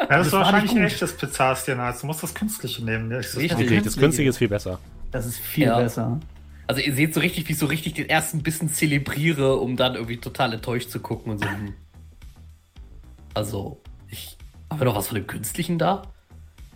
Ja, 0.09 0.17
das 0.17 0.27
ist 0.27 0.33
war 0.33 0.41
wahrscheinlich 0.41 0.73
nicht 0.73 0.81
gut. 0.83 0.91
echtes 0.91 1.15
Pistazieneis. 1.15 2.01
Du 2.01 2.07
musst 2.07 2.21
das 2.21 2.33
künstliche 2.33 2.83
nehmen. 2.83 3.09
Das 3.11 3.27
ist 3.27 3.37
Richtig. 3.37 3.59
Richtig, 3.59 3.83
das 3.83 3.95
künstliche 3.95 4.29
ist 4.31 4.37
viel 4.39 4.49
besser. 4.49 4.77
Das 5.11 5.25
ist 5.25 5.37
viel 5.39 5.67
Ja. 5.67 5.77
besser. 5.79 6.19
Also 6.71 6.83
ihr 6.83 6.95
seht 6.95 7.13
so 7.13 7.19
richtig, 7.19 7.49
wie 7.49 7.51
ich 7.51 7.57
so 7.59 7.65
richtig 7.65 7.95
den 7.95 8.07
ersten 8.07 8.43
Bissen 8.43 8.69
zelebriere, 8.69 9.57
um 9.57 9.75
dann 9.75 9.95
irgendwie 9.95 10.15
total 10.15 10.53
enttäuscht 10.53 10.89
zu 10.89 11.01
gucken 11.01 11.33
und 11.33 11.39
so. 11.39 11.49
hm. 11.49 11.73
Also, 13.33 13.81
ich. 14.07 14.37
Haben 14.69 14.79
wir 14.79 14.85
noch 14.85 14.95
was 14.95 15.09
von 15.09 15.15
dem 15.15 15.27
Künstlichen 15.27 15.77
da? 15.77 16.03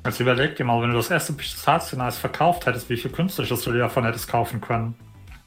Jetzt 0.04 0.20
überleg 0.20 0.58
dir 0.58 0.66
mal, 0.66 0.82
wenn 0.82 0.90
du 0.90 0.98
das 0.98 1.10
erste 1.10 1.32
Pistazieneis 1.32 2.18
verkauft 2.18 2.66
hättest, 2.66 2.90
wie 2.90 2.98
viel 2.98 3.10
künstliches 3.10 3.62
du 3.62 3.72
dir 3.72 3.78
davon 3.78 4.04
hättest 4.04 4.28
kaufen 4.28 4.60
können. 4.60 4.96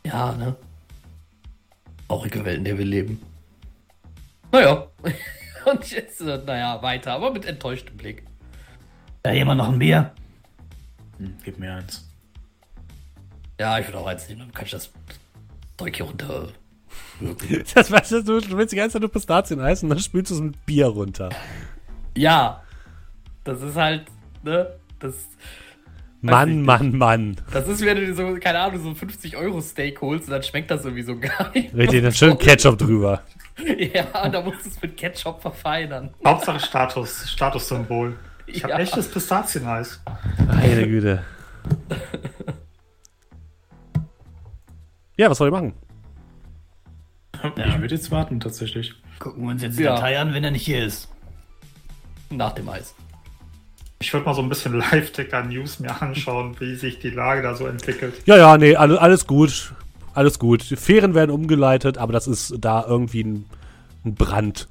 Ja, 0.06 0.32
ne? 0.32 0.56
Traurige 2.08 2.42
Welt, 2.46 2.56
in 2.56 2.64
der 2.64 2.78
wir 2.78 2.86
leben. 2.86 3.20
Naja. 4.50 4.86
Und 5.70 5.90
jetzt, 5.90 6.22
äh, 6.22 6.38
naja, 6.38 6.80
weiter, 6.80 7.12
aber 7.12 7.34
mit 7.34 7.44
enttäuschtem 7.44 7.98
Blick. 7.98 8.22
Da 9.22 9.30
jemand 9.30 9.58
noch 9.58 9.68
ein 9.68 9.78
Bier? 9.78 10.14
Hm, 11.18 11.36
gib 11.44 11.58
mir 11.58 11.74
eins. 11.74 12.07
Ja, 13.59 13.78
ich 13.78 13.86
würde 13.86 13.98
auch 13.98 14.06
eins 14.06 14.28
nehmen, 14.28 14.40
dann 14.40 14.52
kann 14.52 14.64
ich 14.66 14.70
das 14.70 14.90
Zeug 15.78 15.97
hier 15.97 16.06
runter. 16.06 16.48
Das 17.74 17.90
weißt 17.90 18.12
du, 18.12 18.22
du 18.22 18.56
willst 18.56 18.72
die 18.72 18.76
ganze 18.76 18.94
Zeit 18.94 19.02
nur 19.02 19.10
Pistazieneis 19.12 19.82
und 19.82 19.90
dann 19.90 19.98
spülst 19.98 20.30
du 20.30 20.36
es 20.36 20.40
mit 20.40 20.64
Bier 20.66 20.86
runter. 20.86 21.30
Ja. 22.16 22.62
Das 23.44 23.60
ist 23.60 23.74
halt, 23.76 24.05
ne? 24.44 24.68
Das, 25.01 25.14
Mann, 26.20 26.60
ich 26.60 26.66
Mann, 26.66 26.97
Mann. 26.97 27.36
das 27.52 27.66
ist, 27.68 27.80
wenn 27.85 27.97
du 27.97 28.06
dir 28.06 28.14
so, 28.14 28.36
keine 28.40 28.60
Ahnung, 28.60 28.82
so 28.82 28.94
50 28.94 29.36
Euro 29.36 29.60
Steak 29.60 30.01
holst 30.01 30.26
und 30.26 30.32
dann 30.32 30.43
schmeckt 30.43 30.70
das 30.70 30.85
irgendwie 30.85 31.02
so 31.02 31.16
gar 31.20 31.51
nicht. 31.52 31.74
Richtig, 31.74 32.02
dann 32.02 32.12
schön 32.12 32.39
Ketchup 32.39 32.78
drüber. 32.78 33.22
Ja, 33.93 34.28
da 34.28 34.40
musst 34.40 34.64
du 34.64 34.68
es 34.70 34.80
mit 34.82 34.97
Ketchup 34.97 35.40
verfeinern. 35.43 36.10
Hauptsache 36.24 36.60
Status, 36.60 37.28
Statussymbol. 37.30 38.16
Ich 38.47 38.62
habe 38.62 38.72
Ja. 38.74 38.78
echtes 38.80 39.09
Pistazieneis. 39.10 40.01
Meine 40.47 40.86
Güte. 40.89 41.24
Ja, 45.18 45.28
was 45.28 45.38
soll 45.38 45.48
ich 45.48 45.52
machen? 45.52 45.74
Ich 47.56 47.80
würde 47.80 47.94
jetzt 47.94 48.10
warten, 48.10 48.40
tatsächlich. 48.40 48.94
Gucken 49.18 49.44
wir 49.44 49.50
uns 49.50 49.62
jetzt 49.62 49.78
die 49.78 49.82
Ja. 49.82 49.94
Datei 49.96 50.18
an, 50.18 50.32
wenn 50.32 50.44
er 50.44 50.50
nicht 50.50 50.64
hier 50.64 50.84
ist. 50.84 51.08
Nach 52.30 52.52
dem 52.52 52.68
Eis. 52.68 52.94
Ich 54.00 54.12
würde 54.12 54.26
mal 54.26 54.34
so 54.34 54.42
ein 54.42 54.48
bisschen 54.48 54.74
Live-Ticker-News 54.78 55.80
mir 55.80 56.00
anschauen, 56.00 56.54
wie 56.60 56.76
sich 56.76 57.00
die 57.00 57.10
Lage 57.10 57.42
da 57.42 57.54
so 57.54 57.66
entwickelt. 57.66 58.14
Ja, 58.26 58.36
ja, 58.36 58.56
nee, 58.56 58.76
alles, 58.76 58.98
alles 58.98 59.26
gut. 59.26 59.74
Alles 60.14 60.38
gut. 60.38 60.62
Fähren 60.62 61.14
werden 61.14 61.30
umgeleitet, 61.30 61.98
aber 61.98 62.12
das 62.12 62.26
ist 62.26 62.54
da 62.60 62.84
irgendwie 62.86 63.22
ein, 63.24 63.44
ein 64.04 64.14
Brand. 64.14 64.68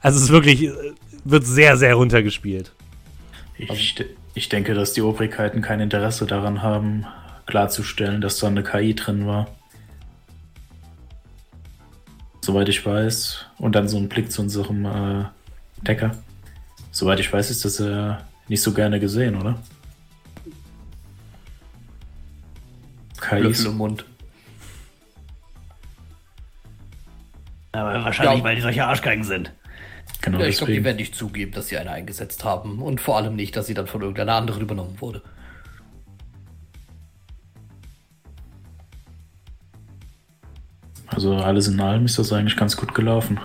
Also 0.00 0.16
es 0.18 0.24
ist 0.24 0.30
wirklich, 0.30 0.64
äh, 0.64 0.72
wird 1.24 1.44
sehr, 1.44 1.76
sehr 1.76 1.94
runtergespielt. 1.94 2.72
Ich, 3.58 3.96
ich 4.34 4.48
denke, 4.48 4.72
dass 4.74 4.92
die 4.92 5.02
Obrigkeiten 5.02 5.60
kein 5.60 5.80
Interesse 5.80 6.26
daran 6.26 6.62
haben, 6.62 7.06
klarzustellen, 7.48 8.20
dass 8.20 8.38
da 8.38 8.46
eine 8.46 8.62
KI 8.62 8.94
drin 8.94 9.26
war. 9.26 9.48
Soweit 12.42 12.68
ich 12.68 12.84
weiß. 12.84 13.46
Und 13.58 13.74
dann 13.74 13.88
so 13.88 13.96
ein 13.96 14.08
Blick 14.08 14.30
zu 14.30 14.42
unserem 14.42 14.84
äh, 14.84 15.24
Decker. 15.82 16.12
Soweit 16.92 17.20
ich 17.20 17.32
weiß, 17.32 17.50
ist 17.50 17.64
das 17.64 17.80
äh, 17.80 18.14
nicht 18.48 18.62
so 18.62 18.72
gerne 18.72 19.00
gesehen, 19.00 19.34
oder? 19.34 19.58
KIs. 23.20 23.42
Löffel 23.42 23.66
im 23.66 23.76
Mund. 23.78 24.04
Aber 27.72 28.04
wahrscheinlich, 28.04 28.38
Ja. 28.38 28.44
weil 28.44 28.56
die 28.56 28.62
solche 28.62 28.86
Arschgeigen 28.86 29.24
sind. 29.24 29.52
Genau 30.20 30.40
Ja, 30.40 30.46
ich 30.46 30.58
glaube, 30.58 30.72
die 30.72 30.84
werden 30.84 30.96
nicht 30.96 31.14
zugeben, 31.14 31.52
dass 31.52 31.68
sie 31.68 31.78
eine 31.78 31.90
eingesetzt 31.90 32.44
haben. 32.44 32.82
Und 32.82 33.00
vor 33.00 33.16
allem 33.16 33.36
nicht, 33.36 33.56
dass 33.56 33.66
sie 33.66 33.74
dann 33.74 33.86
von 33.86 34.02
irgendeiner 34.02 34.34
anderen 34.34 34.60
übernommen 34.62 35.00
wurde. 35.00 35.22
Also 41.10 41.34
alles 41.36 41.68
in 41.68 41.80
allem 41.80 42.04
ist 42.04 42.18
das 42.18 42.32
eigentlich 42.32 42.56
ganz 42.56 42.76
gut 42.76 42.94
gelaufen. 42.94 43.40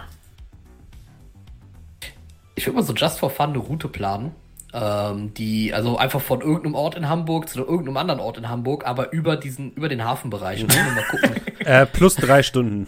Ich 2.56 2.65
würde 2.68 2.77
mal 2.77 2.84
so 2.84 2.94
just 2.94 3.19
for 3.19 3.30
fun 3.30 3.49
eine 3.49 3.57
Route 3.57 3.88
planen. 3.88 4.31
Ähm, 4.73 5.34
die, 5.35 5.73
also 5.73 5.98
einfach 5.98 6.22
von 6.22 6.41
irgendeinem 6.41 6.73
Ort 6.76 6.95
in 6.95 7.07
Hamburg 7.07 7.48
zu 7.48 7.60
irgendeinem 7.60 7.98
anderen 7.98 8.19
Ort 8.19 8.38
in 8.40 8.49
Hamburg, 8.49 8.88
aber 8.88 9.14
über 9.14 9.38
diesen, 9.38 9.72
über 9.73 9.88
den 9.88 10.03
Hafenbereich. 10.03 10.65
Dann 10.65 10.95
mal 10.95 11.03
gucken. 11.03 11.41
Äh, 11.64 11.85
plus 11.85 12.15
drei 12.15 12.44
Stunden. 12.44 12.88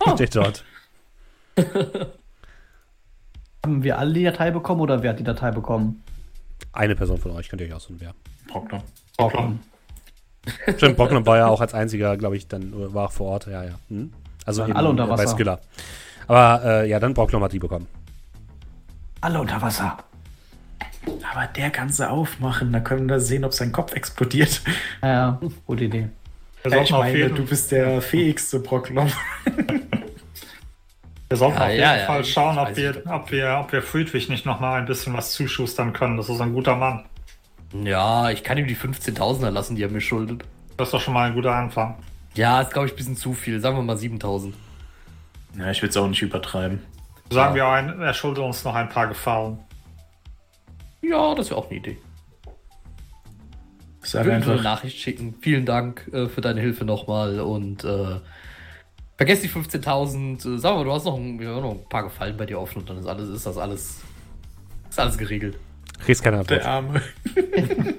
Oh. 0.00 0.14
Steht 0.14 0.36
dort. 0.36 0.64
Haben 3.64 3.82
wir 3.82 3.98
alle 3.98 4.12
die 4.12 4.24
Datei 4.24 4.50
bekommen 4.50 4.82
oder 4.82 5.02
wer 5.02 5.10
hat 5.10 5.18
die 5.18 5.24
Datei 5.24 5.50
bekommen? 5.50 6.02
Eine 6.72 6.94
Person 6.94 7.16
von 7.16 7.30
euch 7.30 7.48
könnt 7.48 7.62
ihr 7.62 7.68
euch 7.68 7.74
aussuchen, 7.74 7.96
wer. 8.00 8.12
Proctor. 8.48 8.82
Proctor. 9.16 9.54
Stimmt, 10.76 10.96
Brockman 10.96 11.24
war 11.24 11.38
ja 11.38 11.46
auch 11.46 11.60
als 11.60 11.74
einziger, 11.74 12.16
glaube 12.16 12.36
ich, 12.36 12.48
dann 12.48 12.72
war 12.92 13.06
auch 13.06 13.12
vor 13.12 13.28
Ort, 13.28 13.46
ja, 13.46 13.64
ja. 13.64 13.72
Hm? 13.88 14.12
Also 14.44 14.64
eben 14.64 14.72
alle 14.72 14.88
unter 14.88 15.06
bei 15.06 15.12
Wasser. 15.12 15.36
Skiller. 15.36 15.60
Aber 16.26 16.64
äh, 16.64 16.88
ja, 16.88 16.98
dann 16.98 17.14
Brockman 17.14 17.42
hat 17.42 17.52
die 17.52 17.58
bekommen. 17.58 17.86
Alle 19.20 19.40
unter 19.40 19.62
Wasser. 19.62 19.98
Aber 21.32 21.46
der 21.46 21.70
kann 21.70 21.88
sie 21.88 22.08
aufmachen, 22.08 22.72
da 22.72 22.80
können 22.80 23.08
wir 23.08 23.20
sehen, 23.20 23.44
ob 23.44 23.54
sein 23.54 23.72
Kopf 23.72 23.94
explodiert. 23.94 24.62
Ja, 25.02 25.08
ja, 25.08 25.40
gute 25.66 25.84
Idee. 25.84 26.08
Wir 26.62 26.72
Ja, 26.72 26.82
ich 26.82 26.90
meine, 26.90 27.30
du 27.30 27.44
bist 27.44 27.72
der 27.72 28.00
fähigste 28.00 28.60
Brocklom. 28.60 29.10
wir 31.28 31.36
sollten 31.36 31.58
Ja, 31.58 31.64
auf 31.64 31.70
jeden 31.70 31.80
ja, 31.80 32.06
Fall 32.06 32.24
schauen, 32.24 32.58
ob 32.58 32.76
wir, 32.76 33.02
ob, 33.06 33.30
wir, 33.32 33.58
ob 33.60 33.72
wir 33.72 33.82
Friedrich 33.82 34.28
nicht 34.28 34.46
noch 34.46 34.60
mal 34.60 34.80
ein 34.80 34.86
bisschen 34.86 35.12
was 35.14 35.32
zuschustern 35.32 35.92
können. 35.92 36.16
Das 36.16 36.28
ist 36.28 36.40
ein 36.40 36.52
guter 36.52 36.76
Mann. 36.76 37.04
Ja, 37.72 38.30
ich 38.30 38.42
kann 38.44 38.58
ihm 38.58 38.66
die 38.66 38.76
15.000er 38.76 39.50
lassen, 39.50 39.76
die 39.76 39.82
er 39.82 39.88
mir 39.90 40.00
schuldet. 40.00 40.44
Das 40.76 40.88
ist 40.88 40.94
doch 40.94 41.00
schon 41.00 41.14
mal 41.14 41.28
ein 41.28 41.34
guter 41.34 41.54
Anfang. 41.54 41.96
Ja, 42.34 42.60
ist, 42.60 42.72
glaube 42.72 42.86
ich, 42.86 42.92
ein 42.94 42.96
bisschen 42.96 43.16
zu 43.16 43.32
viel. 43.34 43.60
Sagen 43.60 43.76
wir 43.76 43.82
mal 43.82 43.96
7.000. 43.96 44.52
Ja, 45.58 45.70
ich 45.70 45.82
will 45.82 45.88
es 45.90 45.96
auch 45.96 46.08
nicht 46.08 46.22
übertreiben. 46.22 46.80
Sagen 47.30 47.56
Ja. 47.56 47.76
wir, 47.84 47.92
ein, 47.92 48.00
er 48.00 48.14
schuldet 48.14 48.42
uns 48.44 48.64
noch 48.64 48.74
ein 48.74 48.88
paar 48.88 49.06
Gefallen. 49.06 49.58
Ja, 51.02 51.34
das 51.34 51.50
wäre 51.50 51.60
auch 51.60 51.68
eine 51.68 51.78
Idee. 51.78 51.98
Ich 54.02 54.10
sage 54.10 54.30
Würde 54.30 54.52
eine 54.52 54.62
Nachricht 54.62 54.98
schicken. 54.98 55.34
Vielen 55.40 55.64
Dank 55.66 56.08
äh, 56.12 56.28
für 56.28 56.40
deine 56.40 56.60
Hilfe 56.60 56.84
nochmal 56.84 57.40
und 57.40 57.84
äh, 57.84 58.18
vergiss 59.16 59.40
die 59.42 59.48
15.000. 59.48 60.54
Äh, 60.54 60.58
sag 60.58 60.74
mal, 60.74 60.84
du 60.84 60.92
hast 60.92 61.04
noch 61.04 61.16
ein, 61.16 61.38
haben 61.46 61.62
noch 61.62 61.70
ein 61.72 61.88
paar 61.88 62.04
Gefallen 62.04 62.36
bei 62.36 62.46
dir 62.46 62.58
offen 62.60 62.78
und 62.80 62.90
dann 62.90 62.98
ist 62.98 63.06
alles, 63.06 63.28
ist 63.28 63.46
das 63.46 63.56
alles, 63.58 64.00
ist 64.88 64.98
alles 65.00 65.16
geregelt. 65.18 65.56
Kriegst 66.04 66.22
keine 66.22 66.38
Antwort. 66.38 66.60
der 66.60 66.68
Arme. 66.68 67.02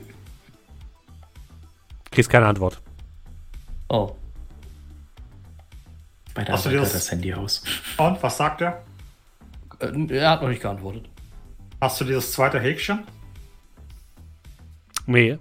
Kriegst 2.11 2.29
keine 2.29 2.45
Antwort. 2.47 2.81
Oh. 3.89 4.15
Bei 6.33 6.43
der 6.43 6.53
Hast 6.55 6.65
du 6.65 6.69
Arbeit 6.69 6.83
das- 6.83 6.93
das 6.93 7.11
Handy 7.11 7.33
aus. 7.33 7.63
Und, 7.97 8.21
was 8.21 8.37
sagt 8.37 8.61
er? 8.61 8.83
Äh, 9.79 10.15
er 10.15 10.29
hat 10.31 10.41
noch 10.41 10.49
nicht 10.49 10.61
geantwortet. 10.61 11.09
Hast 11.81 11.99
du 12.01 12.05
dieses 12.05 12.31
zweite 12.31 12.59
Häkchen? 12.59 13.03
Nee. 15.05 15.37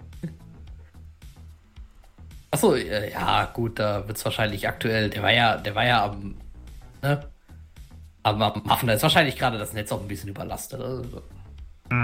Achso, 2.51 2.75
ja, 2.75 3.47
gut, 3.47 3.79
da 3.79 4.07
wird 4.07 4.19
es 4.19 4.25
wahrscheinlich 4.25 4.69
aktuell. 4.69 5.09
Der 5.09 5.23
war 5.23 5.33
ja, 5.33 5.57
der 5.57 5.75
war 5.75 5.87
ja 5.87 6.05
am, 6.05 6.35
ne? 7.01 7.27
Am, 8.25 8.43
am 8.43 8.71
Hafen, 8.71 8.87
da 8.89 8.93
ist 8.95 9.03
wahrscheinlich 9.03 9.37
gerade 9.37 9.57
das 9.59 9.73
Netz 9.73 9.91
auch 9.93 10.01
ein 10.01 10.09
bisschen 10.09 10.29
überlastet. 10.29 10.81
Also, 10.81 11.23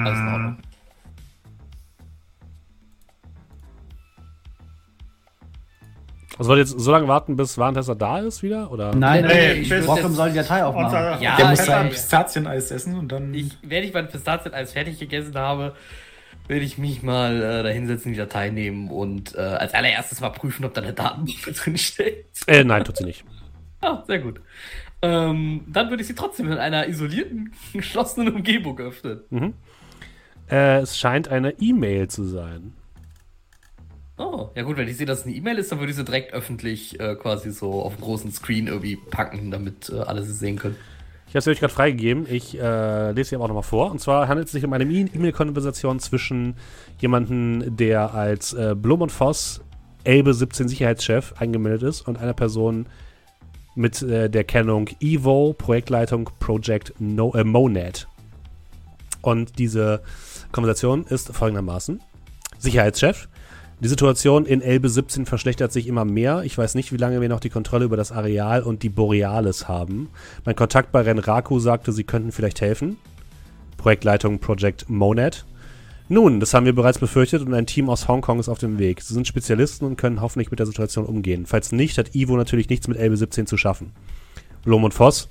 alles 0.07 0.19
in 0.21 0.29
Ordnung. 0.29 0.57
Also 6.39 6.51
wollt 6.51 6.59
ihr 6.59 6.71
jetzt 6.71 6.79
so 6.79 6.93
lange 6.93 7.09
warten, 7.09 7.37
bis 7.37 7.59
Warentester 7.59 7.97
da 7.97 8.21
ist 8.21 8.43
wieder? 8.45 8.71
Oder? 8.71 8.95
Nein, 8.95 9.25
Nee, 9.27 9.35
nee, 9.35 9.53
ich 9.63 9.69
jetzt- 9.69 9.87
soll 9.87 10.31
die 10.31 10.37
Datei 10.37 10.65
aufmachen. 10.65 11.21
Ja, 11.23 11.37
Der 11.37 11.49
muss 11.49 11.59
ja, 11.61 11.65
sein. 11.65 11.89
Pistazieneis 11.89 12.71
essen 12.71 12.97
und 12.97 13.11
dann. 13.11 13.35
Ich, 13.35 13.57
wenn 13.63 13.83
ich 13.83 13.93
mein 13.93 14.09
Pistazieneis 14.09 14.73
fertig 14.73 15.01
gegessen 15.01 15.35
habe, 15.37 15.75
werde 16.47 16.65
ich 16.65 16.79
mich 16.79 17.03
mal 17.03 17.43
äh, 17.43 17.63
da 17.65 17.69
hinsetzen, 17.71 18.13
die 18.13 18.19
Datei 18.19 18.51
nehmen 18.51 18.89
und 18.91 19.35
äh, 19.35 19.39
als 19.41 19.75
allererstes 19.75 20.21
mal 20.21 20.31
prüfen, 20.31 20.65
ob 20.65 20.75
da 20.75 20.81
eine 20.83 20.93
Datenbombe 20.93 21.53
drin 21.57 21.77
steckt. 21.77 22.43
Äh, 22.47 22.63
nein, 22.63 22.85
tut 22.85 22.99
sie 22.99 23.05
nicht. 23.05 23.25
Ah, 23.81 24.03
sehr 24.07 24.21
gut. 24.21 24.41
Ähm, 25.03 25.63
dann 25.67 25.91
würde 25.91 26.03
ich 26.03 26.07
sie 26.09 26.15
trotzdem 26.15 26.51
in 26.53 26.59
einer 26.59 26.87
isolierten, 26.89 27.53
geschlossenen 27.73 28.33
Umgebung 28.35 28.79
öffnen. 28.79 29.55
Äh, 30.51 30.81
es 30.81 30.99
scheint 30.99 31.29
eine 31.29 31.53
E-Mail 31.61 32.09
zu 32.09 32.25
sein. 32.25 32.73
Oh, 34.17 34.49
ja 34.57 34.63
gut, 34.63 34.77
wenn 34.77 34.89
ich 34.89 34.97
sehe, 34.97 35.07
dass 35.07 35.21
es 35.21 35.27
eine 35.27 35.35
E-Mail 35.35 35.59
ist, 35.59 35.71
dann 35.71 35.79
würde 35.79 35.91
ich 35.91 35.97
sie 35.97 36.05
direkt 36.05 36.33
öffentlich 36.33 36.99
äh, 36.99 37.15
quasi 37.15 37.53
so 37.53 37.83
auf 37.83 37.95
dem 37.95 38.03
großen 38.03 38.33
Screen 38.33 38.67
irgendwie 38.67 38.97
packen, 38.97 39.51
damit 39.51 39.91
äh, 39.91 40.01
alle 40.01 40.25
sie 40.25 40.33
sehen 40.33 40.57
können. 40.57 40.77
Ich 41.29 41.35
habe 41.35 41.39
es 41.41 41.47
euch 41.49 41.61
gerade 41.61 41.73
freigegeben. 41.73 42.27
Ich 42.29 42.59
äh, 42.59 43.13
lese 43.13 43.31
sie 43.31 43.37
aber 43.37 43.45
auch 43.45 43.49
nochmal 43.49 43.63
vor. 43.63 43.91
Und 43.91 44.01
zwar 44.01 44.29
handelt 44.29 44.47
es 44.47 44.53
sich 44.53 44.65
um 44.65 44.73
eine 44.73 44.85
E- 44.85 45.11
E-Mail-Konversation 45.15 46.01
zwischen 46.01 46.57
jemandem, 46.99 47.77
der 47.77 48.15
als 48.15 48.55
äh, 48.55 48.75
Blum 48.75 49.03
und 49.03 49.13
Voss 49.13 49.61
Elbe 50.05 50.33
17 50.33 50.69
Sicherheitschef 50.69 51.35
eingemeldet 51.39 51.83
ist 51.83 52.01
und 52.09 52.19
einer 52.19 52.33
Person 52.33 52.87
mit 53.75 54.01
äh, 54.03 54.31
der 54.31 54.45
Kennung 54.45 54.89
Evo, 55.01 55.55
Projektleitung 55.57 56.31
Project 56.41 56.95
no 56.99 57.35
äh, 57.35 57.45
Monad. 57.45 58.09
Und 59.21 59.59
diese 59.59 60.03
Konversation 60.53 61.05
ist 61.05 61.35
folgendermaßen. 61.35 62.01
Sicherheitschef, 62.59 63.29
die 63.81 63.89
Situation 63.89 64.45
in 64.45 64.61
Elbe 64.61 64.89
17 64.89 65.25
verschlechtert 65.25 65.73
sich 65.73 65.87
immer 65.87 66.05
mehr. 66.05 66.43
Ich 66.43 66.59
weiß 66.59 66.75
nicht, 66.75 66.93
wie 66.93 66.97
lange 66.97 67.21
wir 67.21 67.29
noch 67.29 67.39
die 67.39 67.51
Kontrolle 67.51 67.85
über 67.85 67.97
das 67.97 68.11
Areal 68.11 68.65
und 68.65 68.83
die 68.83 68.89
Borealis 68.89 69.69
haben. 69.69 70.09
Mein 70.45 70.57
Kontakt 70.57 70.91
bei 70.91 71.03
Renraku 71.03 71.61
sagte, 71.61 71.93
sie 71.93 72.03
könnten 72.03 72.33
vielleicht 72.33 72.61
helfen. 72.61 72.97
Projektleitung 73.77 74.41
Project 74.41 74.91
Monad. 74.91 75.47
Nun, 76.09 76.41
das 76.41 76.55
haben 76.55 76.67
wir 76.67 76.75
bereits 76.75 76.99
befürchtet 76.99 77.43
und 77.43 77.55
ein 77.55 77.67
Team 77.67 77.89
aus 77.89 78.09
Hongkong 78.09 78.41
ist 78.41 78.49
auf 78.49 78.59
dem 78.59 78.81
Weg. 78.81 79.03
Sie 79.03 79.15
sind 79.15 79.29
Spezialisten 79.29 79.85
und 79.85 79.97
können 79.97 80.23
hoffentlich 80.23 80.51
mit 80.51 80.59
der 80.59 80.67
Situation 80.67 81.07
umgehen. 81.07 81.47
Falls 81.47 81.71
nicht, 81.71 81.99
hat 81.99 82.17
Ivo 82.17 82.37
natürlich 82.37 82.69
nichts 82.71 82.89
mit 82.89 82.97
Elbe 82.97 83.17
17 83.17 83.47
zu 83.47 83.57
schaffen. 83.57 83.93
Blom 84.65 84.83
und 84.85 84.95
Voss. 84.95 85.29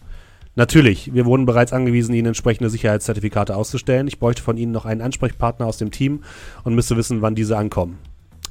Natürlich, 0.57 1.13
wir 1.13 1.27
wurden 1.27 1.45
bereits 1.45 1.71
angewiesen, 1.71 2.15
Ihnen 2.15 2.29
entsprechende 2.29 2.71
Sicherheitszertifikate 2.71 3.55
auszustellen. 3.55 4.07
Ich 4.07 4.17
bräuchte 4.17 4.41
von 4.41 4.57
Ihnen 4.57 4.71
noch 4.71 4.85
einen 4.85 5.01
Ansprechpartner 5.01 5.67
aus 5.67 5.77
dem 5.77 5.91
Team 5.91 6.23
und 6.63 6.73
müsste 6.73 6.97
wissen, 6.97 7.21
wann 7.21 7.35
diese 7.35 7.55
ankommen. 7.55 7.99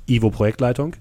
Ivo 0.06 0.30
Projektleitung. 0.30 0.94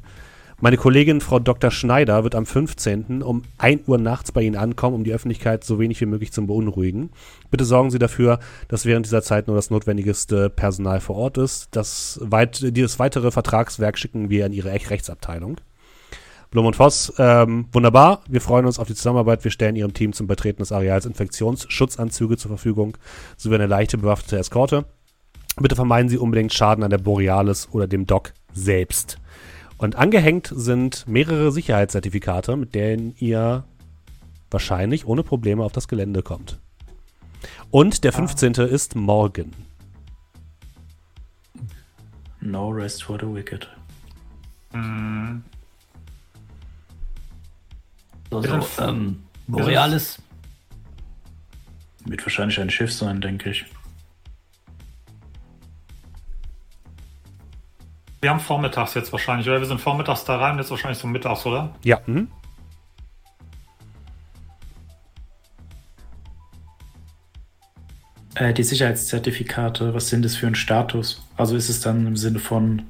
Meine 0.60 0.77
Kollegin 0.77 1.22
Frau 1.22 1.38
Dr. 1.38 1.69
Schneider 1.69 2.23
wird 2.23 2.34
am 2.34 2.48
15. 2.48 3.22
um 3.22 3.44
1 3.60 3.88
Uhr 3.88 3.99
nachts 3.99 4.32
bei 4.32 4.41
Ihnen 4.41 4.56
ankommen, 4.56 4.95
um 4.95 5.03
die 5.03 5.14
Öffentlichkeit 5.14 5.64
so 5.64 5.77
wenig 5.77 6.02
wie 6.02 6.07
möglich 6.07 6.32
zu 6.32 6.44
beunruhigen. 6.48 7.11
Bitte 7.52 7.65
sorgen 7.65 7.91
Sie 7.91 7.99
dafür, 7.99 8.40
dass 8.68 8.88
während 8.88 9.06
dieser 9.06 9.22
Zeit 9.22 9.45
nur 9.45 9.56
das 9.56 9.69
notwendigste 9.69 10.49
Personal 10.49 11.02
vor 11.02 11.18
Ort 11.18 11.38
ist. 11.38 11.68
Das, 11.76 12.19
weit, 12.23 12.76
dieses 12.76 12.98
weitere 12.98 13.30
Vertragswerk 13.30 13.99
schicken 13.99 14.32
wir 14.32 14.48
in 14.48 14.53
Ihre 14.53 14.72
Ech- 14.72 14.90
Rechtsabteilung. 14.90 15.57
Blum 16.52 16.66
und 16.66 16.76
Voss, 16.76 17.14
ähm, 17.18 17.68
wunderbar. 17.72 18.22
Wir 18.28 18.42
freuen 18.42 18.66
uns 18.66 18.80
auf 18.80 18.88
die 18.88 18.96
Zusammenarbeit. 18.96 19.44
Wir 19.44 19.52
stellen 19.52 19.76
Ihrem 19.76 19.94
Team 19.94 20.14
zum 20.14 20.28
Betreten 20.28 20.60
des 20.60 20.72
Areals 20.72 21.06
Infektionsschutzanzüge 21.06 22.38
zur 22.38 22.50
Verfügung 22.50 22.98
sowie 23.38 23.56
eine 23.56 23.68
leichte 23.68 23.98
bewaffnete 23.98 24.38
Eskorte. 24.38 24.86
Bitte 25.58 25.76
vermeiden 25.76 26.10
Sie 26.10 26.18
unbedingt 26.18 26.54
Schaden 26.54 26.84
an 26.84 26.90
der 26.90 26.98
Borealis 26.98 27.70
oder 27.72 27.88
dem 27.88 28.06
Dock 28.06 28.34
selbst. 28.54 29.18
Und 29.78 29.96
angehängt 29.96 30.52
sind 30.56 31.08
mehrere 31.08 31.52
Sicherheitszertifikate, 31.52 32.56
mit 32.56 32.76
denen 32.76 33.16
ihr 33.20 33.66
wahrscheinlich 34.52 35.06
ohne 35.06 35.24
Probleme 35.24 35.64
auf 35.64 35.72
das 35.72 35.88
Gelände 35.88 36.24
kommt. 36.24 36.60
Und 37.72 38.04
der 38.04 38.14
15. 38.14 38.54
ist 38.54 38.96
morgen. 38.96 39.52
No 42.40 42.70
rest 42.70 43.04
for 43.04 43.18
the 43.20 43.26
wicked. 43.26 43.68
So, 48.41 48.62
so, 48.62 48.84
ähm, 48.84 49.24
Borealis. 49.48 50.22
Wird 52.06 52.26
wahrscheinlich 52.26 52.60
ein 52.60 52.70
Schiff 52.70 52.94
sein, 52.94 53.22
denke 53.22 53.49
ich. 53.49 53.66
Wir 58.22 58.32
haben 58.32 58.40
vormittags 58.40 58.95
jetzt 58.95 59.12
wahrscheinlich, 59.12 59.48
oder? 59.48 59.60
Wir 59.60 59.68
sind 59.68 59.80
vormittags 59.80 60.26
da 60.26 60.38
rein, 60.38 60.57
jetzt 60.57 60.72
wahrscheinlich 60.72 60.98
so 60.98 61.07
mittags, 61.07 61.45
oder? 61.45 61.76
Ja, 61.84 61.99
mhm. 62.06 62.28
Äh, 68.36 68.53
die 68.53 68.64
Sicherheitszertifikate, 68.64 69.94
was 69.94 70.10
sind 70.10 70.26
das 70.26 70.36
für 70.36 70.48
ein 70.48 70.56
Status? 70.56 71.24
Also 71.38 71.56
ist 71.56 71.70
es 71.70 71.80
dann 71.82 72.06
im 72.06 72.18
Sinne 72.18 72.40
von 72.40 72.84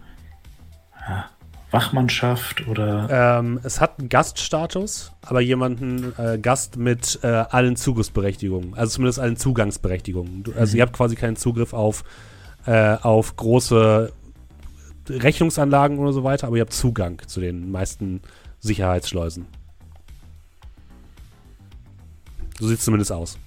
Wachmannschaft 1.75 2.67
oder 2.67 3.39
ähm, 3.39 3.59
es 3.63 3.81
hat 3.81 3.99
einen 3.99 4.09
Gaststatus, 4.09 5.11
aber 5.21 5.41
jemanden 5.41 6.13
äh, 6.17 6.37
Gast 6.39 6.77
mit 6.77 7.19
äh, 7.21 7.27
allen 7.27 7.75
Zugriffsberechtigungen, 7.75 8.73
also 8.73 8.95
zumindest 8.95 9.19
allen 9.19 9.35
Zugangsberechtigungen. 9.35 10.43
Du, 10.43 10.53
also 10.53 10.77
ihr 10.77 10.83
habt 10.83 10.93
quasi 10.93 11.15
keinen 11.15 11.35
Zugriff 11.35 11.73
auf, 11.73 12.03
äh, 12.65 12.95
auf 12.95 13.35
große 13.35 14.11
Rechnungsanlagen 15.09 15.99
oder 15.99 16.13
so 16.13 16.23
weiter, 16.23 16.47
aber 16.47 16.55
ihr 16.55 16.61
habt 16.61 16.73
Zugang 16.73 17.21
zu 17.27 17.41
den 17.41 17.71
meisten 17.71 18.21
Sicherheitsschleusen. 18.59 19.45
So 22.59 22.67
sieht 22.67 22.79
es 22.79 22.85
zumindest 22.85 23.11
aus. 23.11 23.37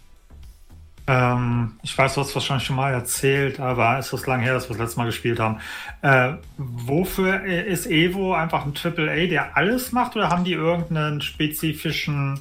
Ähm, 1.09 1.79
ich 1.83 1.97
weiß, 1.97 2.15
du 2.15 2.21
hast 2.21 2.35
wahrscheinlich 2.35 2.67
schon 2.67 2.77
mal 2.77 2.93
erzählt, 2.93 3.59
aber 3.61 3.99
es 3.99 4.13
ist 4.13 4.27
lang 4.27 4.41
her, 4.41 4.53
dass 4.55 4.69
wir 4.69 4.77
das 4.77 4.85
letzte 4.87 4.99
Mal 5.01 5.07
gespielt 5.07 5.41
haben. 5.41 5.59
Äh, 6.03 6.35
wofür 6.59 7.45
ist 7.45 7.87
Evo 7.87 8.35
einfach 8.35 8.67
ein 8.67 8.75
AAA, 8.75 9.27
der 9.27 9.57
alles 9.57 9.91
macht, 9.93 10.17
oder 10.17 10.29
haben 10.29 10.45
die 10.45 10.53
irgendeinen 10.53 11.21
spezifischen 11.23 12.41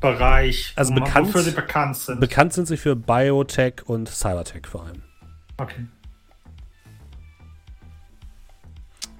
Bereich, 0.00 0.72
Also 0.76 0.94
bekannt- 0.94 1.28
wofür 1.28 1.42
sie 1.42 1.50
bekannt 1.52 1.96
sind? 1.96 2.20
Bekannt 2.20 2.52
sind 2.52 2.66
sie 2.66 2.76
für 2.76 2.94
Biotech 2.94 3.82
und 3.86 4.08
Cybertech 4.08 4.66
vor 4.66 4.84
allem. 4.86 5.02
okay. 5.58 5.86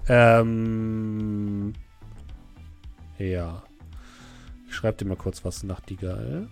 Ähm. 0.07 1.73
Ja. 3.19 3.63
Ich 4.69 4.75
schreibe 4.75 4.99
dir 4.99 5.07
mal 5.07 5.17
kurz 5.17 5.45
was, 5.45 5.63
Nachtigall. 5.63 6.49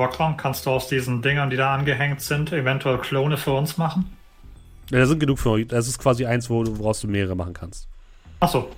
Borglum, 0.00 0.38
kannst 0.38 0.64
du 0.64 0.70
aus 0.70 0.88
diesen 0.88 1.20
Dingern, 1.20 1.50
die 1.50 1.58
da 1.58 1.74
angehängt 1.74 2.22
sind, 2.22 2.50
eventuell 2.52 2.96
Klone 2.96 3.36
für 3.36 3.52
uns 3.52 3.76
machen? 3.76 4.10
Ja, 4.90 4.98
da 4.98 5.06
sind 5.06 5.18
genug 5.18 5.38
für 5.38 5.50
euch. 5.50 5.66
Das 5.66 5.88
ist 5.88 5.98
quasi 5.98 6.24
eins, 6.24 6.48
wo 6.48 6.64
du, 6.64 6.78
woraus 6.78 7.02
du 7.02 7.06
mehrere 7.06 7.34
machen 7.36 7.52
kannst. 7.52 7.86
Achso, 8.40 8.70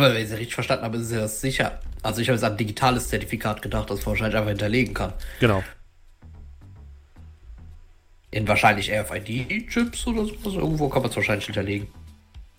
weil 0.00 0.16
ich 0.16 0.24
es 0.24 0.32
richtig 0.32 0.54
verstanden 0.54 0.84
habe, 0.84 0.98
ist 0.98 1.10
ja 1.10 1.20
das 1.20 1.40
sicher. 1.40 1.78
Also 2.02 2.20
ich 2.20 2.28
habe 2.28 2.34
jetzt 2.34 2.44
an 2.44 2.52
ein 2.52 2.58
digitales 2.58 3.08
Zertifikat 3.08 3.62
gedacht, 3.62 3.88
das 3.88 4.00
man 4.00 4.08
wahrscheinlich 4.08 4.36
einfach 4.36 4.50
hinterlegen 4.50 4.92
kann. 4.92 5.14
Genau. 5.40 5.62
In 8.30 8.46
wahrscheinlich 8.46 8.92
RFID-Chips 8.92 10.06
oder 10.06 10.26
sowas. 10.26 10.54
Irgendwo 10.54 10.90
kann 10.90 11.00
man 11.00 11.10
es 11.10 11.16
wahrscheinlich 11.16 11.46
hinterlegen. 11.46 11.88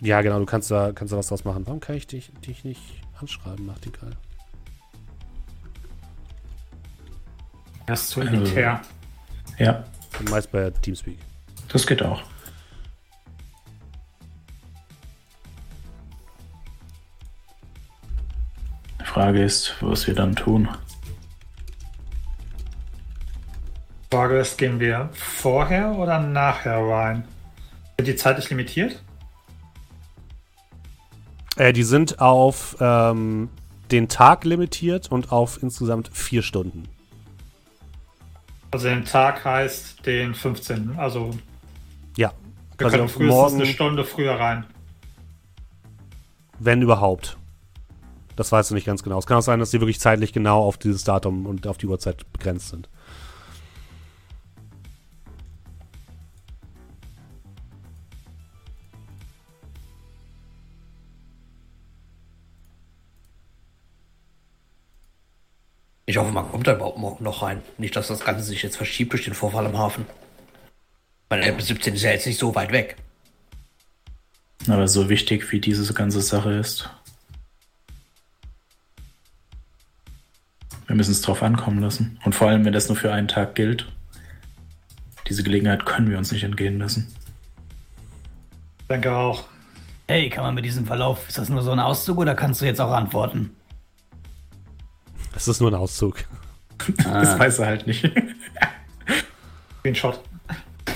Ja, 0.02 0.22
genau, 0.22 0.40
du 0.40 0.46
kannst 0.46 0.72
da, 0.72 0.94
kannst 0.94 1.14
da 1.14 1.18
was 1.18 1.28
draus 1.28 1.46
machen. 1.46 1.68
Warum 1.68 1.80
kann 1.80 1.96
ich 1.96 2.08
dich, 2.08 2.32
dich 2.46 2.64
nicht 2.64 2.82
anschreiben, 3.20 3.68
Nachtigall? 3.68 4.14
Er 7.86 7.94
ist 7.94 8.10
zu 8.10 8.22
elitär. 8.22 8.82
Ja, 9.58 9.84
Meist 10.30 10.52
bei 10.52 10.70
Teamspeak. 10.70 11.18
das 11.68 11.86
geht 11.86 12.02
auch. 12.02 12.22
Die 19.00 19.06
Frage 19.06 19.44
ist, 19.44 19.76
was 19.82 20.08
wir 20.08 20.16
dann 20.16 20.36
tun. 20.36 20.70
Frage 24.12 24.40
ist, 24.40 24.58
gehen 24.58 24.80
wir 24.80 25.10
vorher 25.14 25.92
oder 25.98 26.20
nachher 26.20 26.78
rein? 26.78 27.26
Sind 27.98 28.08
die 28.08 28.16
zeitlich 28.16 28.50
limitiert? 28.50 29.02
Äh, 31.58 31.74
die 31.74 31.84
sind 31.84 32.20
auf 32.20 32.78
ähm, 32.80 33.50
den 33.92 34.10
Tag 34.10 34.44
limitiert 34.44 35.12
und 35.12 35.32
auf 35.32 35.62
insgesamt 35.62 36.10
vier 36.14 36.42
Stunden. 36.42 36.84
Also 38.76 38.90
den 38.90 39.06
Tag 39.06 39.46
heißt 39.46 40.06
den 40.06 40.36
15. 40.36 40.96
Also 40.98 41.32
Ja. 42.18 42.34
wir 42.78 42.88
Quasi 42.88 42.98
können 42.98 43.08
frühestens 43.08 43.34
morgen, 43.34 43.56
eine 43.56 43.66
Stunde 43.68 44.04
früher 44.04 44.34
rein. 44.38 44.66
wenn 46.60 46.82
überhaupt. 46.82 47.38
Das 48.36 48.52
weißt 48.52 48.72
du 48.72 48.76
nicht 48.76 48.84
ganz 48.86 49.02
genau. 49.02 49.18
Es 49.18 49.28
kann 49.28 49.38
auch 49.38 49.42
sein, 49.42 49.62
dass 49.62 49.72
die 49.72 49.80
wirklich 49.80 50.02
zeitlich 50.02 50.34
genau 50.34 50.62
auf 50.62 50.78
dieses 50.78 51.06
Datum 51.06 51.46
und 51.46 51.68
auf 51.68 51.78
die 51.78 51.86
Uhrzeit 51.88 52.30
begrenzt 52.34 52.68
sind. 52.68 52.90
Ich 66.08 66.18
hoffe, 66.18 66.32
man 66.32 66.50
kommt 66.50 66.68
da 66.68 66.76
überhaupt 66.76 67.00
morgen 67.00 67.24
noch 67.24 67.42
rein. 67.42 67.62
Nicht, 67.78 67.96
dass 67.96 68.08
das 68.08 68.24
Ganze 68.24 68.44
sich 68.44 68.62
jetzt 68.62 68.78
verschiebt 68.78 69.14
durch 69.14 69.24
den 69.24 69.34
Vorfall 69.34 69.66
im 69.66 69.78
Hafen. 69.78 70.06
Weil 71.30 71.42
Elbe 71.42 71.62
17 71.62 71.96
ist 71.96 72.04
ja 72.04 72.12
jetzt 72.12 72.28
nicht 72.28 72.40
so 72.40 72.54
weit 72.54 72.72
weg. 72.72 72.96
Aber 74.68 74.88
so 74.88 75.10
wichtig 75.10 75.52
wie 75.52 75.60
diese 75.60 75.92
ganze 75.94 76.22
Sache 76.22 76.52
ist. 76.52 76.90
Wir 80.86 80.96
müssen 80.96 81.12
es 81.12 81.22
drauf 81.22 81.42
ankommen 81.42 81.80
lassen. 81.80 82.20
Und 82.24 82.36
vor 82.36 82.50
allem, 82.50 82.66
wenn 82.66 82.74
das 82.74 82.88
nur 82.88 82.96
für 82.96 83.12
einen 83.12 83.28
Tag 83.28 83.56
gilt. 83.56 83.92
Diese 85.28 85.42
Gelegenheit 85.42 85.88
können 85.88 86.12
wir 86.12 86.20
uns 86.20 86.32
nicht 86.32 86.44
entgehen 86.44 86.78
lassen. 86.78 87.12
Ich 88.82 88.88
denke 88.88 89.12
auch. 89.12 89.46
Hey, 90.08 90.30
kann 90.30 90.44
man 90.44 90.54
mit 90.54 90.66
diesem 90.66 90.86
Verlauf, 90.86 91.28
ist 91.28 91.40
das 91.40 91.50
nur 91.50 91.64
so 91.64 91.72
ein 91.72 91.80
Auszug 91.80 92.20
oder 92.20 92.36
kannst 92.36 92.62
du 92.62 92.66
jetzt 92.66 92.80
auch 92.80 92.92
antworten? 92.92 93.56
Das 95.36 95.48
ist 95.48 95.62
nur 95.62 95.70
ein 95.70 95.76
Auszug. 95.76 96.26
Das 96.98 97.38
weiß 97.38 97.60
er 97.60 97.68
halt 97.68 97.88
nicht. 97.88 98.04
Screenshot. 99.80 100.20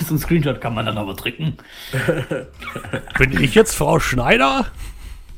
So 0.06 0.16
ein 0.16 0.20
Screenshot 0.20 0.62
kann 0.62 0.74
man 0.74 0.86
dann 0.86 0.98
aber 0.98 1.14
drücken. 1.14 1.58
Bin 3.18 3.44
ich 3.44 3.54
jetzt 3.54 3.76
Frau 3.76 4.00
Schneider? 4.00 4.66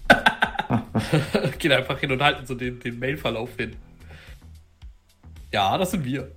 Gehen 1.59 1.71
einfach 1.71 1.99
hin 1.99 2.11
und 2.11 2.21
halten 2.21 2.45
so 2.45 2.55
den, 2.55 2.79
den 2.79 2.99
Mailverlauf 2.99 3.49
hin. 3.57 3.75
Ja, 5.51 5.77
das 5.77 5.91
sind 5.91 6.05
wir. 6.05 6.31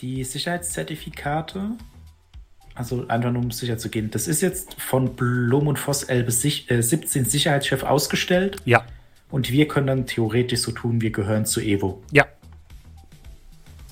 Die 0.00 0.24
Sicherheitszertifikate, 0.24 1.78
also 2.74 3.06
einfach 3.08 3.30
nur 3.30 3.42
um 3.42 3.50
sicher 3.50 3.76
zu 3.78 3.88
gehen, 3.90 4.10
das 4.10 4.26
ist 4.28 4.40
jetzt 4.40 4.80
von 4.80 5.14
Blum 5.14 5.66
und 5.66 5.78
Voss 5.78 6.04
Elbe 6.04 6.30
sich, 6.30 6.70
äh, 6.70 6.82
17 6.82 7.24
Sicherheitschef 7.24 7.82
ausgestellt 7.82 8.56
Ja. 8.64 8.84
und 9.30 9.50
wir 9.50 9.68
können 9.68 9.86
dann 9.86 10.06
theoretisch 10.06 10.60
so 10.60 10.72
tun, 10.72 11.00
wir 11.00 11.10
gehören 11.12 11.44
zu 11.44 11.60
Evo. 11.60 12.02
Ja. 12.12 12.24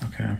Okay. 0.07 0.35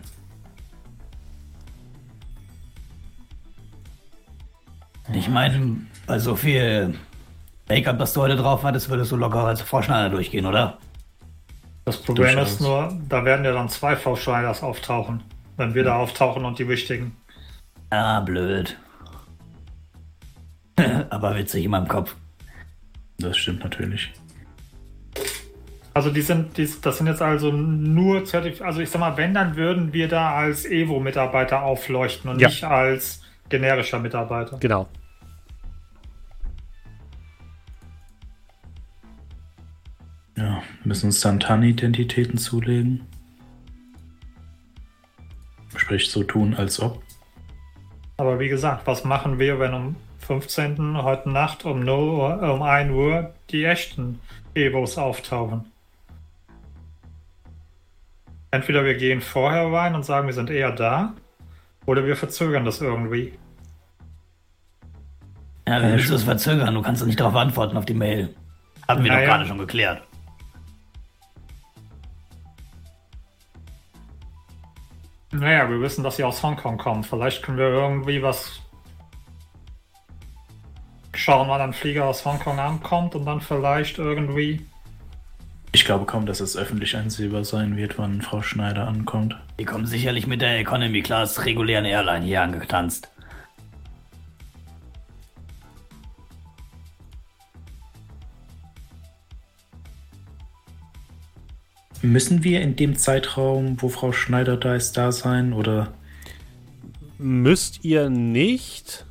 Ich 5.14 5.28
meine, 5.28 5.76
bei 6.06 6.18
so 6.18 6.36
viel 6.36 6.94
Make-up, 7.68 7.98
das 7.98 8.12
du 8.12 8.22
heute 8.22 8.36
drauf 8.36 8.62
hattest, 8.62 8.88
würdest 8.88 9.12
du 9.12 9.16
locker 9.16 9.44
als 9.44 9.60
Vorschneider 9.60 10.10
durchgehen, 10.10 10.46
oder? 10.46 10.78
Das 11.84 11.96
Problem 11.96 12.38
ist 12.38 12.60
nur, 12.60 12.96
da 13.08 13.24
werden 13.24 13.44
ja 13.44 13.52
dann 13.52 13.68
zwei 13.68 13.96
V-Schneiders 13.96 14.62
auftauchen. 14.62 15.22
Wenn 15.56 15.74
wir 15.74 15.84
da 15.84 15.96
auftauchen 15.96 16.44
und 16.44 16.58
die 16.58 16.68
wichtigen. 16.68 17.16
Ah, 17.92 18.20
blöd. 18.20 18.78
aber 21.10 21.36
witzig 21.36 21.66
in 21.66 21.70
meinem 21.72 21.88
Kopf. 21.88 22.16
Das 23.18 23.36
stimmt 23.36 23.62
natürlich. 23.62 24.10
Also 25.92 26.10
die 26.10 26.22
sind, 26.22 26.56
die, 26.56 26.66
das 26.80 26.96
sind 26.96 27.06
jetzt 27.06 27.20
also 27.20 27.52
nur 27.52 28.24
Zertif 28.24 28.62
also 28.62 28.80
ich 28.80 28.88
sag 28.88 28.98
mal, 29.00 29.18
wenn, 29.18 29.34
dann 29.34 29.56
würden 29.56 29.92
wir 29.92 30.08
da 30.08 30.34
als 30.34 30.64
Evo-Mitarbeiter 30.64 31.60
aufleuchten 31.60 32.30
und 32.30 32.40
Ja. 32.40 32.48
nicht 32.48 32.64
als 32.64 33.24
generischer 33.50 33.98
Mitarbeiter. 33.98 34.56
Genau. 34.58 34.88
Ja, 40.38 40.62
müssen 40.82 41.06
uns 41.06 41.20
dann 41.20 41.40
TAN-Identitäten 41.40 42.38
zulegen. 42.38 43.02
Sprich, 45.76 46.10
so 46.10 46.22
tun, 46.22 46.54
als 46.54 46.80
ob. 46.80 47.02
Aber 48.22 48.38
wie 48.38 48.48
gesagt, 48.48 48.86
was 48.86 49.02
machen 49.02 49.40
wir, 49.40 49.58
wenn 49.58 49.74
um 49.74 49.96
15. 50.20 51.02
heute 51.02 51.28
Nacht 51.28 51.64
um 51.64 51.80
0 51.80 52.08
Uhr, 52.08 52.52
um 52.54 52.62
1 52.62 52.92
Uhr 52.92 53.34
die 53.50 53.64
echten 53.64 54.20
Evos 54.54 54.96
auftauchen? 54.96 55.64
Entweder 58.52 58.84
wir 58.84 58.94
gehen 58.94 59.20
vorher 59.20 59.72
rein 59.72 59.96
und 59.96 60.04
sagen, 60.04 60.28
wir 60.28 60.34
sind 60.34 60.50
eher 60.50 60.70
da, 60.70 61.14
oder 61.84 62.06
wir 62.06 62.14
verzögern 62.14 62.64
das 62.64 62.80
irgendwie. 62.80 63.32
Ja, 65.66 65.80
wie 65.82 65.86
willst 65.94 66.08
du 66.10 66.14
es 66.14 66.22
verzögern? 66.22 66.74
Du 66.76 66.82
kannst 66.82 67.02
doch 67.02 67.06
nicht 67.08 67.18
darauf 67.18 67.34
antworten 67.34 67.76
auf 67.76 67.86
die 67.86 67.94
Mail. 67.94 68.32
Haben 68.86 69.02
wir 69.02 69.10
doch 69.10 69.16
Naja. 69.16 69.30
gerade 69.30 69.46
schon 69.46 69.58
geklärt. 69.58 70.00
Naja, 75.32 75.68
wir 75.70 75.80
wissen, 75.80 76.04
dass 76.04 76.16
sie 76.16 76.24
aus 76.24 76.42
Hongkong 76.42 76.76
kommen. 76.76 77.04
Vielleicht 77.04 77.42
können 77.42 77.56
wir 77.56 77.68
irgendwie 77.68 78.22
was 78.22 78.60
schauen, 81.14 81.48
wann 81.48 81.60
ein 81.60 81.72
Flieger 81.72 82.04
aus 82.04 82.24
Hongkong 82.24 82.58
ankommt 82.58 83.14
und 83.14 83.24
dann 83.24 83.40
vielleicht 83.40 83.98
irgendwie. 83.98 84.64
Ich 85.72 85.86
glaube 85.86 86.04
kaum, 86.04 86.26
dass 86.26 86.40
es 86.40 86.54
öffentlich 86.54 86.96
einsehbar 86.96 87.44
sein 87.44 87.78
wird, 87.78 87.98
wann 87.98 88.20
Frau 88.20 88.42
Schneider 88.42 88.86
ankommt. 88.86 89.36
Die 89.58 89.64
kommen 89.64 89.86
sicherlich 89.86 90.26
mit 90.26 90.42
der 90.42 90.58
Economy 90.58 91.00
Class 91.00 91.46
regulären 91.46 91.86
Airline 91.86 92.26
hier 92.26 92.42
angetanzt. 92.42 93.10
Müssen 102.02 102.42
wir 102.44 102.60
in 102.60 102.76
dem 102.76 102.96
Zeitraum, 102.96 103.80
wo 103.80 103.88
Frau 103.88 104.12
Schneider 104.12 104.56
da 104.56 104.74
ist, 104.74 104.96
da 104.96 105.12
sein? 105.12 105.52
Oder 105.52 105.92
Müsst 107.18 107.84
ihr 107.84 108.10
nicht. 108.10 109.06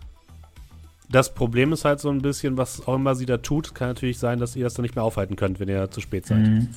Das 1.09 1.33
Problem 1.33 1.73
ist 1.73 1.85
halt 1.85 1.99
so 1.99 2.09
ein 2.09 2.21
bisschen, 2.21 2.57
was 2.57 2.87
auch 2.87 2.95
immer 2.95 3.15
sie 3.15 3.25
da 3.25 3.37
tut, 3.37 3.73
kann 3.73 3.89
natürlich 3.89 4.19
sein, 4.19 4.39
dass 4.39 4.55
ihr 4.55 4.63
das 4.63 4.73
dann 4.73 4.83
nicht 4.83 4.95
mehr 4.95 5.03
aufhalten 5.03 5.35
könnt, 5.35 5.59
wenn 5.59 5.69
ihr 5.69 5.89
zu 5.91 6.01
spät 6.01 6.25
seid. 6.25 6.39
Mhm. 6.39 6.69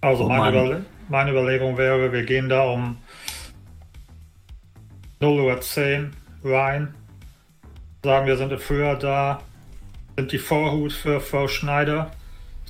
Also 0.00 0.24
Oh 0.24 0.28
meine. 0.28 0.58
Überle 0.58 0.84
meine 1.10 1.32
Überlegung 1.32 1.76
wäre, 1.76 2.12
wir 2.12 2.24
gehen 2.24 2.48
da 2.48 2.62
um 2.62 2.96
0 5.20 5.40
Uhr 5.40 5.60
10 5.60 6.12
rein, 6.44 6.94
sagen 8.02 8.26
wir 8.26 8.36
sind 8.36 8.58
früher 8.60 8.94
da, 8.94 9.42
sind 10.16 10.32
die 10.32 10.38
Vorhut 10.38 10.92
für 10.92 11.20
Frau 11.20 11.48
Schneider, 11.48 12.12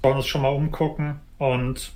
sollen 0.02 0.16
uns 0.16 0.26
schon 0.26 0.42
mal 0.42 0.48
umgucken 0.48 1.20
und 1.38 1.92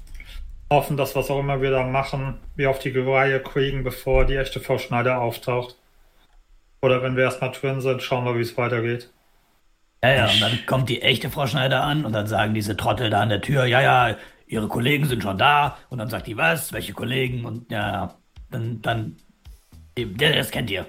Hoffen, 0.71 0.97
dass 0.97 1.15
was 1.15 1.31
auch 1.31 1.41
immer 1.41 1.61
wir 1.61 1.71
da 1.71 1.85
machen, 1.85 2.39
wir 2.57 2.71
auf 2.71 2.79
die 2.79 2.91
Reihe 2.91 3.41
kriegen, 3.41 3.85
bevor 3.85 4.25
die 4.25 4.37
echte 4.37 4.61
Frau 4.61 4.79
Schneider 4.79 5.21
auftaucht. 5.21 5.77
Oder 6.83 7.03
wenn 7.03 7.17
wir 7.17 7.25
erstmal 7.25 7.53
drin 7.53 7.81
sind, 7.81 8.03
schauen 8.03 8.25
wir, 8.25 8.37
wie 8.37 8.43
es 8.43 8.57
weitergeht. 8.57 9.11
Ja, 10.03 10.13
ja, 10.13 10.25
und 10.27 10.41
dann 10.41 10.59
kommt 10.67 10.89
die 10.89 11.01
echte 11.01 11.31
Frau 11.31 11.47
Schneider 11.47 11.83
an 11.83 12.05
und 12.05 12.13
dann 12.13 12.27
sagen 12.27 12.55
diese 12.55 12.77
Trottel 12.77 13.09
da 13.09 13.23
an 13.23 13.31
der 13.31 13.41
Tür, 13.41 13.65
ja, 13.65 13.81
ja, 13.81 14.17
ihre 14.47 14.69
Kollegen 14.69 15.07
sind 15.07 15.23
schon 15.23 15.39
da. 15.39 15.79
Und 15.89 15.99
dann 15.99 16.11
sagt 16.11 16.27
die, 16.27 16.37
was, 16.37 16.73
welche 16.73 16.93
Kollegen? 16.93 17.45
Und 17.45 17.71
ja, 17.71 18.15
dann, 18.51 18.83
dann, 18.83 19.17
das 19.97 20.51
kennt 20.51 20.71
ihr. 20.71 20.87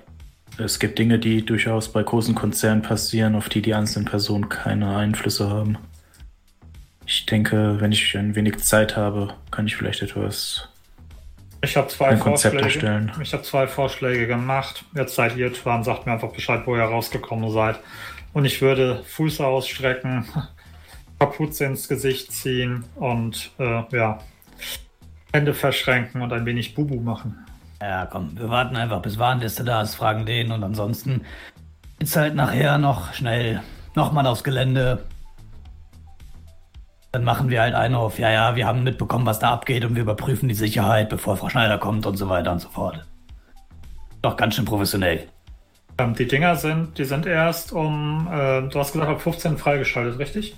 Es 0.57 0.79
gibt 0.79 0.99
Dinge, 0.99 1.19
die 1.19 1.45
durchaus 1.45 1.91
bei 1.91 2.03
großen 2.03 2.35
Konzernen 2.35 2.81
passieren, 2.81 3.35
auf 3.35 3.49
die 3.49 3.61
die 3.61 3.73
einzelnen 3.73 4.05
Personen 4.05 4.49
keine 4.49 4.95
Einflüsse 4.95 5.49
haben. 5.49 5.77
Ich 7.05 7.25
denke, 7.25 7.79
wenn 7.79 7.91
ich 7.91 8.17
ein 8.17 8.35
wenig 8.35 8.57
Zeit 8.59 8.97
habe, 8.97 9.33
kann 9.51 9.67
ich 9.67 9.75
vielleicht 9.75 10.01
etwas 10.01 10.69
ich 11.65 11.75
habe 11.77 11.87
zwei 11.87 12.09
ein 12.09 12.19
Konzept 12.19 12.59
Vorschläge. 12.59 12.87
erstellen. 12.87 13.11
Ich 13.21 13.33
habe 13.33 13.43
zwei 13.43 13.67
Vorschläge 13.67 14.27
gemacht. 14.27 14.85
Jetzt 14.95 15.15
seid 15.15 15.35
ihr 15.35 15.49
dran, 15.49 15.83
sagt 15.83 16.05
mir 16.05 16.13
einfach 16.13 16.31
Bescheid, 16.31 16.61
wo 16.65 16.75
ihr 16.75 16.83
rausgekommen 16.83 17.49
seid. 17.51 17.79
Und 18.33 18.45
ich 18.45 18.61
würde 18.61 19.01
Fuße 19.03 19.45
ausstrecken, 19.45 20.25
Kapuze 21.19 21.65
ins 21.65 21.87
Gesicht 21.87 22.31
ziehen 22.31 22.83
und 22.95 23.51
äh, 23.57 23.83
ja, 23.91 24.19
Hände 25.33 25.53
verschränken 25.53 26.21
und 26.21 26.31
ein 26.33 26.45
wenig 26.45 26.75
Bubu 26.75 26.99
machen. 26.99 27.45
Ja, 27.81 28.05
komm, 28.05 28.37
wir 28.37 28.49
warten 28.49 28.75
einfach, 28.75 29.01
bis 29.01 29.17
Warnliste 29.17 29.63
da 29.63 29.81
ist, 29.81 29.95
fragen 29.95 30.25
den 30.25 30.51
und 30.51 30.63
ansonsten 30.63 31.21
geht's 31.99 32.15
halt 32.15 32.35
nachher 32.35 32.77
noch 32.77 33.13
schnell 33.13 33.61
nochmal 33.95 34.27
aufs 34.27 34.43
Gelände. 34.43 35.03
Dann 37.15 37.23
machen 37.23 37.49
wir 37.49 37.61
halt 37.61 37.73
einen 37.75 37.95
auf, 37.95 38.19
ja, 38.19 38.29
ja, 38.29 38.57
wir 38.57 38.67
haben 38.67 38.83
mitbekommen, 38.83 39.25
was 39.25 39.39
da 39.39 39.53
abgeht 39.53 39.85
und 39.85 39.95
wir 39.95 40.01
überprüfen 40.01 40.49
die 40.49 40.53
Sicherheit, 40.53 41.07
bevor 41.07 41.37
Frau 41.37 41.47
Schneider 41.47 41.77
kommt 41.77 42.05
und 42.05 42.17
so 42.17 42.27
weiter 42.27 42.51
und 42.51 42.59
so 42.59 42.67
fort. 42.67 43.05
Doch 44.21 44.35
ganz 44.35 44.55
schön 44.55 44.65
professionell. 44.65 45.25
Ähm, 45.97 46.13
die 46.13 46.27
Dinger 46.27 46.57
sind, 46.57 46.97
die 46.97 47.05
sind 47.05 47.25
erst 47.25 47.71
um, 47.71 48.27
äh, 48.29 48.67
du 48.67 48.77
hast 48.77 48.91
gesagt, 48.91 49.09
ab 49.09 49.21
15 49.21 49.57
freigeschaltet, 49.57 50.19
richtig? 50.19 50.57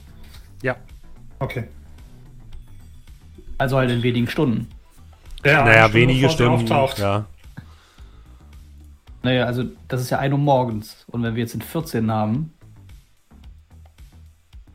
Ja. 0.64 0.78
Okay. 1.38 1.66
Also 3.60 3.78
halt 3.78 3.92
in 3.92 4.02
wenigen 4.02 4.28
Stunden. 4.28 4.68
Ja, 5.46 5.64
naja, 5.64 5.84
Stunde 5.84 5.94
wenige 5.94 6.30
Stunden. 6.32 6.54
Auftaucht. 6.54 6.98
Ja. 6.98 7.26
Naja, 9.22 9.46
also 9.46 9.64
das 9.90 10.02
ist 10.02 10.10
ja 10.10 10.18
1 10.18 10.34
Uhr 10.34 10.40
morgens. 10.40 11.06
Und 11.06 11.22
wenn 11.22 11.36
wir 11.36 11.44
jetzt 11.44 11.54
in 11.54 11.62
14 11.62 12.10
haben, 12.10 12.52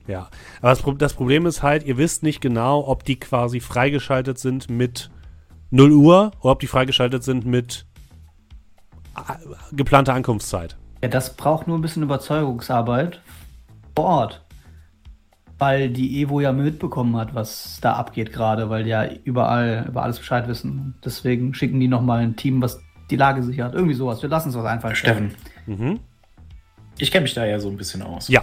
Ja, 0.06 0.28
aber 0.60 0.70
das, 0.70 0.82
Pro- 0.82 0.92
das 0.92 1.14
Problem 1.14 1.46
ist 1.46 1.62
halt, 1.62 1.84
ihr 1.84 1.96
wisst 1.96 2.22
nicht 2.22 2.40
genau, 2.40 2.86
ob 2.86 3.04
die 3.04 3.16
quasi 3.20 3.60
freigeschaltet 3.60 4.38
sind 4.38 4.68
mit 4.68 5.10
0 5.70 5.92
Uhr 5.92 6.32
oder 6.40 6.52
ob 6.52 6.60
die 6.60 6.66
freigeschaltet 6.66 7.22
sind 7.22 7.46
mit 7.46 7.86
äh, 9.16 9.32
geplanter 9.74 10.14
Ankunftszeit. 10.14 10.76
ja, 11.02 11.08
das 11.08 11.36
braucht 11.36 11.66
nur 11.68 11.78
ein 11.78 11.82
bisschen 11.82 12.02
Überzeugungsarbeit 12.02 13.20
vor 13.94 14.04
Ort. 14.06 14.38
Weil 15.58 15.90
die 15.90 16.20
Evo 16.20 16.40
ja 16.40 16.50
mitbekommen 16.52 17.16
hat, 17.16 17.36
was 17.36 17.78
da 17.80 17.92
abgeht 17.92 18.32
gerade, 18.32 18.68
weil 18.68 18.82
die 18.82 18.90
ja 18.90 19.06
überall 19.22 19.84
über 19.88 20.02
alles 20.02 20.18
Bescheid 20.18 20.48
wissen. 20.48 20.94
Deswegen 21.04 21.54
schicken 21.54 21.78
die 21.78 21.86
nochmal 21.86 22.20
ein 22.24 22.34
Team, 22.34 22.60
was 22.60 22.80
die 23.10 23.16
Lage 23.16 23.44
sichert. 23.44 23.72
Irgendwie 23.72 23.94
sowas. 23.94 24.20
Wir 24.22 24.28
lassen 24.28 24.48
uns 24.48 24.56
was 24.56 24.64
einfallen. 24.64 24.96
Steffen, 24.96 25.34
Mhm. 25.66 26.00
ich 26.98 27.12
kenne 27.12 27.22
mich 27.22 27.34
da 27.34 27.44
ja 27.46 27.60
so 27.60 27.68
ein 27.68 27.76
bisschen 27.76 28.02
aus. 28.02 28.26
Ja. 28.26 28.42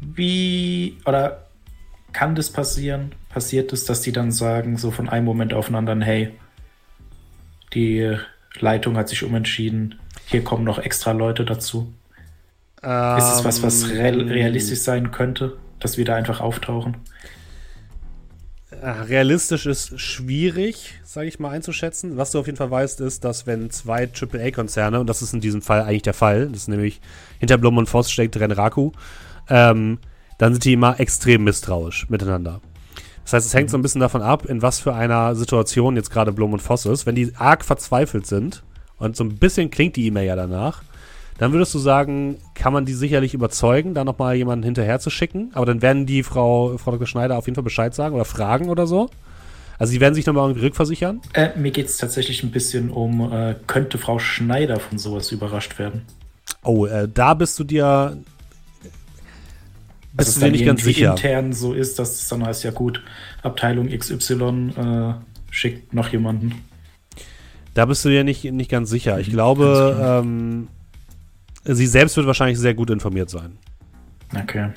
Wie 0.00 0.98
oder 1.04 1.46
kann 2.12 2.34
das 2.34 2.50
passieren? 2.50 3.12
Passiert 3.28 3.72
es, 3.72 3.84
dass 3.84 4.00
die 4.00 4.12
dann 4.12 4.32
sagen, 4.32 4.76
so 4.76 4.90
von 4.90 5.08
einem 5.08 5.24
Moment 5.24 5.54
auf 5.54 5.66
den 5.66 5.74
anderen, 5.74 6.02
hey, 6.02 6.32
die 7.74 8.16
Leitung 8.58 8.96
hat 8.96 9.08
sich 9.08 9.24
umentschieden, 9.24 10.00
hier 10.26 10.42
kommen 10.42 10.64
noch 10.64 10.78
extra 10.78 11.12
Leute 11.12 11.44
dazu? 11.44 11.92
Ist 12.78 12.84
es 12.84 13.44
was, 13.44 13.62
was 13.62 13.90
Ähm, 13.90 14.28
realistisch 14.28 14.80
sein 14.80 15.10
könnte, 15.10 15.56
dass 15.80 15.98
wir 15.98 16.04
da 16.04 16.14
einfach 16.14 16.40
auftauchen? 16.40 16.96
Realistisch 18.80 19.66
ist 19.66 19.98
schwierig, 19.98 20.94
sage 21.02 21.26
ich 21.26 21.40
mal, 21.40 21.50
einzuschätzen. 21.50 22.16
Was 22.16 22.30
du 22.30 22.38
auf 22.38 22.46
jeden 22.46 22.58
Fall 22.58 22.70
weißt, 22.70 23.00
ist, 23.00 23.24
dass 23.24 23.46
wenn 23.46 23.70
zwei 23.70 24.06
AAA-Konzerne, 24.06 25.00
und 25.00 25.08
das 25.08 25.22
ist 25.22 25.34
in 25.34 25.40
diesem 25.40 25.62
Fall 25.62 25.82
eigentlich 25.82 26.02
der 26.02 26.14
Fall, 26.14 26.46
das 26.48 26.62
ist 26.62 26.68
nämlich 26.68 27.00
hinter 27.40 27.58
Blum 27.58 27.78
und 27.78 27.88
Voss 27.88 28.10
steckt 28.10 28.38
Renraku, 28.38 28.92
ähm, 29.48 29.98
dann 30.38 30.52
sind 30.52 30.64
die 30.64 30.72
immer 30.74 31.00
extrem 31.00 31.44
misstrauisch 31.44 32.08
miteinander. 32.08 32.60
Das 33.24 33.34
heißt, 33.34 33.46
es 33.46 33.54
hängt 33.54 33.70
so 33.70 33.76
ein 33.76 33.82
bisschen 33.82 34.00
davon 34.00 34.22
ab, 34.22 34.46
in 34.46 34.62
was 34.62 34.80
für 34.80 34.94
einer 34.94 35.34
Situation 35.34 35.96
jetzt 35.96 36.10
gerade 36.10 36.32
Blum 36.32 36.52
und 36.52 36.60
Voss 36.60 36.86
ist. 36.86 37.04
Wenn 37.04 37.14
die 37.14 37.32
arg 37.36 37.64
verzweifelt 37.64 38.26
sind, 38.26 38.62
und 38.98 39.16
so 39.16 39.24
ein 39.24 39.36
bisschen 39.36 39.70
klingt 39.70 39.96
die 39.96 40.06
E-Mail 40.06 40.26
ja 40.26 40.36
danach, 40.36 40.82
dann 41.38 41.52
würdest 41.52 41.72
du 41.72 41.78
sagen, 41.78 42.38
kann 42.54 42.72
man 42.72 42.84
die 42.84 42.94
sicherlich 42.94 43.32
überzeugen, 43.32 43.94
da 43.94 44.04
nochmal 44.04 44.34
jemanden 44.34 44.64
hinterher 44.64 44.98
zu 44.98 45.08
schicken. 45.08 45.50
Aber 45.54 45.66
dann 45.66 45.82
werden 45.82 46.04
die 46.04 46.24
Frau, 46.24 46.76
Frau 46.78 46.90
Dr. 46.90 47.06
Schneider 47.06 47.38
auf 47.38 47.46
jeden 47.46 47.54
Fall 47.54 47.64
Bescheid 47.64 47.94
sagen 47.94 48.16
oder 48.16 48.24
fragen 48.24 48.70
oder 48.70 48.88
so. 48.88 49.08
Also 49.78 49.92
die 49.92 50.00
werden 50.00 50.14
sich 50.14 50.26
nochmal 50.26 50.48
irgendwie 50.48 50.66
rückversichern. 50.66 51.20
Äh, 51.34 51.56
mir 51.56 51.70
geht 51.70 51.86
es 51.86 51.96
tatsächlich 51.96 52.42
ein 52.42 52.50
bisschen 52.50 52.90
um, 52.90 53.32
äh, 53.32 53.54
könnte 53.68 53.98
Frau 53.98 54.18
Schneider 54.18 54.80
von 54.80 54.98
sowas 54.98 55.30
überrascht 55.30 55.78
werden? 55.78 56.02
Oh, 56.64 56.86
äh, 56.86 57.08
da 57.12 57.34
bist 57.34 57.56
du 57.60 57.64
dir. 57.64 58.18
Dass 60.18 60.26
Bist 60.26 60.38
es 60.38 60.40
du 60.40 60.46
dir 60.46 60.50
nicht 60.50 60.66
ganz 60.66 60.82
sicher. 60.82 61.10
intern 61.12 61.52
so 61.52 61.72
ist, 61.72 62.00
dass 62.00 62.20
es 62.20 62.26
dann 62.28 62.44
heißt, 62.44 62.64
ja 62.64 62.72
gut, 62.72 63.04
Abteilung 63.44 63.88
XY 63.88 64.72
äh, 64.76 65.14
schickt 65.48 65.94
noch 65.94 66.08
jemanden. 66.08 66.56
Da 67.74 67.84
bist 67.84 68.04
du 68.04 68.08
dir 68.08 68.24
nicht, 68.24 68.42
nicht 68.42 68.68
ganz 68.68 68.90
sicher. 68.90 69.20
Ich 69.20 69.30
glaube, 69.30 69.96
ähm, 70.24 70.66
sie 71.62 71.86
selbst 71.86 72.16
wird 72.16 72.26
wahrscheinlich 72.26 72.58
sehr 72.58 72.74
gut 72.74 72.90
informiert 72.90 73.30
sein. 73.30 73.58
Okay. 74.34 74.70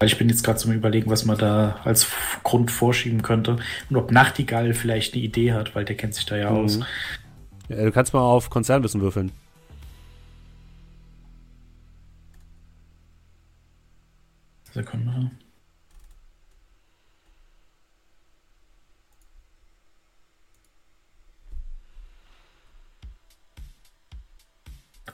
Weil 0.00 0.08
ich 0.08 0.18
bin 0.18 0.28
jetzt 0.28 0.42
gerade 0.42 0.58
zum 0.58 0.72
Überlegen, 0.72 1.08
was 1.08 1.24
man 1.24 1.38
da 1.38 1.76
als 1.84 2.08
Grund 2.42 2.72
vorschieben 2.72 3.22
könnte. 3.22 3.58
Und 3.88 3.96
ob 3.96 4.10
Nachtigall 4.10 4.74
vielleicht 4.74 5.14
eine 5.14 5.22
Idee 5.22 5.52
hat, 5.52 5.76
weil 5.76 5.84
der 5.84 5.96
kennt 5.96 6.14
sich 6.14 6.26
da 6.26 6.36
ja 6.36 6.48
aus. 6.48 6.78
Mhm. 6.78 6.84
Ja, 7.68 7.84
du 7.84 7.92
kannst 7.92 8.12
mal 8.12 8.20
auf 8.20 8.50
Konzernwissen 8.50 9.00
würfeln. 9.00 9.30
Sekunde. 14.74 15.30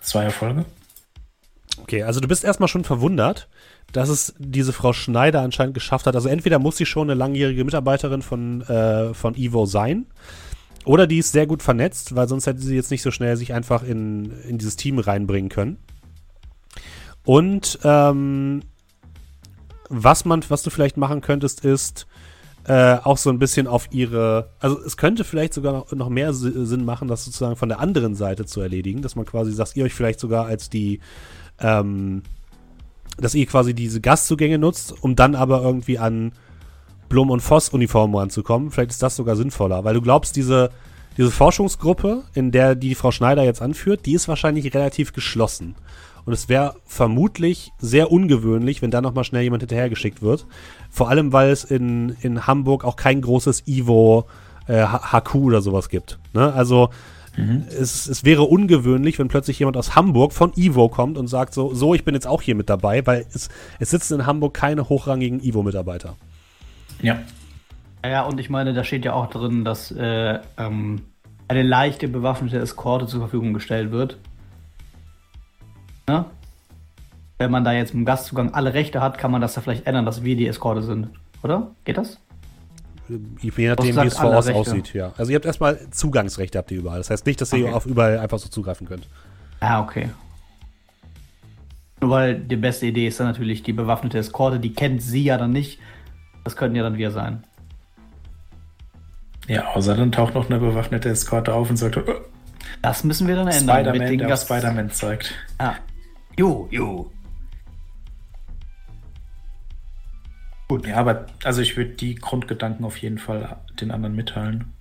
Zwei 0.01 0.24
Erfolge. 0.24 0.65
Okay, 1.82 2.03
also 2.03 2.20
du 2.20 2.28
bist 2.28 2.43
erstmal 2.43 2.69
schon 2.69 2.85
verwundert, 2.85 3.49
dass 3.93 4.09
es 4.09 4.35
diese 4.39 4.73
Frau 4.73 4.95
Schneider 4.95 5.43
anscheinend 5.43 5.74
geschafft 5.74 6.07
hat. 6.07 6.15
Also 6.15 6.31
entweder 6.31 6.59
muss 6.59 6.78
sie 6.78 6.87
schon 6.87 7.11
eine 7.11 7.19
langjährige 7.19 7.65
Mitarbeiterin 7.65 8.23
von, 8.23 8.62
äh, 8.62 9.12
von 9.12 9.35
Evo 9.35 9.66
sein, 9.66 10.07
oder 10.87 11.07
die 11.07 11.19
ist 11.19 11.32
sehr 11.32 11.47
gut 11.47 11.62
vernetzt, 11.62 12.16
weil 12.16 12.27
sonst 12.27 12.47
hätte 12.47 12.61
sie 12.61 12.74
jetzt 12.74 12.91
nicht 12.91 13.03
so 13.03 13.11
schnell 13.11 13.37
sich 13.37 13.53
einfach 13.53 13.82
in, 13.82 14.32
in 14.49 14.57
dieses 14.57 14.77
Team 14.77 14.99
reinbringen 14.99 15.51
können. 15.51 15.77
Und 17.24 17.78
ähm, 17.85 18.62
was 19.91 20.25
man, 20.25 20.43
was 20.49 20.62
du 20.62 20.71
vielleicht 20.71 20.97
machen 20.97 21.21
könntest, 21.21 21.65
ist 21.65 22.07
äh, 22.65 22.97
auch 23.03 23.19
so 23.19 23.29
ein 23.29 23.39
bisschen 23.39 23.67
auf 23.67 23.89
ihre, 23.91 24.49
also 24.59 24.81
es 24.81 24.97
könnte 24.97 25.25
vielleicht 25.25 25.53
sogar 25.53 25.73
noch, 25.73 25.93
noch 25.93 26.09
mehr 26.09 26.33
Si- 26.33 26.65
Sinn 26.65 26.85
machen, 26.87 27.09
das 27.09 27.25
sozusagen 27.25 27.57
von 27.57 27.69
der 27.69 27.81
anderen 27.81 28.15
Seite 28.15 28.47
zu 28.47 28.61
erledigen, 28.62 29.03
dass 29.03 29.17
man 29.17 29.27
quasi 29.27 29.53
sagt, 29.53 29.77
ihr 29.77 29.85
euch 29.85 29.95
vielleicht 29.95 30.21
sogar 30.21 30.47
als 30.47 30.71
die 30.71 31.01
ähm, 31.59 32.23
dass 33.19 33.35
ihr 33.35 33.45
quasi 33.45 33.75
diese 33.75 34.01
Gastzugänge 34.01 34.57
nutzt, 34.57 34.95
um 35.03 35.15
dann 35.15 35.35
aber 35.35 35.62
irgendwie 35.62 35.99
an 35.99 36.33
Blum 37.11 37.31
und 37.31 37.41
Voss 37.41 37.69
Uniformen 37.69 38.15
ranzukommen. 38.15 38.71
Vielleicht 38.71 38.93
ist 38.93 39.03
das 39.03 39.17
sogar 39.17 39.37
sinnvoller, 39.37 39.85
weil 39.85 39.95
du 39.95 40.01
glaubst, 40.01 40.37
diese, 40.37 40.71
diese 41.19 41.31
Forschungsgruppe, 41.31 42.23
in 42.33 42.51
der 42.51 42.77
die 42.77 42.95
Frau 42.95 43.11
Schneider 43.11 43.43
jetzt 43.43 43.61
anführt, 43.61 44.07
die 44.07 44.15
ist 44.15 44.29
wahrscheinlich 44.29 44.73
relativ 44.73 45.12
geschlossen. 45.12 45.75
Und 46.24 46.32
es 46.32 46.48
wäre 46.48 46.74
vermutlich 46.84 47.72
sehr 47.78 48.12
ungewöhnlich, 48.12 48.82
wenn 48.82 48.90
da 48.90 49.01
nochmal 49.01 49.24
schnell 49.24 49.42
jemand 49.42 49.62
hinterhergeschickt 49.62 50.22
wird. 50.22 50.47
Vor 50.90 51.09
allem, 51.09 51.32
weil 51.32 51.51
es 51.51 51.64
in, 51.64 52.16
in 52.20 52.47
Hamburg 52.47 52.84
auch 52.84 52.97
kein 52.97 53.20
großes 53.20 53.66
Ivo 53.66 54.26
äh, 54.66 54.84
HQ 54.84 55.34
oder 55.36 55.62
sowas 55.62 55.88
gibt. 55.88 56.18
Ne? 56.32 56.52
Also 56.52 56.90
es, 57.68 58.06
es 58.06 58.24
wäre 58.24 58.42
ungewöhnlich, 58.42 59.18
wenn 59.18 59.28
plötzlich 59.28 59.59
jemand 59.59 59.76
aus 59.76 59.94
Hamburg 59.94 60.32
von 60.32 60.52
Ivo 60.56 60.88
kommt 60.88 61.16
und 61.16 61.28
sagt 61.28 61.55
so, 61.55 61.74
so, 61.74 61.94
ich 61.94 62.05
bin 62.05 62.14
jetzt 62.14 62.26
auch 62.26 62.42
hier 62.42 62.55
mit 62.55 62.68
dabei, 62.68 63.06
weil 63.06 63.26
es, 63.32 63.48
es 63.78 63.90
sitzen 63.90 64.20
in 64.20 64.26
Hamburg 64.26 64.55
keine 64.55 64.88
hochrangigen 64.88 65.40
Ivo-Mitarbeiter. 65.42 66.16
Ja. 67.01 67.20
Ja, 68.05 68.22
und 68.22 68.40
ich 68.40 68.48
meine, 68.48 68.72
da 68.72 68.82
steht 68.82 69.05
ja 69.05 69.12
auch 69.12 69.28
drin, 69.28 69.64
dass 69.64 69.90
äh, 69.90 70.38
ähm, 70.56 71.02
eine 71.48 71.62
leichte 71.62 72.09
bewaffnete 72.09 72.59
Eskorte 72.59 73.06
zur 73.06 73.20
Verfügung 73.20 73.52
gestellt 73.52 73.90
wird. 73.90 74.18
Ne? 76.11 76.24
Wenn 77.39 77.51
man 77.53 77.62
da 77.65 77.73
jetzt 77.73 77.95
im 77.95 78.05
Gastzugang 78.05 78.53
alle 78.53 78.74
Rechte 78.74 79.01
hat, 79.01 79.16
kann 79.16 79.31
man 79.31 79.41
das 79.41 79.55
ja 79.55 79.62
vielleicht 79.62 79.87
ändern, 79.87 80.05
dass 80.05 80.24
wir 80.24 80.37
die 80.37 80.47
Eskorte 80.49 80.82
sind. 80.82 81.09
Oder? 81.43 81.70
Geht 81.85 81.99
das? 81.99 82.19
je 83.41 83.69
nachdem, 83.69 83.97
wie 83.97 84.07
es 84.07 84.16
vor 84.16 84.31
Ort 84.31 84.53
aussieht, 84.53 84.93
ja. 84.95 85.12
Also 85.16 85.32
ihr 85.32 85.37
habt 85.37 85.45
erstmal 85.47 85.78
Zugangsrechte 85.91 86.59
habt 86.59 86.70
ihr 86.70 86.78
überall. 86.78 86.99
Das 86.99 87.11
heißt 87.11 87.27
nicht, 87.27 87.41
dass 87.41 87.53
ihr 87.53 87.66
Okay. 87.66 87.74
auf 87.74 87.87
überall 87.87 88.19
einfach 88.19 88.39
so 88.39 88.49
zugreifen 88.49 88.87
könnt. 88.87 89.09
Ah, 89.61 89.81
okay. 89.82 90.11
Nur 92.01 92.11
weil 92.11 92.37
die 92.39 92.57
beste 92.57 92.87
Idee 92.87 93.09
ist 93.09 93.19
dann 93.20 93.27
natürlich 93.27 93.62
die 93.62 93.73
bewaffnete 93.73 94.19
Eskorte, 94.19 94.59
die 94.61 94.73
kennt 94.73 95.03
sie 95.03 95.24
ja 95.24 95.39
dann 95.39 95.51
nicht. 95.51 95.81
Das 96.45 96.57
könnten 96.57 96.77
ja 96.77 96.82
dann 96.82 96.99
wir 96.99 97.11
sein. 97.11 97.43
Ja, 99.49 99.66
außer 99.74 99.97
dann 99.97 100.12
taucht 100.12 100.35
noch 100.35 100.49
eine 100.49 100.59
bewaffnete 100.61 101.09
Eskorte 101.09 101.53
auf 101.53 101.69
und 101.69 101.77
sagt, 101.77 101.97
oh, 101.97 102.03
Das 102.82 103.03
müssen 103.05 103.27
wir 103.27 103.35
dann 103.37 103.49
ändern. 103.49 103.77
mit 103.77 103.87
Spider-Man, 103.97 104.19
den 104.19 104.28
der 104.28 104.37
Spider-Man 104.37 104.91
zeigt. 104.91 105.35
Ah. 105.59 105.74
Jo, 106.41 106.67
jo. 106.71 107.12
Gut. 110.69 110.87
Ja, 110.87 110.97
aber 110.97 111.27
also 111.45 111.61
ich 111.61 111.77
würde 111.77 111.91
die 111.91 112.15
Grundgedanken 112.15 112.87
auf 112.87 112.97
jeden 112.97 113.19
Fall 113.19 113.59
den 113.79 113.91
anderen 113.91 114.17
mitteilen. 114.17 114.73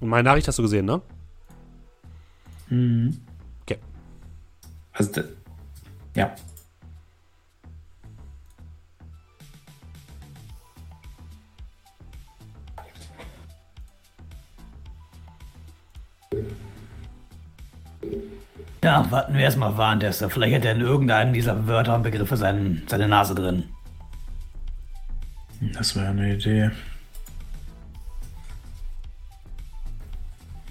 Und 0.00 0.08
meine 0.08 0.24
Nachricht 0.24 0.48
hast 0.48 0.58
du 0.58 0.62
gesehen, 0.62 0.86
ne? 0.86 1.00
Mhm. 2.68 3.20
Okay. 3.62 3.78
Also, 4.92 5.22
ja. 6.16 6.34
Ja, 18.82 19.10
warten 19.10 19.34
wir 19.34 19.42
erstmal 19.42 19.76
Warntester. 19.76 20.30
Vielleicht 20.30 20.56
hat 20.56 20.64
er 20.64 20.72
in 20.72 20.80
irgendeinem 20.80 21.34
dieser 21.34 21.66
Wörter 21.66 21.94
und 21.94 22.02
Begriffe 22.02 22.36
seinen, 22.36 22.82
seine 22.88 23.08
Nase 23.08 23.34
drin. 23.34 23.64
Das 25.74 25.94
wäre 25.94 26.08
eine 26.08 26.34
Idee. 26.34 26.70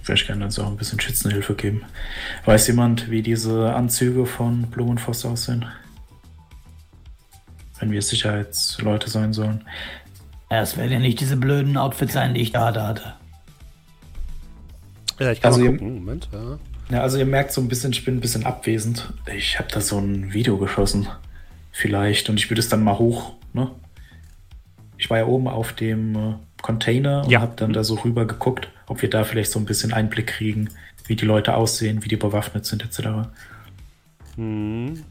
Vielleicht 0.01 0.25
kann 0.25 0.41
er 0.41 0.45
uns 0.45 0.57
auch 0.57 0.65
ein 0.65 0.77
bisschen 0.77 0.99
Schützenhilfe 0.99 1.53
geben. 1.53 1.83
Weiß 2.45 2.65
jemand, 2.65 3.11
wie 3.11 3.21
diese 3.21 3.75
Anzüge 3.75 4.25
von 4.25 4.63
Blumenfoss 4.63 5.23
aussehen? 5.23 5.65
Wenn 7.79 7.91
wir 7.91 8.01
Sicherheitsleute 8.01 9.07
sein 9.07 9.33
sollen. 9.33 9.63
Ja, 10.49 10.61
es 10.61 10.77
werden 10.77 10.91
ja 10.91 10.99
nicht 10.99 11.19
diese 11.19 11.37
blöden 11.37 11.77
Outfits 11.77 12.13
sein, 12.13 12.33
die 12.33 12.41
ich 12.41 12.51
da 12.51 12.73
hatte. 12.73 13.13
Ja, 15.19 15.31
ich 15.31 15.41
kann 15.41 15.53
Also 15.53 15.63
mal 15.63 15.71
gucken. 15.73 15.93
Moment, 15.93 16.27
ja. 16.33 16.57
Ja, 16.91 17.01
also 17.01 17.17
ihr 17.17 17.25
merkt 17.25 17.51
so 17.51 17.61
ein 17.61 17.67
bisschen, 17.67 17.91
ich 17.91 18.03
bin 18.03 18.17
ein 18.17 18.19
bisschen 18.19 18.45
abwesend. 18.45 19.13
Ich 19.35 19.59
habe 19.59 19.69
da 19.71 19.79
so 19.81 19.99
ein 19.99 20.33
Video 20.33 20.57
geschossen. 20.57 21.07
Vielleicht. 21.71 22.29
Und 22.29 22.37
ich 22.39 22.49
würde 22.49 22.59
es 22.61 22.69
dann 22.69 22.83
mal 22.83 22.97
hoch, 22.97 23.33
ne? 23.53 23.69
Ich 24.97 25.09
war 25.09 25.17
ja 25.19 25.25
oben 25.27 25.47
auf 25.47 25.71
dem 25.73 26.15
äh, 26.15 26.33
Container 26.61 27.23
und 27.23 27.29
Ja. 27.31 27.41
habe 27.41 27.53
dann 27.55 27.73
da 27.73 27.83
so 27.83 27.95
rüber 27.95 28.25
geguckt, 28.25 28.69
ob 28.87 29.01
wir 29.01 29.09
da 29.09 29.23
vielleicht 29.23 29.51
so 29.51 29.59
ein 29.59 29.65
bisschen 29.65 29.93
Einblick 29.93 30.27
kriegen, 30.27 30.69
wie 31.05 31.15
die 31.15 31.25
Leute 31.25 31.55
aussehen, 31.55 32.03
wie 32.03 32.09
die 32.09 32.17
bewaffnet 32.17 32.65
sind, 32.65 32.83
etc. 32.83 33.29
Hm. 34.35 35.03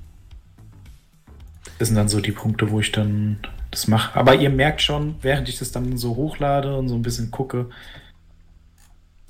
Das 1.79 1.89
sind 1.89 1.97
dann 1.97 2.09
so 2.09 2.21
die 2.21 2.33
Punkte, 2.33 2.71
wo 2.71 2.81
ich 2.81 2.91
dann 2.93 3.39
das 3.71 3.87
mache. 3.87 4.19
Aber 4.19 4.35
ihr 4.35 4.51
merkt 4.51 4.83
schon, 4.83 5.15
während 5.23 5.49
ich 5.49 5.59
das 5.59 5.71
dann 5.73 5.97
so 5.97 6.17
hochlade 6.17 6.77
und 6.77 6.89
so 6.89 6.97
ein 6.97 7.03
bisschen 7.03 7.31
gucke, 7.31 7.71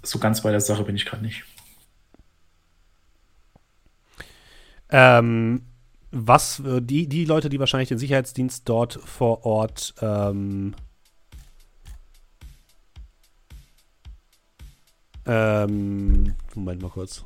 so 0.02 0.18
ganz 0.18 0.42
bei 0.42 0.50
der 0.50 0.60
Sache 0.60 0.82
bin 0.84 0.96
ich 0.96 1.04
gerade 1.04 1.22
nicht. 1.24 1.44
Ähm, 4.90 5.62
was 6.10 6.60
äh, 6.60 6.80
die, 6.80 7.08
die 7.08 7.24
Leute, 7.24 7.48
die 7.48 7.60
wahrscheinlich 7.60 7.88
den 7.88 7.98
Sicherheitsdienst 7.98 8.68
dort 8.68 8.94
vor 8.94 9.44
Ort 9.44 9.94
ähm, 10.00 10.74
ähm, 15.26 16.34
Moment 16.54 16.82
mal 16.82 16.90
kurz. 16.90 17.24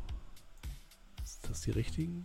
Ist 1.22 1.48
das 1.48 1.60
die 1.62 1.70
richtigen? 1.70 2.24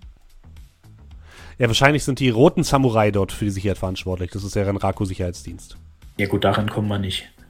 Ja, 1.59 1.67
wahrscheinlich 1.67 2.03
sind 2.03 2.19
die 2.19 2.29
roten 2.29 2.63
Samurai 2.63 3.11
dort 3.11 3.31
für 3.31 3.45
die 3.45 3.51
Sicherheit 3.51 3.77
verantwortlich. 3.77 4.31
Das 4.31 4.43
ist 4.43 4.55
der 4.55 4.67
Renraku 4.67 5.05
Sicherheitsdienst. 5.05 5.77
Ja 6.17 6.27
gut, 6.27 6.43
daran 6.43 6.69
kommen 6.69 6.87
wir 6.87 6.99
nicht. 6.99 7.31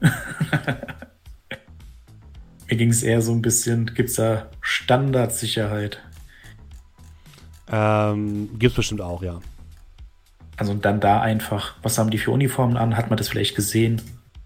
Mir 2.70 2.76
ging 2.76 2.90
es 2.90 3.02
eher 3.02 3.22
so 3.22 3.32
ein 3.32 3.40
bisschen, 3.40 3.94
gibt 3.94 4.10
es 4.10 4.16
da 4.16 4.50
Standardsicherheit? 4.60 6.02
Ähm, 7.70 8.50
gibt's 8.58 8.76
bestimmt 8.76 9.00
auch, 9.00 9.22
ja. 9.22 9.40
Also 10.56 10.72
und 10.72 10.84
dann 10.84 11.00
da 11.00 11.20
einfach, 11.20 11.74
was 11.82 11.98
haben 11.98 12.10
die 12.10 12.18
für 12.18 12.30
Uniformen 12.32 12.76
an? 12.76 12.96
Hat 12.96 13.10
man 13.10 13.16
das 13.16 13.28
vielleicht 13.28 13.54
gesehen? 13.54 14.02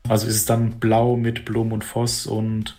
Also 0.08 0.26
ist 0.26 0.34
es 0.36 0.44
dann 0.44 0.72
blau 0.80 1.16
mit 1.16 1.44
Blum 1.44 1.72
und 1.72 1.84
Voss 1.84 2.26
und 2.26 2.76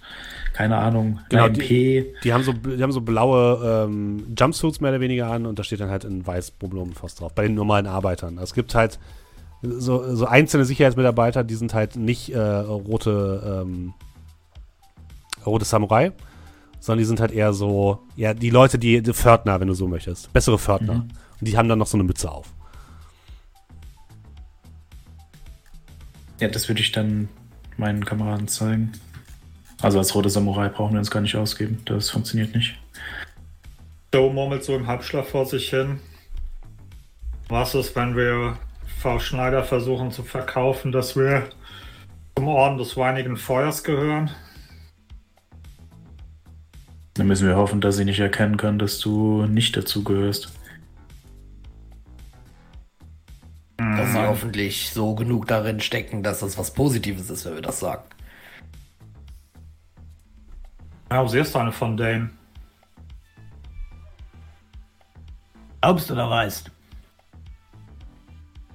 keine 0.53 0.77
Ahnung, 0.77 1.19
Genau, 1.29 1.45
AMP? 1.45 1.57
Die 1.57 2.31
haben 2.31 2.43
so, 2.43 2.53
die 2.53 2.81
haben 2.81 2.91
so 2.91 3.01
blaue 3.01 3.85
ähm, 3.85 4.35
Jumpsuits 4.37 4.81
mehr 4.81 4.91
oder 4.91 4.99
weniger 4.99 5.31
an 5.31 5.47
und 5.47 5.57
da 5.57 5.63
steht 5.63 5.79
dann 5.79 5.89
halt 5.89 6.03
in 6.03 6.25
weiß 6.25 6.51
Blumenfoss 6.51 7.15
drauf, 7.15 7.33
bei 7.33 7.43
den 7.43 7.55
normalen 7.55 7.87
Arbeitern. 7.87 8.37
Es 8.37 8.53
gibt 8.53 8.75
halt 8.75 8.99
so, 9.63 10.15
so 10.15 10.25
einzelne 10.25 10.65
Sicherheitsmitarbeiter, 10.65 11.43
die 11.43 11.55
sind 11.55 11.73
halt 11.73 11.95
nicht 11.95 12.29
äh, 12.33 12.39
rote, 12.39 13.63
ähm, 13.63 13.93
rote 15.43 15.65
Samurai, 15.65 16.11
sondern 16.83 16.99
die 16.99 17.05
sind 17.05 17.21
halt 17.21 17.31
eher 17.31 17.53
so, 17.53 18.03
ja, 18.17 18.33
die 18.33 18.49
Leute, 18.49 18.77
die, 18.77 19.01
die 19.01 19.13
Pförtner, 19.13 19.61
wenn 19.61 19.69
du 19.69 19.73
so 19.73 19.87
möchtest. 19.87 20.33
Bessere 20.33 20.59
Pförtner. 20.59 20.95
Mhm. 20.95 21.11
Und 21.39 21.47
die 21.47 21.55
haben 21.55 21.69
dann 21.69 21.79
noch 21.79 21.87
so 21.87 21.95
eine 21.95 22.03
Mütze 22.03 22.29
auf. 22.29 22.47
Ja, 26.41 26.49
das 26.49 26.67
würde 26.67 26.81
ich 26.81 26.91
dann 26.91 27.29
meinen 27.77 28.03
Kameraden 28.03 28.49
zeigen. 28.49 28.91
Also 29.81 29.97
als 29.97 30.13
rote 30.13 30.29
Samurai 30.29 30.67
brauchen 30.67 30.91
wir 30.91 30.99
uns 30.99 31.09
gar 31.09 31.21
nicht 31.21 31.37
ausgeben. 31.37 31.79
Das 31.85 32.09
funktioniert 32.09 32.53
nicht. 32.53 32.77
Joe 34.13 34.33
murmelt 34.33 34.65
so 34.65 34.75
im 34.75 34.85
Halbschlaf 34.85 35.29
vor 35.29 35.45
sich 35.45 35.69
hin. 35.69 36.01
Was 37.47 37.75
ist, 37.75 37.95
wenn 37.95 38.17
wir 38.17 38.57
Frau 38.99 39.19
Schneider 39.19 39.63
versuchen 39.63 40.11
zu 40.11 40.23
verkaufen, 40.23 40.91
dass 40.91 41.15
wir 41.15 41.47
zum 42.35 42.49
Orden 42.49 42.77
des 42.77 42.97
weinigen 42.97 43.37
Feuers 43.37 43.85
gehören? 43.85 44.31
Dann 47.13 47.27
müssen 47.27 47.47
wir 47.47 47.55
hoffen, 47.55 47.79
dass 47.79 47.97
sie 47.97 48.05
nicht 48.05 48.19
erkennen 48.19 48.57
kann, 48.57 48.79
dass 48.79 48.99
du 48.99 49.45
nicht 49.45 49.77
dazu 49.77 50.03
gehörst. 50.03 50.51
Dass 53.77 54.11
sie 54.11 54.17
Mann. 54.17 54.27
hoffentlich 54.27 54.91
so 54.91 55.13
genug 55.13 55.47
darin 55.47 55.79
stecken, 55.79 56.23
dass 56.23 56.39
das 56.39 56.57
was 56.57 56.73
Positives 56.73 57.29
ist, 57.29 57.45
wenn 57.45 57.55
wir 57.55 57.61
das 57.61 57.79
sagen. 57.79 58.03
Ja, 61.11 61.27
sie 61.27 61.39
ist 61.39 61.55
eine 61.55 61.71
von 61.71 61.95
denen. 61.95 62.31
Glaubst 65.81 66.09
oder 66.09 66.29
weißt? 66.29 66.71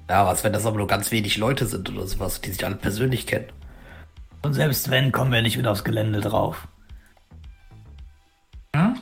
Ja, 0.08 0.26
was, 0.26 0.44
wenn 0.44 0.52
das 0.52 0.64
aber 0.64 0.76
nur 0.76 0.86
ganz 0.86 1.10
wenig 1.10 1.36
Leute 1.36 1.66
sind 1.66 1.90
oder 1.90 2.06
sowas, 2.06 2.40
die 2.40 2.50
sich 2.50 2.64
alle 2.64 2.76
persönlich 2.76 3.26
kennen? 3.26 3.48
Und 4.42 4.54
selbst 4.54 4.90
wenn, 4.90 5.10
kommen 5.10 5.32
wir 5.32 5.42
nicht 5.42 5.58
wieder 5.58 5.72
aufs 5.72 5.84
Gelände 5.84 6.20
drauf. 6.20 6.68
Hm? 8.78 8.96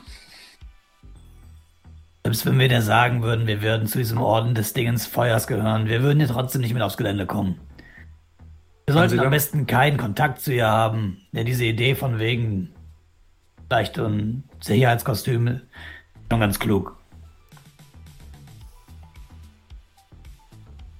Selbst 2.23 2.45
wenn 2.45 2.59
wir 2.59 2.67
dir 2.67 2.81
sagen 2.81 3.23
würden, 3.23 3.47
wir 3.47 3.61
würden 3.61 3.87
zu 3.87 3.99
diesem 3.99 4.19
Orden 4.19 4.53
des 4.53 4.73
Dingens 4.73 5.05
Feuers 5.05 5.47
gehören, 5.47 5.87
wir 5.87 6.01
würden 6.01 6.19
ja 6.19 6.27
trotzdem 6.27 6.61
nicht 6.61 6.73
mit 6.73 6.83
aufs 6.83 6.97
Gelände 6.97 7.25
kommen. 7.25 7.59
Wir 8.85 8.93
sollten 8.93 9.19
am 9.19 9.29
besten 9.29 9.67
keinen 9.67 9.97
Kontakt 9.97 10.39
zu 10.39 10.53
ihr 10.53 10.67
haben. 10.67 11.21
Ja, 11.31 11.43
diese 11.43 11.65
Idee 11.65 11.95
von 11.95 12.19
wegen 12.19 12.73
vielleicht 13.67 13.97
ein 13.99 14.43
Sicherheitskostüm 14.61 15.47
ist 15.47 15.61
schon 16.31 16.39
ganz 16.39 16.59
klug. 16.59 16.97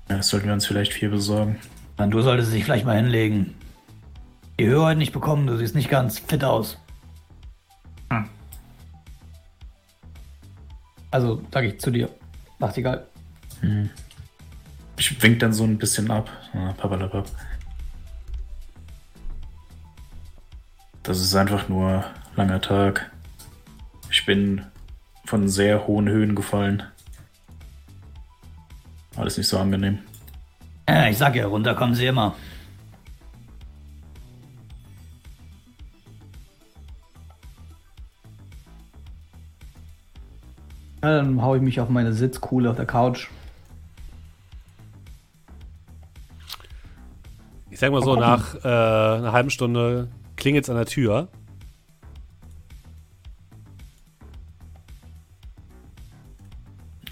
Ja, 0.10 0.18
das 0.18 0.30
sollten 0.30 0.48
wir 0.48 0.54
uns 0.54 0.66
vielleicht 0.66 0.94
viel 0.94 1.10
besorgen. 1.10 1.60
Dann 1.98 2.12
du 2.12 2.22
solltest 2.22 2.54
dich 2.54 2.64
vielleicht 2.64 2.86
mal 2.86 2.96
hinlegen. 2.96 3.56
Die 4.60 4.66
Höhe 4.66 4.82
heute 4.82 4.98
nicht 4.98 5.14
bekommen, 5.14 5.48
du 5.48 5.58
siehst 5.58 5.76
nicht 5.76 5.90
ganz 5.90 6.20
fit 6.20 6.44
aus. 6.44 6.78
Hm. 8.12 8.30
Also, 11.12 11.42
sag 11.52 11.64
ich 11.66 11.80
zu 11.80 11.92
dir. 11.92 12.10
Nachtigall. 12.60 13.08
Ich 14.98 15.24
wink 15.24 15.40
dann 15.40 15.54
so 15.54 15.64
ein 15.64 15.78
bisschen 15.78 16.12
ab. 16.12 16.30
Ah, 16.54 16.74
papalapap. 16.74 17.28
Das 21.04 21.22
ist 21.22 21.36
einfach 21.36 21.70
nur 21.70 22.04
langer 22.36 22.62
Tag. 22.62 23.12
Ich 24.12 24.26
bin 24.26 24.66
von 25.26 25.48
sehr 25.48 25.88
hohen 25.88 26.10
Höhen 26.10 26.36
gefallen. 26.36 26.84
Alles 29.16 29.38
nicht 29.38 29.48
so 29.48 29.58
angenehm. 29.58 30.00
Ja, 30.88 31.08
ich 31.08 31.18
sag 31.18 31.36
ja, 31.36 31.48
runter 31.48 31.76
kommen 31.76 31.96
sie 31.96 32.06
immer. 32.06 32.36
Ja, 41.04 41.18
dann 41.18 41.42
hau 41.42 41.56
ich 41.56 41.62
mich 41.62 41.80
auf 41.80 41.90
meine 41.90 42.14
Sitzkuhle 42.14 42.70
auf 42.70 42.76
der 42.76 42.86
Couch. 42.86 43.28
Ich 47.70 47.80
sag 47.80 47.92
mal 47.92 48.02
so, 48.02 48.16
nach 48.16 48.56
äh, 48.56 48.68
einer 48.68 49.32
halben 49.32 49.52
Stunde 49.52 50.08
klingelt's 50.36 50.70
an 50.70 50.78
der 50.78 50.86
Tür. 50.86 51.28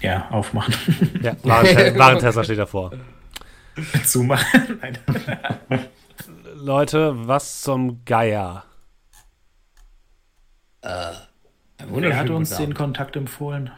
Ja, 0.00 0.28
aufmachen. 0.30 0.74
Ja, 1.22 1.36
Warente 1.42 1.94
Warentester 1.98 2.44
steht 2.44 2.58
davor. 2.58 2.92
Zumachen. 4.04 4.78
Nein. 4.80 4.98
Leute, 6.54 7.12
was 7.28 7.62
zum 7.62 8.04
Geier? 8.04 8.64
Ein 10.82 11.25
Wer 11.78 12.16
hat 12.16 12.30
uns 12.30 12.56
den. 12.56 12.74
Kontakt 12.74 13.16
empfohlen? 13.16 13.70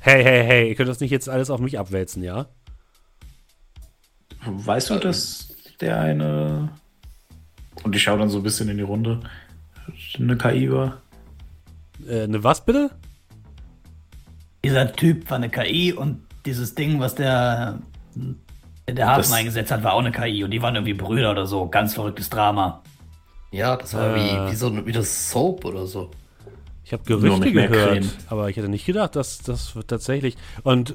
Hey, 0.00 0.22
hey, 0.22 0.44
hey, 0.46 0.68
ihr 0.68 0.74
könnt 0.74 0.88
das 0.88 1.00
nicht 1.00 1.10
jetzt 1.10 1.28
alles 1.28 1.50
auf 1.50 1.60
mich 1.60 1.78
abwälzen, 1.78 2.22
ja? 2.22 2.46
Weißt 4.46 4.90
du, 4.90 4.98
dass 4.98 5.54
der 5.80 6.00
eine. 6.00 6.70
Und 7.82 7.94
ich 7.94 8.02
schaue 8.02 8.18
dann 8.18 8.30
so 8.30 8.38
ein 8.38 8.42
bisschen 8.42 8.68
in 8.68 8.76
die 8.78 8.82
Runde. 8.84 9.20
Eine 10.18 10.36
KI 10.36 10.70
war. 10.70 11.02
Äh, 12.08 12.26
ne 12.26 12.42
was 12.44 12.64
bitte? 12.64 12.90
Dieser 14.64 14.92
Typ 14.92 15.28
war 15.30 15.36
eine 15.36 15.50
KI 15.50 15.92
und 15.92 16.22
dieses 16.44 16.74
Ding, 16.74 17.00
was 17.00 17.14
der, 17.14 17.78
der 18.88 19.06
Hafen 19.06 19.18
Das- 19.22 19.32
eingesetzt 19.32 19.70
hat, 19.70 19.82
war 19.82 19.92
auch 19.94 19.98
eine 20.00 20.12
KI 20.12 20.44
und 20.44 20.50
die 20.52 20.62
waren 20.62 20.74
irgendwie 20.74 20.94
Brüder 20.94 21.30
oder 21.32 21.46
so. 21.46 21.68
Ganz 21.68 21.94
verrücktes 21.94 22.30
Drama. 22.30 22.82
Ja, 23.50 23.76
das 23.76 23.94
war 23.94 24.14
Äh. 24.16 24.46
wie, 24.48 24.52
wie 24.52 24.56
so 24.56 24.86
wie 24.86 24.92
das 24.92 25.30
Soap 25.30 25.64
oder 25.64 25.86
so. 25.86 26.10
Ich 26.84 26.92
habe 26.92 27.02
Gerüchte 27.04 27.52
gehört, 27.52 27.90
Krähen. 28.00 28.10
aber 28.28 28.48
ich 28.48 28.56
hätte 28.56 28.68
nicht 28.68 28.86
gedacht, 28.86 29.14
dass 29.16 29.38
das 29.38 29.74
wird 29.76 29.88
tatsächlich. 29.88 30.36
Und 30.62 30.94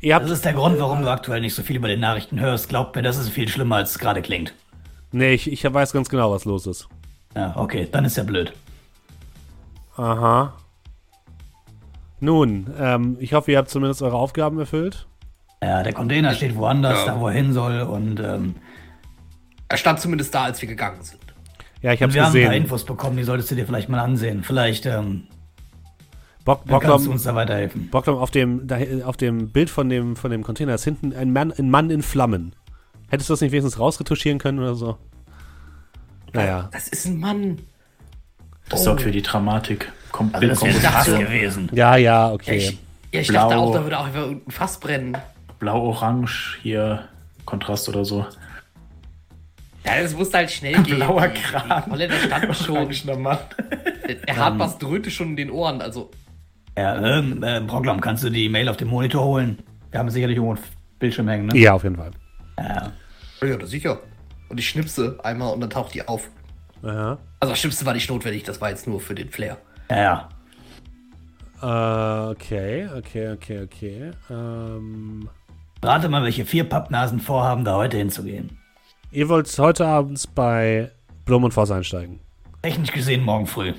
ihr 0.00 0.14
habt. 0.14 0.24
Das 0.24 0.32
ist 0.32 0.44
der 0.44 0.52
Grund, 0.54 0.78
warum 0.78 1.02
du 1.02 1.10
aktuell 1.10 1.40
nicht 1.40 1.54
so 1.54 1.62
viel 1.62 1.76
über 1.76 1.88
den 1.88 2.00
Nachrichten 2.00 2.38
hörst. 2.40 2.68
Glaub 2.68 2.94
mir, 2.94 3.02
das 3.02 3.16
ist 3.18 3.30
viel 3.30 3.48
schlimmer, 3.48 3.76
als 3.76 3.90
es 3.92 3.98
gerade 3.98 4.22
klingt. 4.22 4.54
Nee, 5.12 5.32
ich, 5.34 5.50
ich 5.50 5.64
weiß 5.64 5.92
ganz 5.92 6.08
genau, 6.08 6.30
was 6.30 6.44
los 6.44 6.66
ist. 6.66 6.88
Ja, 7.34 7.52
okay, 7.56 7.88
dann 7.90 8.04
ist 8.04 8.16
ja 8.16 8.22
blöd. 8.22 8.52
Aha. 9.96 10.52
Nun, 12.20 12.72
ähm, 12.78 13.16
ich 13.20 13.32
hoffe, 13.32 13.50
ihr 13.52 13.58
habt 13.58 13.70
zumindest 13.70 14.02
eure 14.02 14.16
Aufgaben 14.16 14.58
erfüllt. 14.58 15.06
Ja, 15.62 15.82
der 15.82 15.92
Container 15.92 16.34
steht 16.34 16.54
woanders, 16.56 17.06
Ja. 17.06 17.14
da 17.14 17.20
wo 17.20 17.28
er 17.28 17.34
hin 17.34 17.52
soll 17.52 17.80
und, 17.82 18.20
ähm, 18.20 18.54
Er 19.68 19.76
stand 19.76 20.00
zumindest 20.00 20.34
da, 20.34 20.44
als 20.44 20.60
wir 20.60 20.68
gegangen 20.68 21.00
sind. 21.02 21.19
Ja, 21.82 21.92
ich 21.92 22.00
und 22.00 22.04
hab's 22.08 22.14
wir 22.14 22.22
haben 22.24 22.28
ein 22.28 22.32
paar 22.42 22.50
gesehen. 22.50 22.62
Infos 22.64 22.84
bekommen, 22.84 23.16
die 23.16 23.22
solltest 23.24 23.50
du 23.50 23.54
dir 23.54 23.66
vielleicht 23.66 23.88
mal 23.88 24.00
ansehen. 24.00 24.42
Vielleicht 24.44 24.86
ähm, 24.86 25.24
Bock, 26.44 26.62
dann 26.66 26.80
kannst 26.80 27.06
du 27.06 27.10
uns 27.10 27.22
da 27.22 27.34
weiterhelfen. 27.34 27.88
Bocklom, 27.90 28.18
auf 28.18 28.30
dem, 28.30 28.66
da, 28.66 28.78
auf 29.04 29.16
dem 29.16 29.50
Bild 29.50 29.70
von 29.70 29.88
dem, 29.88 30.16
von 30.16 30.30
dem 30.30 30.42
Container 30.42 30.74
ist 30.74 30.84
hinten 30.84 31.14
ein 31.14 31.32
Mann, 31.32 31.52
ein 31.52 31.70
Mann 31.70 31.90
in 31.90 32.02
Flammen. 32.02 32.54
Hättest 33.08 33.28
du 33.28 33.32
das 33.34 33.40
nicht 33.40 33.52
wenigstens 33.52 33.78
rausretuschieren 33.78 34.38
können 34.38 34.58
oder 34.58 34.74
so? 34.74 34.96
Naja. 36.32 36.68
Das 36.72 36.88
ist 36.88 37.06
ein 37.06 37.18
Mann. 37.18 37.58
Das 38.68 38.84
sorgt 38.84 39.02
für 39.02 39.10
die 39.10 39.22
Dramatik. 39.22 39.90
Kom 40.12 40.30
Also 40.32 40.46
das 40.46 40.62
wäre 40.62 40.72
Bildkomposition. 40.72 41.20
gewesen. 41.20 41.68
Ja, 41.72 41.96
ja, 41.96 42.28
Ja, 42.28 42.32
okay. 42.32 42.56
ich, 42.56 42.78
ja, 43.12 43.20
ich 43.20 43.28
Blau. 43.28 43.48
dachte 43.48 43.56
auch, 43.58 43.72
da 43.74 43.82
würde 43.82 43.98
auch 43.98 44.06
einfach 44.06 44.20
irgendein 44.20 44.50
Fass 44.50 44.78
brennen. 44.80 45.16
Blau-Orange 45.58 46.58
hier. 46.62 47.08
Kontrast 47.44 47.88
oder 47.88 48.04
so. 48.04 48.26
Ja, 49.84 49.96
es 49.96 50.14
musste 50.16 50.36
halt 50.38 50.50
schnell 50.50 50.82
gehen. 50.82 50.96
Blauer 50.96 51.28
Kran. 51.28 51.84
Die 51.86 51.90
Holländer 51.90 52.16
standen 52.16 52.54
schon. 52.54 52.76
Orangener 52.76 53.16
Mann. 53.16 53.38
Er 54.26 54.36
hat 54.36 54.58
was 54.58 54.78
dröhnte 54.78 55.10
schon 55.10 55.30
in 55.30 55.36
den 55.36 55.50
Ohren. 55.50 55.80
Also, 55.80 56.10
Ja, 56.76 57.18
ähm, 57.18 57.42
äh, 57.42 57.60
Brocklam, 57.60 58.00
kannst 58.00 58.22
du 58.24 58.30
die 58.30 58.48
Mail 58.48 58.68
auf 58.68 58.76
dem 58.76 58.88
Monitor 58.88 59.24
holen? 59.24 59.58
Wir 59.90 60.00
haben 60.00 60.10
sicherlich 60.10 60.36
irgendwo 60.36 60.54
einen 60.56 60.64
Bildschirm 60.98 61.28
hängen, 61.28 61.46
ne? 61.46 61.56
Ja, 61.58 61.72
auf 61.74 61.82
jeden 61.82 61.96
Fall. 61.96 62.10
Ja. 62.58 62.92
ja, 63.42 63.56
das 63.56 63.70
sicher. 63.70 64.00
Und 64.48 64.58
ich 64.60 64.68
schnipse 64.68 65.18
einmal 65.22 65.52
und 65.54 65.60
dann 65.60 65.70
taucht 65.70 65.94
die 65.94 66.06
auf. 66.06 66.28
Aha. 66.82 67.18
Also, 67.40 67.54
Schnipsen 67.54 67.86
war 67.86 67.94
nicht 67.94 68.10
notwendig, 68.10 68.42
das 68.42 68.60
war 68.60 68.68
jetzt 68.70 68.86
nur 68.86 69.00
für 69.00 69.14
den 69.14 69.30
Flair. 69.30 69.56
Ja, 69.90 70.28
ja. 71.62 72.26
Äh, 72.26 72.30
okay, 72.32 72.88
okay, 72.96 73.30
okay, 73.32 73.62
okay. 73.62 74.10
Ähm, 74.30 75.28
Rate 75.82 76.08
mal, 76.08 76.22
welche 76.22 76.44
vier 76.44 76.64
Pappnasen 76.64 77.20
vorhaben, 77.20 77.64
da 77.64 77.76
heute 77.76 77.96
hinzugehen. 77.96 78.58
Ihr 79.12 79.28
wollt 79.28 79.58
heute 79.58 79.86
abends 79.86 80.26
bei 80.26 80.90
Blum 81.24 81.44
und 81.44 81.52
Voss 81.52 81.70
einsteigen. 81.70 82.20
Technisch 82.62 82.92
gesehen 82.92 83.22
morgen 83.24 83.46
früh. 83.46 83.72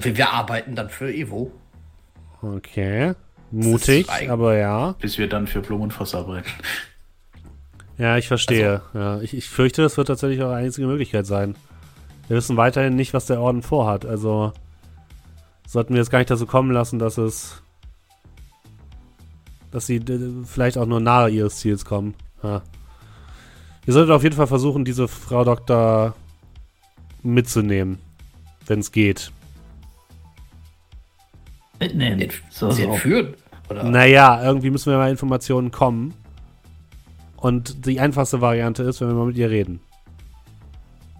Wir, 0.00 0.16
wir 0.16 0.30
arbeiten 0.30 0.74
dann 0.74 0.90
für 0.90 1.12
Evo. 1.12 1.52
Okay. 2.42 3.14
Mutig, 3.50 4.08
aber 4.28 4.56
ja. 4.56 4.92
Bis 5.00 5.16
wir 5.18 5.28
dann 5.28 5.46
für 5.46 5.60
Blum 5.60 5.82
und 5.82 5.92
Voss 5.92 6.14
arbeiten. 6.14 6.48
Ja, 7.96 8.16
ich 8.16 8.26
verstehe. 8.26 8.82
ja, 8.92 9.20
ich, 9.20 9.34
ich 9.36 9.48
fürchte, 9.48 9.80
das 9.82 9.96
wird 9.96 10.08
tatsächlich 10.08 10.40
eure 10.40 10.56
einzige 10.56 10.88
Möglichkeit 10.88 11.26
sein. 11.26 11.54
Wir 12.26 12.36
wissen 12.36 12.56
weiterhin 12.56 12.96
nicht, 12.96 13.14
was 13.14 13.26
der 13.26 13.40
Orden 13.40 13.62
vorhat. 13.62 14.04
Also 14.04 14.52
sollten 15.64 15.94
wir 15.94 16.02
es 16.02 16.10
gar 16.10 16.18
nicht 16.18 16.28
dazu 16.30 16.44
kommen 16.44 16.72
lassen, 16.72 16.98
dass 16.98 17.18
es. 17.18 17.62
dass 19.70 19.86
sie 19.86 20.02
vielleicht 20.44 20.76
auch 20.76 20.86
nur 20.86 20.98
nahe 20.98 21.30
ihres 21.30 21.58
Ziels 21.60 21.84
kommen. 21.84 22.14
Ja. 22.42 22.62
Ihr 23.86 23.92
solltet 23.92 24.12
auf 24.12 24.22
jeden 24.22 24.36
Fall 24.36 24.46
versuchen, 24.46 24.84
diese 24.84 25.08
Frau 25.08 25.44
Doktor 25.44 26.14
mitzunehmen. 27.22 27.98
Wenn 28.66 28.80
es 28.80 28.92
geht. 28.92 29.30
Mitnehmen. 31.78 32.28
So, 32.50 32.70
sie 32.70 32.84
entführen. 32.84 33.34
Oder? 33.68 33.84
Naja, 33.84 34.42
irgendwie 34.42 34.70
müssen 34.70 34.90
wir 34.90 34.98
mal 34.98 35.10
Informationen 35.10 35.70
kommen. 35.70 36.14
Und 37.36 37.86
die 37.86 38.00
einfachste 38.00 38.40
Variante 38.40 38.82
ist, 38.84 39.00
wenn 39.00 39.08
wir 39.08 39.14
mal 39.14 39.26
mit 39.26 39.36
ihr 39.36 39.50
reden. 39.50 39.80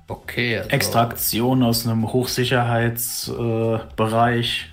Okay. 0.08 0.58
Also, 0.58 0.70
Extraktion 0.70 1.62
aus 1.62 1.86
einem 1.86 2.10
Hochsicherheitsbereich 2.12 3.82
äh, 3.82 3.94
Bereich 3.96 4.70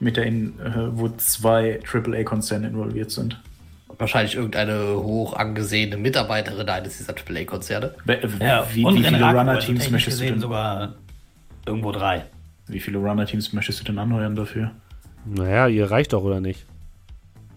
mit 0.00 0.16
der 0.16 0.24
in, 0.24 0.58
äh, 0.60 0.96
wo 0.96 1.08
zwei 1.10 1.80
AAA-Konzerne 1.80 2.68
involviert 2.68 3.10
sind. 3.10 3.40
Wahrscheinlich 3.98 4.36
irgendeine 4.36 4.94
hoch 4.96 5.32
angesehene 5.34 5.96
Mitarbeiterin 5.96 6.68
eines 6.68 6.98
dieser 6.98 7.14
AAA-Konzerne. 7.14 7.94
Ja, 8.40 8.64
wie, 8.72 8.84
wie 8.84 9.02
viele 9.02 9.26
also 9.26 9.38
Runner-Teams 9.38 9.66
technisch 9.66 9.90
möchtest 9.90 10.20
du 10.20 10.24
denn, 10.26 10.40
sogar 10.40 10.94
irgendwo 11.66 11.90
drei. 11.90 12.26
wie 12.68 12.78
viele 12.80 12.98
Runner-Teams 12.98 13.52
möchtest 13.52 13.80
du 13.80 13.84
denn 13.84 13.98
anheuern 13.98 14.36
dafür? 14.36 14.70
Naja, 15.24 15.66
ihr 15.66 15.90
reicht 15.90 16.12
doch, 16.12 16.22
oder 16.22 16.40
nicht? 16.40 16.64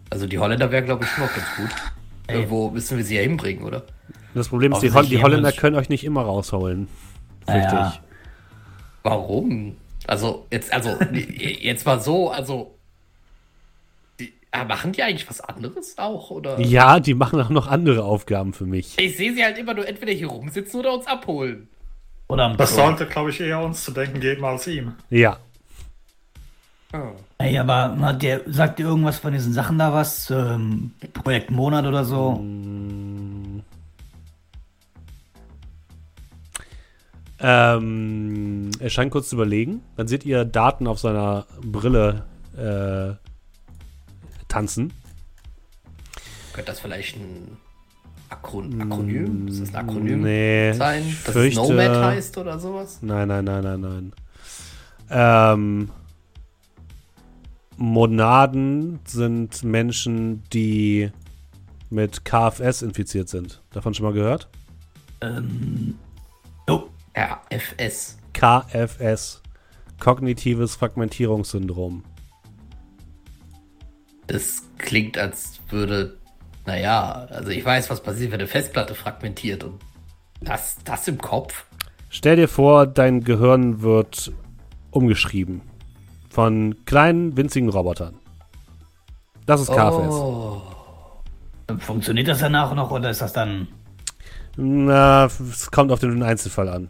Also 0.10 0.26
die 0.28 0.40
Holländer 0.40 0.72
wären, 0.72 0.86
glaube 0.86 1.04
ich, 1.04 1.10
schon 1.12 1.24
noch 1.26 1.34
ganz 1.34 1.48
gut. 1.56 1.70
Irgendwo 2.28 2.70
müssen 2.72 2.98
wir 2.98 3.04
sie 3.06 3.16
ja 3.16 3.22
hinbringen, 3.22 3.64
oder? 3.64 3.84
Das 4.34 4.50
Problem 4.50 4.72
ist, 4.74 4.80
die, 4.82 4.88
Hol 4.88 4.96
Offensichtlich 4.96 5.20
die 5.20 5.24
Holländer 5.24 5.52
können 5.52 5.76
euch 5.76 5.90
nicht 5.90 6.04
immer 6.04 6.22
rausholen. 6.24 6.88
Fürchte 7.46 7.76
Ja. 7.76 7.94
ich. 7.94 8.02
Warum? 9.04 9.76
Also, 10.08 10.48
jetzt, 10.52 10.74
also, 10.74 10.98
jetzt 11.14 11.86
mal 11.86 12.00
so, 12.02 12.32
also. 12.32 12.76
Ah, 14.54 14.66
machen 14.66 14.92
die 14.92 15.02
eigentlich 15.02 15.30
was 15.30 15.40
anderes 15.40 15.98
auch, 15.98 16.30
oder? 16.30 16.60
Ja, 16.60 17.00
die 17.00 17.14
machen 17.14 17.40
auch 17.40 17.50
noch 17.50 17.68
andere 17.68 18.04
Aufgaben 18.04 18.54
für 18.54 18.66
mich. 18.66 19.00
Ich 19.00 19.16
sehe 19.16 19.34
sie 19.34 19.44
halt 19.44 19.58
immer 19.58 19.74
nur 19.74 19.88
entweder 19.88 20.12
hier 20.12 20.28
rumsitzen 20.28 20.82
oder 20.82 20.94
uns 20.94 21.08
abholen. 21.08 21.70
Oder 22.28 22.46
am 22.46 22.58
Das 22.58 22.76
sollte, 22.76 23.06
glaube 23.06 23.30
ich, 23.30 23.40
eher 23.40 23.62
uns 23.62 23.84
zu 23.84 23.92
denken 23.92 24.20
geben 24.20 24.44
als 24.44 24.68
ihm. 24.68 24.94
Ja. 25.10 25.38
Ey, 27.38 27.58
aber 27.58 27.98
hat 28.00 28.22
der, 28.22 28.42
sagt 28.48 28.80
dir 28.80 28.88
irgendwas 28.88 29.20
von 29.20 29.32
diesen 29.32 29.54
Sachen 29.54 29.80
da 29.80 29.94
was? 29.94 30.30
Ähm, 30.30 30.92
Projekt 31.14 31.50
Monat 31.50 31.86
oder 31.86 32.04
so? 32.04 32.44
Ähm, 37.40 38.72
er 38.80 38.90
scheint 38.90 39.12
kurz 39.12 39.30
zu 39.30 39.36
überlegen. 39.36 39.82
Dann 39.96 40.08
seht 40.08 40.26
ihr 40.26 40.44
Daten 40.44 40.88
auf 40.88 41.00
seiner 41.00 41.46
Brille 41.62 42.26
äh, 42.58 43.31
tanzen. 44.52 44.94
Könnte 46.54 46.72
das 46.72 46.80
vielleicht 46.82 47.16
ein 47.18 47.58
Akron 48.30 48.82
Akronym? 48.82 49.48
Ist 49.48 49.62
das 49.62 49.70
ein 49.70 49.76
Akronym 49.76 50.20
Mm, 50.20 50.24
Nee, 50.24 50.74
sein? 50.74 51.04
ich 51.08 51.24
Das 51.24 51.34
fürchte- 51.34 51.62
Nomad 51.62 51.96
heißt 52.06 52.38
oder 52.38 52.60
sowas? 52.60 53.00
Nein, 53.02 53.28
nein, 53.28 53.46
nein, 53.46 53.64
nein, 53.64 53.82
nein. 53.82 54.14
Ähm, 55.10 55.90
Monaden 57.78 59.00
sind 59.06 59.64
Menschen, 59.64 60.44
die 60.54 61.12
mit 61.90 62.24
KFS 62.26 62.82
infiziert 62.84 63.28
sind. 63.30 63.62
Davon 63.72 63.94
schon 63.94 64.06
mal 64.06 64.14
gehört? 64.14 64.50
Ähm, 65.22 65.96
oh, 66.70 66.84
RFS. 67.18 68.18
KFS. 68.34 69.42
Kognitives 70.00 70.76
Fragmentierungssyndrom. 70.76 72.04
Das 74.28 74.64
klingt, 74.78 75.18
als 75.18 75.60
würde, 75.70 76.18
naja, 76.66 77.28
also 77.30 77.50
ich 77.50 77.64
weiß, 77.64 77.90
was 77.90 78.02
passiert, 78.02 78.32
wenn 78.32 78.40
eine 78.40 78.48
Festplatte 78.48 78.96
fragmentiert 78.96 79.64
und 79.64 79.80
das, 80.42 80.78
das 80.84 81.08
im 81.08 81.18
Kopf. 81.18 81.66
Stell 82.10 82.36
dir 82.36 82.48
vor, 82.48 82.88
dein 82.88 83.24
Gehirn 83.24 83.82
wird 83.82 84.32
umgeschrieben. 84.92 85.62
Von 86.30 86.76
kleinen, 86.86 87.38
winzigen 87.38 87.70
Robotern. 87.70 88.16
Das 89.46 89.62
ist 89.62 89.68
KFS. 89.68 90.14
Oh. 90.14 90.62
Funktioniert 91.80 92.28
das 92.28 92.40
danach 92.40 92.74
noch 92.74 92.92
oder 92.92 93.10
ist 93.10 93.22
das 93.22 93.34
dann. 93.34 93.68
Na, 94.58 95.26
es 95.26 95.72
kommt 95.72 95.92
auf 95.92 96.00
den 96.00 96.22
Einzelfall 96.24 96.70
an. 96.70 96.90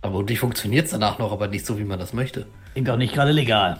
Aber 0.00 0.18
wirklich 0.18 0.38
funktioniert 0.38 0.86
es 0.86 0.92
danach 0.92 1.18
noch, 1.18 1.32
aber 1.32 1.48
nicht 1.48 1.64
so, 1.64 1.78
wie 1.78 1.84
man 1.84 1.98
das 1.98 2.12
möchte. 2.12 2.46
Klingt 2.72 2.88
doch 2.88 2.96
nicht 2.96 3.14
gerade 3.14 3.32
legal. 3.32 3.78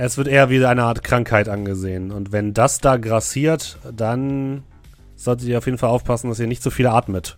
Es 0.00 0.16
wird 0.16 0.28
eher 0.28 0.48
wie 0.48 0.64
eine 0.64 0.84
Art 0.84 1.02
Krankheit 1.02 1.48
angesehen. 1.48 2.12
Und 2.12 2.30
wenn 2.30 2.54
das 2.54 2.78
da 2.78 2.98
grassiert, 2.98 3.78
dann 3.92 4.62
solltet 5.16 5.48
ihr 5.48 5.58
auf 5.58 5.66
jeden 5.66 5.76
Fall 5.76 5.90
aufpassen, 5.90 6.28
dass 6.28 6.38
ihr 6.38 6.46
nicht 6.46 6.62
zu 6.62 6.70
viel 6.70 6.86
atmet. 6.86 7.36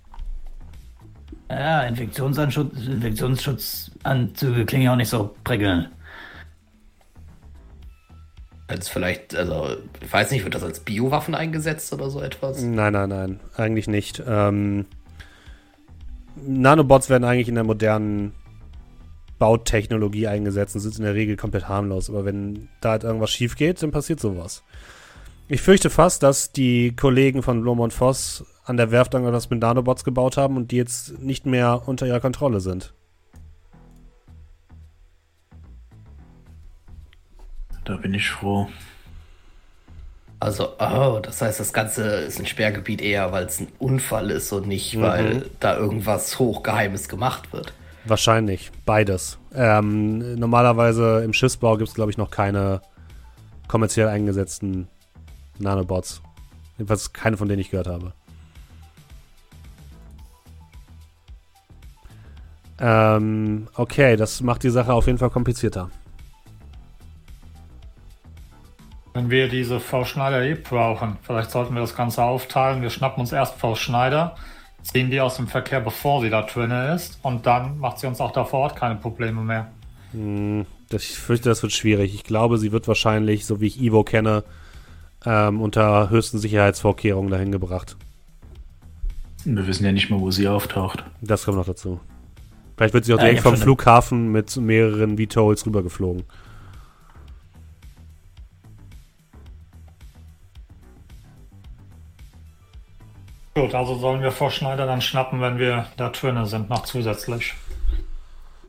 Ja, 1.49 1.85
Infektionsanschutz, 1.85 2.87
Infektionsschutzanzüge 2.87 4.66
klingen 4.66 4.85
ja 4.85 4.93
auch 4.93 4.97
nicht 4.97 5.09
so 5.09 5.35
prickelnd. 5.43 5.89
Als 8.69 8.91
vielleicht, 8.91 9.35
also, 9.35 9.78
ich 10.03 10.12
weiß 10.12 10.31
nicht, 10.31 10.45
wird 10.45 10.55
das 10.55 10.62
als 10.62 10.81
Biowaffen 10.81 11.35
eingesetzt 11.35 11.91
oder 11.95 12.11
so 12.11 12.20
etwas? 12.20 12.62
Nein, 12.62 12.93
nein, 12.93 13.09
nein, 13.09 13.41
eigentlich 13.57 13.89
nicht. 13.89 14.23
Ähm, 14.27 14.85
Nanobots 16.37 17.09
werden 17.09 17.24
eigentlich 17.24 17.49
in 17.49 17.55
der 17.55 17.65
modernen 17.65 18.35
Bautechnologie 19.41 20.29
eingesetzt 20.29 20.77
und 20.77 20.83
sind 20.83 20.99
in 20.99 21.05
der 21.05 21.15
Regel 21.15 21.37
komplett 21.37 21.69
harmlos. 21.69 22.09
Aber 22.09 22.25
wenn 22.25 22.69
da 22.81 22.91
halt 22.91 23.03
irgendwas 23.03 23.31
schief 23.31 23.57
geht, 23.57 23.83
dann 23.83 23.91
passiert 23.91 24.21
sowas. 24.21 24.62
Ich 25.49 25.62
fürchte 25.62 25.91
fast, 25.91 26.23
dass 26.23 26.53
die 26.53 26.95
Kollegen 26.95 27.43
von 27.43 27.62
Blom 27.62 27.81
und 27.81 27.93
Voss 27.93 28.45
an 28.65 28.77
der 28.77 28.93
Werft 28.93 29.15
irgendwas 29.15 29.51
mit 29.51 29.61
Nanobots 29.61 30.05
gebaut 30.05 30.37
haben 30.37 30.57
und 30.57 30.71
die 30.71 30.77
jetzt 30.77 31.19
nicht 31.19 31.47
mehr 31.47 31.83
unter 31.87 32.07
ihrer 32.07 32.21
Kontrolle 32.21 32.61
sind. 32.61 32.95
Da 37.85 37.97
bin 37.97 38.15
ich 38.15 38.31
froh. 38.31 38.69
Also, 40.39 40.75
oh, 40.79 41.19
das 41.23 41.43
heißt, 41.43 41.59
das 41.61 41.73
Ganze 41.73 42.05
ist 42.21 42.39
ein 42.39 42.47
Sperrgebiet 42.47 43.03
eher, 43.03 43.33
weil 43.33 43.45
es 43.45 43.59
ein 43.61 43.69
Unfall 43.79 44.31
ist 44.31 44.53
und 44.53 44.69
nicht, 44.69 45.01
weil 45.01 45.51
da 45.61 45.77
irgendwas 45.77 46.39
Hochgeheimes 46.39 47.09
gemacht 47.09 47.53
wird. 47.53 47.73
Wahrscheinlich, 48.05 48.70
beides. 48.86 49.39
Ähm, 49.55 50.35
normalerweise 50.36 51.22
im 51.22 51.32
Schiffsbau 51.32 51.77
gibt 51.77 51.89
es, 51.89 51.94
glaube 51.94 52.10
ich, 52.10 52.18
noch 52.18 52.31
keine 52.31 52.81
kommerziell 53.68 54.09
eingesetzten 54.09 54.89
Nanobots. 55.59 56.22
Jedenfalls 56.78 57.12
keine, 57.12 57.36
von 57.36 57.48
denen 57.48 57.60
ich 57.60 57.70
gehört 57.70 57.89
habe. 57.89 58.12
Ähm, 62.81 63.68
okay, 63.74 64.16
das 64.16 64.40
macht 64.40 64.62
die 64.62 64.70
Sache 64.70 64.93
auf 64.93 65.06
jeden 65.06 65.18
Fall 65.18 65.31
komplizierter. 65.31 65.90
Wenn 69.12 69.28
wir 69.28 69.48
diese 69.48 69.81
Frau 69.81 70.05
Schneider 70.05 70.43
eh 70.43 70.55
brauchen, 70.55 71.18
vielleicht 71.22 71.51
sollten 71.51 71.74
wir 71.74 71.82
das 71.82 71.94
Ganze 71.94 72.22
aufteilen. 72.22 72.81
Wir 72.81 72.90
schnappen 72.90 73.20
uns 73.20 73.32
erst 73.32 73.56
Frau 73.60 73.74
Schneider, 73.74 74.36
ziehen 74.82 75.11
die 75.11 75.20
aus 75.20 75.36
dem 75.36 75.47
Verkehr, 75.47 75.81
bevor 75.81 76.23
sie 76.23 76.31
da 76.31 76.43
drin 76.43 76.70
ist, 76.70 77.19
und 77.23 77.47
dann 77.47 77.78
macht 77.78 77.98
sie 77.98 78.07
uns 78.07 78.20
auch 78.20 78.32
da 78.32 78.44
vor 78.44 78.61
Ort 78.61 78.77
keine 78.77 78.97
Probleme 78.97 79.43
mehr. 79.43 79.70
Hm, 80.12 80.66
das, 80.89 81.02
ich 81.02 81.19
fürchte, 81.19 81.48
das 81.48 81.62
wird 81.62 81.73
schwierig. 81.73 82.15
Ich 82.15 82.24
glaube, 82.24 82.59
sie 82.59 82.73
wird 82.73 82.89
wahrscheinlich, 82.89 83.47
so 83.47 83.61
wie 83.61 83.66
ich 83.66 83.81
Ivo 83.81 84.02
kenne, 84.05 84.44
ähm, 85.24 85.61
unter 85.61 86.11
höchsten 86.11 86.39
Sicherheitsvorkehrungen 86.39 87.31
dahin 87.31 87.52
gebracht. 87.52 87.97
Wir 89.44 89.66
wissen 89.66 89.85
ja 89.85 89.93
nicht 89.93 90.11
mehr, 90.11 90.20
wo 90.20 90.31
sie 90.31 90.48
auftaucht. 90.48 91.05
Das 91.20 91.44
kommt 91.44 91.57
noch 91.57 91.66
dazu. 91.66 92.01
Vielleicht 92.77 92.94
wird 92.94 93.05
sie 93.05 93.15
auch 93.15 93.19
Ja, 93.19 93.24
direkt 93.24 93.44
hab 93.44 93.52
vom 93.52 93.61
Flughafen 93.61 94.32
mit 94.32 94.57
mehreren 94.57 95.19
VTOLs 95.19 95.66
rübergeflogen. 95.66 96.24
Gut, 103.55 103.74
also 103.74 103.97
sollen 103.97 104.22
wir 104.22 104.31
Frau 104.31 104.51
Schneider 104.51 104.86
dann 104.86 105.01
schnappen, 105.01 105.40
wenn 105.40 105.59
wir 105.59 105.86
da 105.97 106.10
drinnen 106.10 106.47
sind, 106.47 106.70
noch 106.70 106.85
zusätzlich. 106.85 107.55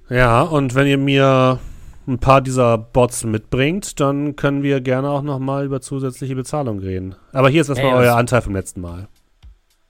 Ja, 0.10 0.42
und 0.42 0.76
wenn 0.76 0.88
ihr 0.88 0.98
mir 0.98 1.60
ein 2.08 2.18
paar 2.18 2.42
dieser 2.42 2.78
Bots 2.78 3.24
mitbringt, 3.24 4.00
dann 4.00 4.36
können 4.36 4.64
wir 4.64 4.82
gerne 4.82 5.10
auch 5.10 5.22
nochmal 5.22 5.66
über 5.66 5.82
zusätzliche 5.82 6.36
Bezahlung 6.36 6.80
reden. 6.80 7.16
Aber 7.32 7.50
hier 7.50 7.62
ist 7.62 7.70
erstmal 7.70 7.92
Ey, 7.92 8.08
euer 8.08 8.16
Anteil 8.16 8.42
vom 8.42 8.56
letzten 8.56 8.82
Mal. 8.82 9.08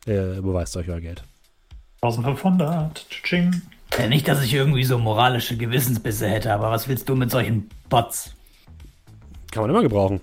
Ihr 0.05 0.37
überweist 0.37 0.75
euch 0.77 0.89
euer 0.89 0.99
Geld. 0.99 1.23
1500. 2.01 3.05
Tsching. 3.09 3.61
Ja, 3.97 4.07
nicht, 4.07 4.27
dass 4.27 4.43
ich 4.43 4.53
irgendwie 4.53 4.83
so 4.83 4.97
moralische 4.97 5.57
Gewissensbisse 5.57 6.27
hätte, 6.27 6.53
aber 6.53 6.71
was 6.71 6.87
willst 6.87 7.07
du 7.07 7.15
mit 7.15 7.31
solchen 7.31 7.69
Bots? 7.89 8.33
Kann 9.51 9.63
man 9.63 9.69
immer 9.69 9.81
gebrauchen. 9.81 10.21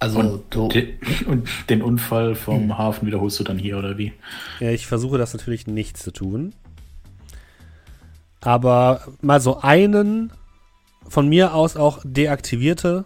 Also, 0.00 0.20
Und, 0.20 0.42
du, 0.50 0.68
de, 0.68 0.94
und 1.26 1.48
den 1.68 1.82
Unfall 1.82 2.36
vom 2.36 2.78
Hafen 2.78 3.06
wiederholst 3.06 3.40
du 3.40 3.44
dann 3.44 3.58
hier, 3.58 3.78
oder 3.78 3.98
wie? 3.98 4.12
Ja, 4.60 4.70
ich 4.70 4.86
versuche 4.86 5.18
das 5.18 5.34
natürlich 5.34 5.66
nicht 5.66 5.96
zu 5.96 6.12
tun. 6.12 6.54
Aber 8.40 9.02
mal 9.20 9.40
so 9.40 9.60
einen 9.60 10.32
von 11.08 11.28
mir 11.28 11.54
aus 11.54 11.76
auch 11.76 12.00
deaktivierte, 12.04 13.04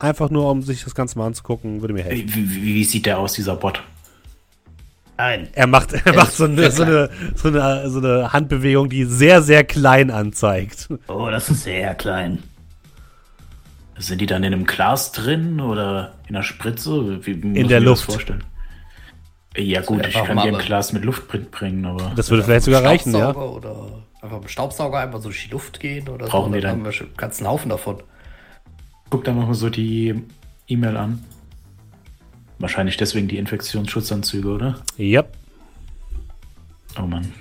einfach 0.00 0.30
nur 0.30 0.50
um 0.50 0.62
sich 0.62 0.82
das 0.82 0.94
Ganze 0.94 1.18
mal 1.18 1.26
anzugucken, 1.26 1.82
würde 1.82 1.94
mir 1.94 2.02
helfen. 2.02 2.34
Wie, 2.34 2.50
wie, 2.50 2.62
wie 2.62 2.84
sieht 2.84 3.06
der 3.06 3.18
aus, 3.18 3.34
dieser 3.34 3.56
Bot? 3.56 3.82
Nein. 5.18 5.48
Er 5.52 5.66
macht, 5.66 5.92
er 6.04 6.14
macht 6.14 6.32
so, 6.32 6.44
eine, 6.44 6.70
so, 6.70 6.82
eine, 6.82 7.10
so, 7.36 7.48
eine, 7.48 7.90
so 7.90 7.98
eine 7.98 8.32
Handbewegung, 8.32 8.88
die 8.88 9.04
sehr, 9.04 9.42
sehr 9.42 9.62
klein 9.64 10.10
anzeigt. 10.10 10.88
Oh, 11.06 11.28
das 11.30 11.48
ist 11.50 11.64
sehr 11.64 11.94
klein. 11.94 12.42
Sind 14.02 14.20
die 14.20 14.26
dann 14.26 14.42
in 14.44 14.54
einem 14.54 14.64
Glas 14.64 15.12
drin 15.12 15.60
oder 15.60 16.14
in 16.28 16.34
einer 16.34 16.42
Spritze? 16.42 17.24
Wie, 17.26 17.34
muss 17.34 17.68
der 17.68 17.80
Luft. 17.80 18.08
Das 18.08 18.14
vorstellen? 18.14 18.44
Ja 19.56 19.82
gut, 19.82 20.00
ich 20.06 20.16
einfach 20.16 20.26
kann 20.28 20.38
dir 20.38 20.56
ein 20.56 20.64
Glas 20.64 20.92
mit 20.92 21.04
Luft 21.04 21.28
bring- 21.28 21.50
bringen, 21.50 21.84
aber 21.84 22.12
Das 22.16 22.30
würde 22.30 22.44
vielleicht 22.44 22.64
sogar 22.64 22.82
reichen, 22.84 23.12
ja. 23.12 23.30
Staubsauger 23.32 23.52
Oder 23.56 24.02
einfach 24.22 24.36
mit 24.38 24.44
dem 24.44 24.48
Staubsauger 24.48 24.98
einmal 25.00 25.20
so 25.20 25.28
durch 25.28 25.44
die 25.44 25.50
Luft 25.50 25.80
gehen 25.80 26.08
oder 26.08 26.26
Brauchen 26.26 26.50
so. 26.50 26.54
wir 26.54 26.60
dann? 26.62 26.70
haben 26.70 26.84
wir 26.84 26.92
schon 26.92 27.08
einen 27.08 27.16
ganzen 27.16 27.46
Haufen 27.46 27.68
davon. 27.68 28.02
guck 29.10 29.24
da 29.24 29.32
mal 29.32 29.52
so 29.54 29.68
die 29.70 30.22
E-Mail 30.68 30.96
an. 30.96 31.24
Wahrscheinlich 32.58 32.96
deswegen 32.96 33.26
die 33.28 33.38
Infektionsschutzanzüge, 33.38 34.48
oder? 34.48 34.78
Yep. 34.98 35.36
Oh 36.98 37.06
Mann. 37.06 37.32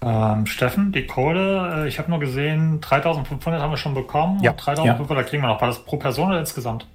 Ähm, 0.00 0.46
Steffen, 0.46 0.92
die 0.92 1.06
Kohle, 1.06 1.84
äh, 1.84 1.88
ich 1.88 1.98
habe 1.98 2.08
nur 2.10 2.20
gesehen, 2.20 2.80
3500 2.80 3.60
haben 3.60 3.70
wir 3.72 3.76
schon 3.76 3.94
bekommen. 3.94 4.40
Ja. 4.42 4.52
Und 4.52 4.64
3500 4.64 5.26
kriegen 5.26 5.42
wir 5.42 5.48
noch. 5.48 5.60
War 5.60 5.68
das 5.68 5.84
pro 5.84 5.96
Person 5.96 6.28
oder 6.28 6.38
insgesamt? 6.40 6.86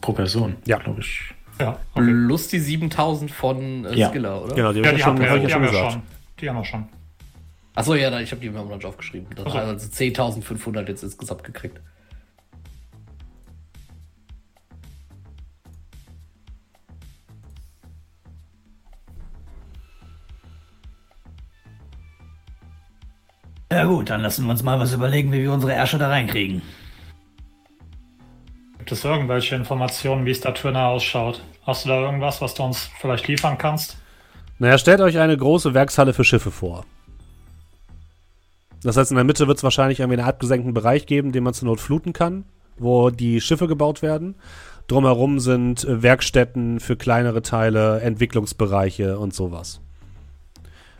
Pro 0.00 0.12
Person, 0.12 0.56
Ja. 0.64 0.78
glaube 0.78 1.00
ich. 1.00 1.34
Ja, 1.60 1.76
okay. 1.94 2.04
Plus 2.26 2.48
die 2.48 2.58
7000 2.58 3.30
von 3.30 3.84
äh, 3.84 3.94
Ja. 3.94 4.08
Skiller, 4.08 4.42
oder? 4.44 4.54
Genau, 4.54 4.72
die, 4.72 4.80
Ja, 4.80 4.92
die 4.92 5.04
haben 5.04 5.16
schon, 5.16 5.20
wir, 5.20 5.30
hab 5.30 5.36
ich 5.36 5.42
die 5.44 5.48
ja 5.50 5.54
haben 5.56 5.64
schon 5.66 5.74
wir 5.74 5.90
schon. 5.90 6.02
Die 6.40 6.48
haben 6.48 6.56
wir 6.56 6.64
schon. 6.64 6.88
Achso, 7.74 7.94
ja, 7.94 8.20
ich 8.20 8.30
habe 8.30 8.40
die 8.40 8.50
mir 8.50 8.62
noch 8.62 8.74
nicht 8.74 8.84
aufgeschrieben. 8.86 9.28
Dann 9.36 9.46
Ach 9.48 9.52
so. 9.52 9.58
also 9.58 9.86
10.500 9.88 10.88
jetzt 10.88 11.02
insgesamt 11.04 11.44
gekriegt. 11.44 11.80
Ja 23.72 23.84
gut, 23.84 24.10
dann 24.10 24.20
lassen 24.20 24.44
wir 24.44 24.50
uns 24.50 24.62
mal 24.62 24.78
was 24.78 24.92
überlegen, 24.92 25.32
wie 25.32 25.40
wir 25.40 25.50
unsere 25.50 25.72
Ärsche 25.72 25.96
da 25.96 26.08
reinkriegen. 26.08 26.60
Gibt 28.76 28.92
es 28.92 29.02
irgendwelche 29.02 29.56
Informationen, 29.56 30.26
wie 30.26 30.30
es 30.30 30.42
da 30.42 30.50
drinnen 30.50 30.76
ausschaut? 30.76 31.42
Hast 31.66 31.86
du 31.86 31.88
da 31.88 31.98
irgendwas, 32.02 32.42
was 32.42 32.52
du 32.52 32.64
uns 32.64 32.90
vielleicht 33.00 33.28
liefern 33.28 33.56
kannst? 33.56 33.96
Naja, 34.58 34.76
stellt 34.76 35.00
euch 35.00 35.18
eine 35.18 35.38
große 35.38 35.72
Werkshalle 35.72 36.12
für 36.12 36.22
Schiffe 36.22 36.50
vor. 36.50 36.84
Das 38.82 38.98
heißt, 38.98 39.10
in 39.10 39.16
der 39.16 39.24
Mitte 39.24 39.48
wird 39.48 39.56
es 39.56 39.64
wahrscheinlich 39.64 40.00
irgendwie 40.00 40.18
einen 40.18 40.28
abgesenkten 40.28 40.74
Bereich 40.74 41.06
geben, 41.06 41.32
den 41.32 41.42
man 41.42 41.54
zur 41.54 41.68
Not 41.68 41.80
fluten 41.80 42.12
kann, 42.12 42.44
wo 42.76 43.08
die 43.08 43.40
Schiffe 43.40 43.68
gebaut 43.68 44.02
werden. 44.02 44.34
Drumherum 44.86 45.40
sind 45.40 45.86
Werkstätten 45.88 46.78
für 46.78 46.96
kleinere 46.96 47.40
Teile, 47.40 48.02
Entwicklungsbereiche 48.02 49.18
und 49.18 49.32
sowas. 49.32 49.80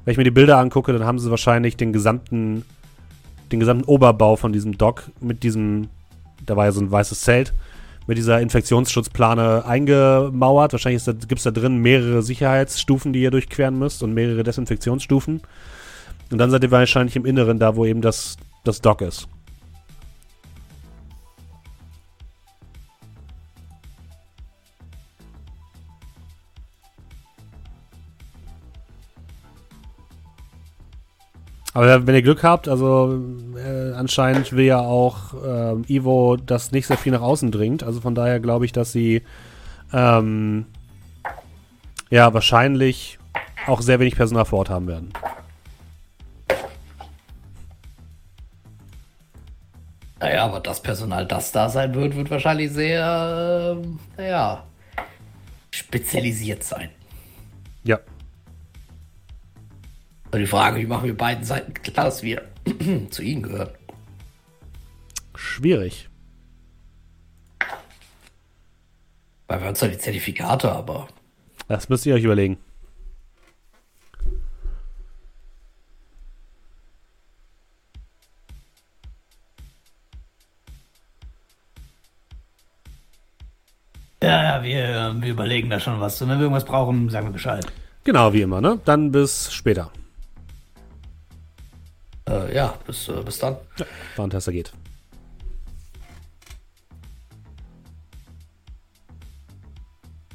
Wenn 0.05 0.13
ich 0.13 0.19
mir 0.19 0.25
die 0.25 0.31
Bilder 0.31 0.59
angucke, 0.59 0.93
dann 0.93 1.05
haben 1.05 1.19
sie 1.19 1.31
wahrscheinlich 1.31 1.77
den 1.77 1.93
gesamten, 1.93 2.65
den 3.53 3.61
gesamten 3.61 3.85
Oberbau 3.85 4.37
von 4.37 4.53
diesem 4.53 4.77
Dock 4.77 5.11
mit 5.21 5.43
diesem, 5.43 5.89
da 6.45 6.57
war 6.57 6.65
ja 6.65 6.73
so 6.73 6.81
ein 6.81 6.91
weißes 6.91 7.21
Zelt, 7.21 7.53
mit 8.07 8.19
dieser 8.19 8.41
Infektionsschutzplane 8.41 9.65
eingemauert. 9.65 10.73
Wahrscheinlich 10.73 11.05
gibt 11.05 11.39
es 11.39 11.45
da 11.45 11.51
drin 11.53 11.79
mehrere 11.79 12.23
Sicherheitsstufen, 12.23 13.13
die 13.13 13.23
ihr 13.23 13.31
durchqueren 13.31 13.79
müsst 13.79 14.03
und 14.03 14.13
mehrere 14.13 14.43
Desinfektionsstufen. 14.43 15.41
Und 16.31 16.39
dann 16.39 16.51
seid 16.51 16.65
ihr 16.65 16.71
wahrscheinlich 16.71 17.15
im 17.15 17.27
Inneren, 17.27 17.59
da 17.59 17.77
wo 17.77 17.85
eben 17.85 18.01
das, 18.01 18.37
das 18.65 18.81
Dock 18.81 19.03
ist. 19.03 19.29
Aber 31.75 32.07
wenn 32.07 32.15
ihr 32.15 32.23
Glück 32.23 32.43
habt, 32.43 32.69
also 32.69 33.19
äh, 33.57 33.93
anscheinend 33.93 34.53
will 34.53 34.67
ja 34.67 34.81
auch 34.81 35.35
ähm, 35.45 35.85
Ivo, 35.89 36.37
dass 36.37 36.71
nicht 36.71 36.87
sehr 36.87 36.99
viel 36.99 37.13
nach 37.13 37.23
außen 37.23 37.51
dringt. 37.51 37.83
Also 37.83 38.01
von 38.01 38.15
daher 38.15 38.41
glaube 38.41 38.67
ich, 38.67 38.73
dass 38.73 38.93
sie 38.93 39.23
ähm, 39.93 40.67
ja 42.11 42.35
wahrscheinlich 42.35 43.19
auch 43.67 43.81
sehr 43.81 44.01
wenig 44.01 44.17
Personal 44.17 44.45
vor 44.45 44.61
Ort 44.61 44.71
haben 44.71 44.87
werden. 44.87 45.13
Naja, 50.21 50.45
aber 50.45 50.61
das 50.61 50.81
Personal, 50.81 51.27
das 51.27 51.51
da 51.51 51.69
sein 51.69 51.95
wird, 51.95 52.15
wird 52.15 52.31
wahrscheinlich 52.31 52.71
sehr, 52.71 53.77
äh, 53.77 54.21
naja, 54.21 54.63
spezialisiert 55.73 56.63
sein. 56.63 56.91
Ja. 57.83 57.99
Und 60.33 60.39
die 60.39 60.47
Frage, 60.47 60.81
wie 60.81 60.87
machen 60.87 61.05
wir 61.05 61.17
beiden 61.17 61.45
Seiten 61.45 61.75
klar, 61.75 62.07
dass 62.07 62.23
wir 62.23 62.43
zu 63.11 63.23
ihnen 63.23 63.43
gehören? 63.43 63.69
Schwierig. 65.35 66.09
Weil 69.47 69.61
wir 69.61 69.67
haben 69.67 69.75
zwar 69.75 69.91
die 69.91 69.99
Zertifikate, 69.99 70.73
aber 70.73 71.09
Das 71.69 71.91
müsst 71.91 72.07
ihr 72.07 72.15
euch 72.15 72.25
überlegen. 72.25 72.57
Ja, 84.23 84.43
ja, 84.43 84.63
wir, 84.63 85.17
wir 85.21 85.31
überlegen 85.31 85.69
da 85.69 85.79
schon 85.79 86.01
was. 86.01 86.23
Und 86.23 86.31
wenn 86.31 86.39
wir 86.39 86.45
irgendwas 86.45 86.65
brauchen, 86.65 87.11
sagen 87.11 87.27
wir 87.27 87.33
Bescheid. 87.33 87.67
Genau, 88.05 88.33
wie 88.33 88.43
immer, 88.43 88.63
ne? 88.63 88.81
Dann 88.87 89.13
bis 89.13 89.53
später. 89.53 89.91
Äh, 92.33 92.55
ja, 92.55 92.75
bis, 92.87 93.09
äh, 93.09 93.23
bis 93.23 93.39
dann. 93.39 93.57
Warentester 94.17 94.53
geht. 94.53 94.73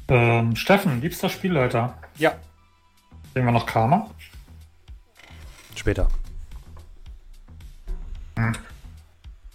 Ähm, 0.08 0.56
Steffen, 0.56 1.00
liebster 1.02 1.28
Spielleiter. 1.28 1.98
Ja. 2.16 2.34
Sehen 3.34 3.44
wir 3.44 3.52
noch 3.52 3.66
Karma? 3.66 4.10
Später. 5.74 6.08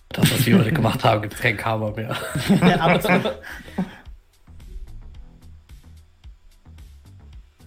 Das, 0.10 0.32
was 0.32 0.46
wir 0.46 0.60
heute 0.60 0.72
gemacht 0.72 1.04
haben, 1.04 1.22
gibt 1.22 1.34
es 1.34 1.40
kein 1.40 1.58
Karma 1.58 1.92
mehr. 1.92 2.16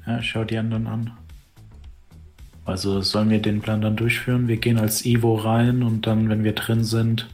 Ja, 0.07 0.23
schau 0.23 0.45
die 0.45 0.57
anderen 0.57 0.87
an. 0.87 1.19
Also 2.67 3.01
sollen 3.01 3.31
wir 3.31 3.41
den 3.41 3.63
Plan 3.63 3.81
dann 3.81 3.97
durchführen? 3.97 4.49
Wir 4.49 4.57
gehen 4.57 4.79
als 4.79 5.07
Ivo 5.07 5.37
rein 5.37 5.85
und 5.85 6.07
dann, 6.07 6.29
wenn 6.29 6.43
wir 6.43 6.53
drin 6.53 6.83
sind, 6.83 7.29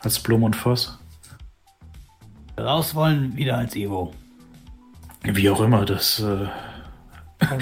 als 0.00 0.18
Blum 0.18 0.42
und 0.42 0.56
Voss. 0.56 0.98
Raus 2.58 2.96
wollen, 2.96 3.36
wieder 3.36 3.56
als 3.56 3.76
Evo. 3.76 4.12
Wie 5.22 5.48
auch 5.48 5.60
immer, 5.60 5.84
das. 5.84 6.18
Äh, 6.18 6.48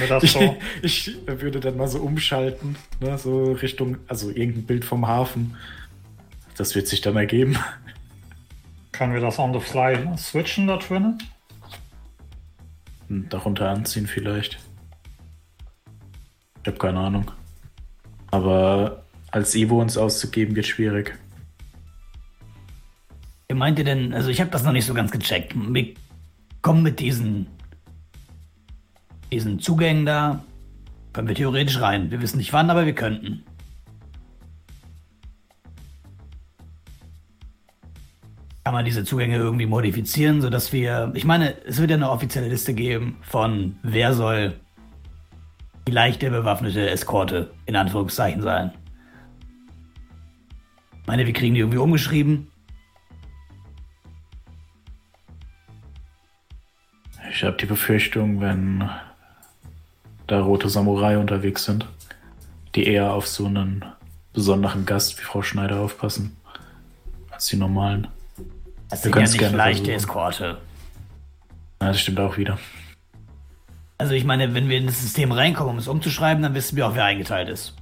das 0.08 0.22
ich, 0.22 0.32
so? 0.32 0.56
ich 0.80 1.16
würde 1.26 1.60
dann 1.60 1.76
mal 1.76 1.86
so 1.86 1.98
umschalten, 1.98 2.76
ne, 3.00 3.18
so 3.18 3.52
Richtung, 3.52 3.98
also 4.08 4.30
irgendein 4.30 4.64
Bild 4.64 4.84
vom 4.86 5.06
Hafen. 5.06 5.54
Das 6.56 6.74
wird 6.74 6.88
sich 6.88 7.02
dann 7.02 7.16
ergeben. 7.16 7.58
Können 8.92 9.12
wir 9.12 9.20
das 9.20 9.38
on 9.38 9.52
the 9.52 9.60
fly 9.60 9.98
switchen 10.16 10.66
da 10.66 10.78
drinnen? 10.78 11.18
Und 13.10 13.30
darunter 13.30 13.68
anziehen 13.68 14.06
vielleicht. 14.06 14.58
Ich 16.66 16.68
habe 16.68 16.78
keine 16.78 16.98
Ahnung. 16.98 17.30
Aber 18.32 19.04
als 19.30 19.54
Evo 19.54 19.80
uns 19.80 19.96
auszugeben 19.96 20.56
wird 20.56 20.66
schwierig. 20.66 21.16
Wie 23.48 23.54
meint 23.54 23.78
ihr 23.78 23.84
denn, 23.84 24.12
also 24.12 24.30
ich 24.30 24.40
habe 24.40 24.50
das 24.50 24.64
noch 24.64 24.72
nicht 24.72 24.84
so 24.84 24.92
ganz 24.92 25.12
gecheckt. 25.12 25.54
Wir 25.54 25.94
kommen 26.62 26.82
mit 26.82 26.98
diesen, 26.98 27.46
diesen 29.30 29.60
Zugängen 29.60 30.06
da, 30.06 30.42
können 31.12 31.28
wir 31.28 31.36
theoretisch 31.36 31.80
rein. 31.80 32.10
Wir 32.10 32.20
wissen 32.20 32.38
nicht 32.38 32.52
wann, 32.52 32.68
aber 32.68 32.84
wir 32.84 32.96
könnten. 32.96 33.44
Kann 38.64 38.74
man 38.74 38.84
diese 38.84 39.04
Zugänge 39.04 39.36
irgendwie 39.36 39.66
modifizieren, 39.66 40.40
sodass 40.40 40.72
wir, 40.72 41.12
ich 41.14 41.24
meine, 41.24 41.64
es 41.64 41.78
wird 41.78 41.90
ja 41.90 41.96
eine 41.96 42.10
offizielle 42.10 42.48
Liste 42.48 42.74
geben 42.74 43.18
von 43.22 43.76
wer 43.84 44.14
soll 44.14 44.58
die 45.86 45.92
leichte 45.92 46.30
bewaffnete 46.30 46.90
Eskorte 46.90 47.52
in 47.64 47.76
Anführungszeichen 47.76 48.42
sein. 48.42 48.72
Ich 51.00 51.06
meine, 51.06 51.26
wir 51.26 51.32
kriegen 51.32 51.54
die 51.54 51.60
irgendwie 51.60 51.78
umgeschrieben. 51.78 52.50
Ich 57.30 57.44
habe 57.44 57.56
die 57.56 57.66
Befürchtung, 57.66 58.40
wenn 58.40 58.88
da 60.26 60.40
rote 60.40 60.68
Samurai 60.68 61.18
unterwegs 61.18 61.64
sind, 61.64 61.86
die 62.74 62.86
eher 62.86 63.12
auf 63.12 63.28
so 63.28 63.46
einen 63.46 63.84
besonderen 64.32 64.86
Gast 64.86 65.18
wie 65.18 65.22
Frau 65.24 65.42
Schneider 65.42 65.80
aufpassen, 65.80 66.36
als 67.30 67.46
die 67.46 67.56
normalen. 67.56 68.08
Das 68.88 69.02
sind 69.02 69.14
ja 69.14 69.22
nicht 69.22 69.40
leichte 69.40 69.84
versuchen. 69.84 69.90
Eskorte. 69.94 70.58
Ja, 71.80 71.88
das 71.88 72.00
stimmt 72.00 72.18
auch 72.18 72.36
wieder. 72.36 72.58
Also 73.98 74.12
ich 74.12 74.24
meine, 74.24 74.54
wenn 74.54 74.68
wir 74.68 74.76
in 74.76 74.86
das 74.86 75.00
System 75.00 75.32
reinkommen, 75.32 75.72
um 75.72 75.78
es 75.78 75.88
umzuschreiben, 75.88 76.42
dann 76.42 76.54
wissen 76.54 76.76
wir 76.76 76.86
auch, 76.86 76.94
wer 76.94 77.04
eingeteilt 77.04 77.48
ist. 77.48 77.74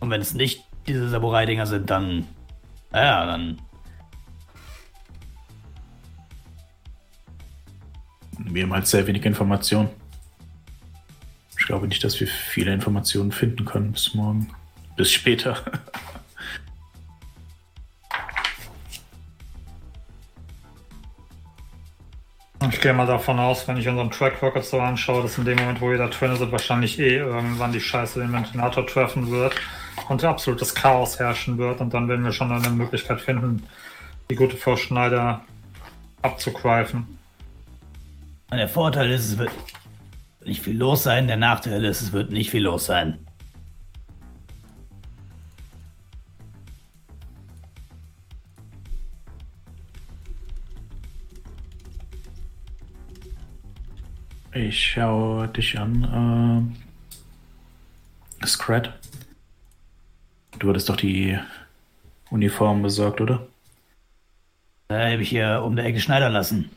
Und 0.00 0.10
wenn 0.10 0.20
es 0.20 0.34
nicht 0.34 0.64
diese 0.88 1.08
Samurai-Dinger 1.08 1.66
sind, 1.66 1.88
dann... 1.88 2.26
Ja, 2.92 3.24
dann... 3.24 3.60
Wir 8.38 8.64
haben 8.64 8.72
halt 8.72 8.88
sehr 8.88 9.06
wenig 9.06 9.24
Informationen. 9.24 9.88
Ich 11.56 11.66
glaube 11.66 11.86
nicht, 11.86 12.02
dass 12.02 12.18
wir 12.18 12.26
viele 12.26 12.74
Informationen 12.74 13.30
finden 13.30 13.64
können 13.64 13.92
bis 13.92 14.14
morgen. 14.14 14.50
Bis 14.96 15.12
später. 15.12 15.62
Ich 22.70 22.80
gehe 22.80 22.92
mal 22.92 23.06
davon 23.06 23.38
aus, 23.38 23.66
wenn 23.66 23.76
ich 23.76 23.88
unseren 23.88 24.10
Track 24.10 24.42
Record 24.42 24.64
so 24.64 24.80
anschaue, 24.80 25.22
dass 25.22 25.38
in 25.38 25.44
dem 25.44 25.58
Moment, 25.58 25.80
wo 25.80 25.90
wir 25.90 25.98
da 25.98 26.08
drin 26.08 26.36
sind, 26.36 26.52
wahrscheinlich 26.52 26.98
eh 26.98 27.16
irgendwann 27.16 27.72
die 27.72 27.80
Scheiße 27.80 28.20
den 28.20 28.32
Ventilator 28.32 28.86
treffen 28.86 29.30
wird 29.30 29.54
und 30.08 30.24
absolutes 30.24 30.74
Chaos 30.74 31.18
herrschen 31.18 31.58
wird. 31.58 31.80
Und 31.80 31.92
dann 31.94 32.08
werden 32.08 32.24
wir 32.24 32.32
schon 32.32 32.52
eine 32.52 32.70
Möglichkeit 32.70 33.20
finden, 33.20 33.66
die 34.30 34.36
gute 34.36 34.56
Frau 34.56 34.76
Schneider 34.76 35.42
abzugreifen. 36.22 37.18
Der 38.52 38.68
Vorteil 38.68 39.10
ist, 39.10 39.24
es 39.24 39.38
wird 39.38 39.50
nicht 40.44 40.62
viel 40.62 40.76
los 40.76 41.02
sein. 41.02 41.26
Der 41.26 41.36
Nachteil 41.36 41.84
ist, 41.84 42.00
es 42.02 42.12
wird 42.12 42.30
nicht 42.30 42.50
viel 42.50 42.62
los 42.62 42.86
sein. 42.86 43.18
Ich 54.54 54.86
schaue 54.86 55.48
dich 55.48 55.78
an. 55.78 56.74
Äh, 58.42 58.46
Scrat. 58.46 58.92
Du 60.58 60.68
hattest 60.68 60.88
doch 60.88 60.96
die 60.96 61.38
Uniform 62.30 62.82
besorgt, 62.82 63.20
oder? 63.20 63.46
Da 64.88 65.10
habe 65.10 65.22
ich 65.22 65.30
hier 65.30 65.62
um 65.64 65.74
der 65.74 65.86
Ecke 65.86 66.00
schneidern 66.00 66.32
lassen. 66.32 66.70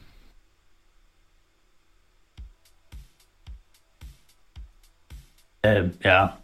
Äh, 5.64 5.90
ja. 6.02 6.38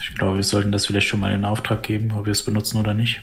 Ich 0.00 0.14
glaube, 0.14 0.36
wir 0.36 0.44
sollten 0.44 0.70
das 0.70 0.86
vielleicht 0.86 1.08
schon 1.08 1.20
mal 1.20 1.32
in 1.32 1.44
Auftrag 1.44 1.82
geben, 1.82 2.12
ob 2.12 2.26
wir 2.26 2.32
es 2.32 2.44
benutzen 2.44 2.78
oder 2.78 2.94
nicht. 2.94 3.22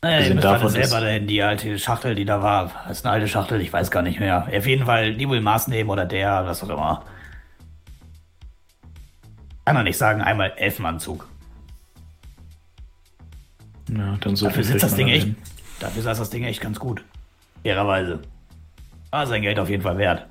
Naja, 0.00 0.18
ihr 0.18 0.20
Abgesehen 0.20 0.40
davon 0.40 0.68
selber 0.70 1.00
dahin, 1.00 1.26
die 1.26 1.42
alte 1.42 1.78
Schachtel, 1.78 2.14
die 2.14 2.24
da 2.24 2.40
war. 2.40 2.70
Das 2.86 2.98
ist 2.98 3.04
eine 3.04 3.14
alte 3.14 3.26
Schachtel, 3.26 3.60
ich 3.60 3.72
weiß 3.72 3.90
gar 3.90 4.02
nicht 4.02 4.20
mehr. 4.20 4.46
Auf 4.46 4.66
jeden 4.66 4.86
Fall, 4.86 5.14
die 5.14 5.28
will 5.28 5.40
Maß 5.40 5.68
nehmen 5.68 5.90
oder 5.90 6.04
der, 6.06 6.46
was 6.46 6.62
auch 6.62 6.68
immer. 6.68 7.04
Kann 9.64 9.76
doch 9.76 9.82
nicht 9.82 9.98
sagen, 9.98 10.22
einmal 10.22 10.52
Elfenanzug. 10.56 11.28
Ja, 13.90 14.16
dann 14.20 14.36
so 14.36 14.46
Dafür 14.46 14.64
sitzt 14.64 14.84
das 14.84 14.94
Ding 14.94 15.08
echt. 15.08 15.28
Dafür 15.80 16.02
saß 16.02 16.18
das 16.18 16.30
Ding 16.30 16.44
echt 16.44 16.60
ganz 16.60 16.78
gut. 16.78 17.04
Fairerweise. 17.62 18.20
War 19.10 19.26
sein 19.26 19.42
Geld 19.42 19.58
auf 19.58 19.68
jeden 19.68 19.82
Fall 19.82 19.98
wert. 19.98 20.26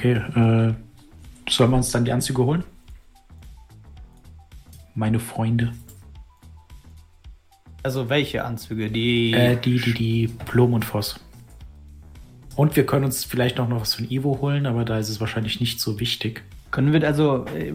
Okay, 0.00 0.14
äh, 0.14 0.72
sollen 1.46 1.70
wir 1.72 1.76
uns 1.76 1.90
dann 1.90 2.06
die 2.06 2.12
Anzüge 2.12 2.42
holen? 2.42 2.64
Meine 4.94 5.20
Freunde. 5.20 5.72
Also 7.82 8.08
welche 8.08 8.42
Anzüge? 8.42 8.90
Die. 8.90 9.34
Äh, 9.34 9.56
die, 9.56 9.78
die, 9.78 9.92
die 9.92 10.26
Blom 10.50 10.72
und 10.72 10.86
Voss. 10.86 11.20
Und 12.56 12.76
wir 12.76 12.86
können 12.86 13.04
uns 13.04 13.26
vielleicht 13.26 13.58
noch 13.58 13.70
was 13.70 13.92
von 13.92 14.10
Ivo 14.10 14.38
holen, 14.40 14.64
aber 14.64 14.86
da 14.86 14.96
ist 14.96 15.10
es 15.10 15.20
wahrscheinlich 15.20 15.60
nicht 15.60 15.80
so 15.80 16.00
wichtig. 16.00 16.44
Können 16.70 16.94
wir 16.94 17.06
also. 17.06 17.44
Äh, 17.54 17.74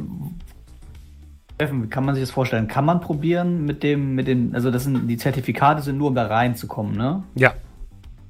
wie 1.60 1.88
kann 1.89 2.06
man 2.06 2.15
sich 2.15 2.23
das 2.23 2.31
vorstellen? 2.31 2.68
Kann 2.68 2.85
man 2.85 3.02
probieren 3.02 3.65
mit 3.65 3.84
dem, 3.84 4.15
mit 4.15 4.27
dem, 4.27 4.56
also 4.56 4.72
das 4.72 4.85
sind 4.85 5.07
die 5.07 5.18
Zertifikate 5.18 5.84
sind 5.84 5.99
nur, 5.99 6.07
um 6.07 6.15
da 6.15 6.26
reinzukommen, 6.26 6.97
ne? 6.97 7.23
Ja. 7.35 7.53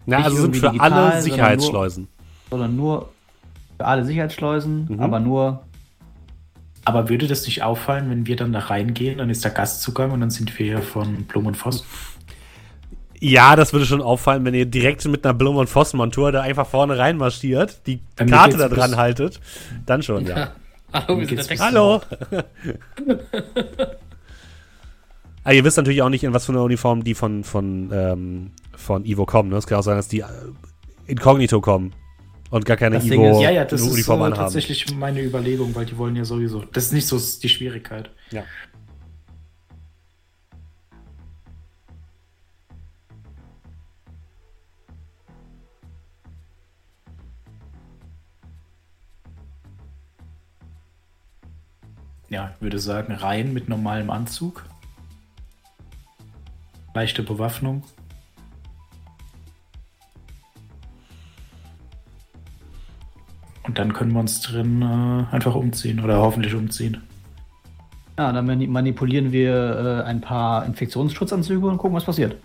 Ja, 0.06 0.18
Nicht 0.18 0.26
also 0.26 0.42
sind 0.42 0.58
für 0.58 0.68
digital, 0.68 0.92
alle 0.92 1.02
sondern 1.02 1.22
Sicherheitsschleusen. 1.22 2.08
Sondern 2.52 2.76
nur 2.76 3.15
für 3.78 3.86
alle 3.86 4.06
Sicherheitsschleusen, 4.06 4.88
Mhm. 4.90 5.00
aber 5.00 5.20
nur. 5.20 5.62
Aber 6.88 7.10
würde 7.10 7.26
das 7.28 7.46
nicht 7.48 7.64
auffallen, 7.64 8.12
wenn 8.12 8.28
wir 8.28 8.36
dann 8.36 8.54
da 8.54 8.60
reingehen, 8.60 9.18
dann 9.18 9.32
ist 9.32 9.44
der 9.44 9.50
Gastzugang 9.50 10.12
und 10.12 10.22
dann 10.22 10.30
sind 10.30 10.58
wir 10.60 10.84
von 10.84 11.24
Blum 11.24 11.48
und 11.48 11.58
Voss? 11.58 11.84
Ja, 13.20 13.56
das 13.56 13.74
würde 13.74 13.88
schon 13.88 14.04
auffallen, 14.04 14.46
wenn 14.46 14.54
ihr 14.54 14.68
direkt 14.68 15.04
mit 15.06 15.26
einer 15.26 15.34
Blum 15.34 15.56
und 15.56 15.68
Voss 15.68 15.94
Montur 15.94 16.32
da 16.32 16.42
einfach 16.42 16.68
vorne 16.68 17.00
reinmarschiert, 17.00 17.88
die 17.88 18.02
mir 18.20 18.28
Karte 18.28 18.58
da 18.58 18.70
dran 18.70 18.98
haltet, 18.98 19.40
dann 19.88 20.04
schon, 20.04 20.28
ja. 20.28 20.52
Hallo, 20.94 21.20
wir 21.20 21.44
sind 21.44 21.60
Hallo! 21.60 22.02
ah, 25.44 25.52
ihr 25.52 25.64
wisst 25.64 25.78
natürlich 25.78 26.04
auch 26.04 26.10
nicht, 26.10 26.24
in 26.24 26.34
was 26.34 26.46
für 26.46 26.52
eine 26.52 26.62
Uniform 26.62 27.04
die 27.04 27.16
von, 27.16 27.44
von, 27.44 27.90
ähm, 27.92 28.52
von 28.76 29.06
Ivo 29.06 29.26
kommen. 29.26 29.50
Ne? 29.50 29.58
Es 29.58 29.66
kann 29.66 29.80
auch 29.80 29.84
sein, 29.84 29.98
dass 29.98 30.08
die 30.08 30.20
äh, 30.20 30.26
inkognito 31.08 31.62
kommen 31.62 31.94
und 32.50 32.66
gar 32.66 32.78
keine 32.78 32.98
Ivo 32.98 33.32
ist- 33.32 33.42
Ja, 33.42 33.50
ja, 33.52 33.66
das 33.66 33.82
ist 33.82 34.08
äh, 34.08 34.32
tatsächlich 34.32 34.96
meine 34.96 35.22
Überlegung, 35.22 35.74
weil 35.76 35.86
die 35.86 35.98
wollen 35.98 36.16
ja 36.16 36.26
sowieso. 36.26 36.62
Das 36.66 36.86
ist 36.86 36.94
nicht 36.94 37.08
so 37.08 37.20
die 37.42 37.50
Schwierigkeit. 37.50 38.10
Ja. 38.32 38.44
Ja, 52.30 52.52
ich 52.56 52.62
würde 52.62 52.80
sagen, 52.80 53.14
rein 53.14 53.54
mit 53.54 53.70
normalem 53.70 54.10
Anzug. 54.10 54.66
Leichte 56.94 57.24
Bewaffnung. 57.24 57.84
Und 63.66 63.80
dann 63.80 63.94
können 63.94 64.12
wir 64.14 64.20
uns 64.20 64.42
drin 64.42 64.82
äh, 64.82 65.34
einfach 65.34 65.56
umziehen 65.56 66.00
oder 66.04 66.18
hoffentlich 66.20 66.54
umziehen. 66.54 67.02
Ja, 68.18 68.32
dann 68.32 68.46
mani- 68.46 68.68
manipulieren 68.68 69.32
wir 69.32 70.04
äh, 70.06 70.08
ein 70.08 70.22
paar 70.22 70.66
Infektionsschutzanzüge 70.66 71.66
und 71.68 71.78
gucken, 71.78 71.96
was 71.96 72.06
passiert. 72.06 72.36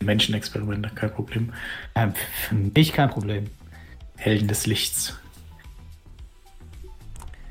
Menschenexperimente, 0.00 0.90
kein 0.94 1.10
Problem. 1.12 1.52
Ähm, 1.94 2.12
für 2.48 2.54
mich 2.54 2.92
kein 2.92 3.10
Problem. 3.10 3.46
Helden 4.16 4.48
des 4.48 4.66
Lichts. 4.66 5.18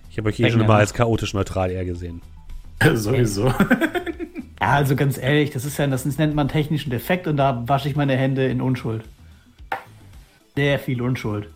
Ich 0.10 0.18
habe 0.18 0.30
euch 0.30 0.40
eh 0.40 0.50
schon 0.50 0.62
immer 0.62 0.76
als 0.76 0.94
chaotisch 0.94 1.34
neutral 1.34 1.72
eher 1.72 1.86
gesehen. 1.86 2.22
Sowieso. 2.94 3.48
Ja, 3.48 4.74
also 4.74 4.96
ganz 4.96 5.18
ehrlich, 5.18 5.52
das 5.52 5.66
ist 5.66 5.78
ja, 5.78 5.88
das 5.88 6.06
nennt 6.18 6.36
man 6.36 6.48
technischen 6.48 6.90
Defekt 6.90 7.28
und 7.28 7.38
da 7.38 7.64
wasche 7.68 7.90
ich 7.90 7.96
meine 7.96 8.16
Hände 8.16 8.48
in 8.48 8.62
Unschuld. 8.62 9.04
Sehr 10.58 10.80
viel 10.80 11.04
Unschuld. 11.04 11.54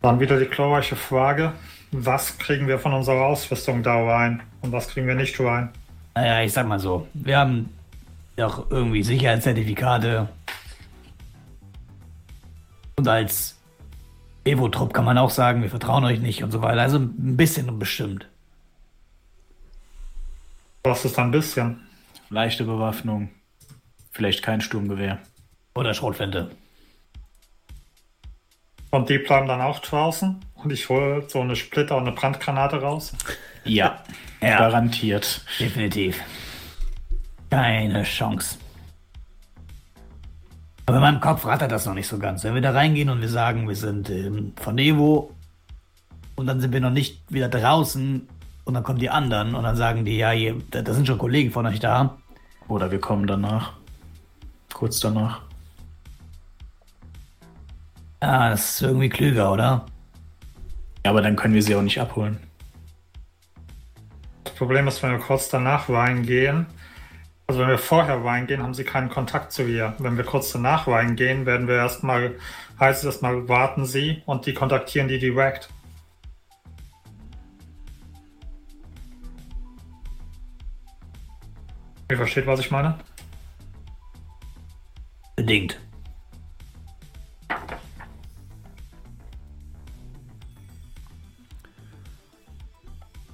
Dann 0.00 0.18
wieder 0.18 0.38
die 0.38 0.46
glorreiche 0.46 0.96
Frage: 0.96 1.52
Was 1.92 2.38
kriegen 2.38 2.66
wir 2.68 2.78
von 2.78 2.94
unserer 2.94 3.26
Ausrüstung 3.26 3.82
da 3.82 4.02
rein 4.02 4.42
und 4.62 4.72
was 4.72 4.88
kriegen 4.88 5.06
wir 5.06 5.14
nicht 5.14 5.38
rein? 5.40 5.68
Naja, 6.14 6.42
ich 6.42 6.54
sag 6.54 6.66
mal 6.66 6.78
so, 6.78 7.06
wir 7.12 7.36
haben 7.36 7.68
doch 8.36 8.70
irgendwie 8.70 9.02
Sicherheitszertifikate. 9.02 10.26
Und 12.96 13.08
als 13.08 13.58
Evo-Trupp 14.46 14.94
kann 14.94 15.04
man 15.04 15.18
auch 15.18 15.28
sagen, 15.28 15.60
wir 15.60 15.68
vertrauen 15.68 16.04
euch 16.04 16.20
nicht 16.20 16.42
und 16.42 16.50
so 16.50 16.62
weiter. 16.62 16.80
Also 16.80 16.96
ein 16.96 17.36
bisschen 17.36 17.68
unbestimmt. 17.68 18.26
Was 20.82 21.04
ist 21.04 21.18
ein 21.18 21.30
bisschen? 21.30 21.89
Leichte 22.30 22.64
Bewaffnung. 22.64 23.30
Vielleicht 24.12 24.42
kein 24.42 24.60
Sturmgewehr. 24.60 25.18
Oder 25.74 25.94
Schrotflinte. 25.94 26.50
Und 28.90 29.08
die 29.08 29.18
bleiben 29.18 29.46
dann 29.46 29.60
auch 29.60 29.78
draußen 29.80 30.36
und 30.54 30.72
ich 30.72 30.88
hole 30.88 31.24
so 31.28 31.40
eine 31.40 31.54
Splitter 31.54 31.96
und 31.96 32.06
eine 32.06 32.12
Brandgranate 32.16 32.80
raus. 32.80 33.12
Ja, 33.64 34.02
Ja. 34.42 34.58
garantiert. 34.58 35.44
Definitiv. 35.58 36.18
Keine 37.50 38.02
Chance. 38.04 38.58
Aber 40.86 40.96
in 40.96 41.02
meinem 41.02 41.20
Kopf 41.20 41.44
rattert 41.46 41.70
das 41.70 41.84
noch 41.86 41.94
nicht 41.94 42.08
so 42.08 42.18
ganz. 42.18 42.42
Wenn 42.42 42.54
wir 42.54 42.62
da 42.62 42.72
reingehen 42.72 43.10
und 43.10 43.20
wir 43.20 43.28
sagen, 43.28 43.68
wir 43.68 43.76
sind 43.76 44.08
ähm, 44.10 44.54
von 44.56 44.78
Evo 44.78 45.34
und 46.36 46.46
dann 46.46 46.60
sind 46.60 46.72
wir 46.72 46.80
noch 46.80 46.90
nicht 46.90 47.22
wieder 47.32 47.48
draußen 47.48 48.26
und 48.64 48.74
dann 48.74 48.82
kommen 48.82 48.98
die 48.98 49.10
anderen 49.10 49.54
und 49.54 49.62
dann 49.62 49.76
sagen 49.76 50.04
die, 50.04 50.16
ja, 50.16 50.30
hier, 50.30 50.56
da 50.70 50.82
da 50.82 50.94
sind 50.94 51.06
schon 51.06 51.18
Kollegen 51.18 51.50
von 51.52 51.66
euch 51.66 51.80
da. 51.80 52.18
Oder 52.70 52.90
wir 52.92 53.00
kommen 53.00 53.26
danach. 53.26 53.72
Kurz 54.72 55.00
danach. 55.00 55.42
Ja, 58.22 58.50
das 58.50 58.70
ist 58.70 58.82
irgendwie 58.82 59.08
klüger, 59.08 59.52
oder? 59.52 59.86
Ja, 61.04 61.10
aber 61.10 61.20
dann 61.20 61.34
können 61.34 61.54
wir 61.54 61.62
sie 61.62 61.74
auch 61.74 61.82
nicht 61.82 62.00
abholen. 62.00 62.38
Das 64.44 64.54
Problem 64.54 64.86
ist, 64.86 65.02
wenn 65.02 65.10
wir 65.10 65.18
kurz 65.18 65.48
danach 65.48 65.88
reingehen, 65.88 66.66
also 67.48 67.60
wenn 67.60 67.68
wir 67.70 67.78
vorher 67.78 68.24
reingehen, 68.24 68.62
haben 68.62 68.74
sie 68.74 68.84
keinen 68.84 69.08
Kontakt 69.08 69.50
zu 69.50 69.64
ihr. 69.64 69.94
Wenn 69.98 70.16
wir 70.16 70.24
kurz 70.24 70.52
danach 70.52 70.86
reingehen, 70.86 71.46
werden 71.46 71.66
wir 71.66 71.74
erstmal, 71.74 72.36
heißt 72.78 73.00
es 73.00 73.06
erstmal, 73.06 73.48
warten 73.48 73.84
sie 73.84 74.22
und 74.26 74.46
die 74.46 74.54
kontaktieren 74.54 75.08
die 75.08 75.18
direkt. 75.18 75.70
Ihr 82.10 82.16
versteht, 82.16 82.46
was 82.46 82.58
ich 82.58 82.72
meine? 82.72 82.98
Bedingt. 85.36 85.78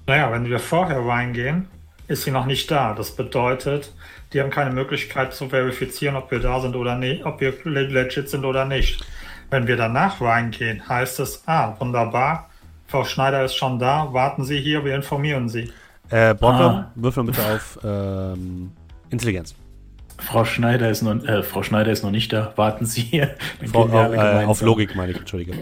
Naja, 0.07 0.31
wenn 0.31 0.45
wir 0.45 0.61
vorher 0.61 1.01
reingehen, 1.05 1.69
ist 2.07 2.23
sie 2.25 2.31
noch 2.31 2.47
nicht 2.47 2.71
da. 2.71 2.93
Das 2.95 3.17
bedeutet, 3.17 3.93
die 4.33 4.41
haben 4.41 4.51
keine 4.51 4.71
Möglichkeit 4.71 5.35
zu 5.35 5.49
verifizieren, 5.49 6.15
ob 6.15 6.31
wir 6.31 6.39
da 6.39 6.61
sind 6.61 6.77
oder 6.77 6.97
nicht, 6.97 7.25
ob 7.25 7.41
wir 7.41 7.55
le- 7.65 7.87
legit 7.89 8.29
sind 8.29 8.45
oder 8.45 8.65
nicht. 8.67 9.05
Wenn 9.51 9.67
wir 9.67 9.77
danach 9.77 10.21
reingehen, 10.21 10.87
heißt 10.89 11.19
es, 11.21 11.43
ah, 11.47 11.75
wunderbar, 11.81 12.51
Frau 12.87 13.05
Schneider 13.05 13.45
ist 13.45 13.57
schon 13.57 13.79
da, 13.81 14.13
warten 14.13 14.45
Sie 14.45 14.61
hier, 14.61 14.85
wir 14.85 14.95
informieren 14.95 15.49
Sie. 15.49 15.73
Äh, 16.11 16.35
Borglum, 16.35 16.73
Ah. 16.73 16.91
würfel 16.95 17.25
bitte 17.25 17.43
auf 17.45 17.79
ähm, 17.85 18.71
Intelligenz. 19.11 19.55
Frau 20.19 20.45
Schneider 20.45 20.89
ist 20.91 21.03
noch, 21.03 21.23
äh, 21.25 21.43
Frau 21.43 21.63
Schneider 21.63 21.91
ist 21.93 22.03
noch 22.03 22.11
nicht 22.11 22.33
da. 22.33 22.53
Warten 22.57 22.87
Sie 22.87 23.01
hier. 23.03 23.35
Alle 23.75 24.43
äh, 24.43 24.45
auf. 24.45 24.61
Logik 24.63 24.95
meine 24.97 25.13
ich, 25.13 25.19
entschuldige. 25.19 25.53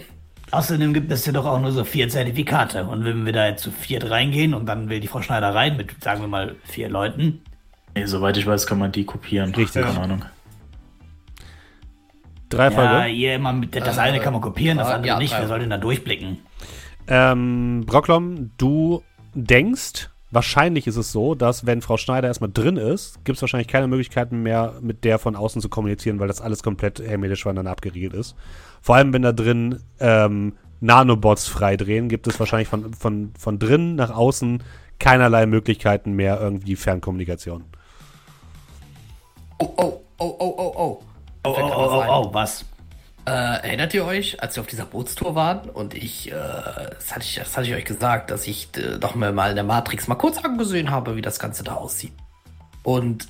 Außerdem 0.51 0.95
gibt 0.95 1.11
es 1.11 1.27
ja 1.27 1.33
doch 1.33 1.47
auch 1.47 1.61
nur 1.61 1.73
so 1.73 1.83
vier 1.85 2.09
Zertifikate. 2.09 2.85
Und 2.85 3.05
wenn 3.05 3.25
wir 3.27 3.33
da 3.33 3.47
jetzt 3.49 3.63
zu 3.63 3.73
viert 3.73 4.09
reingehen 4.11 4.55
und 4.55 4.67
dann 4.67 4.89
will 4.89 5.01
die 5.01 5.09
Frau 5.09 5.21
Schneider 5.23 5.53
rein 5.55 5.77
mit, 5.77 6.03
sagen 6.03 6.21
wir 6.21 6.29
mal, 6.29 6.55
vier 6.65 6.89
Leuten, 6.89 7.41
Nee, 7.97 8.07
soweit 8.07 8.37
ich 8.37 8.45
weiß, 8.47 8.67
kann 8.67 8.79
man 8.81 8.91
die 8.91 9.05
kopieren. 9.05 9.55
Richtig. 9.55 9.85
Keine 9.85 10.01
Ahnung. 10.01 10.25
Drei 12.49 12.65
ja, 12.65 12.71
Folge. 12.71 13.09
ihr 13.09 13.35
immer 13.37 13.53
mit, 13.53 13.75
das 13.75 13.97
Äh, 13.99 14.01
eine 14.01 14.21
kann 14.21 14.33
man 14.33 14.43
kopieren, 14.43 14.79
das 14.79 14.89
äh, 14.89 14.93
andere 14.95 15.09
ja, 15.09 15.19
nicht. 15.19 15.33
Wer 15.37 15.47
soll 15.49 15.61
denn 15.61 15.71
da 15.71 15.79
durchblicken? 15.79 16.39
Ähm, 17.07 17.85
Brocklom, 17.87 18.51
du 18.59 19.03
denkst, 19.35 20.11
wahrscheinlich 20.35 20.87
ist 20.87 20.97
es 20.97 21.13
so, 21.13 21.35
dass 21.35 21.67
wenn 21.67 21.81
Frau 21.81 21.97
Schneider 21.97 22.29
erstmal 22.29 22.51
drin 22.53 22.77
ist, 22.77 23.25
gibt 23.25 23.37
es 23.37 23.43
wahrscheinlich 23.43 23.69
keine 23.69 23.87
Möglichkeiten 23.87 24.43
mehr, 24.43 24.75
mit 24.81 25.05
der 25.05 25.19
von 25.19 25.37
außen 25.37 25.63
zu 25.63 25.69
kommunizieren, 25.69 26.19
weil 26.19 26.29
das 26.29 26.41
alles 26.41 26.63
komplett 26.63 27.01
hermetisch 27.01 27.45
voneinander 27.45 27.71
abgeriegelt 27.71 28.15
ist. 28.15 28.35
Vor 28.83 28.97
allem, 28.97 29.13
wenn 29.13 29.23
da 29.23 29.33
drin 29.33 29.81
ähm, 30.01 30.55
Nanobots 30.81 31.47
freidrehen, 31.47 32.09
gibt 32.09 32.27
es 32.27 32.39
wahrscheinlich 32.39 32.69
von, 32.69 32.93
von, 32.93 33.33
von 33.39 33.59
drinnen 33.59 33.95
nach 33.95 34.11
außen 34.11 34.63
keinerlei 34.99 35.47
Möglichkeiten 35.47 36.13
mehr 36.13 36.41
irgendwie 36.41 36.77
Fernkommunikation. 36.77 37.65
Oh, 39.59 39.73
oh, 39.77 40.01
oh, 40.19 40.37
oh, 40.39 40.55
oh, 40.59 40.73
oh. 40.77 41.03
Oh, 41.47 41.51
oh, 41.51 41.61
oh, 41.61 41.91
oh, 41.93 42.05
oh, 42.09 42.35
was? 42.35 42.65
Äh, 43.27 43.31
erinnert 43.31 43.95
ihr 43.95 44.05
euch, 44.05 44.43
als 44.43 44.55
wir 44.57 44.61
auf 44.61 44.67
dieser 44.67 44.85
Bootstour 44.85 45.35
waren 45.35 45.71
und 45.71 45.95
ich, 45.95 46.31
äh, 46.31 46.33
das 46.35 47.15
hatte 47.15 47.25
ich, 47.25 47.37
das 47.37 47.57
hatte 47.57 47.67
ich 47.67 47.75
euch 47.75 47.87
gesagt, 47.87 48.31
dass 48.31 48.47
ich 48.47 48.69
äh, 48.77 48.99
doch 48.99 49.15
mir 49.15 49.33
mal 49.33 49.49
in 49.49 49.57
der 49.57 49.65
Matrix 49.65 50.09
mal 50.09 50.17
kurz 50.17 50.37
angesehen 50.45 50.91
habe, 50.91 51.17
wie 51.17 51.23
das 51.23 51.39
Ganze 51.39 51.65
da 51.65 51.77
aussieht. 51.77 52.13
Und 52.83 53.29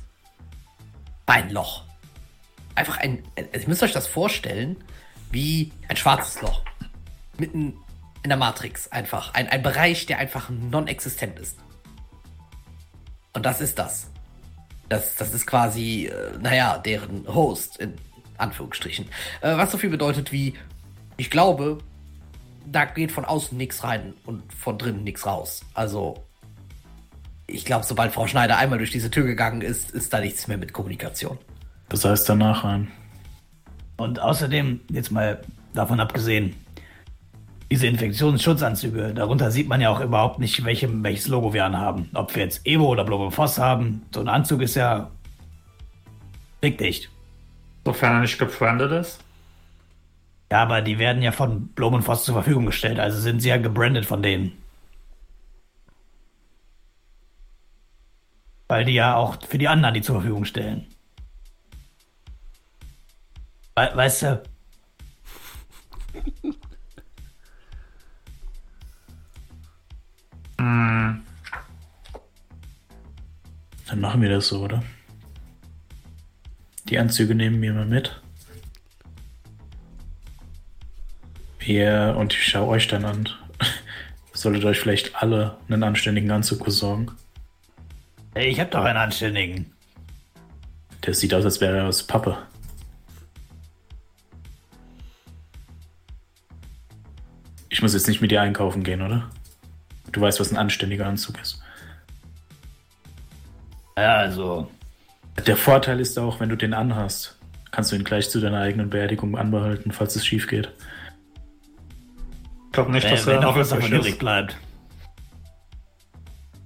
ein 1.26 1.50
Loch. 1.50 1.84
Einfach 2.74 2.98
ein, 2.98 3.22
also 3.36 3.48
ihr 3.52 3.68
müsst 3.68 3.84
euch 3.84 3.92
das 3.92 4.08
vorstellen, 4.08 4.76
wie 5.30 5.70
ein 5.88 5.96
schwarzes 5.96 6.42
Loch. 6.42 6.62
Mitten 7.38 7.74
in 8.24 8.30
der 8.30 8.36
Matrix 8.36 8.90
einfach. 8.90 9.32
Ein, 9.34 9.48
ein 9.48 9.62
Bereich, 9.62 10.06
der 10.06 10.18
einfach 10.18 10.50
non-existent 10.50 11.38
ist. 11.38 11.56
Und 13.32 13.46
das 13.46 13.60
ist 13.60 13.78
das. 13.78 14.10
Das, 14.88 15.14
das 15.14 15.32
ist 15.32 15.46
quasi, 15.46 16.06
äh, 16.06 16.36
naja, 16.38 16.78
deren 16.78 17.28
Host, 17.28 17.78
in 17.78 17.94
Anführungsstrichen. 18.36 19.06
Äh, 19.40 19.56
was 19.56 19.72
so 19.72 19.78
viel 19.78 19.90
bedeutet 19.90 20.32
wie, 20.32 20.54
ich 21.16 21.30
glaube, 21.30 21.78
da 22.66 22.84
geht 22.84 23.12
von 23.12 23.24
außen 23.24 23.56
nichts 23.56 23.84
rein 23.84 24.14
und 24.24 24.42
von 24.52 24.78
drinnen 24.78 25.04
nichts 25.04 25.26
raus. 25.26 25.62
Also, 25.74 26.24
ich 27.46 27.64
glaube, 27.64 27.84
sobald 27.84 28.12
Frau 28.12 28.26
Schneider 28.26 28.56
einmal 28.56 28.78
durch 28.78 28.90
diese 28.90 29.10
Tür 29.10 29.24
gegangen 29.24 29.60
ist, 29.60 29.90
ist 29.90 30.12
da 30.12 30.20
nichts 30.20 30.48
mehr 30.48 30.56
mit 30.56 30.72
Kommunikation. 30.72 31.38
Das 31.88 32.04
heißt 32.04 32.28
danach 32.28 32.64
rein. 32.64 32.90
Und 33.96 34.18
außerdem, 34.18 34.80
jetzt 34.90 35.12
mal 35.12 35.40
davon 35.74 36.00
abgesehen, 36.00 36.56
diese 37.70 37.86
Infektionsschutzanzüge, 37.86 39.14
darunter 39.14 39.50
sieht 39.50 39.68
man 39.68 39.80
ja 39.80 39.90
auch 39.90 40.00
überhaupt 40.00 40.38
nicht, 40.38 40.64
welche, 40.64 40.88
welches 41.02 41.28
Logo 41.28 41.52
wir 41.52 41.64
anhaben. 41.64 42.08
Ob 42.14 42.34
wir 42.34 42.44
jetzt 42.44 42.66
Evo 42.66 42.86
oder 42.86 43.04
Blobo 43.04 43.30
Voss 43.30 43.58
haben. 43.58 44.02
So 44.14 44.20
ein 44.20 44.28
Anzug 44.28 44.62
ist 44.62 44.76
ja 44.76 45.10
dicht. 46.62 47.10
Sofern 47.84 48.14
er 48.14 48.20
nicht 48.20 48.38
gebrandet 48.38 48.92
ist. 48.92 49.22
Ja, 50.50 50.62
aber 50.62 50.82
die 50.82 50.98
werden 50.98 51.22
ja 51.22 51.32
von 51.32 51.68
Blom 51.68 51.94
und 51.94 52.02
Voss 52.02 52.24
zur 52.24 52.34
Verfügung 52.34 52.66
gestellt, 52.66 52.98
also 52.98 53.20
sind 53.20 53.40
sie 53.40 53.48
ja 53.48 53.56
gebrandet 53.56 54.06
von 54.06 54.22
denen. 54.22 54.52
Weil 58.68 58.84
die 58.84 58.94
ja 58.94 59.16
auch 59.16 59.36
für 59.46 59.58
die 59.58 59.68
anderen 59.68 59.94
die 59.94 60.02
zur 60.02 60.16
Verfügung 60.16 60.44
stellen. 60.44 60.86
We 63.76 63.90
weißt 63.94 64.22
du? 64.22 64.42
Dann 73.94 74.00
machen 74.00 74.22
wir 74.22 74.28
das 74.28 74.48
so, 74.48 74.64
oder? 74.64 74.82
Die 76.94 77.00
Anzüge 77.00 77.34
nehmen 77.34 77.60
wir 77.60 77.72
mal 77.72 77.86
mit. 77.86 78.22
Ihr, 81.66 82.14
und 82.16 82.32
ich 82.32 82.44
schaue 82.44 82.68
euch 82.68 82.86
dann 82.86 83.04
an. 83.04 83.28
Solltet 84.32 84.64
euch 84.64 84.78
vielleicht 84.78 85.20
alle 85.20 85.58
einen 85.68 85.82
anständigen 85.82 86.30
Anzug 86.30 86.64
besorgen. 86.64 87.10
Ey, 88.34 88.48
Ich 88.48 88.60
hab 88.60 88.70
doch 88.70 88.84
einen 88.84 88.96
anständigen. 88.96 89.72
Der 91.04 91.14
sieht 91.14 91.34
aus, 91.34 91.44
als 91.44 91.60
wäre 91.60 91.78
er 91.78 91.88
aus 91.88 92.06
Pappe. 92.06 92.38
Ich 97.70 97.82
muss 97.82 97.94
jetzt 97.94 98.06
nicht 98.06 98.20
mit 98.20 98.30
dir 98.30 98.40
einkaufen 98.40 98.84
gehen, 98.84 99.02
oder? 99.02 99.28
Du 100.12 100.20
weißt, 100.20 100.38
was 100.38 100.52
ein 100.52 100.58
anständiger 100.58 101.06
Anzug 101.06 101.40
ist. 101.40 101.60
Ja, 103.96 104.18
also. 104.18 104.70
Der 105.46 105.56
Vorteil 105.56 106.00
ist 106.00 106.18
auch, 106.18 106.40
wenn 106.40 106.48
du 106.48 106.56
den 106.56 106.74
anhast, 106.74 107.38
kannst 107.70 107.92
du 107.92 107.96
ihn 107.96 108.04
gleich 108.04 108.30
zu 108.30 108.40
deiner 108.40 108.60
eigenen 108.60 108.88
Beerdigung 108.90 109.36
anbehalten, 109.36 109.92
falls 109.92 110.16
es 110.16 110.24
schief 110.26 110.46
geht. 110.48 110.72
Ich 112.66 112.72
glaube 112.72 112.92
nicht, 112.92 113.06
Äh, 113.06 113.10
dass 113.10 113.26
wenn 113.26 113.42
er 113.42 113.48
auch 113.48 113.56
davon 113.56 113.92
übrig 113.92 114.12
ist. 114.12 114.18
bleibt. 114.18 114.56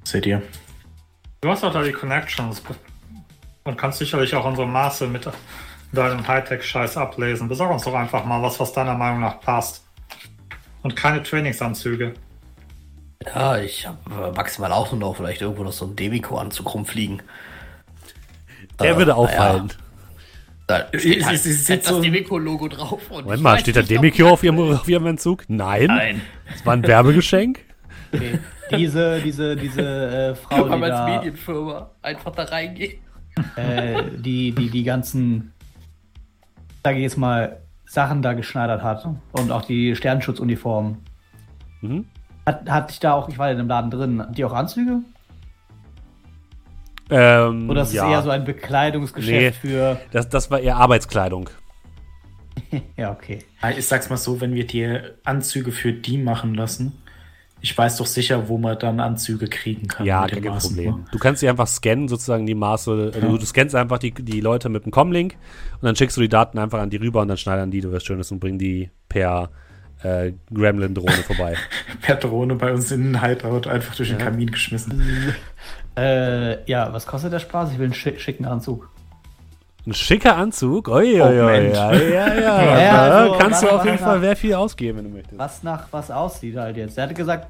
Seht 0.05 0.27
ihr? 0.27 0.43
Du 1.40 1.49
hast 1.51 1.62
doch 1.62 1.73
da 1.73 1.82
die 1.82 1.93
Connections 1.93 2.62
und 3.65 3.77
kannst 3.77 3.99
sicherlich 3.99 4.35
auch 4.35 4.45
unsere 4.45 4.66
Maße 4.66 5.07
mit 5.07 5.28
deinem 5.93 6.27
Hightech-Scheiß 6.27 6.97
ablesen. 6.97 7.49
Besorg 7.49 7.70
uns 7.73 7.85
doch 7.85 7.95
einfach 7.95 8.24
mal 8.24 8.43
was, 8.43 8.59
was 8.61 8.73
deiner 8.73 8.95
Meinung 8.95 9.20
nach 9.20 9.40
passt. 9.40 9.85
Und 10.82 10.97
keine 10.97 11.23
Trainingsanzüge. 11.23 12.15
Ja, 13.27 13.59
ich 13.59 13.86
habe 13.86 14.32
maximal 14.35 14.73
auch 14.73 14.93
nur 14.93 15.01
noch 15.01 15.16
vielleicht 15.16 15.43
irgendwo 15.43 15.65
noch 15.65 15.73
so 15.73 15.85
einen 15.85 15.97
Demiko-Anzug 15.97 16.73
rumfliegen. 16.73 17.23
Der 18.81 18.91
Äh, 18.93 18.97
würde 18.97 19.11
naja. 19.13 19.15
auffallen. 19.23 19.73
Da 20.67 20.87
steht 20.95 21.25
halt 21.25 21.39
sieht 21.39 21.69
halt 21.71 21.83
das 21.83 21.89
so- 21.89 22.03
Demiko-Logo 22.03 22.69
drauf. 22.69 23.01
und 23.11 23.25
Moment 23.25 23.43
mal, 23.43 23.59
steht 23.59 23.77
da 23.77 23.83
Demikio 23.83 24.29
auf 24.31 24.43
ihrem, 24.45 24.59
auf 24.75 24.87
ihrem 24.89 25.07
Entzug? 25.07 25.45
Nein. 25.49 25.87
Nein. 25.87 26.21
Das 26.53 26.67
war 26.67 26.75
ein 26.75 26.83
Werbegeschenk. 26.87 27.61
Okay. 28.13 28.39
Diese, 28.77 29.21
diese, 29.23 29.57
diese 29.57 29.81
äh, 29.83 30.35
Frau, 30.35 30.65
die 30.69 30.83
als 30.83 30.95
da, 30.95 31.07
Medienfirma 31.07 31.91
einfach 32.03 32.33
da 32.33 32.45
reingehen. 32.45 32.99
äh, 33.57 34.03
die, 34.19 34.53
die 34.53 34.69
die 34.69 34.83
ganzen, 34.85 35.53
sage 36.85 36.99
ich 36.99 37.03
jetzt 37.05 37.17
mal, 37.17 37.61
Sachen 37.87 38.21
da 38.21 38.35
geschneidert 38.35 38.83
hat 38.83 39.09
und 39.33 39.51
auch 39.51 39.63
die 39.65 39.97
Sternenschutzuniformen. 39.97 40.99
Mhm. 41.81 42.05
Hat, 42.45 42.69
hat 42.69 42.91
ich 42.91 43.01
da 43.01 43.15
auch, 43.15 43.31
ich 43.31 43.39
war 43.39 43.47
ja 43.47 43.53
in 43.53 43.59
dem 43.59 43.69
Laden 43.69 43.91
drin, 43.91 44.21
hat 44.21 44.37
die 44.37 44.45
auch 44.45 44.53
Anzüge? 44.53 44.99
Ähm, 47.10 47.70
Oder 47.70 47.82
ist 47.82 47.93
ja, 47.93 48.06
es 48.06 48.12
eher 48.12 48.22
so 48.22 48.30
ein 48.30 48.44
Bekleidungsgeschäft 48.44 49.60
für. 49.60 50.01
das, 50.12 50.28
das 50.28 50.51
war 50.51 50.60
eher 50.60 50.76
Arbeitskleidung. 50.76 51.51
Ja, 52.97 53.12
okay. 53.12 53.39
Ich 53.78 53.86
sag's 53.86 54.10
mal 54.10 54.16
so, 54.16 54.40
wenn 54.40 54.52
wir 54.52 54.66
dir 54.66 55.14
Anzüge 55.24 55.70
für 55.70 55.93
die 55.93 56.18
machen 56.18 56.55
lassen, 56.55 56.93
ich 57.60 57.76
weiß 57.76 57.97
doch 57.97 58.06
sicher, 58.06 58.48
wo 58.48 58.59
man 58.59 58.78
dann 58.78 59.01
Anzüge 59.01 59.47
kriegen 59.48 59.89
kann. 59.89 60.06
Ja, 60.06 60.26
kein 60.26 60.44
Maßen, 60.44 60.74
Problem. 60.74 60.94
ne? 60.97 61.05
Du 61.10 61.18
kannst 61.18 61.40
sie 61.40 61.48
einfach 61.48 61.66
scannen, 61.66 62.09
sozusagen 62.09 62.47
die 62.47 62.55
Maße. 62.55 63.12
Also 63.14 63.39
Du 63.39 63.47
scannst 63.47 63.74
einfach 63.74 63.98
die, 63.98 64.12
die 64.12 64.40
Leute 64.40 64.68
mit 64.68 64.85
dem 64.85 64.93
Com-Link 64.93 65.36
und 65.74 65.85
dann 65.85 65.97
schickst 65.97 66.16
du 66.16 66.20
die 66.20 66.28
Daten 66.28 66.59
einfach 66.59 66.80
an 66.80 66.90
die 66.90 66.98
rüber 66.98 67.20
und 67.22 67.28
dann 67.28 67.36
schneidern 67.36 67.70
die, 67.70 67.80
du 67.80 67.93
was 67.93 68.05
Schönes 68.05 68.30
und 68.30 68.39
bringen 68.39 68.59
die 68.59 68.90
per 69.09 69.51
äh, 70.02 70.32
Gremlin-Drohne 70.52 71.24
vorbei. 71.26 71.56
Per 72.02 72.16
Drohne 72.16 72.55
bei 72.55 72.72
uns 72.72 72.93
in 72.93 73.12
den 73.12 73.22
Hideout 73.22 73.68
einfach 73.68 73.97
durch 73.97 74.10
den 74.10 74.18
Kamin 74.18 74.51
geschmissen. 74.51 75.02
Äh, 75.99 76.70
ja, 76.70 76.93
was 76.93 77.07
kostet 77.07 77.33
der 77.33 77.39
Spaß? 77.41 77.73
Ich 77.73 77.79
will 77.79 77.87
einen 77.87 77.95
schick, 77.95 78.20
schicken 78.20 78.45
Anzug. 78.45 78.89
Ein 79.87 79.95
schicker 79.95 80.37
Anzug? 80.37 80.89
Ui, 80.89 81.20
ui, 81.20 81.35
Moment. 81.35 81.75
ja, 81.75 81.93
ja, 81.95 82.35
ja. 82.35 82.79
Ja, 82.81 83.03
also, 83.03 83.39
kannst 83.39 83.62
du 83.62 83.69
auf 83.70 83.85
jeden 83.85 83.99
Fall 83.99 84.20
sehr 84.20 84.37
viel 84.37 84.55
ausgeben, 84.55 84.99
wenn 84.99 85.05
du 85.05 85.11
möchtest. 85.11 85.39
Was 85.39 85.62
nach 85.62 85.89
was 85.91 86.11
aussieht 86.11 86.57
halt 86.57 86.77
jetzt. 86.77 86.99
Er 86.99 87.05
hatte 87.05 87.15
gesagt, 87.15 87.49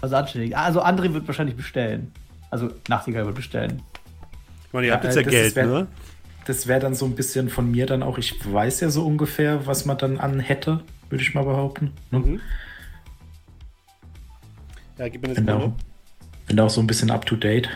was 0.00 0.12
anständig. 0.12 0.56
Also 0.56 0.82
André 0.82 1.12
wird 1.14 1.26
wahrscheinlich 1.26 1.56
bestellen. 1.56 2.12
Also 2.50 2.70
Nachtigall 2.88 3.24
wird 3.26 3.36
bestellen. 3.36 3.82
Ich 4.66 4.72
meine, 4.72 4.86
ihr 4.86 4.92
habt 4.92 5.04
Ja, 5.04 5.10
jetzt 5.10 5.16
ja 5.16 5.22
das 5.22 5.32
Geld, 5.32 5.56
wer- 5.56 5.66
ne? 5.66 5.86
Das 6.46 6.66
wäre 6.66 6.80
dann 6.80 6.94
so 6.94 7.04
ein 7.04 7.14
bisschen 7.14 7.48
von 7.50 7.70
mir 7.70 7.84
dann 7.86 8.02
auch, 8.02 8.16
ich 8.16 8.34
weiß 8.52 8.80
ja 8.80 8.88
so 8.90 9.04
ungefähr, 9.04 9.66
was 9.66 9.84
man 9.84 9.98
dann 9.98 10.18
an 10.18 10.40
hätte, 10.40 10.80
würde 11.10 11.22
ich 11.22 11.34
mal 11.34 11.44
behaupten. 11.44 11.92
Ne? 12.10 12.18
Mhm. 12.20 12.40
Ja, 14.98 15.08
gib 15.08 15.22
mir 15.22 15.28
jetzt 15.28 15.36
Bin, 15.36 15.46
da 15.46 15.58
mal. 15.58 15.64
auch, 15.66 15.72
bin 16.46 16.56
da 16.56 16.64
auch 16.64 16.70
so 16.70 16.80
ein 16.80 16.86
bisschen 16.86 17.10
up 17.10 17.26
to 17.26 17.36
date. 17.36 17.68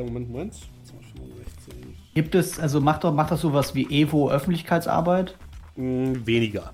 Moment, 0.00 0.30
Moment. 0.30 0.54
265. 0.84 1.74
Gibt 2.14 2.34
es, 2.34 2.58
also 2.58 2.80
macht 2.80 3.04
doch, 3.04 3.12
macht 3.12 3.30
das 3.30 3.40
sowas 3.40 3.74
wie 3.74 3.84
Evo 3.90 4.30
Öffentlichkeitsarbeit? 4.30 5.36
Hm, 5.76 6.26
weniger. 6.26 6.72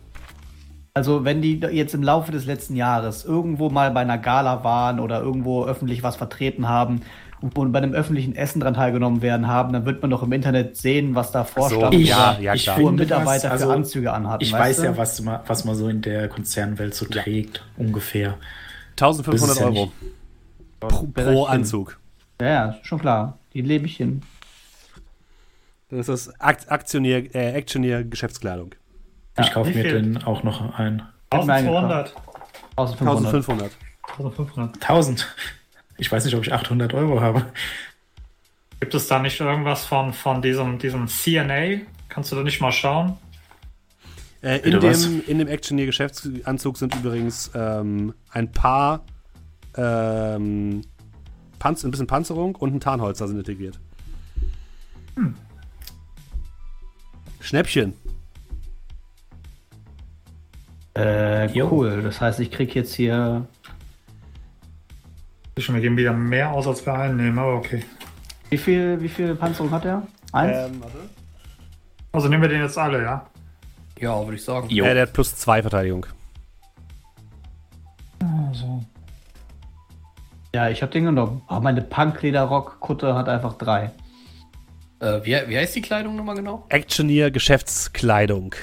Also 0.94 1.24
wenn 1.24 1.40
die 1.42 1.60
jetzt 1.60 1.94
im 1.94 2.02
Laufe 2.02 2.32
des 2.32 2.46
letzten 2.46 2.74
Jahres 2.74 3.24
irgendwo 3.24 3.70
mal 3.70 3.92
bei 3.92 4.00
einer 4.00 4.18
Gala 4.18 4.64
waren 4.64 4.98
oder 4.98 5.20
irgendwo 5.22 5.64
öffentlich 5.64 6.02
was 6.02 6.16
vertreten 6.16 6.68
haben 6.68 7.02
und 7.40 7.54
bei 7.54 7.78
einem 7.78 7.92
öffentlichen 7.92 8.34
Essen 8.34 8.58
dran 8.58 8.74
teilgenommen 8.74 9.22
werden 9.22 9.46
haben, 9.46 9.72
dann 9.72 9.86
wird 9.86 10.02
man 10.02 10.10
doch 10.10 10.24
im 10.24 10.32
Internet 10.32 10.76
sehen, 10.76 11.14
was 11.14 11.30
da 11.30 11.44
vorstand. 11.44 11.94
so, 11.94 12.00
ja, 12.00 12.36
ja, 12.40 12.54
ich 12.54 12.64
klar. 12.64 12.80
wo 12.80 12.90
Mitarbeiter 12.90 13.30
was, 13.30 13.42
für 13.42 13.50
also, 13.50 13.70
Anzüge 13.70 14.12
anhatten. 14.12 14.42
Ich 14.42 14.52
weiß 14.52 14.78
du? 14.78 14.84
ja, 14.84 14.96
was 14.96 15.20
man, 15.22 15.40
was 15.46 15.64
man 15.64 15.76
so 15.76 15.88
in 15.88 16.02
der 16.02 16.28
Konzernwelt 16.28 16.94
so 16.94 17.06
trägt, 17.06 17.64
ungefähr. 17.76 18.36
1500 18.92 19.40
Das 19.40 19.50
ist 19.50 19.60
ja 19.60 19.66
Euro 19.66 19.92
pro, 20.80 21.06
pro 21.06 21.44
Anzug. 21.44 21.98
Ja, 22.40 22.46
ja, 22.48 22.76
schon 22.82 22.98
klar. 23.00 23.38
Die 23.54 23.62
lebe 23.62 23.86
ich 23.86 23.96
hin. 23.96 24.22
Das 25.90 26.08
ist 26.08 26.28
Akt 26.40 26.70
Aktionier, 26.70 27.34
äh, 27.34 27.52
Actionier 27.54 28.04
Geschäftskleidung. 28.04 28.74
Ich 29.38 29.46
Ja, 29.46 29.52
kaufe 29.52 29.70
wie 29.70 29.74
mir 29.74 29.82
viel? 29.82 29.92
den 30.02 30.22
auch 30.24 30.42
noch 30.42 30.78
ein. 30.78 31.02
Hab 31.32 31.46
mir 31.46 31.54
1200. 31.54 32.14
1500. 32.76 33.16
1500. 33.16 33.72
1500. 34.18 34.74
1000. 34.82 35.36
Ich 35.96 36.12
weiß 36.12 36.24
nicht, 36.24 36.34
ob 36.34 36.42
ich 36.42 36.52
800 36.52 36.94
Euro 36.94 37.20
habe. 37.20 37.46
Gibt 38.80 38.94
es 38.94 39.08
da 39.08 39.18
nicht 39.18 39.40
irgendwas 39.40 39.84
von, 39.84 40.12
von 40.12 40.40
diesem, 40.42 40.78
diesem 40.78 41.08
CNA? 41.08 41.80
Kannst 42.08 42.30
du 42.30 42.36
da 42.36 42.42
nicht 42.44 42.60
mal 42.60 42.70
schauen? 42.70 43.16
Äh, 44.42 44.58
in, 44.58 44.62
Bitte 44.62 44.82
was? 44.82 45.02
dem, 45.02 45.24
in 45.26 45.38
dem 45.38 45.48
Actionier 45.48 45.86
Geschäftsanzug 45.86 46.76
sind 46.78 46.94
übrigens 46.94 47.50
ähm, 47.54 48.14
ein 48.30 48.52
paar 48.52 49.00
ähm, 49.76 50.82
Panz 51.58 51.84
ein 51.84 51.90
bisschen 51.90 52.06
Panzerung 52.06 52.54
und 52.56 52.74
ein 52.74 52.80
Tarnholzer 52.80 53.28
sind 53.28 53.38
integriert. 53.38 53.78
Schnäppchen. 57.40 57.94
Äh, 60.94 61.48
cool. 61.62 62.02
Das 62.02 62.20
heißt, 62.20 62.40
ich 62.40 62.50
krieg 62.50 62.74
jetzt 62.74 62.94
hier 62.94 63.46
Wir 65.56 65.80
geben 65.80 65.96
wieder 65.96 66.12
mehr 66.12 66.52
aus, 66.52 66.66
als 66.66 66.84
wir 66.86 66.94
einnehmen, 66.94 67.38
aber 67.38 67.54
okay. 67.56 67.84
Wie 68.50 68.58
viel, 68.58 69.00
wie 69.00 69.08
viel 69.08 69.34
Panzerung 69.34 69.70
hat 69.70 69.84
er? 69.84 70.06
Eins? 70.32 70.56
Ähm, 70.56 70.80
warte. 70.80 70.98
Also 72.12 72.28
nehmen 72.28 72.42
wir 72.42 72.48
den 72.48 72.62
jetzt 72.62 72.78
alle, 72.78 73.02
ja? 73.02 73.26
Ja, 73.98 74.22
würde 74.24 74.36
ich 74.36 74.44
sagen. 74.44 74.68
Jo. 74.70 74.84
Äh, 74.84 74.94
der 74.94 75.02
hat 75.04 75.12
plus 75.12 75.34
zwei 75.36 75.60
Verteidigung. 75.62 76.06
Ja, 80.54 80.70
ich 80.70 80.82
habe 80.82 80.92
den 80.92 81.04
genommen. 81.04 81.42
Aber 81.46 81.60
meine 81.60 81.82
Punklederrock-Kutte 81.82 83.14
hat 83.14 83.28
einfach 83.28 83.54
drei. 83.54 83.90
Äh, 85.00 85.20
wie, 85.24 85.36
wie 85.48 85.58
heißt 85.58 85.76
die 85.76 85.82
Kleidung 85.82 86.16
nochmal 86.16 86.36
genau? 86.36 86.64
Actioneer 86.70 87.30
Geschäftskleidung. 87.30 88.54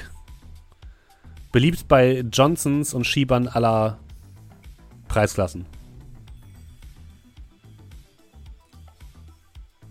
Beliebt 1.52 1.88
bei 1.88 2.24
Johnsons 2.32 2.92
und 2.92 3.04
Schiebern 3.06 3.48
aller 3.48 3.98
Preisklassen. 5.08 5.64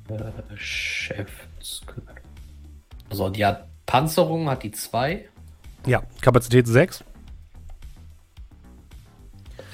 Äh, 0.09 0.53
Geschäftskleidung. 0.53 2.15
Also 3.09 3.29
die 3.29 3.45
hat 3.45 3.67
Panzerung, 3.85 4.49
hat 4.49 4.63
die 4.63 4.71
zwei. 4.71 5.29
Ja, 5.85 6.03
Kapazität 6.21 6.67
6. 6.67 7.03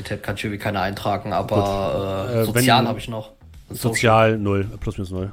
Bitte 0.02 0.18
kann 0.18 0.36
ich 0.36 0.44
irgendwie 0.44 0.58
keine 0.58 0.80
eintragen, 0.82 1.32
aber 1.32 2.28
äh, 2.34 2.42
Äh, 2.42 2.46
Sozial 2.46 2.88
habe 2.88 2.98
ich 2.98 3.08
noch. 3.08 3.34
Sozial 3.70 4.36
0, 4.40 4.64
plus 4.80 4.98
minus 4.98 5.12
0. 5.12 5.32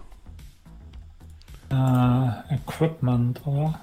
Äh, 1.70 2.54
Equipment, 2.54 3.46
oder? 3.46 3.80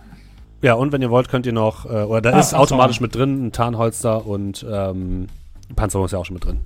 Ja, 0.61 0.75
und 0.75 0.91
wenn 0.91 1.01
ihr 1.01 1.09
wollt, 1.09 1.27
könnt 1.27 1.47
ihr 1.47 1.53
noch, 1.53 1.85
äh, 1.85 2.03
oder 2.03 2.21
da 2.21 2.33
Ah, 2.33 2.39
ist 2.39 2.53
automatisch 2.53 3.01
mit 3.01 3.15
drin 3.15 3.47
ein 3.47 3.51
Tarnholster 3.51 4.27
und 4.27 4.63
ähm, 4.69 5.25
Panzerung 5.75 6.05
ist 6.05 6.11
ja 6.11 6.19
auch 6.19 6.25
schon 6.25 6.35
mit 6.35 6.45
drin. 6.45 6.59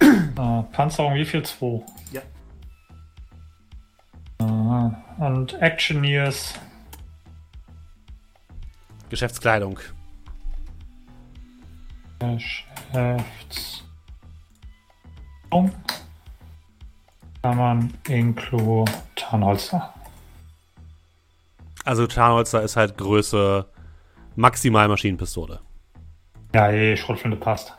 Äh, 0.00 0.62
Panzerung, 0.72 1.14
wie 1.14 1.26
viel? 1.26 1.42
2. 1.42 1.82
Ja. 2.12 2.22
Äh, 4.40 5.22
und 5.22 5.52
Actioneers. 5.60 6.54
Geschäftskleidung. 9.10 9.78
Geschäfts. 12.92 13.84
Kann 17.42 17.56
man 17.56 17.94
Inklu 18.08 18.84
Tarnholster. 19.14 19.94
Also 21.84 22.06
Tarnholster 22.06 22.62
ist 22.62 22.76
halt 22.76 22.98
Größe 22.98 23.66
maximal 24.36 24.88
Maschinenpistole. 24.88 25.60
Ja, 26.54 26.70
je, 26.70 26.96
Schrotflinte 26.96 27.36
passt. 27.36 27.74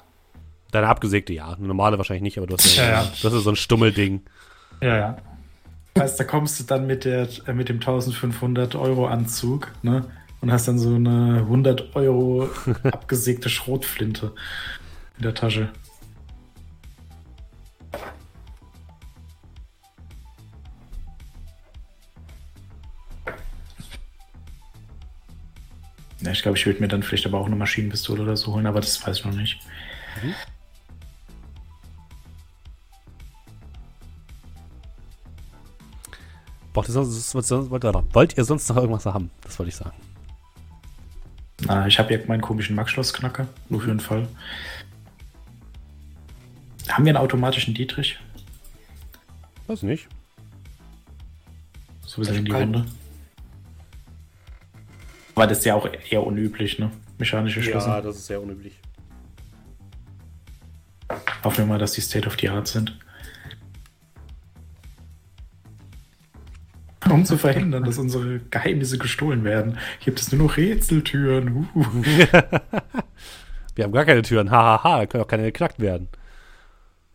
Deine 0.71 0.87
abgesägte 0.87 1.33
ja, 1.33 1.49
eine 1.49 1.67
normale 1.67 1.97
wahrscheinlich 1.97 2.23
nicht, 2.23 2.37
aber 2.37 2.47
du 2.47 2.55
hast 2.55 2.75
ja, 2.75 2.83
Ja, 2.83 2.89
ja. 3.03 3.11
das 3.21 3.33
ist 3.33 3.43
so 3.43 3.49
ein 3.49 3.55
Stummelding. 3.55 4.21
Ja, 4.81 4.97
ja. 4.97 5.17
Heißt, 5.97 6.19
da 6.19 6.23
kommst 6.23 6.59
du 6.59 6.63
dann 6.63 6.87
mit, 6.87 7.05
der, 7.05 7.27
äh, 7.47 7.53
mit 7.53 7.69
dem 7.69 7.77
1500 7.77 8.75
Euro 8.75 9.07
Anzug, 9.07 9.71
ne? 9.81 10.05
Und 10.41 10.51
hast 10.53 10.67
dann 10.69 10.79
so 10.79 10.95
eine 10.95 11.39
100 11.39 11.95
Euro 11.95 12.49
abgesägte 12.83 13.49
Schrotflinte 13.49 14.31
in 15.19 15.23
der 15.23 15.33
Tasche. 15.33 15.69
Ja, 26.21 26.31
ich 26.31 26.41
glaube, 26.41 26.57
ich 26.57 26.65
würde 26.65 26.81
mir 26.81 26.87
dann 26.87 27.01
vielleicht 27.03 27.25
aber 27.25 27.39
auch 27.39 27.45
eine 27.45 27.55
Maschinenpistole 27.55 28.23
oder 28.23 28.35
so 28.35 28.53
holen, 28.53 28.65
aber 28.67 28.81
das 28.81 29.05
weiß 29.05 29.19
ich 29.19 29.25
noch 29.25 29.33
nicht. 29.33 29.59
Was- 36.73 36.95
wollt 38.13 38.37
ihr 38.37 38.43
sonst 38.45 38.69
noch 38.69 38.77
irgendwas 38.77 39.05
haben? 39.05 39.31
Das 39.41 39.57
wollte 39.59 39.69
ich 39.69 39.75
sagen. 39.75 39.95
Ah, 41.67 41.85
ich 41.87 41.99
habe 41.99 42.13
ja 42.13 42.19
meinen 42.27 42.41
komischen 42.41 42.75
Max-Schloss-Knacker, 42.75 43.47
nur 43.69 43.81
für 43.81 43.87
den 43.87 43.99
Fall. 43.99 44.27
Haben 46.89 47.05
wir 47.05 47.11
einen 47.11 47.17
automatischen 47.17 47.73
Dietrich? 47.73 48.19
Weiß 49.67 49.83
nicht. 49.83 50.07
So 52.05 52.21
Ich 52.23 52.29
in 52.29 52.45
die 52.45 52.51
Runde. 52.51 52.85
Aber 55.35 55.47
das 55.47 55.59
ist 55.59 55.65
ja 55.65 55.75
auch 55.75 55.87
eher 56.09 56.25
unüblich, 56.25 56.79
ne? 56.79 56.91
Mechanische 57.17 57.61
Schlüssel. 57.61 58.01
das 58.01 58.17
ist 58.17 58.27
sehr 58.27 58.41
unüblich. 58.41 58.73
Hoffen 61.43 61.59
wir 61.59 61.65
mal, 61.65 61.79
dass 61.79 61.93
die 61.93 62.01
State 62.01 62.27
of 62.27 62.37
the 62.39 62.49
Art 62.49 62.67
sind. 62.67 62.97
Um 67.09 67.25
zu 67.25 67.37
verhindern, 67.37 67.85
dass 67.85 67.97
unsere 67.97 68.39
Geheimnisse 68.39 68.97
gestohlen 68.97 69.43
werden, 69.43 69.79
gibt 70.03 70.19
es 70.19 70.31
nur 70.31 70.47
noch 70.47 70.57
Rätseltüren. 70.57 71.67
Uh. 71.73 71.83
Wir 73.75 73.85
haben 73.85 73.93
gar 73.93 74.05
keine 74.05 74.21
Türen. 74.21 74.51
Hahaha, 74.51 74.83
ha, 74.83 74.83
ha, 74.83 74.99
da 74.99 75.05
können 75.07 75.23
auch 75.23 75.27
keine 75.27 75.43
geknackt 75.43 75.79
werden. 75.79 76.07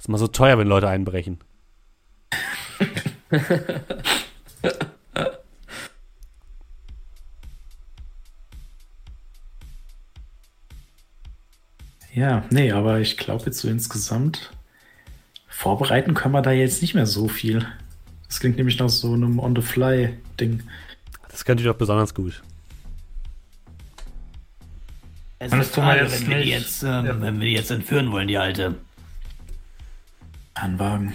Ist 0.05 0.09
immer 0.09 0.19
so 0.19 0.27
teuer, 0.29 0.59
wenn 0.59 0.69
Leute 0.69 0.87
einbrechen. 0.87 1.39
Ja, 12.13 12.45
nee, 12.51 12.71
aber 12.71 13.01
ich 13.01 13.17
glaube 13.17 13.47
jetzt 13.47 13.59
so 13.59 13.69
insgesamt 13.69 14.53
vorbereiten 15.49 16.15
können 16.15 16.35
wir 16.35 16.43
da 16.43 16.53
jetzt 16.53 16.81
nicht 16.83 16.95
mehr 16.95 17.07
so 17.07 17.27
viel. 17.29 17.67
Das 18.29 18.41
klingt 18.41 18.57
nämlich 18.57 18.79
nach 18.79 18.89
so 18.89 19.13
einem 19.15 19.39
On-the-Fly-Ding. 19.39 20.63
Das 21.29 21.45
könnt 21.45 21.61
ihr 21.61 21.67
doch 21.67 21.77
besonders 21.77 22.15
gut. 22.15 22.43
Es 25.41 25.51
Das 25.51 25.67
ist 25.67 25.75
tun 25.75 25.85
wir 25.85 25.93
Frage, 25.95 26.05
jetzt 26.05 26.21
wenn, 26.23 26.31
wir 26.31 26.45
jetzt, 26.47 26.83
ähm, 26.83 27.07
Ja. 27.07 27.21
wenn 27.21 27.41
wir 27.41 27.47
die 27.47 27.53
jetzt 27.55 27.71
entführen 27.71 28.13
wollen, 28.13 28.29
die 28.29 28.39
Alte. 28.39 28.77
Anwagen. 30.55 31.15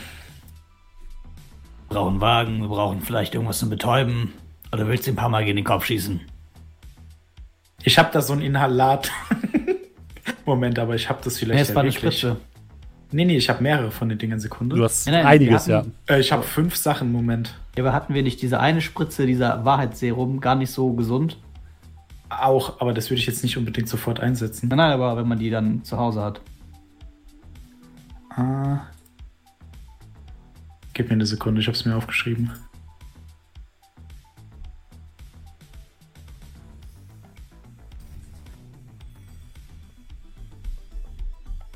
Wir 1.89 1.95
brauchen 1.95 2.21
Wagen, 2.21 2.61
wir 2.61 2.67
brauchen 2.67 3.01
vielleicht 3.01 3.33
irgendwas 3.33 3.59
zum 3.59 3.69
Betäuben. 3.69 4.33
Oder 4.71 4.87
willst 4.87 5.07
du 5.07 5.11
ein 5.11 5.15
paar 5.15 5.29
Mal 5.29 5.43
gegen 5.45 5.55
den 5.55 5.65
Kopf 5.65 5.85
schießen? 5.85 6.19
Ich 7.83 7.97
habe 7.97 8.09
da 8.11 8.21
so 8.21 8.33
ein 8.33 8.41
Inhalat. 8.41 9.11
Moment, 10.45 10.77
aber 10.77 10.95
ich 10.95 11.09
habe 11.09 11.19
das 11.23 11.35
Nee, 11.35 11.39
vielleicht 11.39 11.61
es 11.63 11.69
ja 11.69 11.75
war 11.75 11.83
eine 11.83 11.93
wirklich. 11.93 12.19
Spritze. 12.19 12.37
Nee, 13.11 13.25
nee, 13.25 13.37
ich 13.37 13.49
habe 13.49 13.63
mehrere 13.63 13.89
von 13.89 14.09
den 14.09 14.19
Dingen 14.19 14.39
Sekunde. 14.39 14.75
Du 14.75 14.83
hast 14.83 15.07
Nein, 15.07 15.15
nein, 15.15 15.25
einiges, 15.25 15.65
wir 15.67 15.73
ja. 15.73 15.79
hatten- 15.79 15.95
äh, 16.07 16.19
ich 16.19 16.31
habe 16.31 16.43
fünf 16.43 16.75
Sachen, 16.75 17.11
Moment. 17.11 17.55
Ja, 17.75 17.83
aber 17.83 17.93
hatten 17.93 18.13
wir 18.13 18.21
nicht 18.21 18.39
diese 18.43 18.59
eine 18.59 18.81
Spritze, 18.81 19.25
dieser 19.25 19.65
Wahrheitsserum, 19.65 20.39
gar 20.41 20.53
nicht 20.55 20.69
so 20.71 20.93
gesund? 20.93 21.37
Auch, 22.29 22.79
aber 22.79 22.93
das 22.93 23.09
würde 23.09 23.19
ich 23.19 23.25
jetzt 23.25 23.41
nicht 23.41 23.57
unbedingt 23.57 23.89
sofort 23.89 24.19
einsetzen. 24.19 24.67
Nein, 24.69 24.77
nein, 24.77 24.91
aber 24.91 25.17
wenn 25.17 25.27
man 25.27 25.39
die 25.39 25.49
dann 25.49 25.83
zu 25.83 25.97
Hause 25.97 26.21
hat. 26.21 26.41
Ah. 28.29 28.81
Gib 30.99 31.07
mir 31.07 31.13
eine 31.13 31.25
Sekunde, 31.25 31.61
ich 31.61 31.67
habe 31.67 31.77
es 31.77 31.85
mir 31.85 31.95
aufgeschrieben. 31.95 32.51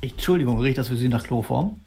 Entschuldigung, 0.02 0.60
riecht 0.60 0.78
das 0.78 0.90
für 0.90 0.98
Sie 0.98 1.08
nach 1.08 1.24
Chloroform? 1.24 1.80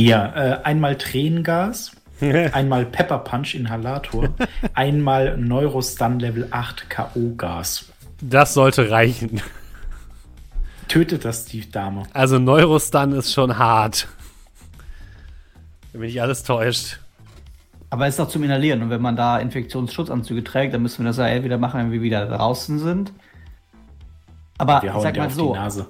Ja, 0.00 0.34
äh, 0.34 0.62
einmal 0.64 0.98
Tränengas, 0.98 1.92
einmal 2.20 2.86
Pepper 2.86 3.20
Punch 3.20 3.54
Inhalator, 3.54 4.34
einmal 4.74 5.36
Neurostun 5.36 6.18
Level 6.18 6.48
8 6.50 6.90
K.O. 6.90 7.36
Gas. 7.36 7.92
Das 8.20 8.54
sollte 8.54 8.90
reichen. 8.90 9.40
Tötet 10.88 11.24
das 11.24 11.44
die 11.44 11.70
Dame. 11.70 12.02
Also 12.12 12.38
Neurostun 12.38 13.12
ist 13.12 13.32
schon 13.32 13.56
hart. 13.58 14.08
Wenn 15.92 16.00
mich 16.02 16.14
nicht 16.14 16.22
alles 16.22 16.42
täuscht. 16.42 16.98
Aber 17.90 18.06
es 18.06 18.14
ist 18.14 18.18
doch 18.20 18.28
zum 18.28 18.44
Inhalieren. 18.44 18.82
Und 18.82 18.90
wenn 18.90 19.00
man 19.02 19.16
da 19.16 19.38
Infektionsschutzanzüge 19.38 20.44
trägt, 20.44 20.74
dann 20.74 20.82
müssen 20.82 21.02
wir 21.02 21.08
das 21.08 21.16
ja 21.16 21.26
entweder 21.26 21.58
machen, 21.58 21.80
wenn 21.80 21.92
wir 21.92 22.02
wieder 22.02 22.26
draußen 22.26 22.78
sind. 22.78 23.12
Aber 24.58 24.82
Wir 24.82 24.90
ich 24.90 24.94
hauen 24.94 25.02
sag 25.02 25.16
mal 25.16 25.26
auf 25.26 25.32
die 25.32 25.38
so, 25.38 25.54
Nase. 25.54 25.86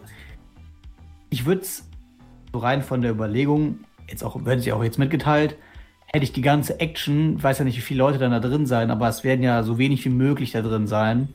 ich 1.29 1.45
würde 1.45 1.63
es 1.63 1.85
so 2.53 2.59
rein 2.59 2.83
von 2.83 3.03
der 3.03 3.11
Überlegung, 3.11 3.81
jetzt 4.09 4.23
auch, 4.23 4.45
werden 4.45 4.61
sie 4.61 4.73
auch 4.73 4.83
jetzt 4.83 4.99
mitgeteilt, 4.99 5.57
hätte 6.07 6.25
ich 6.25 6.33
die 6.33 6.41
ganze 6.43 6.79
Action, 6.81 7.43
weiß 7.43 7.59
ja 7.59 7.65
nicht, 7.65 7.77
wie 7.77 7.83
viele 7.83 7.99
Leute 7.99 8.19
dann 8.19 8.31
da 8.31 8.41
drin 8.41 8.67
sein, 8.67 8.91
aber 8.91 9.09
es 9.09 9.25
werden 9.25 9.43
ja 9.43 9.63
so 9.63 9.77
wenig 9.79 10.05
wie 10.05 10.11
möglich 10.11 10.53
da 10.53 10.63
drin 10.63 10.87
sein. 10.87 11.29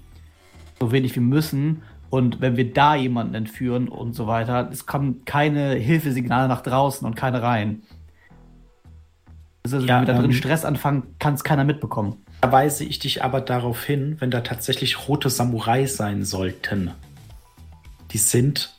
So 0.80 0.92
wenig 0.92 1.16
wie 1.16 1.22
müssen. 1.22 1.84
Und 2.10 2.42
wenn 2.42 2.56
wir 2.56 2.72
da 2.72 2.96
jemanden 2.96 3.36
entführen 3.36 3.88
und 3.88 4.14
so 4.14 4.28
weiter, 4.28 4.70
es 4.72 4.86
kommen 4.86 5.26
keine 5.26 5.74
Hilfesignale 5.74 6.48
nach 6.48 6.62
draußen 6.62 7.06
und 7.06 7.16
keine 7.16 7.42
rein. 7.42 7.84
Also, 9.64 9.80
Ja, 9.80 10.00
wenn 10.00 10.08
wir 10.08 10.14
da 10.14 10.20
drin 10.20 10.32
ähm, 10.32 10.38
Stress 10.38 10.64
anfangen, 10.64 11.16
kann 11.20 11.34
es 11.34 11.44
keiner 11.44 11.64
mitbekommen. 11.64 12.18
Da 12.42 12.52
weise 12.52 12.84
ich 12.84 13.00
dich 13.00 13.24
aber 13.24 13.42
darauf 13.42 13.84
hin, 13.84 14.18
wenn 14.20 14.30
da 14.30 14.42
tatsächlich 14.42 15.08
rote 15.08 15.30
Samurai 15.30 15.88
sein 15.88 16.24
sollten. 16.24 16.92
Die 18.12 18.18
sind 18.18 18.76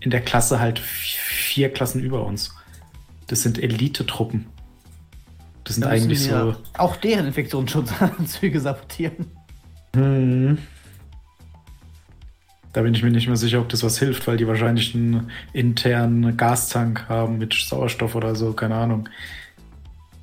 in 0.00 0.10
der 0.10 0.20
Klasse 0.20 0.60
halt 0.60 0.78
vier 0.78 1.72
Klassen 1.72 2.00
über 2.02 2.24
uns. 2.24 2.54
Das 3.26 3.42
sind 3.42 3.62
Elite-Truppen. 3.62 4.46
Das 5.64 5.74
sind 5.74 5.84
Da 5.84 5.90
eigentlich 5.90 6.22
so. 6.22 6.54
Auch 6.76 6.96
deren 6.96 7.26
Infektionsschutzanzüge 7.26 8.60
sabotieren. 8.60 9.26
Hm. 9.94 10.58
Da 12.72 12.82
bin 12.82 12.94
ich 12.94 13.02
mir 13.02 13.10
nicht 13.10 13.26
mehr 13.26 13.36
sicher, 13.36 13.60
ob 13.60 13.68
das 13.70 13.82
was 13.82 13.98
hilft, 13.98 14.26
weil 14.26 14.36
die 14.36 14.46
wahrscheinlich 14.46 14.94
einen 14.94 15.30
internen 15.52 16.36
Gastank 16.36 17.08
haben 17.08 17.38
mit 17.38 17.54
Sauerstoff 17.54 18.14
oder 18.14 18.34
so, 18.34 18.52
keine 18.52 18.74
Ahnung. 18.76 19.08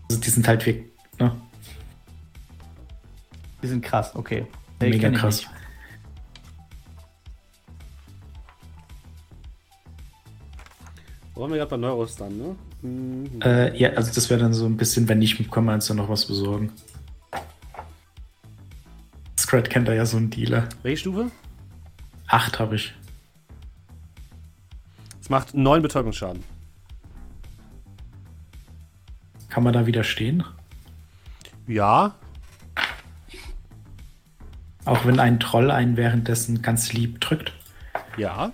Also 0.10 0.22
die 0.22 0.30
sind 0.30 0.48
halt 0.48 0.66
weg, 0.66 0.86
ne? 1.20 1.36
Die 3.64 3.68
sind 3.68 3.84
krass, 3.84 4.16
okay. 4.16 4.46
Nee, 4.80 4.90
Mega 4.90 5.10
krass. 5.10 5.38
nicht. 5.38 5.50
Wo 11.34 11.42
waren 11.42 11.52
wir 11.52 11.58
gerade 11.58 11.72
bei 11.72 11.78
Neuros 11.78 12.16
dann, 12.16 12.38
ne? 12.38 12.56
Mhm. 12.82 13.42
Äh, 13.42 13.78
ja, 13.78 13.90
also 13.90 14.14
das 14.14 14.30
wäre 14.30 14.40
dann 14.40 14.54
so 14.54 14.66
ein 14.66 14.78
bisschen, 14.78 15.10
wenn 15.10 15.20
nicht, 15.20 15.52
können 15.52 15.66
wir 15.66 15.74
uns 15.74 15.88
dann 15.88 15.98
noch 15.98 16.08
was 16.08 16.26
besorgen. 16.26 16.72
Scrat 19.38 19.70
kennt 19.70 19.88
da 19.88 19.94
ja 19.94 20.06
so 20.06 20.18
einen 20.18 20.30
Dealer. 20.30 20.70
Welche 20.84 21.02
Stufe? 21.02 21.32
Acht 22.28 22.60
habe 22.60 22.76
ich. 22.76 22.94
Es 25.22 25.30
macht 25.30 25.54
9 25.54 25.82
Betäubungsschaden. 25.82 26.44
Kann 29.50 29.64
man 29.64 29.74
da 29.74 29.86
widerstehen? 29.86 30.44
Ja, 31.68 32.16
Auch 34.84 35.04
wenn 35.06 35.20
ein 35.20 35.40
Troll 35.40 35.72
einen 35.72 35.98
währenddessen 35.98 36.62
ganz 36.62 36.94
lieb 36.94 37.20
drückt. 37.22 37.54
ja. 38.18 38.52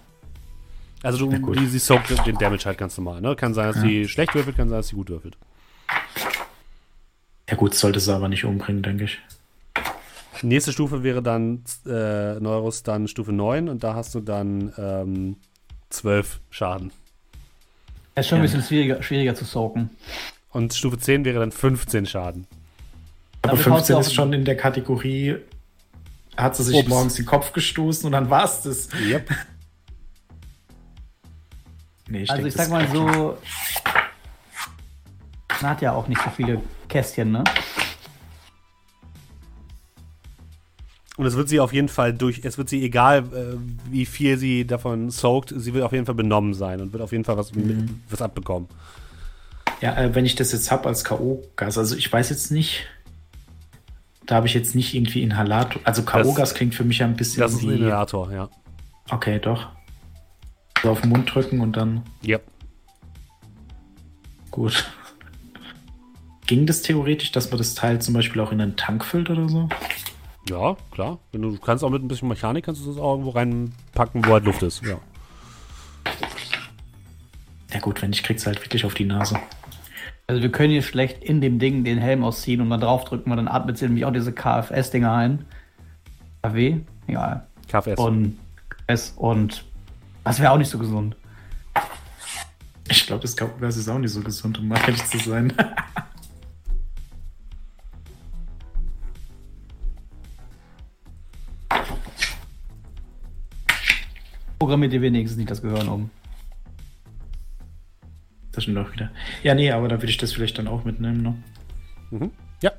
Also 1.04 1.28
du, 1.28 1.54
die, 1.54 1.66
sie 1.66 1.80
soakt 1.80 2.12
den 2.28 2.38
Damage 2.38 2.66
halt 2.66 2.78
ganz 2.78 2.96
normal, 2.96 3.22
ne? 3.22 3.36
Kann 3.36 3.56
sein, 3.56 3.66
dass 3.68 3.78
Ja. 3.78 3.82
sie 3.82 4.08
schlecht 4.08 4.36
würfelt, 4.36 4.56
kann 4.56 4.70
sein, 4.70 4.78
dass 4.78 4.90
sie 4.90 4.96
gut 4.96 5.10
würfelt. 5.10 5.36
Ja 7.50 7.56
gut, 7.56 7.74
sollte 7.74 8.00
sie 8.00 8.14
aber 8.14 8.30
nicht 8.30 8.46
umbringen, 8.46 8.84
denke 8.84 9.06
ich. 9.06 9.18
Nächste 10.44 10.72
Stufe 10.72 11.04
wäre 11.04 11.22
dann 11.22 11.64
äh, 11.86 12.40
Neuros 12.40 12.84
dann 12.84 13.08
Stufe 13.08 13.32
9 13.32 13.70
und 13.70 13.84
da 13.84 13.94
hast 13.96 14.16
du 14.16 14.20
dann 14.22 14.74
ähm, 14.78 15.36
12 15.90 16.40
Schaden. 16.50 16.92
Es 18.16 18.26
ist 18.26 18.30
schon 18.30 18.40
ein 18.40 18.42
Ja. 18.46 18.52
bisschen 18.52 18.64
schwieriger, 18.68 19.04
schwieriger 19.04 19.36
zu 19.36 19.46
soaken. 19.46 19.90
Und 20.52 20.74
Stufe 20.74 20.98
10 20.98 21.24
wäre 21.26 21.40
dann 21.40 21.52
15 21.52 22.06
Schaden. 22.06 22.48
Aber 23.44 23.56
sie 23.58 23.64
15 23.64 23.96
auch- 23.96 24.00
ist 24.02 24.14
schon 24.14 24.34
in 24.34 24.44
der 24.46 24.58
Kategorie, 24.58 25.38
hat 26.38 26.56
sie 26.56 26.64
sich 26.64 26.76
Ups. 26.76 26.88
morgens 26.90 27.16
den 27.16 27.26
Kopf 27.26 27.54
gestoßen 27.54 28.06
und 28.06 28.12
dann 28.12 28.30
war 28.30 28.44
es 28.46 28.62
das. 28.62 28.90
Yep. 28.94 29.30
Nee, 32.10 32.22
Also 32.22 32.34
denk, 32.36 32.48
ich 32.48 32.54
das 32.56 32.66
sag 32.68 32.72
mal 32.72 32.88
so, 32.90 33.38
man 35.62 35.70
hat 35.72 35.82
ja 35.82 35.94
auch 35.94 36.08
nicht 36.08 36.22
so 36.22 36.30
viele 36.32 36.62
Kästchen, 36.90 37.32
ne? 37.32 37.44
Und 41.18 41.26
es 41.26 41.36
wird 41.36 41.50
sie 41.50 41.60
auf 41.60 41.74
jeden 41.74 41.90
Fall 41.90 42.14
durch, 42.14 42.42
es 42.44 42.58
wird 42.58 42.70
sie 42.70 42.84
egal, 42.84 43.20
äh, 43.20 43.58
wie 43.92 44.06
viel 44.06 44.38
sie 44.38 44.66
davon 44.66 45.10
soakt, 45.10 45.54
sie 45.56 45.74
wird 45.74 45.84
auf 45.84 45.92
jeden 45.92 46.06
Fall 46.06 46.16
benommen 46.16 46.54
sein 46.54 46.80
und 46.80 46.94
wird 46.94 47.04
auf 47.04 47.12
jeden 47.12 47.26
Fall 47.26 47.38
was, 47.38 47.54
mit, 47.54 47.90
was 48.10 48.22
abbekommen. 48.22 48.70
Ja, 49.82 49.96
äh, 49.98 50.16
wenn 50.16 50.26
ich 50.26 50.36
das 50.36 50.52
jetzt 50.52 50.72
habe 50.72 50.88
als 50.88 51.04
K.O.-Gas, 51.04 51.78
also 51.78 51.96
ich 51.96 52.12
weiß 52.12 52.30
jetzt 52.30 52.52
nicht, 52.52 52.86
da 54.26 54.36
habe 54.36 54.48
ich 54.48 54.54
jetzt 54.54 54.74
nicht 54.74 54.94
irgendwie 54.94 55.22
Inhalator. 55.22 55.82
Also 55.84 56.04
K.O.-Gas 56.04 56.54
klingt 56.54 56.76
für 56.76 56.86
mich 56.86 57.00
ja 57.00 57.08
ein 57.08 57.16
bisschen 57.16 57.42
Das 57.42 57.54
ist 57.54 57.64
ein 57.64 57.70
wie. 57.70 57.76
Inhalator, 57.76 58.32
ja. 58.32 58.50
Okay, 59.10 59.40
doch. 59.40 59.68
So 60.82 60.92
auf 60.92 61.02
den 61.02 61.10
Mund 61.10 61.34
drücken 61.34 61.60
und 61.60 61.76
dann 61.76 62.04
Yep. 62.26 62.42
gut. 64.50 64.90
Ging 66.48 66.66
das 66.66 66.82
theoretisch, 66.82 67.32
dass 67.32 67.50
man 67.50 67.58
das 67.58 67.76
Teil 67.76 68.02
zum 68.02 68.14
Beispiel 68.14 68.42
auch 68.42 68.52
in 68.52 68.62
einen 68.62 68.76
Tank 68.78 69.04
füllt 69.06 69.30
oder 69.30 69.48
so? 69.50 69.70
Ja, 70.50 70.76
klar. 70.92 71.20
Wenn 71.32 71.42
du 71.42 71.52
du 71.52 71.58
kannst 71.58 71.84
auch 71.84 71.90
mit 71.90 72.04
ein 72.04 72.08
bisschen 72.08 72.28
Mechanik, 72.28 72.66
kannst 72.66 72.84
du 72.84 72.88
das 72.88 72.98
auch 72.98 73.14
irgendwo 73.14 73.32
reinpacken, 73.32 74.26
wo 74.26 74.34
halt 74.34 74.46
Luft 74.46 74.64
ist. 74.64 74.82
Ja. 74.84 74.98
Ja 77.74 77.80
gut, 77.80 78.02
wenn 78.02 78.10
nicht, 78.10 78.24
kriegst 78.24 78.46
du 78.46 78.48
halt 78.48 78.62
wirklich 78.62 78.86
auf 78.86 78.94
die 78.94 79.06
Nase. 79.06 79.40
Also 80.28 80.42
wir 80.42 80.52
können 80.52 80.72
hier 80.72 80.82
schlecht 80.82 81.24
in 81.24 81.42
dem 81.42 81.60
Ding 81.60 81.84
den 81.84 81.98
Helm 81.98 82.24
ausziehen 82.24 82.62
und 82.62 82.70
dann 82.70 82.82
draufdrücken 82.82 83.32
und 83.32 83.38
dann 83.38 83.48
atmet 83.48 83.78
sie 83.78 83.86
nämlich 83.86 84.06
auch 84.06 84.14
diese 84.14 84.34
KFS-Dinger 84.34 85.12
ein. 85.14 85.46
KW? 86.44 86.80
Egal. 87.08 87.46
KFS. 87.68 88.00
Und 88.00 88.38
S 88.88 89.14
und 89.16 89.66
das 90.24 90.40
wäre 90.40 90.52
auch 90.52 90.58
nicht 90.58 90.70
so 90.70 90.78
gesund. 90.78 91.16
Ich 92.90 93.08
glaube, 93.08 93.22
das 93.22 93.38
K.O.-Gas 93.38 93.78
ist 93.78 93.90
auch 93.90 93.98
nicht 93.98 94.12
so 94.12 94.22
gesund, 94.22 94.60
um 94.60 94.68
mal 94.68 94.80
ehrlich 94.82 95.06
zu 95.06 95.18
sein. 95.18 95.54
Programmiert 104.62 104.94
ihr 104.94 105.02
wenigstens 105.02 105.40
nicht 105.40 105.50
das 105.50 105.64
Gehirn 105.64 105.88
um. 105.88 106.12
Das 108.52 108.62
stimmt 108.62 108.78
auch 108.78 108.92
wieder. 108.94 109.10
Ja, 109.42 109.56
nee, 109.56 109.72
aber 109.72 109.88
da 109.88 109.96
würde 109.96 110.12
ich 110.12 110.18
das 110.18 110.34
vielleicht 110.34 110.56
dann 110.60 110.68
auch 110.68 110.84
mitnehmen, 110.84 111.24
ne? 111.24 111.36
Mhm. 112.12 112.30
Ja. 112.62 112.72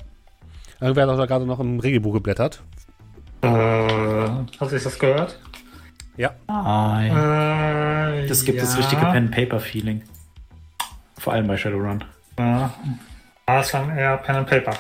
Irgendwer 0.80 1.02
hat 1.02 1.10
auch 1.10 1.16
da 1.16 1.26
gerade 1.26 1.44
noch 1.44 1.59
im 1.59 1.80
Regelbuch 1.80 2.12
geblättert. 2.14 2.62
Äh, 3.40 3.48
hast 3.48 4.60
du 4.60 4.78
das 4.78 4.96
gehört? 4.96 5.40
Ja. 6.16 6.30
Nein. 6.46 7.10
Äh, 7.10 8.28
Das 8.28 8.44
gibt 8.44 8.62
das 8.62 8.74
ja. 8.74 8.78
richtige 8.78 9.02
Pen-Paper-Feeling. 9.04 10.02
Vor 11.18 11.32
allem 11.32 11.48
bei 11.48 11.56
Shadowrun. 11.56 12.04
Ja. 12.38 12.72
Das 13.46 13.66
ist 13.66 13.74
dann 13.74 13.98
eher 13.98 14.18
Pen 14.18 14.36
and 14.36 14.48
Paper. 14.48 14.76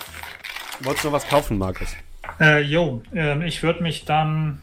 Wolltest 0.82 1.02
du 1.04 1.08
noch 1.08 1.14
was 1.16 1.26
kaufen, 1.26 1.58
Markus? 1.58 1.96
Äh, 2.38 2.60
jo, 2.60 3.02
ähm, 3.12 3.42
ich 3.42 3.64
würde 3.64 3.82
mich 3.82 4.04
dann 4.04 4.62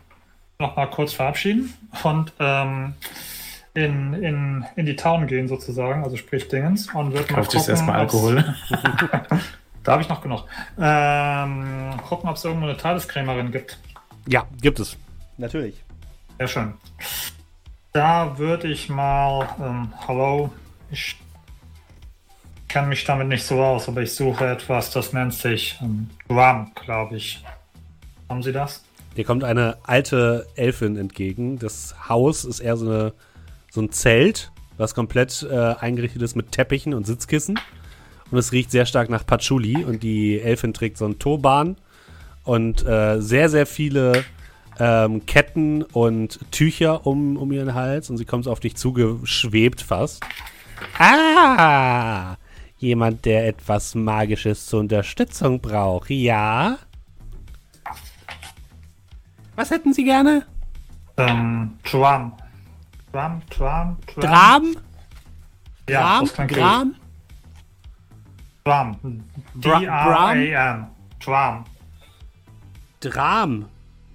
noch 0.61 0.75
mal 0.75 0.87
kurz 0.87 1.13
verabschieden 1.13 1.73
und 2.03 2.33
ähm, 2.37 2.93
in, 3.73 4.13
in, 4.13 4.65
in 4.75 4.85
die 4.85 4.97
Town 4.97 5.25
gehen 5.25 5.47
sozusagen, 5.47 6.03
also 6.03 6.17
sprich 6.17 6.49
Dingens 6.49 6.93
und 6.93 7.13
mal 7.13 7.23
Kauft 7.23 7.51
sich 7.51 7.61
gucken, 7.61 7.75
erstmal 7.75 7.99
Alkohol. 8.01 8.55
Da 9.81 9.93
habe 9.93 10.03
ich 10.03 10.09
noch 10.09 10.21
genug. 10.21 10.45
Ähm, 10.77 11.93
gucken, 12.05 12.29
ob 12.29 12.35
es 12.35 12.43
irgendwo 12.43 12.67
eine 12.67 12.75
Tageskrämerin 12.75 13.49
gibt. 13.49 13.79
Ja, 14.27 14.45
gibt 14.61 14.77
es. 14.79 14.97
Natürlich. 15.37 15.81
Sehr 16.37 16.47
schön. 16.49 16.73
Da 17.93 18.37
würde 18.37 18.67
ich 18.67 18.89
mal, 18.89 19.47
ähm, 19.59 19.93
hallo, 20.05 20.51
ich 20.91 21.15
kenne 22.67 22.87
mich 22.87 23.05
damit 23.05 23.29
nicht 23.29 23.45
so 23.45 23.63
aus, 23.63 23.87
aber 23.87 24.01
ich 24.01 24.13
suche 24.13 24.47
etwas, 24.47 24.91
das 24.91 25.13
nennt 25.13 25.33
sich 25.33 25.79
ähm, 25.81 26.09
Drum, 26.27 26.71
glaube 26.75 27.15
ich. 27.15 27.43
Haben 28.27 28.43
Sie 28.43 28.51
das? 28.51 28.83
Dir 29.17 29.23
kommt 29.23 29.43
eine 29.43 29.77
alte 29.83 30.47
Elfin 30.55 30.97
entgegen. 30.97 31.59
Das 31.59 31.95
Haus 32.07 32.45
ist 32.45 32.59
eher 32.59 32.77
so, 32.77 32.85
eine, 32.85 33.13
so 33.71 33.81
ein 33.81 33.91
Zelt, 33.91 34.51
was 34.77 34.95
komplett 34.95 35.45
äh, 35.49 35.55
eingerichtet 35.55 36.21
ist 36.21 36.35
mit 36.35 36.51
Teppichen 36.51 36.93
und 36.93 37.05
Sitzkissen. 37.05 37.59
Und 38.31 38.37
es 38.37 38.51
riecht 38.51 38.71
sehr 38.71 38.85
stark 38.85 39.09
nach 39.09 39.25
Patchouli. 39.25 39.83
Und 39.83 40.03
die 40.03 40.39
Elfin 40.39 40.73
trägt 40.73 40.97
so 40.97 41.05
einen 41.05 41.19
Turban 41.19 41.75
und 42.43 42.85
äh, 42.85 43.19
sehr, 43.19 43.49
sehr 43.49 43.65
viele 43.65 44.23
ähm, 44.79 45.25
Ketten 45.25 45.83
und 45.83 46.39
Tücher 46.51 47.05
um, 47.05 47.37
um 47.37 47.51
ihren 47.51 47.73
Hals. 47.73 48.09
Und 48.09 48.17
sie 48.17 48.25
kommt 48.25 48.47
auf 48.47 48.59
dich 48.59 48.75
zugeschwebt 48.75 49.81
fast. 49.81 50.23
Ah! 50.97 52.37
Jemand, 52.77 53.25
der 53.25 53.47
etwas 53.47 53.95
Magisches 53.95 54.67
zur 54.67 54.79
Unterstützung 54.79 55.59
braucht. 55.59 56.09
Ja? 56.11 56.77
Was 59.59 59.71
hätten 59.71 59.91
Sie 59.93 60.05
gerne? 60.05 60.45
Ähm, 61.17 61.77
Drum. 61.83 62.31
Drum, 63.11 63.41
Drum, 63.49 63.97
Drum. 64.07 64.21
Dram? 64.21 64.75
Ja, 65.89 66.21
Dram? 66.23 66.27
gut. 66.47 66.55
Dram? 66.55 66.95
Drum. 68.63 69.21
Dra- 69.59 69.79
D-R-A-M. 69.81 70.87
Drum. 71.19 71.65
Dram. 73.01 73.65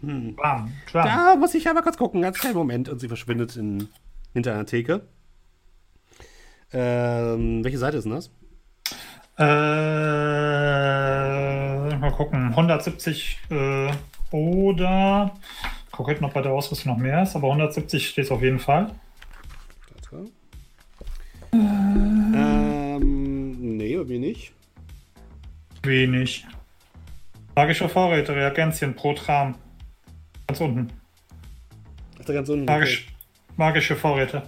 Drum. 0.01 0.71
Da 0.91 1.37
muss 1.39 1.55
ich 1.55 1.69
aber 1.69 1.83
kurz 1.83 1.99
gucken, 1.99 2.23
ganz 2.23 2.39
kleinen 2.39 2.57
Moment. 2.57 2.89
Und 2.89 3.01
sie 3.01 3.09
verschwindet 3.09 3.55
in, 3.57 3.91
hinter 4.33 4.55
einer 4.55 4.65
Theke. 4.65 5.07
Ähm, 6.73 7.63
welche 7.63 7.77
Seite 7.77 7.99
ist 7.99 8.05
denn 8.05 8.13
das? 8.15 8.31
Äh, 9.37 9.45
mal 11.99 12.13
gucken. 12.13 12.49
170 12.49 13.41
äh, 13.51 13.91
oder. 14.35 15.33
Guck 15.93 16.09
halt 16.09 16.21
noch 16.21 16.33
bei 16.33 16.43
der 16.43 16.51
Ausrüstung 16.53 16.93
noch 16.93 16.99
mehr 16.99 17.23
ist, 17.23 17.37
aber 17.37 17.47
170 17.47 18.09
steht 18.09 18.25
es 18.25 18.33
auf 18.33 18.43
jeden 18.43 18.59
Fall. 18.59 18.91
Warte. 20.11 20.25
Ähm, 21.53 22.97
nee, 23.77 23.97
bei 23.97 24.03
mir 24.05 24.19
nicht. 24.19 24.53
Wenig. 25.85 26.45
Magische 27.55 27.89
Vorräte, 27.89 28.35
Reagenzien 28.35 28.97
pro 28.97 29.13
Tram. 29.13 29.55
Ganz 30.49 30.61
unten. 30.61 30.91
Ach, 32.21 32.25
da 32.25 32.33
ganz 32.33 32.49
unten. 32.49 32.65
Magisch, 32.65 33.07
magische 33.57 33.95
Vorräte. 33.95 34.43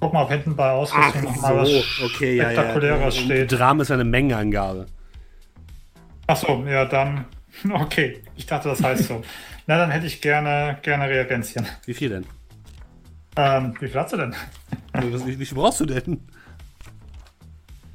Guck 0.00 0.14
mal, 0.14 0.22
ob 0.22 0.30
hinten 0.30 0.56
bei 0.56 0.70
Ausrüstung 0.70 1.24
noch 1.24 1.42
mal 1.42 1.56
was 1.56 1.68
okay, 2.02 2.36
ja, 2.36 2.44
ja. 2.44 2.52
Spektakuläres 2.52 3.18
Und 3.18 3.24
steht. 3.24 3.52
Dram 3.52 3.80
ist 3.80 3.90
eine 3.90 4.04
Mengenangabe. 4.04 4.86
Achso, 6.26 6.64
ja, 6.66 6.86
dann. 6.86 7.26
Okay, 7.70 8.22
ich 8.36 8.46
dachte, 8.46 8.68
das 8.68 8.82
heißt 8.82 9.04
so. 9.04 9.22
Na, 9.66 9.78
dann 9.78 9.90
hätte 9.90 10.06
ich 10.06 10.20
gerne, 10.20 10.78
gerne 10.82 11.08
Reagenzien. 11.08 11.66
Wie 11.84 11.94
viel 11.94 12.08
denn? 12.08 12.26
Ähm, 13.36 13.74
wie 13.80 13.88
viel 13.88 14.00
hast 14.00 14.12
du 14.12 14.16
denn? 14.16 14.34
wie, 14.94 15.38
wie, 15.38 15.46
viel 15.46 15.56
brauchst 15.56 15.80
du 15.80 15.86
denn? 15.86 16.20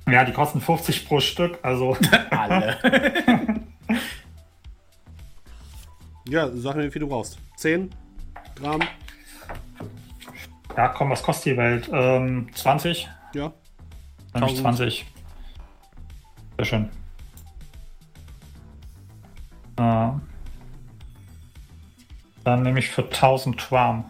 Ja, 0.08 0.24
die 0.24 0.34
kosten 0.34 0.62
50 0.62 1.08
pro 1.08 1.20
Stück, 1.20 1.60
also. 1.62 1.98
Alle. 2.30 2.78
Ja, 6.30 6.50
sag 6.54 6.78
mir, 6.78 6.86
wie 6.86 6.92
viel 6.92 7.02
du 7.02 7.08
brauchst. 7.08 7.38
10 7.58 7.94
Gramm? 8.56 8.82
Ja, 10.78 10.88
komm, 10.88 11.10
was 11.10 11.22
kostet 11.22 11.54
die 11.54 11.58
Welt? 11.58 11.90
Ähm, 11.92 12.48
20? 12.54 13.10
Ja. 13.36 13.52
Dann 14.32 14.44
nehme 14.44 14.54
ich 14.54 14.60
1000. 14.60 14.78
20. 14.78 15.06
Sehr 16.58 16.66
schön. 16.66 16.90
Äh, 19.78 20.10
dann 22.44 22.62
nehme 22.64 22.80
ich 22.80 22.90
für 22.90 23.04
1000 23.04 23.60
Twarm. 23.60 24.06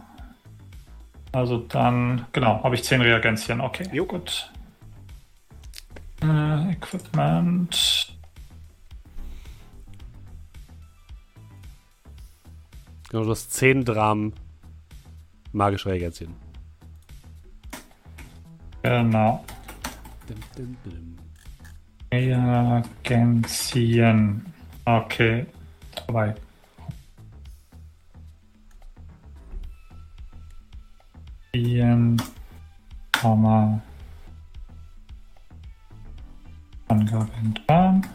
Also 1.31 1.57
dann, 1.57 2.26
genau, 2.31 2.64
habe 2.64 2.76
ich 2.76 2.84
10 2.84 3.02
Reagenzien. 3.02 3.60
Okay, 3.61 3.88
Jo. 3.91 4.06
gut. 4.06 4.52
Äh, 6.22 6.72
Equipment. 6.72 8.14
Genau, 13.10 13.23
du 13.26 13.31
hast 13.31 13.53
10 13.53 13.84
Gramm 13.85 14.34
magische 15.52 15.90
Reagenzien. 15.90 16.34
Genau. 18.81 19.44
Dim, 20.27 20.38
dim, 20.57 20.77
dim. 20.85 21.18
Reagenzien. 22.94 24.45
Okay. 24.85 25.45
Dabei. 25.95 26.36
Reagenzien, 31.56 32.22
Komma. 33.11 33.80
Angaben 36.88 37.53
dran. 37.67 38.06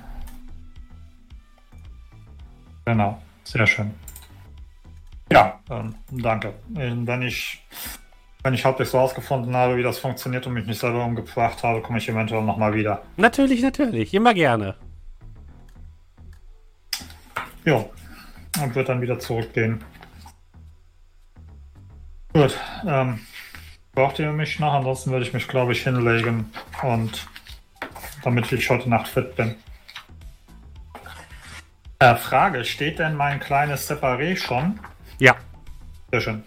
Genau, 2.84 3.22
sehr 3.44 3.66
schön. 3.66 3.90
Ja, 5.30 5.60
ähm, 5.70 5.94
danke. 6.10 6.54
Ähm, 6.76 7.06
Wenn 7.06 7.22
ich, 7.22 7.62
wenn 8.42 8.54
ich 8.54 8.64
halbwegs 8.64 8.94
rausgefunden 8.94 9.54
habe, 9.54 9.76
wie 9.76 9.82
das 9.82 9.98
funktioniert 9.98 10.46
und 10.46 10.54
mich 10.54 10.66
nicht 10.66 10.80
selber 10.80 11.04
umgebracht 11.04 11.62
habe, 11.62 11.82
komme 11.82 11.98
ich 11.98 12.08
eventuell 12.08 12.42
nochmal 12.42 12.74
wieder. 12.74 13.02
Natürlich, 13.16 13.62
natürlich. 13.62 14.14
Immer 14.14 14.32
gerne. 14.34 14.74
Ja, 17.68 17.84
und 18.62 18.74
wird 18.74 18.88
dann 18.88 19.02
wieder 19.02 19.18
zurückgehen. 19.18 19.84
Gut, 22.32 22.58
ähm, 22.86 23.20
braucht 23.92 24.18
ihr 24.18 24.32
mich 24.32 24.58
noch? 24.58 24.72
Ansonsten 24.72 25.10
würde 25.10 25.26
ich 25.26 25.34
mich, 25.34 25.48
glaube 25.48 25.72
ich, 25.72 25.82
hinlegen 25.82 26.50
und 26.82 27.26
damit 28.24 28.50
ich 28.52 28.70
heute 28.70 28.88
Nacht 28.88 29.08
fit 29.08 29.36
bin. 29.36 29.54
Äh, 31.98 32.14
Frage, 32.14 32.64
steht 32.64 33.00
denn 33.00 33.14
mein 33.16 33.38
kleines 33.38 33.90
Separé 33.90 34.34
schon? 34.34 34.80
Ja. 35.18 35.36
Sehr 36.10 36.22
schön. 36.22 36.44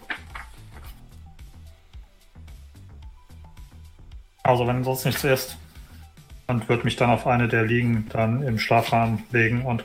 Also 4.42 4.66
wenn 4.66 4.82
sonst 4.82 5.04
nichts 5.04 5.22
ist, 5.22 5.56
und 6.48 6.68
würde 6.68 6.82
mich 6.82 6.96
dann 6.96 7.10
auf 7.10 7.28
eine 7.28 7.46
der 7.46 7.62
Liegen 7.62 8.08
dann 8.08 8.42
im 8.42 8.58
Schlafraum 8.58 9.22
legen 9.30 9.62
und 9.62 9.84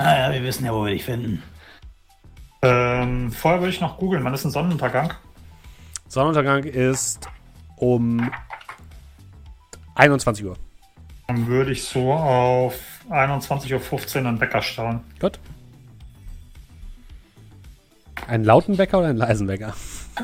Ah 0.00 0.16
ja, 0.18 0.32
wir 0.32 0.42
wissen 0.42 0.64
ja, 0.64 0.72
wo 0.72 0.86
wir 0.86 0.92
dich 0.92 1.04
finden. 1.04 1.42
Ähm, 2.62 3.30
vorher 3.30 3.60
würde 3.60 3.68
ich 3.68 3.82
noch 3.82 3.98
googeln, 3.98 4.24
wann 4.24 4.32
ist 4.32 4.46
ein 4.46 4.50
Sonnenuntergang? 4.50 5.12
Sonnenuntergang 6.08 6.64
ist 6.64 7.28
um 7.76 8.30
21 9.96 10.46
Uhr. 10.46 10.56
Dann 11.28 11.46
würde 11.46 11.72
ich 11.72 11.84
so 11.84 12.14
auf 12.14 12.78
21.15 13.10 14.22
Uhr 14.22 14.28
einen 14.28 14.40
Wecker 14.40 14.62
stellen. 14.62 15.00
Gut. 15.20 15.38
Einen 18.26 18.44
lauten 18.44 18.78
Wecker 18.78 19.00
oder 19.00 19.08
einen 19.08 19.18
leisen 19.18 19.48
Wecker? 19.48 19.74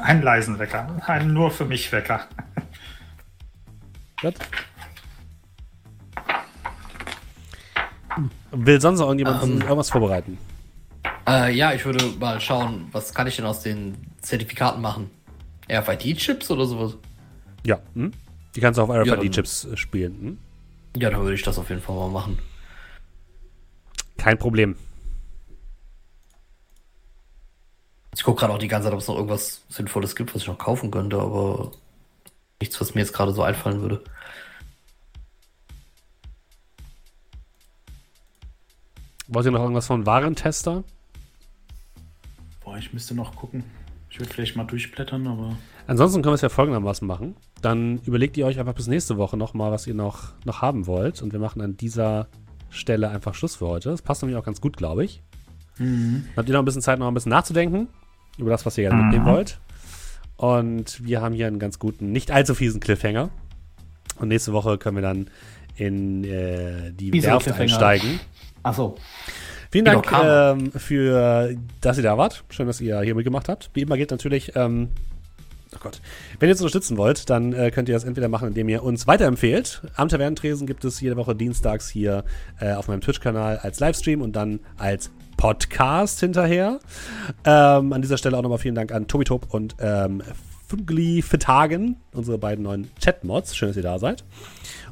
Einen 0.00 0.22
leisen 0.22 0.58
Wecker. 0.58 1.02
Einen 1.06 1.34
nur 1.34 1.50
für 1.50 1.66
mich 1.66 1.92
Wecker. 1.92 2.26
Gut. 4.22 4.36
Will 8.50 8.80
sonst 8.80 9.00
noch 9.00 9.06
irgendjemand 9.06 9.42
Ähm. 9.42 9.60
irgendwas 9.60 9.90
vorbereiten? 9.90 10.38
Äh, 11.26 11.54
ja, 11.54 11.72
ich 11.72 11.84
würde 11.84 12.04
mal 12.18 12.40
schauen, 12.40 12.88
was 12.92 13.12
kann 13.12 13.26
ich 13.26 13.36
denn 13.36 13.44
aus 13.44 13.60
den 13.60 13.96
Zertifikaten 14.20 14.80
machen? 14.80 15.10
RFID-Chips 15.70 16.50
oder 16.50 16.66
sowas? 16.66 16.96
Ja. 17.64 17.80
Hm? 17.94 18.12
Die 18.54 18.60
kannst 18.60 18.78
du 18.78 18.82
auf 18.82 18.90
RFID-Chips 18.90 19.64
äh, 19.64 19.76
spielen. 19.76 20.20
Hm? 20.20 20.38
Ja, 21.02 21.10
dann 21.10 21.20
würde 21.20 21.34
ich 21.34 21.42
das 21.42 21.58
auf 21.58 21.68
jeden 21.68 21.82
Fall 21.82 21.96
mal 21.96 22.08
machen. 22.08 22.38
Kein 24.16 24.38
Problem. 24.38 24.76
Ich 28.14 28.22
gucke 28.22 28.40
gerade 28.40 28.54
auch 28.54 28.58
die 28.58 28.68
ganze 28.68 28.86
Zeit, 28.86 28.94
ob 28.94 29.00
es 29.00 29.08
noch 29.08 29.16
irgendwas 29.16 29.62
Sinnvolles 29.68 30.16
gibt, 30.16 30.34
was 30.34 30.42
ich 30.42 30.48
noch 30.48 30.56
kaufen 30.56 30.90
könnte, 30.90 31.18
aber 31.20 31.72
nichts, 32.60 32.80
was 32.80 32.94
mir 32.94 33.02
jetzt 33.02 33.12
gerade 33.12 33.32
so 33.32 33.42
einfallen 33.42 33.82
würde. 33.82 34.02
Wollt 39.28 39.46
ihr 39.46 39.52
noch 39.52 39.60
irgendwas 39.60 39.86
von 39.86 40.06
Warentester? 40.06 40.84
Boah, 42.64 42.78
ich 42.78 42.92
müsste 42.92 43.14
noch 43.14 43.34
gucken. 43.34 43.64
Ich 44.10 44.18
würde 44.20 44.32
vielleicht 44.32 44.56
mal 44.56 44.64
durchblättern, 44.64 45.26
aber. 45.26 45.56
Ansonsten 45.86 46.22
können 46.22 46.32
wir 46.32 46.36
es 46.36 46.40
ja 46.40 46.48
folgendermaßen 46.48 47.06
machen. 47.06 47.36
Dann 47.60 48.00
überlegt 48.06 48.36
ihr 48.36 48.46
euch 48.46 48.58
einfach 48.58 48.74
bis 48.74 48.86
nächste 48.86 49.16
Woche 49.16 49.36
nochmal, 49.36 49.70
was 49.70 49.86
ihr 49.86 49.94
noch, 49.94 50.32
noch 50.44 50.62
haben 50.62 50.86
wollt. 50.86 51.22
Und 51.22 51.32
wir 51.32 51.40
machen 51.40 51.60
an 51.60 51.76
dieser 51.76 52.28
Stelle 52.70 53.10
einfach 53.10 53.34
Schluss 53.34 53.56
für 53.56 53.66
heute. 53.66 53.90
Das 53.90 54.02
passt 54.02 54.22
nämlich 54.22 54.38
auch 54.38 54.44
ganz 54.44 54.60
gut, 54.60 54.76
glaube 54.76 55.05
ich. 55.05 55.22
Dann 55.78 56.28
habt 56.36 56.48
ihr 56.48 56.55
noch 56.55 56.62
ein 56.62 56.64
bisschen 56.64 56.82
Zeit, 56.82 56.98
noch 56.98 57.08
ein 57.08 57.14
bisschen 57.14 57.30
nachzudenken 57.30 57.88
über 58.38 58.50
das, 58.50 58.66
was 58.66 58.78
ihr 58.78 58.88
gerne 58.88 59.02
mitnehmen 59.02 59.26
wollt. 59.26 59.58
Und 60.36 61.05
wir 61.05 61.20
haben 61.20 61.34
hier 61.34 61.46
einen 61.46 61.58
ganz 61.58 61.78
guten, 61.78 62.12
nicht 62.12 62.30
allzu 62.30 62.55
fiesen 62.55 62.80
Cliffhanger. 62.80 63.30
Und 64.18 64.28
nächste 64.28 64.52
Woche 64.52 64.78
können 64.78 64.96
wir 64.96 65.02
dann 65.02 65.30
in 65.76 66.24
äh, 66.24 66.92
die 66.92 67.10
Fieser 67.10 67.32
Werft 67.32 67.52
einsteigen. 67.52 68.20
Achso. 68.66 68.96
Vielen 69.70 69.84
Dank 69.84 70.10
ähm, 70.12 70.72
für, 70.72 71.54
dass 71.80 71.98
ihr 71.98 72.02
da 72.02 72.18
wart. 72.18 72.42
Schön, 72.48 72.66
dass 72.66 72.80
ihr 72.80 73.00
hier 73.00 73.14
mitgemacht 73.14 73.48
habt. 73.48 73.70
Wie 73.74 73.82
immer 73.82 73.96
geht 73.96 74.10
natürlich, 74.10 74.56
ähm, 74.56 74.88
oh 75.72 75.78
Gott, 75.80 76.00
wenn 76.40 76.48
ihr 76.48 76.54
uns 76.54 76.60
unterstützen 76.62 76.96
wollt, 76.96 77.30
dann 77.30 77.52
äh, 77.52 77.70
könnt 77.70 77.88
ihr 77.88 77.94
das 77.94 78.02
entweder 78.02 78.28
machen, 78.28 78.48
indem 78.48 78.68
ihr 78.68 78.82
uns 78.82 79.06
weiterempfehlt. 79.06 79.82
Am 79.94 80.08
Tavernentresen 80.08 80.66
gibt 80.66 80.84
es 80.84 81.00
jede 81.00 81.16
Woche 81.16 81.36
dienstags 81.36 81.88
hier 81.88 82.24
äh, 82.58 82.72
auf 82.72 82.88
meinem 82.88 83.02
Twitch-Kanal 83.02 83.58
als 83.58 83.78
Livestream 83.78 84.20
und 84.20 84.34
dann 84.34 84.58
als 84.78 85.10
Podcast 85.36 86.18
hinterher. 86.18 86.80
Ähm, 87.44 87.92
an 87.92 88.02
dieser 88.02 88.18
Stelle 88.18 88.36
auch 88.36 88.42
nochmal 88.42 88.58
vielen 88.58 88.74
Dank 88.74 88.90
an 88.90 89.06
Tomitop 89.06 89.54
und 89.54 89.76
ähm, 89.78 90.22
Fungli 90.66 91.22
Vertagen, 91.22 91.96
unsere 92.12 92.38
beiden 92.38 92.64
neuen 92.64 92.90
Chat-Mods. 92.98 93.54
Schön, 93.54 93.68
dass 93.68 93.76
ihr 93.76 93.84
da 93.84 94.00
seid. 94.00 94.24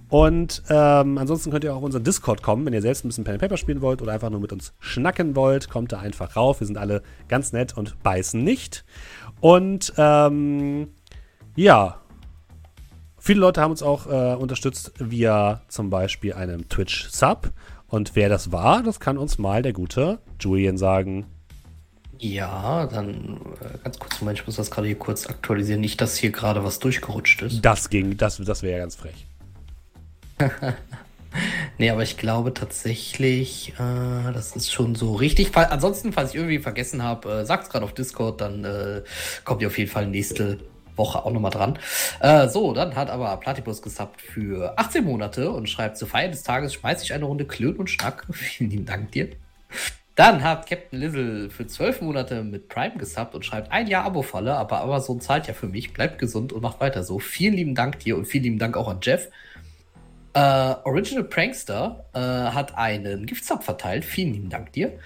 Und 0.08 0.62
ähm, 0.68 1.18
ansonsten 1.18 1.50
könnt 1.50 1.64
ihr 1.64 1.72
auch 1.72 1.78
auf 1.78 1.82
unseren 1.82 2.04
Discord 2.04 2.42
kommen, 2.42 2.64
wenn 2.66 2.72
ihr 2.72 2.82
selbst 2.82 3.04
ein 3.04 3.08
bisschen 3.08 3.24
Pen 3.24 3.34
and 3.34 3.42
Paper 3.42 3.56
spielen 3.56 3.80
wollt 3.80 4.02
oder 4.02 4.12
einfach 4.12 4.30
nur 4.30 4.40
mit 4.40 4.52
uns 4.52 4.74
schnacken 4.78 5.34
wollt. 5.34 5.70
Kommt 5.70 5.92
da 5.92 5.98
einfach 5.98 6.36
rauf. 6.36 6.60
Wir 6.60 6.66
sind 6.66 6.78
alle 6.78 7.02
ganz 7.28 7.52
nett 7.52 7.76
und 7.76 8.02
beißen 8.02 8.42
nicht. 8.42 8.84
Und 9.40 9.92
ähm, 9.96 10.88
ja, 11.56 12.00
viele 13.18 13.40
Leute 13.40 13.60
haben 13.60 13.70
uns 13.70 13.82
auch 13.82 14.06
äh, 14.06 14.36
unterstützt 14.36 14.92
via 14.98 15.62
zum 15.68 15.90
Beispiel 15.90 16.34
einem 16.34 16.68
Twitch-Sub. 16.68 17.50
Und 17.88 18.14
wer 18.14 18.28
das 18.28 18.52
war, 18.52 18.82
das 18.82 19.00
kann 19.00 19.18
uns 19.18 19.38
mal 19.38 19.62
der 19.62 19.72
gute 19.72 20.18
Julian 20.40 20.76
sagen. 20.76 21.26
Ja, 22.18 22.86
dann 22.86 23.40
äh, 23.60 23.78
ganz 23.82 23.98
kurz, 23.98 24.20
Moment, 24.20 24.38
ich 24.38 24.46
muss 24.46 24.56
das 24.56 24.70
gerade 24.70 24.86
hier 24.86 24.98
kurz 24.98 25.26
aktualisieren. 25.26 25.80
Nicht, 25.80 26.00
dass 26.00 26.16
hier 26.16 26.30
gerade 26.30 26.64
was 26.64 26.78
durchgerutscht 26.78 27.42
ist. 27.42 27.64
Das 27.64 27.90
ging, 27.90 28.16
das, 28.16 28.36
das 28.38 28.62
wäre 28.62 28.74
ja 28.74 28.78
ganz 28.78 28.96
frech. 28.96 29.26
Nee, 31.78 31.90
aber 31.90 32.02
ich 32.02 32.16
glaube 32.16 32.54
tatsächlich, 32.54 33.72
äh, 33.78 34.32
das 34.32 34.54
ist 34.54 34.72
schon 34.72 34.94
so 34.94 35.14
richtig. 35.14 35.50
Fall, 35.50 35.66
ansonsten, 35.66 36.12
falls 36.12 36.30
ich 36.30 36.36
irgendwie 36.36 36.60
vergessen 36.60 37.02
habe, 37.02 37.40
äh, 37.40 37.44
sagt's 37.44 37.70
gerade 37.70 37.84
auf 37.84 37.92
Discord, 37.92 38.40
dann 38.40 38.64
äh, 38.64 39.02
kommt 39.44 39.60
ihr 39.60 39.68
auf 39.68 39.76
jeden 39.76 39.90
Fall 39.90 40.06
nächste 40.06 40.60
Woche 40.96 41.24
auch 41.24 41.32
nochmal 41.32 41.50
dran. 41.50 41.78
Äh, 42.20 42.48
so, 42.48 42.72
dann 42.72 42.94
hat 42.94 43.10
aber 43.10 43.36
Platypus 43.38 43.82
gesubbt 43.82 44.22
für 44.22 44.78
18 44.78 45.04
Monate 45.04 45.50
und 45.50 45.68
schreibt, 45.68 45.96
zur 45.98 46.08
Feier 46.08 46.28
des 46.28 46.44
Tages 46.44 46.74
schmeiß 46.74 47.02
ich 47.02 47.12
eine 47.12 47.24
Runde 47.24 47.44
Klön 47.44 47.76
und 47.76 47.90
Schnack. 47.90 48.24
Vielen 48.30 48.70
lieben 48.70 48.86
Dank 48.86 49.10
dir. 49.12 49.30
Dann 50.14 50.44
hat 50.44 50.68
Captain 50.68 51.00
Lizzle 51.00 51.50
für 51.50 51.66
12 51.66 52.02
Monate 52.02 52.44
mit 52.44 52.68
Prime 52.68 52.96
gesubbt 52.96 53.34
und 53.34 53.44
schreibt, 53.44 53.72
ein 53.72 53.88
Jahr 53.88 54.04
Abo-Falle, 54.04 54.54
aber 54.54 54.80
Amazon 54.82 55.20
zahlt 55.20 55.48
ja 55.48 55.54
für 55.54 55.66
mich. 55.66 55.92
Bleibt 55.92 56.20
gesund 56.20 56.52
und 56.52 56.62
macht 56.62 56.78
weiter 56.78 57.02
so. 57.02 57.18
Vielen 57.18 57.54
lieben 57.54 57.74
Dank 57.74 57.98
dir 57.98 58.16
und 58.16 58.26
vielen 58.26 58.44
lieben 58.44 58.58
Dank 58.60 58.76
auch 58.76 58.86
an 58.86 59.00
Jeff. 59.02 59.28
Äh, 60.34 60.74
Original 60.84 61.24
Prankster 61.24 62.06
äh, 62.12 62.18
hat 62.18 62.76
einen 62.76 63.24
Giftsub 63.24 63.62
verteilt. 63.62 64.04
Vielen 64.04 64.32
lieben 64.32 64.50
Dank 64.50 64.72
dir. 64.72 64.98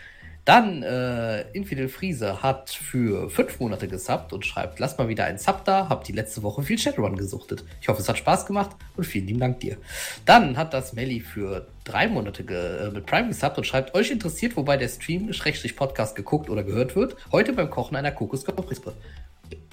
Dann 0.47 0.83
äh, 0.83 1.43
Infidel 1.51 1.91
Friese 1.91 2.43
hat 2.43 2.71
für 2.71 3.29
fünf 3.29 3.61
Monate 3.61 3.87
gesubbt 3.87 4.33
und 4.33 4.47
schreibt, 4.47 4.79
lass 4.79 4.97
mal 4.97 5.09
wieder 5.09 5.27
einen 5.27 5.37
Sub 5.37 5.67
da, 5.67 5.91
hab 5.91 6.05
die 6.05 6.13
letzte 6.13 6.43
Woche 6.43 6.63
viel 6.63 6.79
Shadowrun 6.79 7.17
gesuchtet. 7.17 7.67
Ich 7.83 7.89
hoffe, 7.89 8.01
es 8.01 8.09
hat 8.09 8.17
Spaß 8.17 8.47
gemacht 8.47 8.71
und 8.97 9.05
vielen 9.05 9.27
lieben 9.27 9.41
Dank 9.41 9.61
dir. 9.61 9.77
Dann 10.25 10.57
hat 10.57 10.73
das 10.73 10.95
Melly 10.95 11.21
für 11.21 11.67
drei 11.85 12.09
Monate 12.09 12.43
äh, 12.45 12.91
mit 12.91 13.05
Prime 13.05 13.29
gesubbt 13.29 13.59
und 13.59 13.65
schreibt, 13.65 13.95
euch 13.95 14.11
interessiert, 14.11 14.57
wobei 14.57 14.79
der 14.79 14.89
Stream, 14.89 15.31
Schrägstrich 15.35 15.77
Podcast 15.77 16.17
geguckt 16.17 16.49
oder 16.49 16.65
gehört 16.65 16.97
wird, 16.97 17.17
heute 17.31 17.53
beim 17.53 17.69
Kochen 17.69 17.97
einer 17.97 18.13
Kokosrispe. 18.13 18.95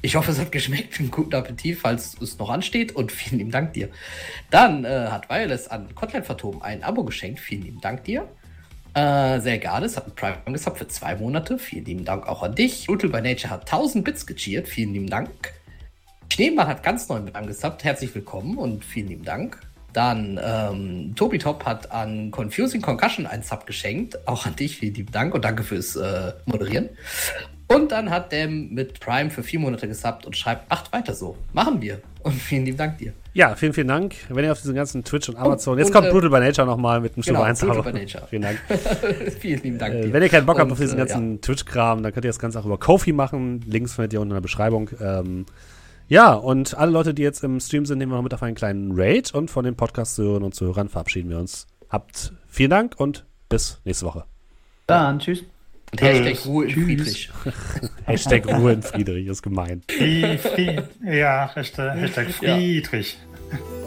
Ich 0.01 0.15
hoffe, 0.15 0.31
es 0.31 0.39
hat 0.39 0.51
geschmeckt. 0.51 0.99
Einen 0.99 1.11
guten 1.11 1.33
Appetit, 1.35 1.79
falls 1.79 2.15
es 2.21 2.37
noch 2.37 2.49
ansteht. 2.49 2.95
Und 2.95 3.11
vielen 3.11 3.39
lieben 3.39 3.51
Dank 3.51 3.73
dir. 3.73 3.89
Dann 4.51 4.85
äh, 4.85 5.07
hat 5.09 5.29
Wireless 5.29 5.67
an 5.67 5.93
Kotlet 5.95 6.25
Phantom 6.25 6.61
ein 6.61 6.83
Abo 6.83 7.03
geschenkt. 7.03 7.39
Vielen 7.39 7.63
lieben 7.63 7.81
Dank 7.81 8.03
dir. 8.03 8.27
Äh, 8.93 9.41
sehr 9.41 9.57
gerne. 9.57 9.87
Es 9.87 9.97
hat 9.97 10.07
ein 10.07 10.15
Prime 10.15 10.37
gesubbt 10.45 10.77
für 10.77 10.87
zwei 10.87 11.15
Monate. 11.15 11.57
Vielen 11.57 11.85
lieben 11.85 12.05
Dank 12.05 12.27
auch 12.27 12.43
an 12.43 12.55
dich. 12.55 12.87
Brutal 12.87 13.09
by 13.09 13.21
Nature 13.21 13.49
hat 13.49 13.61
1000 13.61 14.05
Bits 14.05 14.25
gecheert. 14.25 14.67
Vielen 14.67 14.93
lieben 14.93 15.09
Dank. 15.09 15.29
Schneemann 16.31 16.67
hat 16.67 16.83
ganz 16.83 17.09
neu 17.09 17.19
mit 17.19 17.35
angesubbt. 17.35 17.83
Herzlich 17.83 18.13
willkommen 18.13 18.57
und 18.57 18.85
vielen 18.85 19.07
lieben 19.07 19.25
Dank. 19.25 19.59
Dann 19.91 20.39
ähm, 20.43 21.15
Tobi 21.15 21.37
Top 21.37 21.65
hat 21.65 21.91
an 21.91 22.29
Confusing 22.29 22.81
Concussion 22.81 23.25
einen 23.25 23.43
Sub 23.43 23.65
geschenkt. 23.65 24.27
Auch 24.27 24.45
an 24.45 24.55
dich, 24.55 24.77
vielen 24.77 24.93
lieben 24.93 25.11
Dank 25.11 25.33
und 25.33 25.45
danke 25.45 25.63
fürs 25.63 25.95
äh, 25.95 26.33
Moderieren. 26.45 26.89
Und 27.67 27.91
dann 27.91 28.09
hat 28.09 28.31
Dem 28.31 28.73
mit 28.73 28.99
Prime 28.99 29.29
für 29.29 29.41
vier 29.41 29.59
Monate 29.59 29.87
gesubbt 29.87 30.25
und 30.25 30.37
schreibt, 30.37 30.69
macht 30.69 30.93
weiter 30.93 31.13
so. 31.13 31.35
Machen 31.53 31.81
wir. 31.81 31.99
Und 32.21 32.33
vielen 32.33 32.65
lieben 32.65 32.77
Dank 32.77 32.97
dir. 32.99 33.13
Ja, 33.33 33.55
vielen, 33.55 33.73
vielen 33.73 33.87
Dank. 33.87 34.15
Wenn 34.29 34.45
ihr 34.45 34.51
auf 34.51 34.61
diesen 34.61 34.75
ganzen 34.75 35.03
Twitch 35.03 35.29
und 35.29 35.35
Amazon. 35.35 35.77
Jetzt 35.77 35.87
und, 35.87 35.93
kommt 35.93 36.07
äh, 36.07 36.11
Brutal 36.11 36.29
by 36.29 36.39
Nature 36.39 36.67
nochmal 36.67 37.01
mit 37.01 37.15
einem 37.15 37.23
genau, 37.23 37.39
Stufe 37.39 37.49
1 37.49 37.59
Brutal 37.61 37.91
by 37.91 37.99
Nature. 37.99 38.23
Vielen 38.29 38.41
Dank. 38.43 38.59
vielen 39.39 39.61
lieben 39.61 39.77
Dank. 39.77 39.93
Äh, 39.93 40.13
wenn 40.13 40.23
ihr 40.23 40.29
keinen 40.29 40.45
Bock 40.45 40.55
und, 40.55 40.61
habt 40.61 40.71
auf 40.71 40.79
diesen 40.79 40.95
äh, 40.95 40.99
ganzen 40.99 41.33
ja. 41.33 41.37
Twitch-Kram, 41.41 42.01
dann 42.01 42.13
könnt 42.13 42.23
ihr 42.23 42.29
das 42.29 42.39
Ganze 42.39 42.59
auch 42.59 42.65
über 42.65 42.77
Kofi 42.77 43.13
machen. 43.13 43.61
Links 43.67 43.93
findet 43.93 44.13
ihr 44.13 44.21
unten 44.21 44.31
in 44.31 44.35
der 44.35 44.41
Beschreibung. 44.41 44.89
Ähm, 45.01 45.45
ja, 46.07 46.33
und 46.33 46.77
alle 46.77 46.91
Leute, 46.91 47.13
die 47.13 47.23
jetzt 47.23 47.43
im 47.43 47.59
Stream 47.59 47.85
sind, 47.85 47.97
nehmen 47.97 48.11
wir 48.11 48.15
noch 48.15 48.23
mit 48.23 48.33
auf 48.33 48.43
einen 48.43 48.55
kleinen 48.55 48.91
Raid. 48.95 49.33
Und 49.33 49.49
von 49.51 49.65
den 49.65 49.75
Podcast-Zuhörern 49.75 50.43
und 50.43 50.53
Zuhörern 50.53 50.87
verabschieden 50.87 51.29
wir 51.29 51.39
uns. 51.39 51.67
Habt 51.89 52.33
vielen 52.47 52.69
Dank 52.69 52.95
und 52.97 53.25
bis 53.49 53.81
nächste 53.85 54.05
Woche. 54.05 54.25
Dann, 54.87 55.19
tschüss. 55.19 55.43
Und 56.01 56.01
Hashtag 56.01 56.45
Ruhe 56.45 56.65
in 56.65 56.85
Friedrich. 56.85 57.29
Hashtag 58.05 58.47
Ruhe 58.47 58.73
in 58.73 58.83
Friedrich 58.83 59.27
ist 59.27 59.41
gemein. 59.41 59.81
ja, 61.03 61.51
Hashtag, 61.53 61.97
Hashtag 61.97 62.31
Friedrich. 62.31 63.17
Ja. 63.51 63.84